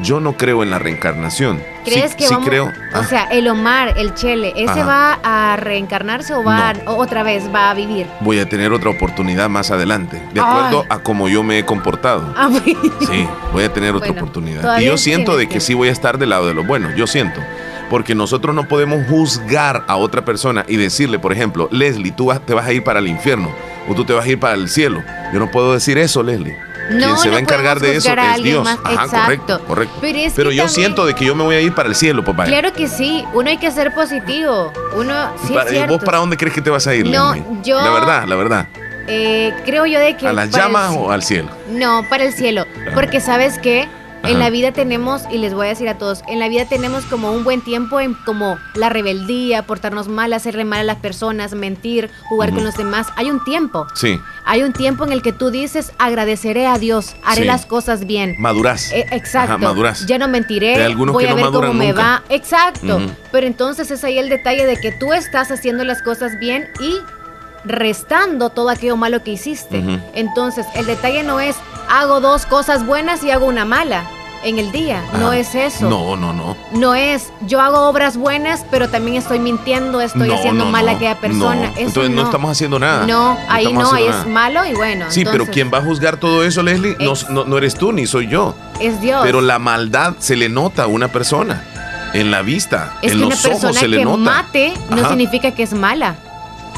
yo 0.00 0.20
no 0.20 0.36
creo 0.36 0.62
en 0.62 0.70
la 0.70 0.78
reencarnación. 0.78 1.62
¿Crees 1.84 2.14
que 2.14 2.28
vamos, 2.28 2.46
creo? 2.46 2.72
O 2.94 3.04
sea, 3.04 3.24
el 3.24 3.48
Omar, 3.48 3.94
el 3.96 4.14
Chele, 4.14 4.52
¿ese 4.56 4.82
va 4.82 5.18
a 5.22 5.56
reencarnarse 5.56 6.34
o 6.34 6.44
va 6.44 6.74
otra 6.86 7.22
vez 7.22 7.44
va 7.54 7.70
a 7.70 7.74
vivir? 7.74 8.06
Voy 8.20 8.38
a 8.38 8.48
tener 8.48 8.72
otra 8.72 8.90
oportunidad 8.90 9.48
más 9.48 9.70
adelante, 9.70 10.22
de 10.32 10.40
acuerdo 10.40 10.84
a 10.88 10.98
cómo 11.00 11.28
yo 11.28 11.42
me 11.42 11.58
he 11.58 11.64
comportado. 11.64 12.34
Ah, 12.36 12.50
sí, 12.64 13.28
voy 13.52 13.64
a 13.64 13.72
tener 13.72 13.94
otra 13.94 14.10
oportunidad. 14.10 14.80
Y 14.80 14.86
yo 14.86 14.98
siento 14.98 15.36
de 15.36 15.48
que, 15.48 15.60
sí 15.60 15.74
voy 15.74 15.88
a 15.88 15.92
estar 15.92 16.18
del 16.18 16.30
lado 16.30 16.46
de 16.46 16.54
lo 16.54 16.64
bueno, 16.64 16.94
yo 16.94 17.06
siento. 17.06 17.40
Porque 17.90 18.14
nosotros 18.14 18.54
no 18.54 18.68
podemos 18.68 19.06
juzgar 19.08 19.84
a 19.86 19.96
otra 19.96 20.22
persona 20.22 20.64
y 20.68 20.76
decirle, 20.76 21.18
por 21.18 21.32
ejemplo, 21.32 21.68
Leslie, 21.72 22.12
tú 22.12 22.30
te 22.44 22.52
vas 22.52 22.66
a 22.66 22.72
ir 22.72 22.84
para 22.84 22.98
el 22.98 23.08
infierno 23.08 23.50
o 23.88 23.94
tú 23.94 24.04
te 24.04 24.12
vas 24.12 24.26
a 24.26 24.28
ir 24.28 24.38
para 24.38 24.54
el 24.54 24.68
cielo. 24.68 25.02
Yo 25.32 25.38
no 25.38 25.50
puedo 25.50 25.72
decir 25.72 25.96
eso, 25.96 26.22
Leslie. 26.22 26.67
Quien 26.88 27.18
se 27.18 27.30
va 27.30 27.36
a 27.36 27.40
encargar 27.40 27.80
de 27.80 27.96
eso 27.96 28.10
es 28.12 28.42
Dios. 28.42 28.66
Ajá, 28.84 29.06
correcto, 29.24 29.60
correcto. 29.66 29.98
Pero, 30.00 30.50
yo 30.50 30.68
siento 30.68 31.06
de 31.06 31.14
que 31.14 31.24
yo 31.24 31.34
me 31.34 31.44
voy 31.44 31.56
a 31.56 31.60
ir 31.60 31.74
para 31.74 31.88
el 31.88 31.94
cielo, 31.94 32.24
papá. 32.24 32.44
Claro 32.44 32.72
que 32.72 32.88
sí, 32.88 33.24
uno 33.34 33.50
hay 33.50 33.58
que 33.58 33.70
ser 33.70 33.94
positivo. 33.94 34.72
Uno, 34.94 35.32
sí 35.46 35.54
¿Vos 35.88 36.02
para 36.02 36.18
dónde 36.18 36.36
crees 36.36 36.54
que 36.54 36.62
te 36.62 36.70
vas 36.70 36.86
a 36.86 36.94
ir? 36.94 37.06
No, 37.06 37.34
yo. 37.62 37.80
La 37.80 37.90
verdad, 37.90 38.24
la 38.26 38.36
verdad. 38.36 38.68
Eh, 39.10 39.54
creo 39.64 39.86
yo 39.86 39.98
de 40.00 40.16
que... 40.16 40.28
¿A 40.28 40.32
las 40.34 40.48
para 40.48 40.64
el 40.64 40.72
llamas 40.72 40.96
o 40.96 41.10
al 41.10 41.22
cielo? 41.22 41.48
No, 41.70 42.04
para 42.10 42.24
el 42.24 42.32
cielo. 42.34 42.66
Porque 42.94 43.20
sabes 43.20 43.58
que 43.58 43.88
en 44.24 44.38
la 44.38 44.50
vida 44.50 44.72
tenemos, 44.72 45.22
y 45.30 45.38
les 45.38 45.54
voy 45.54 45.66
a 45.66 45.70
decir 45.70 45.88
a 45.88 45.98
todos, 45.98 46.22
en 46.28 46.38
la 46.38 46.48
vida 46.48 46.66
tenemos 46.66 47.04
como 47.04 47.32
un 47.32 47.44
buen 47.44 47.60
tiempo 47.60 48.00
en 48.00 48.14
como 48.14 48.58
la 48.74 48.88
rebeldía, 48.88 49.62
portarnos 49.62 50.08
mal, 50.08 50.32
hacerle 50.32 50.64
mal 50.64 50.80
a 50.80 50.84
las 50.84 50.96
personas, 50.96 51.54
mentir, 51.54 52.10
jugar 52.28 52.50
con 52.52 52.64
los 52.64 52.76
demás. 52.76 53.08
Hay 53.16 53.30
un 53.30 53.42
tiempo. 53.44 53.86
Sí. 53.94 54.18
Hay 54.44 54.62
un 54.62 54.72
tiempo 54.72 55.04
en 55.04 55.12
el 55.12 55.22
que 55.22 55.32
tú 55.32 55.50
dices, 55.50 55.92
agradeceré 55.98 56.66
a 56.66 56.78
Dios, 56.78 57.14
haré 57.24 57.42
Sí. 57.42 57.46
las 57.46 57.66
cosas 57.66 58.06
bien. 58.06 58.34
Madurás. 58.38 58.92
Eh, 58.92 59.06
exacto. 59.12 59.54
Ajá, 59.54 59.58
madurás. 59.58 60.06
Ya 60.06 60.18
no 60.18 60.28
mentiré, 60.28 60.76
Hay 60.76 60.82
algunos 60.82 61.12
voy 61.12 61.24
que 61.24 61.30
a 61.30 61.34
no 61.34 61.36
ver 61.36 61.46
cómo 61.52 61.74
me 61.74 61.92
va. 61.92 62.22
Exacto. 62.28 63.00
Pero 63.30 63.46
entonces 63.46 63.90
es 63.90 64.04
ahí 64.04 64.18
el 64.18 64.28
detalle 64.28 64.66
de 64.66 64.76
que 64.76 64.92
tú 64.92 65.12
estás 65.12 65.50
haciendo 65.50 65.84
las 65.84 66.02
cosas 66.02 66.38
bien 66.38 66.68
y 66.80 66.98
restando 67.64 68.50
todo 68.50 68.70
aquello 68.70 68.96
malo 68.96 69.22
que 69.22 69.32
hiciste. 69.32 69.82
Entonces, 70.14 70.66
el 70.74 70.86
detalle 70.86 71.22
no 71.22 71.40
es 71.40 71.56
hago 71.90 72.20
dos 72.20 72.46
cosas 72.46 72.84
buenas 72.86 73.22
y 73.24 73.30
hago 73.30 73.46
una 73.46 73.64
mala 73.64 74.04
en 74.44 74.58
el 74.58 74.70
día. 74.70 75.02
No 75.14 75.28
Ajá. 75.28 75.38
es 75.38 75.54
eso. 75.54 75.88
No, 75.90 76.16
no, 76.16 76.32
no. 76.32 76.56
No 76.72 76.94
es 76.94 77.32
yo 77.40 77.60
hago 77.60 77.88
obras 77.88 78.16
buenas, 78.16 78.64
pero 78.70 78.88
también 78.88 79.16
estoy 79.16 79.38
mintiendo, 79.40 80.00
estoy 80.00 80.28
No, 80.28 80.34
haciendo 80.36 80.64
no, 80.66 80.70
mal 80.70 80.88
a 80.88 80.92
aquella 80.92 81.16
persona. 81.16 81.70
Eso 81.70 81.80
Entonces 81.80 82.14
no. 82.14 82.22
estamos 82.22 82.50
haciendo 82.52 82.78
nada. 82.78 83.06
No, 83.06 83.36
ahí 83.48 83.72
no, 83.72 83.92
ahí 83.92 84.06
es 84.06 84.26
malo 84.26 84.64
y 84.64 84.74
bueno. 84.74 85.06
Sí, 85.08 85.24
pero 85.24 85.46
quien 85.46 85.72
va 85.72 85.78
a 85.78 85.82
juzgar 85.82 86.18
todo 86.18 86.44
eso, 86.44 86.62
Leslie, 86.62 86.96
no, 87.00 87.14
no, 87.30 87.44
no 87.46 87.58
eres 87.58 87.74
tú 87.74 87.92
ni 87.92 88.06
soy 88.06 88.28
yo. 88.28 88.54
Es 88.80 89.00
Dios. 89.00 89.22
Pero 89.24 89.40
la 89.40 89.58
maldad 89.58 90.14
se 90.18 90.36
le 90.36 90.48
nota 90.48 90.84
a 90.84 90.86
una 90.86 91.08
persona. 91.08 91.64
En 92.14 92.30
la 92.30 92.40
vista, 92.40 92.94
Es 93.02 93.12
en 93.12 93.18
que 93.18 93.24
una 93.26 93.34
los 93.34 93.44
ojos 93.44 93.60
persona 93.60 93.80
se 93.80 93.88
le 93.88 93.98
que 93.98 94.04
nota. 94.04 94.16
mate 94.18 94.72
no 94.88 94.96
Ajá. 95.00 95.08
significa 95.10 95.50
que 95.50 95.62
es 95.64 95.74
mala. 95.74 96.16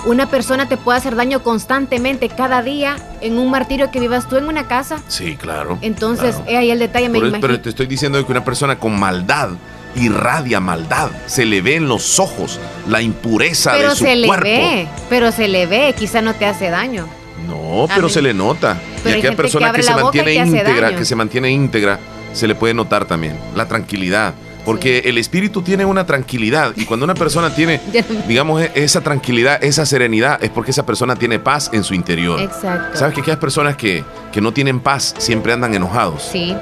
Una 0.07 0.31
persona 0.31 0.69
te 0.69 0.77
puede 0.77 0.99
hacer 0.99 1.15
daño 1.15 1.43
constantemente 1.43 2.29
cada 2.29 2.63
día 2.63 2.97
en 3.21 3.39
un 3.39 3.51
martirio 3.51 3.91
que 3.91 4.01
vivas 4.01 4.29
tú 4.29 4.37
en 4.37 4.47
una 4.47 4.67
casa. 4.67 5.03
Sí, 5.09 5.37
claro. 5.37 5.79
Entonces, 5.83 6.37
claro. 6.37 6.51
eh, 6.51 6.57
ahí 6.57 6.71
el 6.71 6.79
detalle 6.79 7.09
me 7.09 7.19
imagino. 7.19 7.41
pero 7.41 7.61
te 7.61 7.69
estoy 7.69 7.87
diciendo 7.87 8.25
que 8.25 8.33
una 8.33 8.45
persona 8.45 8.79
con 8.79 8.99
maldad 8.99 9.51
irradia 9.97 10.61
maldad. 10.61 11.11
Se 11.27 11.45
le 11.45 11.63
ve 11.63 11.77
en 11.77 11.89
los 11.89 12.19
ojos 12.19 12.61
la 12.89 13.03
impureza 13.03 13.73
Pero 13.73 13.91
de 13.91 13.97
su 13.97 14.05
se 14.05 14.17
le 14.17 14.29
ve, 14.37 14.89
pero 15.09 15.33
se 15.33 15.49
le 15.49 15.67
ve, 15.67 15.95
quizá 15.99 16.23
no 16.23 16.35
te 16.35 16.47
hace 16.47 16.71
daño. 16.71 17.09
No, 17.47 17.87
pero 17.95 18.09
se 18.09 18.23
le 18.23 18.35
nota. 18.35 18.79
Pero 19.03 19.17
y 19.17 19.19
aquella 19.19 19.31
que 19.31 19.37
persona 19.37 19.67
que, 19.67 19.71
abre 19.71 19.83
se 19.83 19.95
mantiene 19.95 20.35
íntegra, 20.35 20.95
que 20.95 21.05
se 21.05 21.17
mantiene 21.17 21.51
íntegra, 21.51 21.99
se 22.33 22.47
le 22.47 22.55
puede 22.55 22.75
notar 22.75 23.07
también 23.07 23.37
la 23.55 23.67
tranquilidad. 23.67 24.35
Porque 24.65 24.99
el 25.07 25.19
espíritu 25.19 25.63
tiene 25.63 25.85
una 25.85 26.07
tranquilidad 26.07 26.73
y 26.77 26.85
cuando 26.85 27.05
una 27.05 27.15
persona 27.15 27.55
tiene, 27.55 27.81
digamos, 28.29 28.63
e- 28.63 28.71
esa 28.75 29.01
tranquilidad, 29.01 29.63
esa 29.65 29.87
serenidad, 29.87 30.43
es 30.43 30.51
porque 30.51 30.71
esa 30.71 30.85
persona 30.87 31.17
tiene 31.17 31.39
paz 31.39 31.71
en 31.73 31.85
su 31.85 31.95
interior. 31.95 32.41
Exacto. 32.41 32.99
¿Sabes 32.99 33.15
que 33.15 33.21
aquellas 33.23 33.39
personas 33.39 33.77
que, 33.77 34.05
que 34.33 34.41
no 34.41 34.53
tienen 34.53 34.81
paz 34.81 35.15
siempre 35.19 35.53
andan 35.53 35.75
enojados? 35.75 36.29
Sí. 36.31 36.57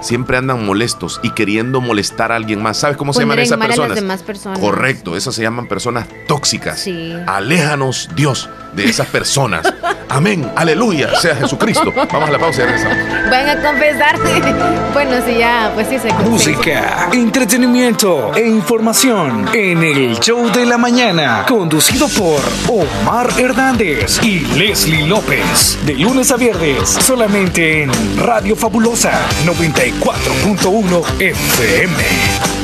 Siempre 0.00 0.36
andan 0.36 0.66
molestos 0.66 1.18
y 1.22 1.30
queriendo 1.30 1.80
molestar 1.80 2.30
a 2.30 2.36
alguien 2.36 2.62
más. 2.62 2.76
¿Sabes 2.76 2.96
cómo 2.96 3.12
se 3.14 3.20
llaman 3.20 3.38
esas 3.38 3.52
a 3.52 3.56
las 3.56 3.68
personas? 3.68 3.94
demás 3.94 4.22
personas. 4.22 4.58
Correcto, 4.58 5.16
esas 5.16 5.34
se 5.34 5.42
llaman 5.42 5.66
personas 5.66 6.06
tóxicas. 6.28 6.80
Sí. 6.80 7.14
Aléjanos, 7.26 8.10
Dios, 8.14 8.50
de 8.74 8.84
esas 8.84 9.06
personas. 9.06 9.72
Amén, 10.08 10.48
aleluya, 10.54 11.18
sea 11.20 11.34
Jesucristo. 11.34 11.92
Vamos 12.12 12.28
a 12.28 12.32
la 12.32 12.38
pausa 12.38 12.62
y 12.62 12.64
regresamos. 12.66 12.98
Van 13.30 13.48
a 13.48 13.62
confesarse. 13.62 14.54
bueno, 14.92 15.16
sí, 15.26 15.38
ya, 15.38 15.70
pues 15.74 15.88
sí 15.88 15.98
se 15.98 16.12
Música, 16.12 17.08
entretenimiento 17.12 18.32
e 18.34 18.46
información 18.46 19.46
en 19.54 19.82
el 19.82 20.20
show 20.20 20.52
de 20.52 20.66
la 20.66 20.78
mañana, 20.78 21.44
conducido 21.48 22.06
por 22.08 22.40
Omar 22.68 23.28
Hernández 23.38 24.22
y 24.22 24.40
Leslie 24.56 25.06
López. 25.06 25.78
De 25.84 25.94
lunes 25.94 26.30
a 26.30 26.36
viernes, 26.36 26.90
solamente 27.14 27.84
en 27.84 27.90
Radio 28.18 28.56
Fabulosa 28.56 29.12
94.1 29.46 31.20
FM. 31.20 32.63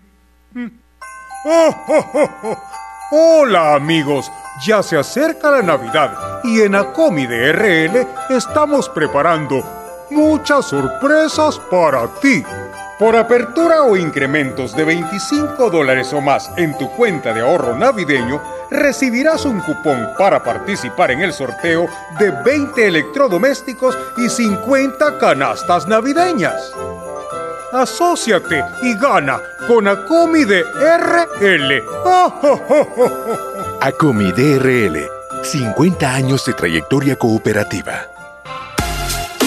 Hola 3.10 3.74
amigos, 3.74 4.32
ya 4.64 4.82
se 4.82 4.96
acerca 4.96 5.50
la 5.50 5.62
Navidad 5.62 6.40
y 6.44 6.62
en 6.62 6.74
Acomi 6.74 7.26
de 7.26 7.52
RL 7.52 8.06
estamos 8.30 8.88
preparando 8.88 9.62
muchas 10.10 10.66
sorpresas 10.66 11.60
para 11.70 12.08
ti. 12.20 12.42
Por 12.98 13.14
apertura 13.14 13.82
o 13.82 13.96
incrementos 13.96 14.74
de 14.74 14.84
25 14.84 15.68
dólares 15.68 16.12
o 16.14 16.22
más 16.22 16.50
en 16.56 16.76
tu 16.78 16.90
cuenta 16.92 17.34
de 17.34 17.42
ahorro 17.42 17.76
navideño, 17.76 18.40
recibirás 18.70 19.44
un 19.44 19.60
cupón 19.60 20.08
para 20.18 20.42
participar 20.42 21.10
en 21.10 21.20
el 21.20 21.34
sorteo 21.34 21.86
de 22.18 22.30
20 22.30 22.86
electrodomésticos 22.86 23.96
y 24.16 24.30
50 24.30 25.18
canastas 25.18 25.86
navideñas. 25.86 26.72
Asociate 27.76 28.64
y 28.82 28.94
gana 28.94 29.40
con 29.68 29.86
Acomi 29.86 30.44
de 30.44 30.62
RL. 30.62 31.82
Acomi 33.80 34.32
DRL, 34.32 35.08
50 35.42 36.14
años 36.14 36.44
de 36.46 36.54
trayectoria 36.54 37.16
cooperativa. 37.16 38.15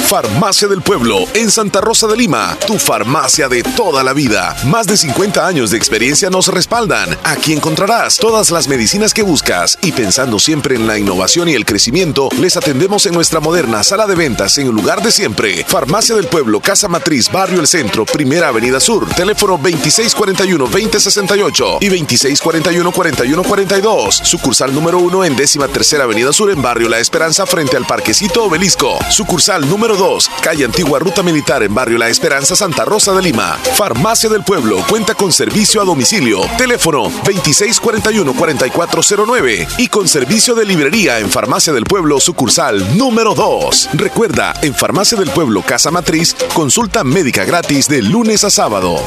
Farmacia 0.09 0.67
del 0.67 0.81
Pueblo 0.81 1.19
en 1.35 1.51
Santa 1.51 1.81
Rosa 1.81 2.07
de 2.07 2.17
Lima, 2.17 2.57
tu 2.65 2.79
farmacia 2.79 3.47
de 3.47 3.61
toda 3.61 4.03
la 4.03 4.13
vida. 4.13 4.55
Más 4.65 4.87
de 4.87 4.97
50 4.97 5.45
años 5.45 5.69
de 5.69 5.77
experiencia 5.77 6.31
nos 6.31 6.47
respaldan. 6.47 7.15
Aquí 7.23 7.53
encontrarás 7.53 8.17
todas 8.17 8.49
las 8.49 8.67
medicinas 8.67 9.13
que 9.13 9.21
buscas 9.21 9.77
y 9.83 9.91
pensando 9.91 10.39
siempre 10.39 10.73
en 10.73 10.87
la 10.87 10.97
innovación 10.97 11.47
y 11.47 11.53
el 11.53 11.63
crecimiento, 11.63 12.29
les 12.39 12.57
atendemos 12.57 13.05
en 13.05 13.13
nuestra 13.13 13.39
moderna 13.39 13.83
sala 13.83 14.07
de 14.07 14.15
ventas 14.15 14.57
en 14.57 14.65
el 14.65 14.73
lugar 14.73 15.03
de 15.03 15.11
siempre. 15.11 15.63
Farmacia 15.67 16.15
del 16.15 16.25
Pueblo, 16.25 16.59
Casa 16.59 16.87
Matriz, 16.87 17.31
Barrio 17.31 17.59
El 17.59 17.67
Centro, 17.67 18.03
Primera 18.03 18.47
Avenida 18.47 18.79
Sur, 18.79 19.07
teléfono 19.09 19.59
2641-2068 19.59 21.77
y 21.81 21.89
2641-4142. 21.89 24.23
Sucursal 24.23 24.73
número 24.73 24.97
1 24.97 25.25
en 25.25 25.35
décima 25.35 25.67
tercera 25.67 26.05
Avenida 26.05 26.33
Sur 26.33 26.49
en 26.49 26.63
Barrio 26.63 26.89
La 26.89 26.97
Esperanza 26.97 27.45
frente 27.45 27.77
al 27.77 27.85
Parquecito 27.85 28.45
Obelisco. 28.45 28.97
Sucursal 29.11 29.69
número 29.69 29.98
2, 29.99 30.31
calle 30.41 30.65
Antigua 30.65 30.97
Ruta 30.97 31.21
Militar 31.21 31.61
en 31.61 31.75
Barrio 31.75 31.99
La 31.99 32.09
Esperanza, 32.09 32.55
Santa 32.55 32.85
Rosa 32.85 33.13
de 33.13 33.21
Lima. 33.21 33.59
Farmacia 33.75 34.29
del 34.29 34.43
Pueblo 34.43 34.83
cuenta 34.89 35.13
con 35.13 35.31
servicio 35.31 35.79
a 35.81 35.85
domicilio. 35.85 36.41
Teléfono 36.57 37.11
2641-4409 37.25 39.67
y 39.77 39.89
con 39.89 40.07
servicio 40.07 40.55
de 40.55 40.65
librería 40.65 41.19
en 41.19 41.29
Farmacia 41.29 41.73
del 41.73 41.83
Pueblo, 41.83 42.19
sucursal 42.19 42.97
número 42.97 43.35
2. 43.35 43.89
Recuerda, 43.93 44.53
en 44.61 44.73
Farmacia 44.73 45.17
del 45.17 45.29
Pueblo, 45.29 45.61
Casa 45.61 45.91
Matriz, 45.91 46.35
consulta 46.53 47.03
médica 47.03 47.43
gratis 47.43 47.87
de 47.87 48.01
lunes 48.01 48.43
a 48.43 48.49
sábado. 48.49 48.99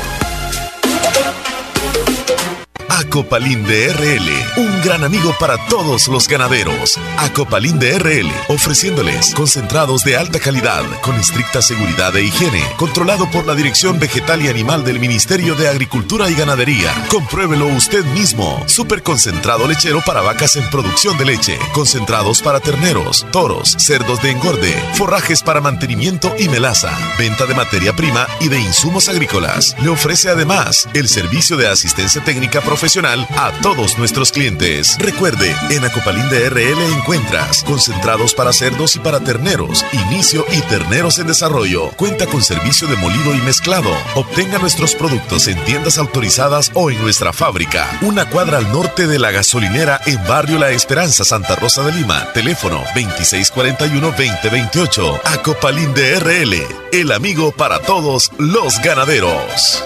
Acopalín 3.03 3.65
de 3.65 3.93
RL, 3.93 4.31
un 4.59 4.81
gran 4.83 5.03
amigo 5.03 5.35
para 5.41 5.59
todos 5.67 6.07
los 6.07 6.29
ganaderos. 6.29 7.01
Acopalín 7.19 7.81
de 7.81 7.99
RL, 7.99 8.33
ofreciéndoles 8.49 9.35
concentrados 9.35 10.05
de 10.05 10.17
alta 10.17 10.39
calidad, 10.39 10.85
con 11.01 11.17
estricta 11.17 11.61
seguridad 11.61 12.15
e 12.17 12.23
higiene, 12.23 12.63
controlado 12.77 13.29
por 13.29 13.45
la 13.45 13.57
Dirección 13.57 13.99
Vegetal 13.99 14.41
y 14.43 14.49
Animal 14.49 14.85
del 14.85 15.01
Ministerio 15.01 15.57
de 15.57 15.69
Agricultura 15.69 16.31
y 16.31 16.35
Ganadería. 16.35 16.95
Compruébelo 17.09 17.67
usted 17.67 18.05
mismo. 18.05 18.63
Super 18.67 19.03
concentrado 19.03 19.67
lechero 19.67 20.01
para 20.07 20.21
vacas 20.21 20.55
en 20.55 20.71
producción 20.71 21.19
de 21.19 21.25
leche, 21.25 21.59
concentrados 21.75 22.41
para 22.41 22.61
terneros, 22.61 23.27
toros, 23.33 23.75
cerdos 23.79 24.23
de 24.23 24.31
engorde, 24.31 24.73
forrajes 24.95 25.43
para 25.43 25.61
mantenimiento 25.61 26.33
y 26.39 26.49
melaza, 26.49 26.97
venta 27.19 27.47
de 27.47 27.55
materia 27.55 27.95
prima 27.95 28.29
y 28.41 28.49
de 28.49 28.61
insumos 28.61 29.09
agrícolas. 29.09 29.75
Le 29.83 29.89
ofrece 29.89 30.31
además 30.31 30.89
el 30.95 31.09
servicio 31.09 31.57
de 31.57 31.67
asistencia 31.67 32.23
técnica 32.23 32.61
profesional 32.61 32.92
a 32.95 33.53
todos 33.63 33.97
nuestros 33.97 34.33
clientes. 34.33 34.99
Recuerde, 34.99 35.57
en 35.71 35.83
Acopalín 35.83 36.29
de 36.29 36.51
RL 36.51 36.79
encuentras 36.93 37.65
concentrados 37.65 38.35
para 38.35 38.53
cerdos 38.53 38.97
y 38.97 38.99
para 38.99 39.21
terneros, 39.21 39.83
inicio 39.93 40.45
y 40.53 40.61
terneros 40.63 41.19
en 41.19 41.27
desarrollo. 41.27 41.89
Cuenta 41.97 42.27
con 42.27 42.43
servicio 42.43 42.87
de 42.87 42.97
molido 42.97 43.35
y 43.35 43.41
mezclado. 43.41 43.89
Obtenga 44.15 44.59
nuestros 44.59 44.95
productos 44.95 45.49
en 45.49 45.57
tiendas 45.65 45.97
autorizadas 45.97 46.71
o 46.75 46.91
en 46.91 47.01
nuestra 47.01 47.33
fábrica. 47.33 47.89
Una 48.03 48.29
cuadra 48.29 48.59
al 48.59 48.71
norte 48.71 49.07
de 49.07 49.19
la 49.19 49.31
gasolinera 49.31 49.99
en 50.05 50.23
Barrio 50.25 50.59
La 50.59 50.69
Esperanza, 50.69 51.25
Santa 51.25 51.57
Rosa 51.57 51.83
de 51.85 51.93
Lima. 51.93 52.31
Teléfono 52.35 52.85
2641-2028. 52.95 55.19
Acopalín 55.25 55.95
de 55.95 56.21
RL, 56.21 56.67
el 56.93 57.13
amigo 57.13 57.53
para 57.53 57.79
todos 57.79 58.31
los 58.37 58.83
ganaderos. 58.83 59.83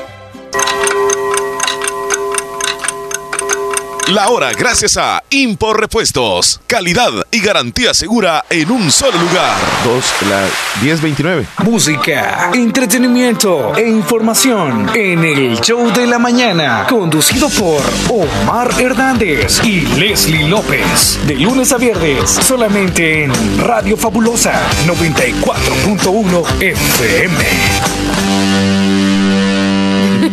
La 4.09 4.29
hora 4.29 4.53
gracias 4.53 4.97
a 4.97 5.25
Impor 5.31 5.81
Repuestos. 5.81 6.61
Calidad 6.69 7.11
y 7.33 7.41
garantía 7.41 7.93
segura 7.93 8.45
en 8.49 8.71
un 8.71 8.93
solo 8.93 9.19
lugar. 9.19 9.57
Dos, 9.85 10.05
la 10.29 10.47
1029. 10.81 11.45
Música, 11.65 12.53
entretenimiento 12.55 13.75
e 13.75 13.89
información 13.89 14.93
en 14.95 15.25
el 15.25 15.61
show 15.61 15.93
de 15.93 16.07
la 16.07 16.21
mañana. 16.21 16.87
Conducido 16.89 17.49
por 17.49 17.83
Omar 18.09 18.81
Hernández 18.81 19.61
y 19.65 19.81
Leslie 19.81 20.47
López. 20.47 21.19
De 21.27 21.35
lunes 21.35 21.73
a 21.73 21.77
viernes, 21.77 22.31
solamente 22.31 23.25
en 23.25 23.33
Radio 23.59 23.97
Fabulosa 23.97 24.53
94.1 24.87 26.63
FM. 26.63 28.76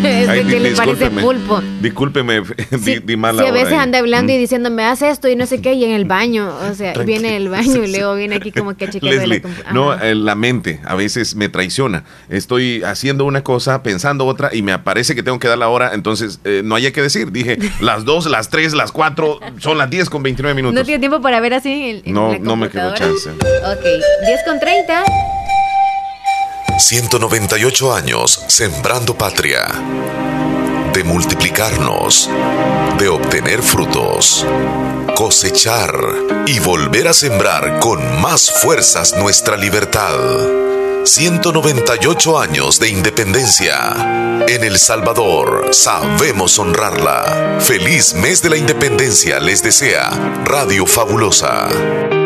es 0.21 0.27
de 0.27 0.43
que 0.45 0.59
le 0.59 0.71
parece 0.71 1.09
pulpo. 1.09 1.61
Discúlpeme, 1.81 2.41
di, 2.71 2.99
di 2.99 3.17
mal 3.17 3.37
Si 3.37 3.45
a 3.45 3.51
veces 3.51 3.73
anda 3.73 3.99
hablando 3.99 4.31
y 4.31 4.37
diciendo, 4.37 4.69
me 4.69 4.83
hace 4.83 5.09
esto 5.09 5.27
y 5.27 5.35
no 5.35 5.45
sé 5.45 5.61
qué, 5.61 5.73
y 5.73 5.83
en 5.85 5.91
el 5.91 6.05
baño, 6.05 6.51
o 6.69 6.73
sea, 6.75 6.93
viene 6.93 7.35
el 7.35 7.49
baño 7.49 7.83
y 7.83 7.91
luego 7.95 8.15
viene 8.15 8.35
aquí 8.35 8.51
como 8.51 8.75
que 8.75 8.85
a 8.85 8.89
chequear 8.89 9.27
la 9.27 9.41
No, 9.71 9.93
eh, 9.93 10.15
la 10.15 10.35
mente 10.35 10.79
a 10.85 10.95
veces 10.95 11.35
me 11.35 11.49
traiciona. 11.49 12.03
Estoy 12.29 12.83
haciendo 12.83 13.25
una 13.25 13.43
cosa, 13.43 13.83
pensando 13.83 14.25
otra, 14.25 14.49
y 14.53 14.61
me 14.61 14.71
aparece 14.71 15.15
que 15.15 15.23
tengo 15.23 15.39
que 15.39 15.47
dar 15.47 15.57
la 15.57 15.69
hora, 15.69 15.91
entonces 15.93 16.39
eh, 16.43 16.61
no 16.63 16.75
hay 16.75 16.91
que 16.91 17.01
decir. 17.01 17.31
Dije, 17.31 17.57
las 17.79 18.05
dos, 18.05 18.25
las 18.29 18.49
tres, 18.49 18.73
las 18.73 18.91
cuatro, 18.91 19.39
son 19.59 19.77
las 19.77 19.89
10 19.89 20.09
con 20.09 20.23
29 20.23 20.55
minutos. 20.55 20.75
¿No 20.75 20.85
tiene 20.85 20.99
tiempo 20.99 21.21
para 21.21 21.39
ver 21.39 21.53
así? 21.53 22.01
En, 22.05 22.13
no, 22.13 22.37
no 22.39 22.55
me 22.55 22.69
quedo 22.69 22.93
chance. 22.93 23.29
Ok, 23.29 23.83
10 24.25 24.43
con 24.45 24.59
30. 24.59 25.03
198 26.83 27.93
años 27.93 28.43
sembrando 28.47 29.17
patria. 29.17 29.67
De 30.93 31.01
multiplicarnos, 31.05 32.29
de 32.99 33.07
obtener 33.07 33.63
frutos, 33.63 34.45
cosechar 35.15 35.95
y 36.45 36.59
volver 36.59 37.07
a 37.07 37.13
sembrar 37.13 37.79
con 37.79 38.19
más 38.19 38.51
fuerzas 38.51 39.15
nuestra 39.15 39.55
libertad. 39.55 40.17
198 41.05 42.37
años 42.37 42.81
de 42.81 42.89
independencia. 42.89 44.43
En 44.45 44.65
El 44.65 44.77
Salvador 44.77 45.69
sabemos 45.71 46.59
honrarla. 46.59 47.59
Feliz 47.61 48.13
mes 48.13 48.41
de 48.41 48.49
la 48.49 48.57
independencia 48.57 49.39
les 49.39 49.63
desea 49.63 50.09
Radio 50.43 50.85
Fabulosa. 50.85 52.22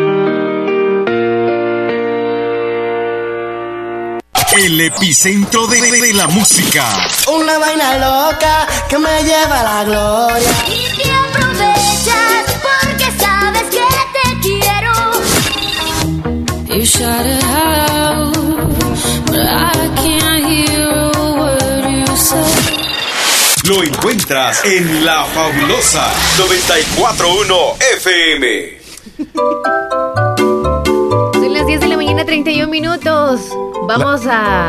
El 4.58 4.80
epicentro 4.80 5.68
de, 5.68 5.80
de, 5.80 6.12
la 6.14 6.26
música. 6.26 6.84
Una 7.28 7.58
vaina 7.58 7.96
loca 7.98 8.66
que 8.88 8.98
me 8.98 9.22
lleva 9.22 9.60
a 9.60 9.62
la 9.62 9.84
gloria. 9.84 10.50
Y 10.66 10.96
te 10.96 11.12
aprovechas 11.12 12.42
porque 12.66 13.06
sabes 13.20 13.62
que 13.70 13.86
te 14.16 14.26
quiero. 14.42 14.92
You 16.76 16.84
shout 16.84 17.24
it 17.24 17.44
out, 17.44 18.34
but 19.26 19.46
I 19.46 19.94
can't 19.94 20.44
hear 20.44 20.88
a 20.90 21.12
word 21.38 22.08
you 22.08 22.16
say. 22.16 22.42
Lo 23.62 23.84
encuentras 23.84 24.64
en 24.64 25.04
La 25.04 25.24
Fabulosa 25.24 26.12
941 26.36 27.76
FM. 27.92 28.78
Son 31.58 31.66
las 31.66 31.66
10 31.66 31.80
de 31.80 31.88
la 31.88 31.96
mañana, 31.96 32.24
31 32.24 32.70
minutos. 32.70 33.50
Vamos 33.88 34.24
a, 34.28 34.68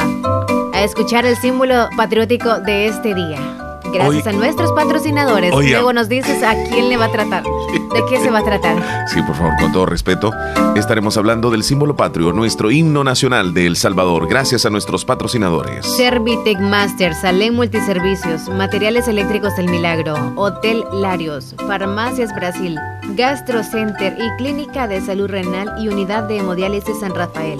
a, 0.73 0.83
escuchar 0.83 1.23
el 1.23 1.35
símbolo 1.37 1.87
patriótico 1.95 2.59
de 2.61 2.87
este 2.87 3.13
día. 3.13 3.68
Gracias 3.93 4.27
a 4.27 4.31
nuestros 4.31 4.71
patrocinadores. 4.71 5.53
Luego 5.53 5.93
nos 5.93 6.09
dices 6.09 6.43
a 6.43 6.55
quién 6.69 6.89
le 6.89 6.97
va 6.97 7.05
a 7.05 7.11
tratar. 7.11 7.43
¿De 7.43 8.03
qué 8.09 8.19
se 8.19 8.29
va 8.29 8.39
a 8.39 8.43
tratar? 8.43 8.99
Sí, 9.09 9.23
por 9.23 9.35
favor, 9.35 9.53
con 9.59 9.71
todo 9.71 9.87
respeto. 9.87 10.31
Estaremos 10.75 11.17
hablando 11.17 11.49
del 11.49 11.63
símbolo 11.63 11.95
patrio, 11.95 12.31
nuestro 12.31 12.69
himno 12.69 13.03
nacional 13.03 13.55
de 13.55 13.65
El 13.65 13.75
Salvador. 13.75 14.27
Gracias 14.27 14.67
a 14.67 14.69
nuestros 14.69 15.03
patrocinadores. 15.03 15.83
Servitec 15.85 16.59
Master, 16.59 17.15
Salén 17.15 17.55
Multiservicios, 17.55 18.47
Materiales 18.49 19.07
Eléctricos 19.07 19.55
del 19.55 19.67
Milagro, 19.67 20.15
Hotel 20.35 20.83
Larios, 20.91 21.55
Farmacias 21.65 22.35
Brasil, 22.35 22.77
Gastro 23.15 23.63
Center 23.63 24.15
y 24.19 24.37
Clínica 24.37 24.87
de 24.87 25.01
Salud 25.01 25.27
Renal 25.27 25.73
y 25.81 25.87
Unidad 25.87 26.23
de 26.23 26.37
Hemodiálisis 26.37 26.99
San 26.99 27.15
Rafael. 27.15 27.59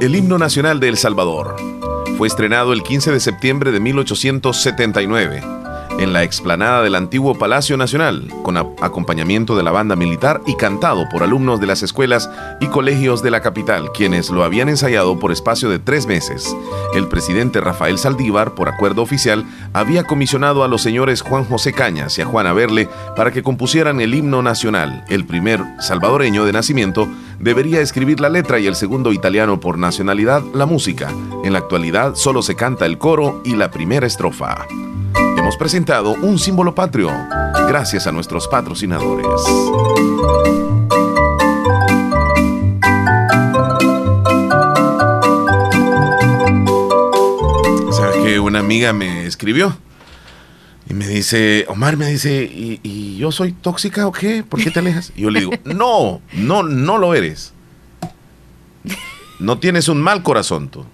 El 0.00 0.14
himno 0.14 0.36
nacional 0.36 0.80
de 0.80 0.88
El 0.88 0.98
Salvador 0.98 1.56
fue 2.16 2.28
estrenado 2.28 2.72
el 2.72 2.82
15 2.82 3.12
de 3.12 3.20
septiembre 3.20 3.72
de 3.72 3.80
1879 3.80 5.63
en 5.98 6.12
la 6.12 6.22
explanada 6.22 6.82
del 6.82 6.94
antiguo 6.94 7.36
Palacio 7.36 7.76
Nacional, 7.76 8.28
con 8.42 8.56
acompañamiento 8.56 9.56
de 9.56 9.62
la 9.62 9.70
banda 9.70 9.96
militar 9.96 10.40
y 10.46 10.56
cantado 10.56 11.08
por 11.08 11.22
alumnos 11.22 11.60
de 11.60 11.66
las 11.66 11.82
escuelas 11.82 12.30
y 12.60 12.66
colegios 12.66 13.22
de 13.22 13.30
la 13.30 13.40
capital, 13.40 13.92
quienes 13.92 14.30
lo 14.30 14.44
habían 14.44 14.68
ensayado 14.68 15.18
por 15.18 15.32
espacio 15.32 15.70
de 15.70 15.78
tres 15.78 16.06
meses. 16.06 16.56
El 16.94 17.08
presidente 17.08 17.60
Rafael 17.60 17.98
Saldívar, 17.98 18.54
por 18.54 18.68
acuerdo 18.68 19.02
oficial, 19.02 19.44
había 19.72 20.04
comisionado 20.04 20.64
a 20.64 20.68
los 20.68 20.82
señores 20.82 21.22
Juan 21.22 21.44
José 21.44 21.72
Cañas 21.72 22.18
y 22.18 22.22
a 22.22 22.26
Juana 22.26 22.52
Berle 22.52 22.88
para 23.16 23.30
que 23.30 23.42
compusieran 23.42 24.00
el 24.00 24.14
himno 24.14 24.42
nacional. 24.42 25.04
El 25.08 25.24
primer 25.26 25.62
salvadoreño 25.80 26.44
de 26.44 26.52
nacimiento 26.52 27.08
debería 27.38 27.80
escribir 27.80 28.20
la 28.20 28.28
letra 28.28 28.58
y 28.58 28.66
el 28.66 28.74
segundo 28.74 29.12
italiano 29.12 29.60
por 29.60 29.78
nacionalidad 29.78 30.42
la 30.54 30.66
música. 30.66 31.10
En 31.44 31.52
la 31.52 31.60
actualidad 31.60 32.14
solo 32.14 32.42
se 32.42 32.56
canta 32.56 32.86
el 32.86 32.98
coro 32.98 33.40
y 33.44 33.56
la 33.56 33.70
primera 33.70 34.06
estrofa 34.06 34.66
Hemos 35.16 35.56
presentado 35.56 36.12
un 36.12 36.38
símbolo 36.38 36.74
patrio 36.74 37.10
gracias 37.68 38.06
a 38.06 38.12
nuestros 38.12 38.48
patrocinadores. 38.48 39.26
¿Sabes 47.92 48.16
que 48.24 48.40
una 48.40 48.58
amiga 48.60 48.92
me 48.92 49.26
escribió? 49.26 49.76
Y 50.88 50.94
me 50.94 51.06
dice, 51.06 51.64
Omar 51.68 51.96
me 51.96 52.08
dice, 52.08 52.44
¿y, 52.44 52.80
y 52.82 53.16
yo 53.16 53.32
soy 53.32 53.52
tóxica 53.52 54.06
o 54.06 54.12
qué? 54.12 54.42
¿Por 54.42 54.62
qué 54.62 54.70
te 54.70 54.80
alejas? 54.80 55.12
Y 55.16 55.22
yo 55.22 55.30
le 55.30 55.40
digo, 55.40 55.52
no, 55.64 56.20
no, 56.34 56.62
no 56.62 56.98
lo 56.98 57.14
eres. 57.14 57.52
No 59.38 59.58
tienes 59.58 59.88
un 59.88 60.00
mal 60.00 60.22
corazón 60.22 60.68
tú. 60.68 60.84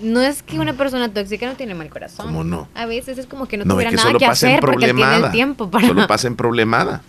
No 0.00 0.20
es 0.20 0.42
que 0.42 0.58
una 0.58 0.74
persona 0.74 1.12
tóxica 1.12 1.46
no 1.46 1.56
tiene 1.56 1.74
mal 1.74 1.88
corazón. 1.90 2.26
¿Cómo 2.26 2.44
no? 2.44 2.68
A 2.74 2.86
veces 2.86 3.18
es 3.18 3.26
como 3.26 3.46
que 3.46 3.56
no, 3.56 3.64
No, 3.64 3.72
es 3.72 3.74
tuviera 3.74 3.90
que 3.90 3.96
nada 3.96 4.08
solo 4.08 4.18
que 4.18 4.26
pasa 4.26 4.46
en 4.46 4.52
hacer 4.52 4.60
porque 4.64 4.94
tiene 4.94 5.16
el 5.16 5.30
tiempo 5.30 5.70
para... 5.70 5.88
Solo 5.88 6.06
pasa 6.06 6.26
en 6.28 6.36
problemada. 6.36 7.02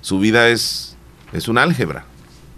Su 0.00 0.18
vida 0.18 0.48
es, 0.48 0.96
es 1.32 1.48
un 1.48 1.58
álgebra 1.58 2.04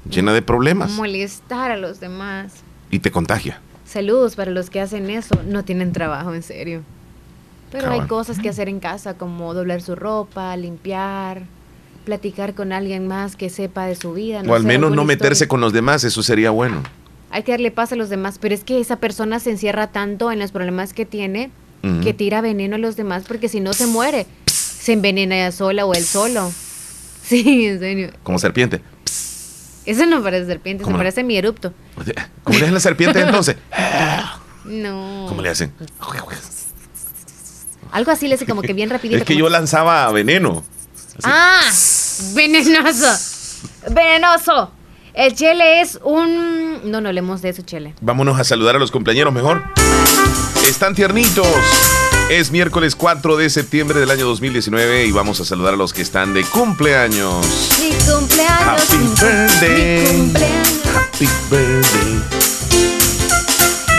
llena 0.08 0.32
de 0.32 0.42
problemas 0.42 0.90
molestar 0.92 1.70
a 1.70 1.76
los 1.76 2.00
demás. 2.00 2.52
y 2.90 2.98
te 2.98 3.10
contagia. 3.10 3.60
Saludos 3.84 4.36
para 4.36 4.50
los 4.50 4.70
que 4.70 4.80
hacen 4.80 5.08
eso. 5.10 5.34
No 5.46 5.64
tienen 5.64 5.92
trabajo, 5.92 6.34
en 6.34 6.42
serio. 6.42 6.82
Pero 7.70 7.90
hay 7.90 8.02
cosas 8.02 8.38
que 8.38 8.48
hacer 8.48 8.68
en 8.68 8.80
casa, 8.80 9.14
como 9.14 9.52
doblar 9.52 9.82
su 9.82 9.96
ropa, 9.96 10.56
limpiar, 10.56 11.42
platicar 12.04 12.54
con 12.54 12.72
alguien 12.72 13.08
más 13.08 13.34
que 13.34 13.50
sepa 13.50 13.86
de 13.86 13.96
su 13.96 14.12
vida. 14.12 14.42
o 14.46 14.54
al 14.54 14.62
menos 14.62 14.92
no 14.92 15.04
meterse 15.04 15.48
con 15.48 15.60
los 15.60 15.72
demás, 15.72 16.04
eso 16.04 16.22
sería 16.22 16.50
bueno. 16.50 16.82
Hay 17.34 17.42
que 17.42 17.50
darle 17.50 17.72
paz 17.72 17.90
a 17.90 17.96
los 17.96 18.10
demás, 18.10 18.38
pero 18.40 18.54
es 18.54 18.62
que 18.62 18.78
esa 18.80 19.00
persona 19.00 19.40
se 19.40 19.50
encierra 19.50 19.88
tanto 19.88 20.30
en 20.30 20.38
los 20.38 20.52
problemas 20.52 20.92
que 20.94 21.04
tiene 21.04 21.50
que 22.04 22.14
tira 22.14 22.40
veneno 22.40 22.76
a 22.76 22.78
los 22.78 22.96
demás 22.96 23.24
porque 23.26 23.48
si 23.48 23.58
no 23.60 23.74
se 23.74 23.86
muere, 23.86 24.26
se 24.46 24.92
envenena 24.92 25.34
ella 25.34 25.50
sola 25.50 25.84
o 25.84 25.94
él 25.94 26.04
solo. 26.04 26.52
Sí, 27.24 27.66
en 27.66 27.78
serio. 27.80 28.10
Como 28.22 28.38
serpiente. 28.38 28.82
Eso 29.84 30.06
no 30.06 30.22
parece 30.22 30.46
serpiente, 30.46 30.82
se 30.82 30.84
¿Cómo 30.84 30.96
no? 30.96 31.00
parece 31.00 31.24
mi 31.24 31.36
erupto. 31.36 31.72
¿Cómo 32.44 32.58
le 32.58 32.64
hacen 32.64 32.74
la 32.74 32.80
serpiente 32.80 33.20
entonces? 33.20 33.56
No. 34.64 35.26
¿Cómo 35.28 35.42
le 35.42 35.50
hacen? 35.50 35.72
Algo 37.90 38.10
así 38.12 38.28
le 38.28 38.36
hace 38.36 38.46
como 38.46 38.62
que 38.62 38.72
bien 38.72 38.88
rapidito. 38.90 39.18
Es 39.18 39.24
que 39.24 39.36
yo 39.36 39.48
lanzaba 39.50 40.10
veneno. 40.12 40.64
Ah, 41.24 41.60
venenoso. 42.34 43.12
Venenoso. 43.90 44.70
El 45.14 45.34
chele 45.36 45.80
es 45.80 46.00
un... 46.02 46.90
No, 46.90 47.00
no 47.00 47.08
hablemos 47.08 47.40
de 47.40 47.50
eso, 47.50 47.62
chele. 47.62 47.94
Vámonos 48.00 48.38
a 48.40 48.42
saludar 48.42 48.74
a 48.74 48.80
los 48.80 48.90
compañeros 48.90 49.32
mejor. 49.32 49.62
Están 50.68 50.96
tiernitos. 50.96 51.46
Es 52.30 52.50
miércoles 52.50 52.96
4 52.96 53.36
de 53.36 53.48
septiembre 53.48 54.00
del 54.00 54.10
año 54.10 54.26
2019 54.26 55.06
y 55.06 55.12
vamos 55.12 55.38
a 55.40 55.44
saludar 55.44 55.74
a 55.74 55.76
los 55.76 55.92
que 55.92 56.02
están 56.02 56.34
de 56.34 56.42
cumpleaños. 56.42 57.46
Mi 57.80 57.90
cumpleaños. 58.12 58.82
Happy 58.82 58.96
mi 58.96 59.08
birthday. 59.08 60.06
cumpleaños. 60.16 60.68
Happy 60.96 61.28
birthday. 61.48 62.20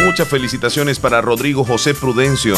Muchas 0.06 0.28
felicitaciones 0.28 1.00
para 1.00 1.22
Rodrigo 1.22 1.64
José 1.64 1.94
Prudencio. 1.94 2.56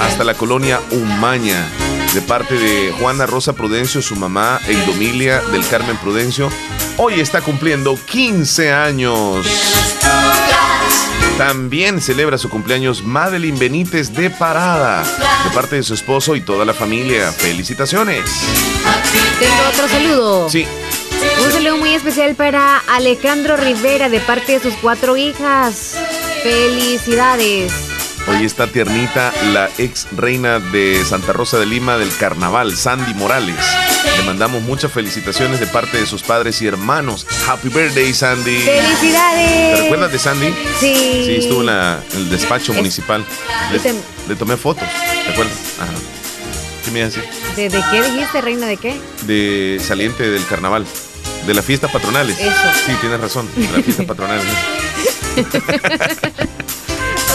Hasta 0.00 0.22
la 0.22 0.34
colonia 0.34 0.80
Umaña. 0.90 1.66
De 2.14 2.22
parte 2.22 2.54
de 2.54 2.92
Juana 2.92 3.26
Rosa 3.26 3.52
Prudencio, 3.52 4.00
su 4.00 4.16
mamá 4.16 4.60
e 4.66 4.72
Indomilia 4.72 5.42
del 5.52 5.66
Carmen 5.68 5.96
Prudencio. 5.98 6.50
Hoy 6.96 7.20
está 7.20 7.42
cumpliendo 7.42 7.98
15 8.06 8.72
años. 8.72 9.46
También 11.36 12.00
celebra 12.00 12.38
su 12.38 12.48
cumpleaños 12.48 13.04
Madeline 13.04 13.58
Benítez 13.58 14.14
de 14.14 14.30
Parada. 14.30 15.02
De 15.44 15.50
parte 15.54 15.76
de 15.76 15.82
su 15.82 15.92
esposo 15.92 16.34
y 16.34 16.40
toda 16.40 16.64
la 16.64 16.72
familia. 16.72 17.30
Felicitaciones. 17.32 18.24
Tengo 19.38 19.68
otro 19.68 19.86
saludo. 19.86 20.48
Sí. 20.48 20.66
Un 21.44 21.52
saludo 21.52 21.76
muy 21.76 21.92
especial 21.92 22.34
para 22.34 22.78
Alejandro 22.88 23.58
Rivera 23.58 24.08
de 24.08 24.20
parte 24.20 24.52
de 24.52 24.60
sus 24.60 24.74
cuatro 24.80 25.18
hijas. 25.18 25.98
Felicidades. 26.42 27.95
Hoy 28.28 28.44
está 28.44 28.66
tiernita 28.66 29.32
la 29.52 29.70
ex 29.78 30.08
reina 30.12 30.58
de 30.58 31.04
Santa 31.04 31.32
Rosa 31.32 31.58
de 31.58 31.66
Lima 31.66 31.96
del 31.96 32.14
carnaval, 32.16 32.76
Sandy 32.76 33.14
Morales. 33.14 33.54
Le 34.16 34.22
mandamos 34.24 34.62
muchas 34.62 34.90
felicitaciones 34.90 35.60
de 35.60 35.66
parte 35.68 35.98
de 35.98 36.06
sus 36.06 36.22
padres 36.24 36.60
y 36.60 36.66
hermanos. 36.66 37.24
Happy 37.48 37.68
birthday, 37.68 38.12
Sandy. 38.12 38.58
¡Felicidades! 38.58 39.76
¿Te 39.76 39.82
recuerdas 39.82 40.10
de 40.10 40.18
Sandy? 40.18 40.48
Sí. 40.80 41.22
Sí, 41.24 41.36
estuvo 41.38 41.60
en, 41.60 41.66
la- 41.66 42.02
en 42.12 42.18
el 42.18 42.30
despacho 42.30 42.72
Es- 42.72 42.78
municipal. 42.78 43.24
Le, 43.70 43.76
y 43.76 43.80
te- 43.80 43.94
le 44.28 44.34
tomé 44.34 44.56
fotos, 44.56 44.88
¿te 45.24 45.30
acuerdas? 45.32 45.54
Ajá. 45.80 45.92
¿Qué 46.84 46.90
me 46.90 46.98
iba 47.00 47.06
a 47.06 47.10
decir? 47.10 47.24
¿De, 47.54 47.68
de 47.68 47.82
qué 47.92 48.02
dijiste, 48.02 48.40
reina? 48.40 48.66
¿De 48.66 48.76
qué? 48.76 49.00
De 49.22 49.80
saliente 49.86 50.28
del 50.28 50.44
carnaval. 50.46 50.84
De 51.46 51.54
las 51.54 51.64
fiestas 51.64 51.92
patronales. 51.92 52.36
Eso. 52.40 52.52
Sí, 52.86 52.92
tienes 53.00 53.20
razón. 53.20 53.48
De 53.54 53.68
las 53.70 53.82
fiestas 53.84 54.04
patronales. 54.06 54.44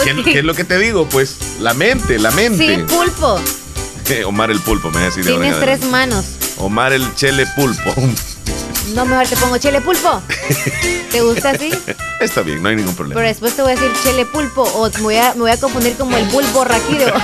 ¿Qué, 0.04 0.22
qué 0.24 0.38
es 0.40 0.44
lo 0.44 0.54
que 0.54 0.64
te 0.64 0.78
digo? 0.78 1.06
Pues 1.08 1.36
la 1.60 1.74
mente, 1.74 2.18
la 2.18 2.30
mente. 2.32 2.76
Sí, 2.76 2.82
pulpo. 2.82 3.40
Omar 4.26 4.50
el 4.50 4.60
pulpo, 4.60 4.88
me 4.88 4.94
voy 4.94 5.02
a 5.02 5.06
decir 5.06 5.24
de 5.24 5.32
ahora 5.32 5.46
en 5.46 5.52
Tienes 5.52 5.64
tres 5.64 5.80
adelante. 5.82 6.10
manos. 6.10 6.26
Omar 6.58 6.92
el 6.92 7.14
chele 7.14 7.46
pulpo. 7.56 7.94
No, 8.94 9.04
mejor 9.06 9.26
te 9.26 9.36
pongo 9.36 9.56
chele 9.58 9.80
pulpo. 9.80 10.20
¿Te 11.10 11.20
gusta 11.22 11.50
así? 11.50 11.72
Está 12.20 12.42
bien, 12.42 12.62
no 12.62 12.68
hay 12.68 12.76
ningún 12.76 12.94
problema. 12.94 13.18
Pero 13.18 13.28
después 13.28 13.54
te 13.54 13.62
voy 13.62 13.72
a 13.72 13.74
decir 13.76 13.90
chele 14.02 14.26
pulpo 14.26 14.62
o 14.62 14.90
me 14.90 15.00
voy 15.00 15.16
a, 15.16 15.32
me 15.34 15.40
voy 15.40 15.50
a 15.50 15.56
confundir 15.58 15.96
como 15.96 16.16
el 16.16 16.24
pulpo 16.26 16.64
raquido. 16.64 17.06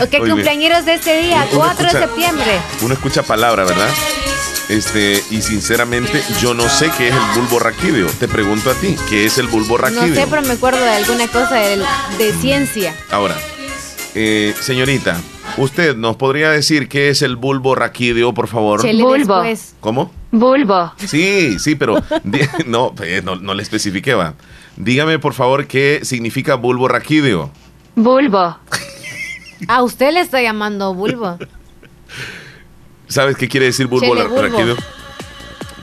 ok, 0.00 0.10
Muy 0.12 0.20
bien. 0.20 0.30
cumpleañeros 0.30 0.84
de 0.84 0.94
este 0.94 1.22
día, 1.22 1.46
Uno 1.52 1.60
4 1.60 1.84
de 1.84 1.90
septiembre. 1.92 2.60
Uno 2.82 2.94
escucha 2.94 3.22
palabra, 3.22 3.64
¿verdad? 3.64 3.88
Este, 4.72 5.22
y 5.30 5.42
sinceramente, 5.42 6.22
yo 6.40 6.54
no 6.54 6.66
sé 6.66 6.90
qué 6.96 7.08
es 7.08 7.14
el 7.14 7.38
bulbo 7.38 7.58
raquídeo. 7.58 8.06
Te 8.18 8.26
pregunto 8.26 8.70
a 8.70 8.74
ti, 8.74 8.96
¿qué 9.10 9.26
es 9.26 9.36
el 9.36 9.46
bulbo 9.46 9.76
No 9.76 9.84
raquídeo? 9.84 10.14
sé, 10.14 10.26
pero 10.30 10.40
me 10.40 10.54
acuerdo 10.54 10.80
de 10.80 10.88
alguna 10.88 11.28
cosa 11.28 11.56
de, 11.56 12.32
ciencia. 12.40 12.94
Ahora, 13.10 13.36
eh, 14.14 14.54
señorita, 14.58 15.20
¿usted 15.58 15.94
nos 15.94 16.16
podría 16.16 16.48
decir 16.48 16.88
qué 16.88 17.10
es 17.10 17.20
el 17.20 17.36
bulbo 17.36 17.74
raquídeo, 17.74 18.32
por 18.32 18.48
favor? 18.48 18.80
Chele 18.80 19.04
después. 19.18 19.74
¿Cómo? 19.80 20.10
Bulbo. 20.30 20.94
Sí, 20.96 21.58
sí, 21.58 21.74
pero 21.74 22.02
no, 22.66 22.94
eh, 23.02 23.20
no, 23.22 23.36
no 23.36 23.52
le 23.52 23.62
especifiqué, 23.62 24.14
va. 24.14 24.36
Dígame, 24.78 25.18
por 25.18 25.34
favor, 25.34 25.66
qué 25.66 26.00
significa 26.02 26.54
bulbo 26.54 26.88
raquídeo. 26.88 27.50
Bulbo. 27.94 28.56
A 29.68 29.82
usted 29.82 30.14
le 30.14 30.20
está 30.20 30.40
llamando 30.40 30.94
bulbo. 30.94 31.36
¿Sabes 33.12 33.36
qué 33.36 33.46
quiere 33.46 33.66
decir 33.66 33.88
bulbo, 33.88 34.14
raquídeo? 34.14 34.74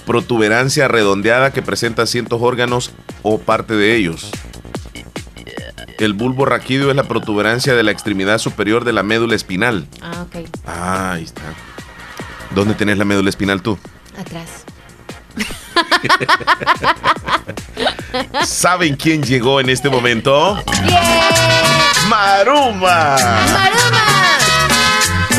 Protuberancia 0.07 0.87
redondeada 0.87 1.53
que 1.53 1.61
presenta 1.61 2.07
ciertos 2.07 2.41
órganos 2.41 2.91
o 3.21 3.37
parte 3.37 3.75
de 3.75 3.95
ellos. 3.95 4.31
El 5.99 6.13
bulbo 6.13 6.45
raquídeo 6.45 6.89
es 6.89 6.95
la 6.95 7.03
protuberancia 7.03 7.75
de 7.75 7.83
la 7.83 7.91
extremidad 7.91 8.39
superior 8.39 8.83
de 8.83 8.93
la 8.93 9.03
médula 9.03 9.35
espinal. 9.35 9.85
Ah, 10.01 10.23
ok. 10.23 10.47
Ah, 10.65 11.11
ahí 11.13 11.23
está. 11.23 11.41
¿Dónde 12.55 12.73
tenés 12.73 12.97
la 12.97 13.05
médula 13.05 13.29
espinal 13.29 13.61
tú? 13.61 13.77
Atrás. 14.17 14.65
¿Saben 18.43 18.95
quién 18.95 19.21
llegó 19.21 19.59
en 19.59 19.69
este 19.69 19.89
momento? 19.89 20.57
Maruma. 22.07 23.17
¡Maruma! 23.17 24.48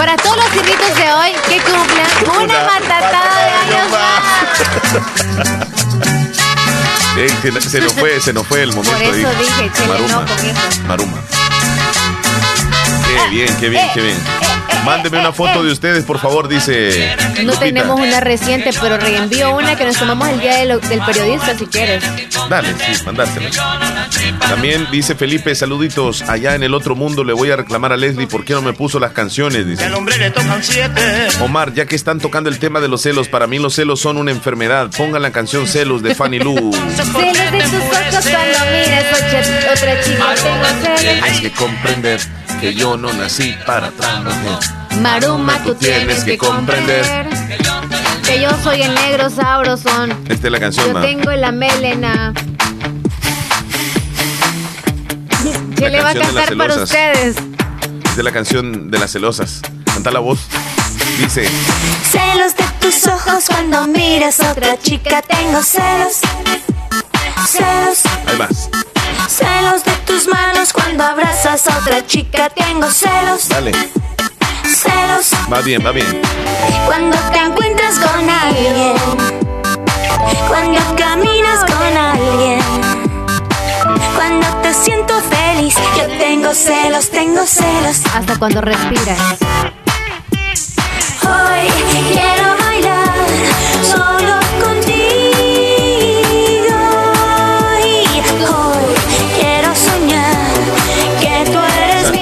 Para 0.00 0.16
todos 0.16 0.34
los 0.34 0.46
cirritos 0.46 0.96
de 0.96 1.12
hoy 1.12 1.32
que 1.46 1.60
cumplan 1.60 2.08
una 2.42 2.64
matatada 2.64 3.44
de 3.44 3.50
años 3.50 3.90
más. 3.90 4.22
Ey, 7.18 7.28
se, 7.42 7.60
se 7.60 7.80
nos 7.82 7.92
fue, 7.92 8.18
se 8.18 8.32
nos 8.32 8.46
fue 8.46 8.62
el 8.62 8.72
momento. 8.72 8.98
Por 8.98 9.14
eso 9.14 9.28
dije, 9.38 9.70
Maruma. 9.86 10.08
no 10.08 10.26
con 10.26 10.38
eso. 10.38 10.82
Maruma. 10.88 11.18
Qué 13.06 13.28
bien, 13.28 13.54
qué 13.60 13.68
bien, 13.68 13.90
qué 13.92 14.00
bien. 14.00 14.49
Mándeme 14.84 15.20
una 15.20 15.32
foto 15.32 15.62
de 15.62 15.72
ustedes, 15.72 16.04
por 16.04 16.18
favor, 16.18 16.48
dice. 16.48 17.14
No 17.38 17.42
Lupita. 17.52 17.60
tenemos 17.60 18.00
una 18.00 18.20
reciente, 18.20 18.70
pero 18.80 18.96
reenvío 18.98 19.54
una 19.56 19.76
que 19.76 19.84
nos 19.84 19.96
tomamos 19.96 20.28
el 20.28 20.40
día 20.40 20.56
de 20.56 20.66
lo- 20.66 20.78
del 20.78 21.00
periodista 21.00 21.56
si 21.56 21.66
quieres. 21.66 22.02
Dale, 22.48 22.68
sí, 22.74 23.02
mandársela. 23.04 23.50
También 24.48 24.88
dice 24.90 25.14
Felipe, 25.14 25.54
saluditos. 25.54 26.22
Allá 26.22 26.54
en 26.54 26.62
el 26.62 26.74
otro 26.74 26.94
mundo 26.96 27.24
le 27.24 27.32
voy 27.32 27.50
a 27.50 27.56
reclamar 27.56 27.92
a 27.92 27.96
Leslie 27.96 28.26
por 28.26 28.44
qué 28.44 28.54
no 28.54 28.62
me 28.62 28.72
puso 28.72 28.98
las 28.98 29.12
canciones. 29.12 29.66
Dice. 29.66 29.84
Al 29.84 29.94
hombre 29.94 30.16
le 30.18 30.30
tocan 30.30 30.62
siete. 30.62 31.28
Omar, 31.40 31.72
ya 31.74 31.86
que 31.86 31.94
están 31.96 32.18
tocando 32.18 32.48
el 32.50 32.58
tema 32.58 32.80
de 32.80 32.88
los 32.88 33.02
celos, 33.02 33.28
para 33.28 33.46
mí 33.46 33.58
los 33.58 33.74
celos 33.74 34.00
son 34.00 34.16
una 34.16 34.30
enfermedad. 34.30 34.90
Pongan 34.96 35.22
la 35.22 35.30
canción 35.30 35.66
Celos 35.66 36.02
de 36.02 36.14
Fanny 36.14 36.38
Lu. 36.40 36.54
Celos 36.96 37.12
de 37.50 37.62
tus 37.62 37.74
ojos 37.74 37.96
cuando 38.00 38.18
otra- 38.18 39.72
otra 39.72 40.00
chica. 40.02 40.24
Tengo 40.34 40.66
celos. 40.82 41.00
Tienes 41.00 41.40
que 41.40 41.50
comprender 41.52 42.20
que 42.60 42.74
yo 42.74 42.96
no 42.96 43.12
nací 43.12 43.56
para 43.66 43.88
otra 43.88 44.20
mujer. 44.20 44.58
Maruma, 45.00 45.62
tú 45.64 45.74
tienes 45.74 46.24
que 46.24 46.36
comprender 46.36 47.28
que 48.26 48.40
yo 48.40 48.50
soy 48.62 48.82
el 48.82 48.94
negro 48.94 49.30
sabrosón. 49.30 50.10
Esta 50.28 50.46
es 50.46 50.52
la 50.52 50.60
canción, 50.60 50.86
Yo 50.88 50.92
ma. 50.92 51.00
tengo 51.00 51.32
la 51.32 51.52
melena. 51.52 52.34
¿Qué 55.76 55.88
le 55.88 56.02
va 56.02 56.10
a 56.10 56.14
de 56.14 56.20
cantar 56.20 56.56
para 56.56 56.74
ustedes? 56.82 57.36
Es 58.04 58.16
de 58.16 58.22
la 58.22 58.32
canción 58.32 58.90
de 58.90 58.98
las 58.98 59.10
celosas. 59.12 59.62
Canta 59.86 60.10
la 60.10 60.20
voz. 60.20 60.40
Dice, 61.18 61.48
Celos 62.10 62.54
de 62.56 62.64
tus 62.80 63.06
ojos 63.06 63.44
cuando 63.46 63.86
miras 63.86 64.40
a 64.40 64.52
otra 64.52 64.78
chica. 64.78 65.22
Tengo 65.22 65.62
celos. 65.62 66.20
Celos. 67.46 68.02
ahí 68.26 68.36
vas. 68.36 68.68
Celos 69.30 69.84
de 69.84 69.92
tus 70.06 70.26
manos 70.26 70.72
cuando 70.72 71.04
abrazas 71.04 71.64
a 71.68 71.78
otra 71.78 72.04
chica. 72.04 72.48
Tengo 72.50 72.90
celos, 72.90 73.48
Dale. 73.48 73.70
celos. 74.64 75.30
Va 75.52 75.60
bien, 75.60 75.86
va 75.86 75.92
bien. 75.92 76.20
Cuando 76.84 77.16
te 77.30 77.38
encuentras 77.38 78.00
con 78.00 78.28
alguien. 78.28 78.94
Cuando 80.48 80.80
caminas 80.96 81.64
con 81.64 81.96
alguien. 81.96 82.60
Cuando 84.16 84.46
te 84.62 84.74
siento 84.74 85.14
feliz. 85.22 85.76
Yo 85.96 86.06
tengo 86.18 86.52
celos, 86.52 87.08
tengo 87.10 87.46
celos. 87.46 88.00
Hasta 88.12 88.36
cuando 88.36 88.60
respiras. 88.60 89.38
Hoy 91.22 91.68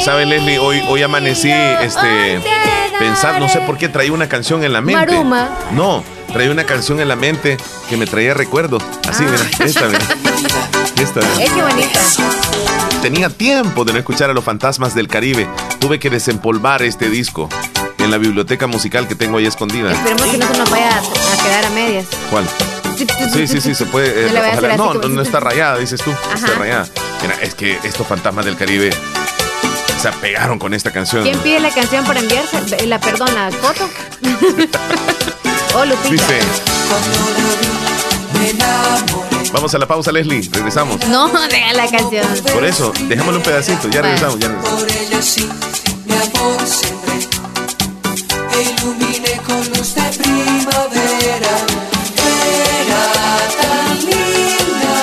¿Sabes, 0.08 0.26
Leslie? 0.26 0.58
Hoy, 0.58 0.82
hoy 0.88 1.02
amanecí 1.02 1.50
este, 1.50 2.40
pensando, 2.98 3.40
no 3.40 3.48
sé 3.52 3.60
por 3.60 3.76
qué 3.76 3.90
traía 3.90 4.10
una 4.10 4.26
canción 4.26 4.64
en 4.64 4.72
la 4.72 4.80
mente. 4.80 5.04
Maruma. 5.04 5.50
No, 5.72 6.02
traía 6.32 6.50
una 6.50 6.64
canción 6.64 6.98
en 7.00 7.08
la 7.08 7.14
mente 7.14 7.58
que 7.90 7.98
me 7.98 8.06
traía 8.06 8.32
recuerdos. 8.32 8.82
Así, 9.06 9.22
mira, 9.24 9.36
esta, 9.66 9.86
mira. 9.86 9.98
Esta, 10.96 11.20
mira. 11.20 11.32
Es 11.44 11.50
que 11.50 11.62
bonita. 11.62 12.00
Tenía 13.02 13.28
tiempo 13.28 13.84
de 13.84 13.92
no 13.92 13.98
escuchar 13.98 14.30
a 14.30 14.32
los 14.32 14.42
fantasmas 14.42 14.94
del 14.94 15.08
Caribe. 15.08 15.46
Tuve 15.78 15.98
que 15.98 16.08
desempolvar 16.08 16.80
este 16.80 17.10
disco 17.10 17.50
en 17.98 18.10
la 18.10 18.16
biblioteca 18.16 18.66
musical 18.66 19.08
que 19.08 19.14
tengo 19.14 19.36
ahí 19.36 19.44
escondida. 19.44 19.92
Esperemos 19.92 20.22
que 20.22 20.38
no 20.38 20.48
se 20.50 20.56
nos 20.56 20.70
vaya 20.70 20.88
a, 20.88 21.42
quedar 21.42 21.66
a 21.66 21.70
medias. 21.72 22.06
¿Cuál? 22.30 22.46
Sí, 23.30 23.46
sí, 23.46 23.60
sí, 23.60 23.74
se 23.74 23.84
puede. 23.84 24.26
eh, 24.26 24.30
No 24.32 24.94
no, 24.94 24.94
no, 24.94 25.08
no 25.10 25.20
está 25.20 25.38
rayada, 25.38 25.76
dices 25.76 26.00
tú. 26.00 26.10
Ajá. 26.10 26.34
Está 26.34 26.58
rayada. 26.58 26.86
Mira, 27.20 27.34
es 27.42 27.54
que 27.54 27.78
estos 27.84 28.06
fantasmas 28.06 28.46
del 28.46 28.56
Caribe 28.56 28.88
se 29.98 30.08
apegaron 30.08 30.58
con 30.58 30.74
esta 30.74 30.92
canción. 30.92 31.22
¿Quién 31.24 31.38
pide 31.40 31.60
la 31.60 31.70
canción 31.70 32.04
para 32.04 32.20
enviarse? 32.20 32.86
La, 32.86 33.00
perdón, 33.00 33.34
la 33.34 33.50
foto. 33.50 33.88
oh, 35.74 35.84
Lupita. 35.84 36.10
Dice. 36.10 36.40
Vamos 39.52 39.74
a 39.74 39.78
la 39.78 39.86
pausa, 39.86 40.12
Leslie. 40.12 40.48
Regresamos. 40.52 41.04
No, 41.08 41.28
deja 41.48 41.72
la 41.72 41.90
canción. 41.90 42.26
Por 42.52 42.64
eso, 42.64 42.92
dejémosle 43.08 43.38
un 43.38 43.42
pedacito. 43.42 43.88
Ya 43.88 44.02
Vale. 44.02 44.14
regresamos. 44.14 44.38
Ya 44.38 44.48
regresamos. 44.48 44.80
Por 44.80 44.90
ella 44.90 45.22
sí, 45.22 45.48
mi 46.06 46.14
amor 46.14 46.66
sembré. 46.66 47.28
E 48.54 48.62
iluminé 48.62 49.40
con 49.46 49.58
luz 49.70 49.94
de 49.94 50.02
primavera. 50.22 51.54
Era 52.80 53.02
tan 53.60 53.98
linda, 54.06 54.94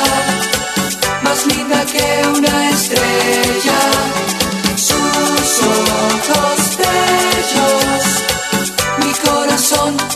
más 1.24 1.46
linda 1.48 1.86
que 1.86 2.28
una 2.28 2.70
estrella. 2.70 3.95
Corazón 9.76 10.15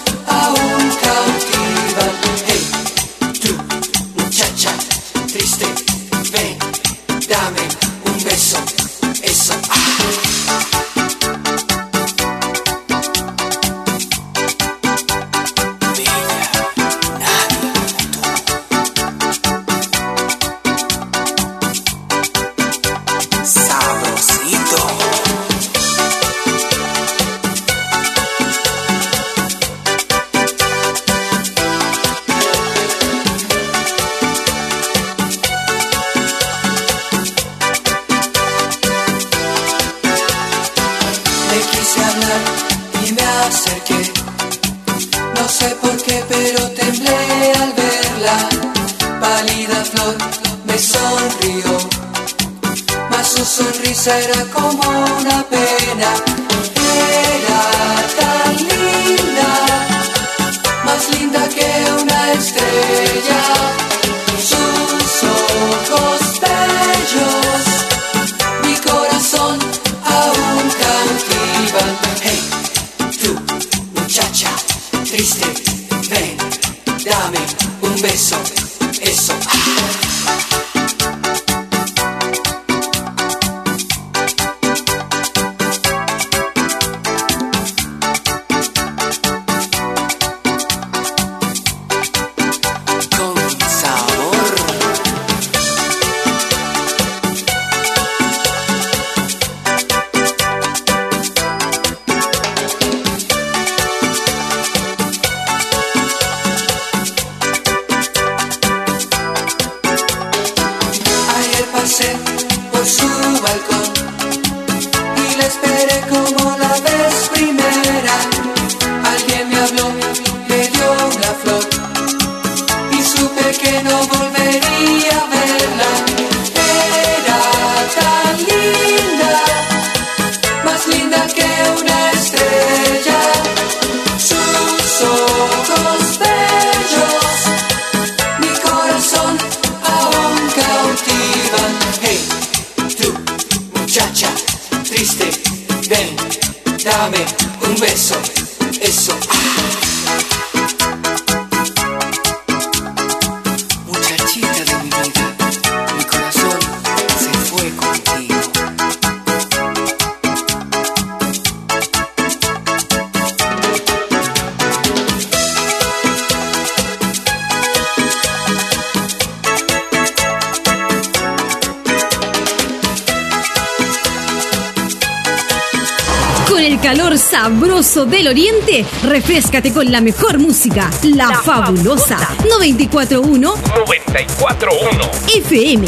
del 177.90 178.28
oriente, 178.28 178.86
refrescate 179.04 179.74
con 179.74 179.92
la 179.92 180.00
mejor 180.00 180.38
música, 180.38 180.92
La, 181.02 181.42
Fabulosa 181.42 182.20
941 182.48 183.56
941 183.66 185.12
FM. 185.36 185.88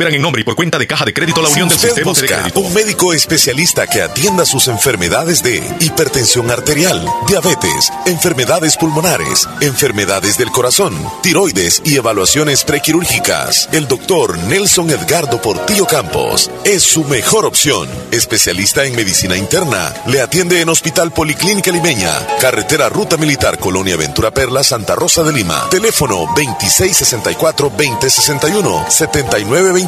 operan 0.01 0.15
en 0.15 0.21
nombre 0.23 0.41
y 0.41 0.43
por 0.43 0.55
cuenta 0.55 0.79
de 0.79 0.87
Caja 0.87 1.05
de 1.05 1.13
Crédito 1.13 1.43
La 1.43 1.49
Unión 1.49 1.67
del 1.67 1.75
usted 1.75 1.89
Sistema 1.89 2.13
de 2.13 2.21
busca 2.21 2.39
Crédito. 2.39 2.59
un 2.61 2.73
médico 2.73 3.13
especialista 3.13 3.85
que 3.85 4.01
atienda 4.01 4.45
sus 4.45 4.67
enfermedades 4.67 5.43
de 5.43 5.57
hipertensión 5.79 6.49
arterial, 6.49 7.05
diabetes, 7.27 7.91
enfermedades 8.07 8.77
pulmonares, 8.77 9.47
enfermedades 9.61 10.39
del 10.39 10.49
corazón, 10.49 10.97
tiroides 11.21 11.83
y 11.85 11.97
evaluaciones 11.97 12.63
prequirúrgicas. 12.63 13.69
El 13.71 13.87
doctor 13.87 14.39
Nelson 14.39 14.89
Edgardo 14.89 15.39
Portillo 15.39 15.85
Campos 15.85 16.49
es 16.63 16.81
su 16.81 17.03
mejor 17.03 17.45
opción. 17.45 17.87
Especialista 18.09 18.83
en 18.85 18.95
medicina 18.95 19.37
interna, 19.37 19.93
le 20.07 20.21
atiende 20.21 20.61
en 20.61 20.69
Hospital 20.69 21.11
Policlínica 21.11 21.71
Limeña, 21.71 22.11
Carretera 22.39 22.89
Ruta 22.89 23.17
Militar 23.17 23.59
Colonia 23.59 23.97
Ventura 23.97 24.31
Perla, 24.31 24.63
Santa 24.63 24.95
Rosa 24.95 25.21
de 25.21 25.33
Lima. 25.33 25.67
Teléfono 25.69 26.25
2664-2061, 26.35 28.89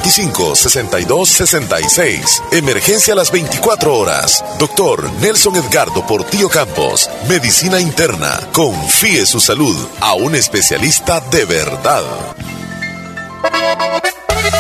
7925-6266. 0.04 2.44
Emergencia 2.52 3.14
a 3.14 3.18
las 3.18 3.32
24 3.32 3.98
horas. 3.98 4.46
Doctor 4.60 5.12
Nelson 5.14 5.56
Edgardo 5.56 6.06
Portillo 6.06 6.50
Campos. 6.50 7.10
Medicina 7.28 7.80
interna. 7.80 8.40
Confíe 8.54 9.26
su 9.26 9.40
salud 9.40 9.76
a 10.02 10.14
un 10.14 10.36
especialista 10.36 11.20
de 11.20 11.46
verdad. 11.46 12.04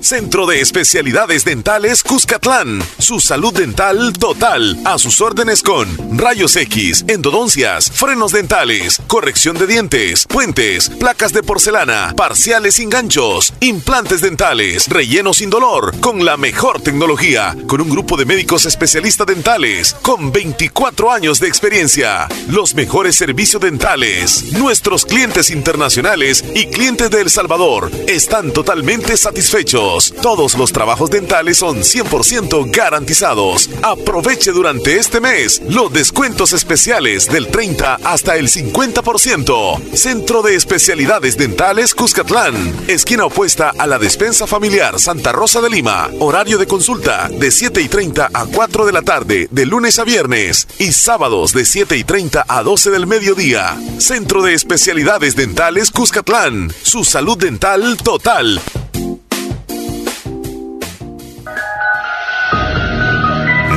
Centro 0.04 0.46
de 0.46 0.60
Especialidades 0.60 1.46
Dentales 1.46 2.04
Cuscatlán. 2.04 2.84
Su 3.00 3.22
salud 3.22 3.54
dental 3.54 4.12
total. 4.12 4.78
A 4.84 4.98
sus 4.98 5.22
órdenes 5.22 5.64
con 5.64 6.18
rayos 6.18 6.58
X, 6.58 7.06
endodoncias, 7.08 7.90
frenos 7.90 8.34
dentales, 8.34 9.02
corrección 9.08 9.58
de 9.58 9.66
dientes, 9.66 10.28
puentes, 10.28 10.90
placas 10.90 11.32
de 11.32 11.42
porcelana, 11.42 12.14
parciales 12.18 12.76
sin 12.76 12.90
ganchos, 12.90 13.54
implantes 13.62 14.20
dentales, 14.20 14.90
relleno 14.90 15.34
sin 15.34 15.50
dolor, 15.50 15.98
con 16.02 16.26
la 16.26 16.36
mejor 16.36 16.82
tecnología, 16.82 17.56
con 17.68 17.80
un 17.80 17.90
grupo 17.90 18.18
de 18.18 18.26
médicos 18.26 18.66
especialistas 18.66 19.28
dentales, 19.28 19.96
con 20.02 20.34
24 20.34 21.14
años 21.14 21.40
de 21.40 21.48
experiencia. 21.48 22.28
Los 22.50 22.76
mejores 22.76 23.16
servicios 23.16 23.62
dentales. 23.62 24.52
Nuestros 24.52 25.06
clientes 25.06 25.50
internacionales 25.50 26.44
y 26.54 26.66
clientes 26.66 27.10
de 27.10 27.22
El 27.22 27.30
Salvador 27.30 27.90
están 28.08 28.52
totalmente 28.52 29.16
satisfechos. 29.16 29.93
Todos 30.22 30.58
los 30.58 30.72
trabajos 30.72 31.12
dentales 31.12 31.58
son 31.58 31.78
100% 31.80 32.72
garantizados. 32.72 33.70
Aproveche 33.84 34.52
durante 34.52 34.98
este 34.98 35.22
mes 35.22 35.62
los 35.70 35.94
descuentos 35.94 36.54
especiales 36.54 37.28
del 37.28 37.48
30 37.48 38.00
hasta 38.04 38.36
el 38.38 38.50
50%. 38.50 39.96
Centro 39.96 40.42
de 40.42 40.56
Especialidades 40.56 41.38
Dentales 41.38 41.94
Cuscatlán. 41.94 42.56
Esquina 42.88 43.26
opuesta 43.26 43.72
a 43.78 43.86
la 43.86 44.00
despensa 44.00 44.48
familiar 44.48 45.00
Santa 45.00 45.32
Rosa 45.32 45.62
de 45.62 45.70
Lima. 45.70 46.10
Horario 46.20 46.58
de 46.58 46.66
consulta 46.66 47.30
de 47.30 47.52
7 47.52 47.82
y 47.82 47.88
30 47.88 48.30
a 48.34 48.46
4 48.48 48.86
de 48.86 48.92
la 48.92 49.04
tarde, 49.04 49.48
de 49.52 49.66
lunes 49.66 50.00
a 50.00 50.04
viernes. 50.04 50.68
Y 50.80 50.92
sábados 50.92 51.54
de 51.54 51.66
7 51.66 51.98
y 51.98 52.04
30 52.04 52.46
a 52.48 52.64
12 52.64 52.90
del 52.90 53.06
mediodía. 53.06 53.78
Centro 54.00 54.42
de 54.42 54.56
Especialidades 54.56 55.36
Dentales 55.36 55.92
Cuscatlán. 55.92 56.74
Su 56.82 57.04
salud 57.04 57.38
dental 57.38 57.98
total. 57.98 58.60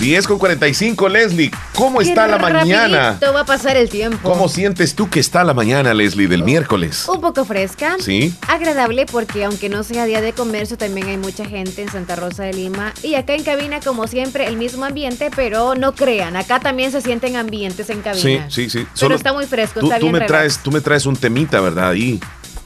10 0.00 0.26
con 0.26 0.38
45, 0.38 1.08
Leslie. 1.08 1.50
¿Cómo 1.74 2.00
está 2.00 2.26
la 2.26 2.38
mañana? 2.38 3.18
Va 3.34 3.40
a 3.40 3.46
pasar 3.46 3.76
el 3.76 3.88
tiempo. 3.88 4.28
¿Cómo 4.28 4.48
sientes 4.48 4.94
tú 4.94 5.08
que 5.08 5.20
está 5.20 5.42
la 5.44 5.54
mañana, 5.54 5.94
Leslie, 5.94 6.26
del 6.28 6.42
miércoles? 6.42 7.06
Un 7.08 7.20
poco 7.20 7.44
fresca. 7.44 7.96
Sí. 8.00 8.34
Agradable 8.48 9.06
porque 9.06 9.44
aunque 9.44 9.68
no 9.68 9.82
sea 9.84 10.04
día 10.04 10.20
de 10.20 10.32
comercio, 10.32 10.76
también 10.76 11.08
hay 11.08 11.16
mucha 11.16 11.46
gente 11.46 11.82
en 11.82 11.90
Santa 11.90 12.16
Rosa 12.16 12.42
de 12.42 12.52
Lima. 12.52 12.92
Y 13.02 13.14
acá 13.14 13.34
en 13.34 13.44
cabina, 13.44 13.80
como 13.80 14.06
siempre, 14.06 14.48
el 14.48 14.56
mismo 14.56 14.84
ambiente, 14.84 15.30
pero 15.34 15.74
no 15.74 15.94
crean, 15.94 16.36
acá 16.36 16.60
también 16.60 16.92
se 16.92 17.00
sienten 17.00 17.36
ambientes 17.36 17.88
en 17.88 17.98
Sí, 17.98 18.02
cabina. 18.02 18.50
sí, 18.50 18.68
sí. 18.68 18.86
Pero 19.00 19.14
está 19.14 19.32
muy 19.32 19.46
fresco, 19.46 19.80
tú, 19.80 19.86
está 19.86 19.98
tú 19.98 20.06
me 20.06 20.12
relax. 20.18 20.26
traes, 20.28 20.58
tú 20.58 20.70
me 20.72 20.80
traes 20.80 21.06
un 21.06 21.16
temita, 21.16 21.60
¿verdad? 21.60 21.90
Ahí, 21.90 22.20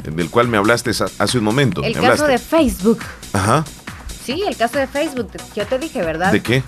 del 0.05 0.31
cual 0.31 0.49
me 0.49 0.57
hablaste 0.57 0.91
hace 0.91 1.39
un 1.39 1.45
momento. 1.45 1.83
El 1.85 1.95
me 1.95 2.01
caso 2.09 2.27
de. 2.27 2.39
Facebook. 2.39 3.01
Ajá. 3.33 3.65
Sí, 4.31 4.45
el 4.47 4.57
caso 4.57 4.79
de 4.79 4.87
Facebook. 4.87 5.33
Yo 5.57 5.67
te 5.67 5.77
dije, 5.79 6.03
¿verdad? 6.03 6.31
¿De 6.31 6.41
qué? 6.41 6.63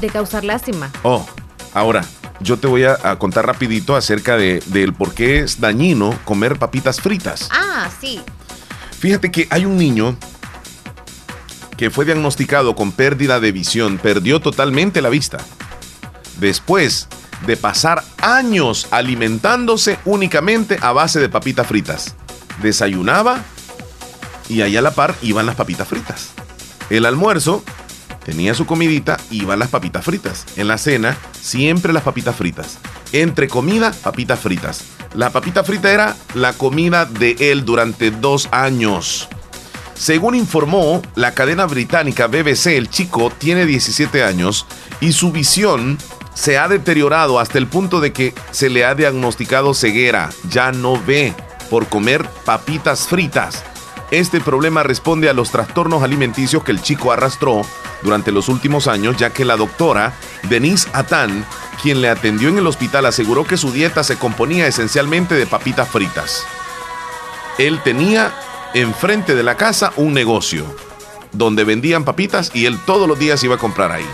De 0.00 0.08
causar 0.08 0.42
lástima. 0.42 0.90
Oh, 1.04 1.24
ahora, 1.72 2.04
yo 2.40 2.58
te 2.58 2.66
voy 2.66 2.82
a, 2.82 2.98
a 3.04 3.16
contar 3.16 3.46
rapidito 3.46 3.94
acerca 3.94 4.36
de, 4.36 4.60
del 4.66 4.92
por 4.92 5.14
qué 5.14 5.38
es 5.38 5.60
dañino 5.60 6.18
comer 6.24 6.58
papitas 6.58 7.00
fritas. 7.00 7.48
Ah, 7.52 7.88
sí. 8.00 8.20
Fíjate 8.98 9.30
que 9.30 9.46
hay 9.50 9.66
un 9.66 9.76
niño 9.76 10.16
que 11.76 11.90
fue 11.90 12.06
diagnosticado 12.06 12.74
con 12.74 12.90
pérdida 12.90 13.38
de 13.38 13.52
visión, 13.52 13.98
perdió 13.98 14.40
totalmente 14.40 15.00
la 15.00 15.08
vista. 15.08 15.38
Después 16.40 17.06
de 17.46 17.56
pasar 17.56 18.02
años 18.20 18.88
alimentándose 18.90 20.00
únicamente 20.04 20.76
a 20.82 20.90
base 20.90 21.20
de 21.20 21.28
papitas 21.28 21.68
fritas. 21.68 22.16
Desayunaba 22.62 23.44
y 24.48 24.62
allá 24.62 24.80
a 24.80 24.82
la 24.82 24.90
par 24.90 25.14
iban 25.22 25.46
las 25.46 25.54
papitas 25.54 25.86
fritas. 25.86 26.30
El 26.90 27.06
almuerzo 27.06 27.64
tenía 28.24 28.54
su 28.54 28.66
comidita, 28.66 29.18
iban 29.30 29.58
las 29.58 29.70
papitas 29.70 30.04
fritas. 30.04 30.46
En 30.56 30.68
la 30.68 30.78
cena, 30.78 31.16
siempre 31.40 31.92
las 31.92 32.02
papitas 32.02 32.36
fritas. 32.36 32.78
Entre 33.12 33.48
comida, 33.48 33.92
papitas 34.02 34.40
fritas. 34.40 34.84
La 35.14 35.30
papita 35.30 35.64
frita 35.64 35.90
era 35.92 36.16
la 36.34 36.52
comida 36.52 37.06
de 37.06 37.36
él 37.38 37.64
durante 37.64 38.10
dos 38.10 38.48
años. 38.52 39.28
Según 39.94 40.34
informó 40.34 41.00
la 41.14 41.32
cadena 41.32 41.64
británica 41.64 42.26
BBC, 42.26 42.66
el 42.76 42.90
chico 42.90 43.32
tiene 43.36 43.64
17 43.64 44.22
años 44.22 44.66
y 45.00 45.12
su 45.12 45.32
visión 45.32 45.96
se 46.34 46.58
ha 46.58 46.68
deteriorado 46.68 47.40
hasta 47.40 47.56
el 47.56 47.66
punto 47.66 48.00
de 48.00 48.12
que 48.12 48.34
se 48.50 48.68
le 48.68 48.84
ha 48.84 48.94
diagnosticado 48.94 49.72
ceguera. 49.72 50.28
Ya 50.50 50.70
no 50.70 51.02
ve 51.02 51.34
por 51.70 51.86
comer 51.88 52.24
papitas 52.44 53.08
fritas. 53.08 53.64
Este 54.10 54.40
problema 54.40 54.84
responde 54.84 55.28
a 55.28 55.32
los 55.32 55.50
trastornos 55.50 56.02
alimenticios 56.02 56.62
que 56.62 56.70
el 56.70 56.80
chico 56.80 57.10
arrastró 57.10 57.62
durante 58.02 58.30
los 58.30 58.48
últimos 58.48 58.86
años, 58.86 59.16
ya 59.16 59.30
que 59.30 59.44
la 59.44 59.56
doctora 59.56 60.12
Denise 60.48 60.88
Atán, 60.92 61.44
quien 61.82 62.00
le 62.00 62.08
atendió 62.08 62.48
en 62.48 62.58
el 62.58 62.66
hospital, 62.68 63.06
aseguró 63.06 63.44
que 63.44 63.56
su 63.56 63.72
dieta 63.72 64.04
se 64.04 64.16
componía 64.16 64.68
esencialmente 64.68 65.34
de 65.34 65.46
papitas 65.46 65.88
fritas. 65.88 66.44
Él 67.58 67.80
tenía 67.82 68.32
enfrente 68.74 69.34
de 69.34 69.42
la 69.42 69.56
casa 69.56 69.92
un 69.96 70.12
negocio 70.12 70.66
donde 71.32 71.64
vendían 71.64 72.04
papitas 72.04 72.50
y 72.54 72.66
él 72.66 72.78
todos 72.86 73.08
los 73.08 73.18
días 73.18 73.42
iba 73.42 73.56
a 73.56 73.58
comprar 73.58 73.90
ahí. 73.90 74.06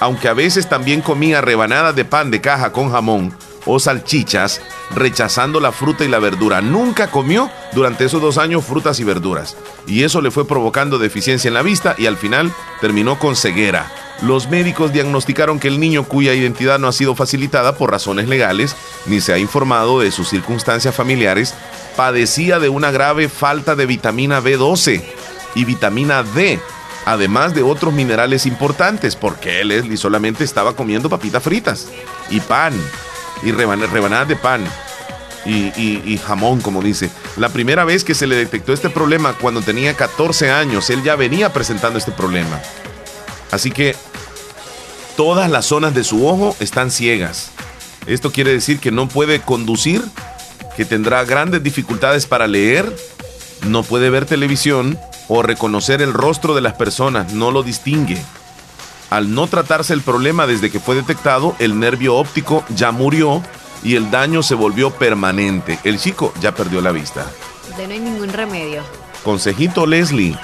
Aunque 0.00 0.28
a 0.28 0.34
veces 0.34 0.68
también 0.68 1.00
comía 1.00 1.40
rebanadas 1.40 1.94
de 1.94 2.04
pan 2.04 2.30
de 2.30 2.40
caja 2.40 2.72
con 2.72 2.90
jamón 2.90 3.32
o 3.64 3.78
salchichas, 3.78 4.60
rechazando 4.90 5.60
la 5.60 5.72
fruta 5.72 6.04
y 6.04 6.08
la 6.08 6.18
verdura. 6.18 6.60
Nunca 6.60 7.10
comió 7.10 7.50
durante 7.72 8.04
esos 8.04 8.20
dos 8.20 8.38
años 8.38 8.64
frutas 8.64 9.00
y 9.00 9.04
verduras. 9.04 9.56
Y 9.86 10.02
eso 10.04 10.20
le 10.20 10.30
fue 10.30 10.46
provocando 10.46 10.98
deficiencia 10.98 11.48
en 11.48 11.54
la 11.54 11.62
vista 11.62 11.94
y 11.98 12.06
al 12.06 12.16
final 12.16 12.52
terminó 12.80 13.18
con 13.18 13.36
ceguera. 13.36 13.90
Los 14.22 14.48
médicos 14.48 14.92
diagnosticaron 14.92 15.58
que 15.58 15.68
el 15.68 15.80
niño 15.80 16.04
cuya 16.04 16.34
identidad 16.34 16.78
no 16.78 16.88
ha 16.88 16.92
sido 16.92 17.14
facilitada 17.14 17.76
por 17.76 17.90
razones 17.90 18.28
legales, 18.28 18.76
ni 19.06 19.20
se 19.20 19.32
ha 19.32 19.38
informado 19.38 20.00
de 20.00 20.12
sus 20.12 20.28
circunstancias 20.28 20.94
familiares, 20.94 21.54
padecía 21.96 22.58
de 22.58 22.68
una 22.68 22.90
grave 22.90 23.28
falta 23.28 23.74
de 23.74 23.86
vitamina 23.86 24.40
B12 24.40 25.02
y 25.56 25.64
vitamina 25.64 26.22
D, 26.22 26.60
además 27.04 27.54
de 27.54 27.64
otros 27.64 27.92
minerales 27.92 28.46
importantes, 28.46 29.16
porque 29.16 29.64
Leslie 29.64 29.96
solamente 29.96 30.44
estaba 30.44 30.74
comiendo 30.74 31.10
papitas 31.10 31.42
fritas 31.42 31.88
y 32.30 32.40
pan 32.40 32.72
y 33.44 33.52
reban- 33.52 33.88
rebanadas 33.90 34.28
de 34.28 34.36
pan 34.36 34.64
y 35.46 36.18
jamón, 36.24 36.60
como 36.62 36.80
dice. 36.82 37.10
La 37.36 37.50
primera 37.50 37.84
vez 37.84 38.02
que 38.02 38.14
se 38.14 38.26
le 38.26 38.34
detectó 38.36 38.72
este 38.72 38.88
problema 38.90 39.34
cuando 39.34 39.60
tenía 39.60 39.94
14 39.94 40.50
años, 40.50 40.88
él 40.90 41.02
ya 41.02 41.16
venía 41.16 41.52
presentando 41.52 41.98
este 41.98 42.12
problema. 42.12 42.60
Así 43.50 43.70
que 43.70 43.94
todas 45.16 45.50
las 45.50 45.66
zonas 45.66 45.94
de 45.94 46.02
su 46.04 46.26
ojo 46.26 46.56
están 46.60 46.90
ciegas. 46.90 47.50
Esto 48.06 48.32
quiere 48.32 48.52
decir 48.52 48.80
que 48.80 48.90
no 48.90 49.08
puede 49.08 49.40
conducir, 49.40 50.02
que 50.76 50.84
tendrá 50.84 51.24
grandes 51.24 51.62
dificultades 51.62 52.26
para 52.26 52.46
leer, 52.46 52.90
no 53.66 53.82
puede 53.82 54.10
ver 54.10 54.24
televisión 54.26 54.98
o 55.28 55.42
reconocer 55.42 56.02
el 56.02 56.12
rostro 56.12 56.54
de 56.54 56.60
las 56.60 56.74
personas, 56.74 57.32
no 57.32 57.50
lo 57.50 57.62
distingue. 57.62 58.20
Al 59.14 59.32
no 59.32 59.46
tratarse 59.46 59.92
el 59.92 60.00
problema 60.00 60.44
desde 60.44 60.72
que 60.72 60.80
fue 60.80 60.96
detectado, 60.96 61.54
el 61.60 61.78
nervio 61.78 62.16
óptico 62.16 62.64
ya 62.74 62.90
murió 62.90 63.44
y 63.84 63.94
el 63.94 64.10
daño 64.10 64.42
se 64.42 64.56
volvió 64.56 64.90
permanente. 64.90 65.78
El 65.84 66.00
chico 66.00 66.34
ya 66.40 66.52
perdió 66.52 66.80
la 66.80 66.90
vista. 66.90 67.24
De 67.76 67.86
no 67.86 67.92
hay 67.92 68.00
ningún 68.00 68.30
remedio. 68.30 68.82
Consejito 69.22 69.86
Leslie, 69.86 70.36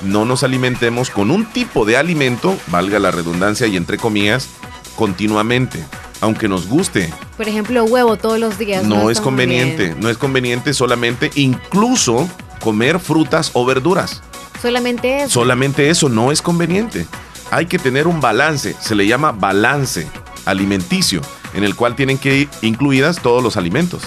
no 0.00 0.24
nos 0.24 0.44
alimentemos 0.44 1.10
con 1.10 1.30
un 1.30 1.44
tipo 1.44 1.84
de 1.84 1.98
alimento, 1.98 2.56
valga 2.68 2.98
la 2.98 3.10
redundancia 3.10 3.66
y 3.66 3.76
entre 3.76 3.98
comillas, 3.98 4.48
continuamente, 4.96 5.84
aunque 6.22 6.48
nos 6.48 6.68
guste. 6.68 7.12
Por 7.36 7.50
ejemplo, 7.50 7.84
huevo 7.84 8.16
todos 8.16 8.40
los 8.40 8.56
días. 8.56 8.82
No 8.82 9.10
es 9.10 9.18
está 9.18 9.24
muy 9.24 9.24
conveniente, 9.24 9.94
no 10.00 10.08
es 10.08 10.16
conveniente 10.16 10.72
solamente 10.72 11.30
incluso 11.34 12.30
comer 12.60 12.98
frutas 12.98 13.50
o 13.52 13.66
verduras. 13.66 14.22
Solamente 14.62 15.18
eso. 15.18 15.28
Solamente 15.28 15.90
eso 15.90 16.08
no 16.08 16.32
es 16.32 16.40
conveniente. 16.40 17.06
Hay 17.50 17.66
que 17.66 17.78
tener 17.78 18.06
un 18.06 18.20
balance, 18.20 18.76
se 18.80 18.94
le 18.94 19.06
llama 19.06 19.32
balance 19.32 20.08
alimenticio, 20.44 21.20
en 21.54 21.64
el 21.64 21.74
cual 21.74 21.94
tienen 21.94 22.18
que 22.18 22.36
ir 22.36 22.48
incluidas 22.62 23.20
todos 23.20 23.42
los 23.42 23.56
alimentos. 23.56 24.02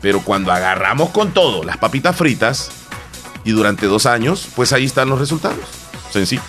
Pero 0.00 0.22
cuando 0.22 0.52
agarramos 0.52 1.10
con 1.10 1.32
todo 1.32 1.62
las 1.62 1.76
papitas 1.76 2.16
fritas 2.16 2.70
y 3.44 3.52
durante 3.52 3.86
dos 3.86 4.06
años, 4.06 4.48
pues 4.56 4.72
ahí 4.72 4.84
están 4.84 5.08
los 5.08 5.18
resultados. 5.18 5.58
Sencillo. 6.10 6.42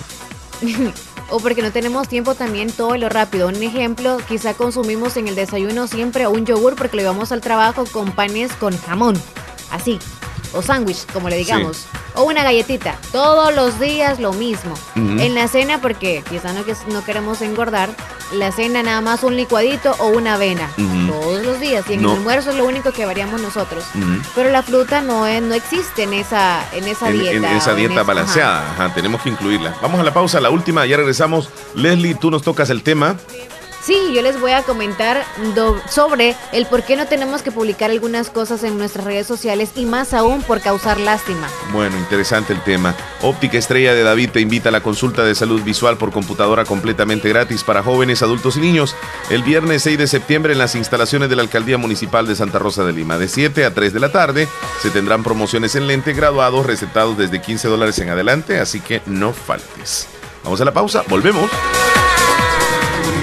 o 1.29 1.39
porque 1.39 1.61
no 1.61 1.71
tenemos 1.71 2.07
tiempo 2.07 2.35
también 2.35 2.71
todo 2.71 2.95
lo 2.97 3.09
rápido. 3.09 3.47
Un 3.47 3.61
ejemplo, 3.61 4.17
quizá 4.27 4.53
consumimos 4.53 5.17
en 5.17 5.27
el 5.27 5.35
desayuno 5.35 5.87
siempre 5.87 6.27
un 6.27 6.45
yogur 6.45 6.75
porque 6.75 6.97
lo 6.97 7.03
llevamos 7.03 7.31
al 7.31 7.41
trabajo 7.41 7.85
con 7.85 8.11
panes 8.11 8.53
con 8.53 8.77
jamón. 8.77 9.15
Así. 9.71 9.99
O 10.53 10.61
sándwich, 10.61 11.05
como 11.13 11.29
le 11.29 11.37
digamos. 11.37 11.85
O 12.15 12.23
una 12.23 12.43
galletita. 12.43 12.97
Todos 13.11 13.53
los 13.55 13.79
días 13.79 14.19
lo 14.19 14.33
mismo. 14.33 14.73
En 14.95 15.33
la 15.35 15.47
cena, 15.47 15.79
porque 15.81 16.23
quizá 16.29 16.51
no, 16.53 16.65
que- 16.65 16.75
no 16.91 17.03
queremos 17.05 17.41
engordar, 17.41 17.89
la 18.33 18.51
cena 18.51 18.83
nada 18.83 18.99
más 19.01 19.23
un 19.23 19.35
licuadito 19.37 19.95
o 19.99 20.07
una 20.07 20.33
avena. 20.35 20.69
Todos 21.07 21.45
los 21.45 21.59
días. 21.59 21.85
Y 21.89 21.93
en 21.93 22.01
No. 22.01 22.11
el 22.11 22.17
almuerzo 22.17 22.49
es 22.51 22.57
lo 22.57 22.65
único 22.65 22.91
que 22.91 23.05
variamos 23.05 23.41
nosotros. 23.41 23.83
Pero 24.35 24.49
la 24.51 24.61
fruta 24.61 25.01
no, 25.01 25.25
es, 25.25 25.41
no 25.41 25.53
existe 25.53 26.03
en 26.03 26.13
esa, 26.13 26.63
en 26.73 26.85
esa 26.87 27.09
En, 27.09 27.19
dieta. 27.19 27.35
en 27.37 27.45
esa 27.57 27.71
en 27.71 27.77
dieta 27.77 27.93
esa- 27.95 28.03
balanceada, 28.03 28.71
ajá, 28.71 28.93
tenemos 28.93 29.21
que 29.21 29.29
incluirla. 29.29 29.75
Vamos 29.81 29.99
a 29.99 30.03
la 30.03 30.13
pausa, 30.13 30.39
la 30.41 30.49
última, 30.49 30.85
ya 30.85 30.97
regresamos. 30.97 31.49
Leslie, 31.75 32.15
tú 32.15 32.29
nos 32.29 32.41
tocas 32.41 32.69
el 32.69 32.83
tema. 32.83 33.15
Sí, 33.29 33.37
yo 33.87 34.21
les 34.21 34.39
voy 34.39 34.51
a 34.51 34.63
comentar 34.63 35.25
sobre 35.89 36.35
el 36.51 36.65
por 36.65 36.83
qué 36.83 36.95
no 36.95 37.07
tenemos 37.07 37.41
que 37.41 37.51
publicar 37.51 37.91
algunas 37.91 38.29
cosas 38.29 38.63
en 38.63 38.77
nuestras 38.77 39.05
redes 39.05 39.27
sociales 39.27 39.71
y 39.75 39.85
más 39.85 40.13
aún 40.13 40.43
por 40.43 40.61
causar 40.61 40.99
lástima. 40.99 41.49
Bueno, 41.73 41.97
interesante 41.97 42.53
el 42.53 42.63
tema. 42.63 42.95
Óptica 43.21 43.57
Estrella 43.57 43.93
de 43.93 44.03
David 44.03 44.31
te 44.31 44.39
invita 44.39 44.69
a 44.69 44.71
la 44.71 44.81
consulta 44.81 45.23
de 45.23 45.35
salud 45.35 45.61
visual 45.63 45.97
por 45.97 46.11
computadora 46.11 46.63
completamente 46.65 47.29
gratis 47.29 47.63
para 47.63 47.83
jóvenes, 47.83 48.21
adultos 48.21 48.57
y 48.57 48.61
niños 48.61 48.95
el 49.29 49.43
viernes 49.43 49.83
6 49.83 49.97
de 49.97 50.07
septiembre 50.07 50.53
en 50.53 50.59
las 50.59 50.75
instalaciones 50.75 51.29
de 51.29 51.35
la 51.35 51.41
Alcaldía 51.41 51.77
Municipal 51.77 52.27
de 52.27 52.35
Santa 52.35 52.59
Rosa 52.59 52.83
de 52.83 52.93
Lima. 52.93 53.17
De 53.17 53.27
7 53.27 53.65
a 53.65 53.73
3 53.73 53.93
de 53.93 53.99
la 53.99 54.11
tarde 54.11 54.47
se 54.81 54.89
tendrán 54.89 55.23
promociones 55.23 55.75
en 55.75 55.87
lente 55.87 56.13
graduados 56.13 56.65
recetados 56.65 57.17
desde 57.17 57.41
15 57.41 57.67
dólares 57.67 57.99
en 57.99 58.09
adelante, 58.09 58.59
así 58.59 58.79
que 58.79 59.01
no 59.05 59.33
faltes. 59.33 60.07
Vamos 60.43 60.61
a 60.61 60.65
la 60.65 60.73
pausa, 60.73 61.03
volvemos. 61.07 61.49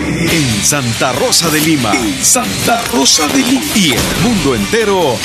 En 0.09 0.65
Santa 0.65 1.13
Rosa 1.13 1.51
de 1.51 1.61
Lima. 1.61 1.93
Santa 2.23 2.83
Rosa 2.93 3.29
de 3.29 3.43
Lima. 3.43 3.67
Y 3.75 3.91
el 3.93 4.23
mundo 4.23 4.55
entero. 4.55 5.19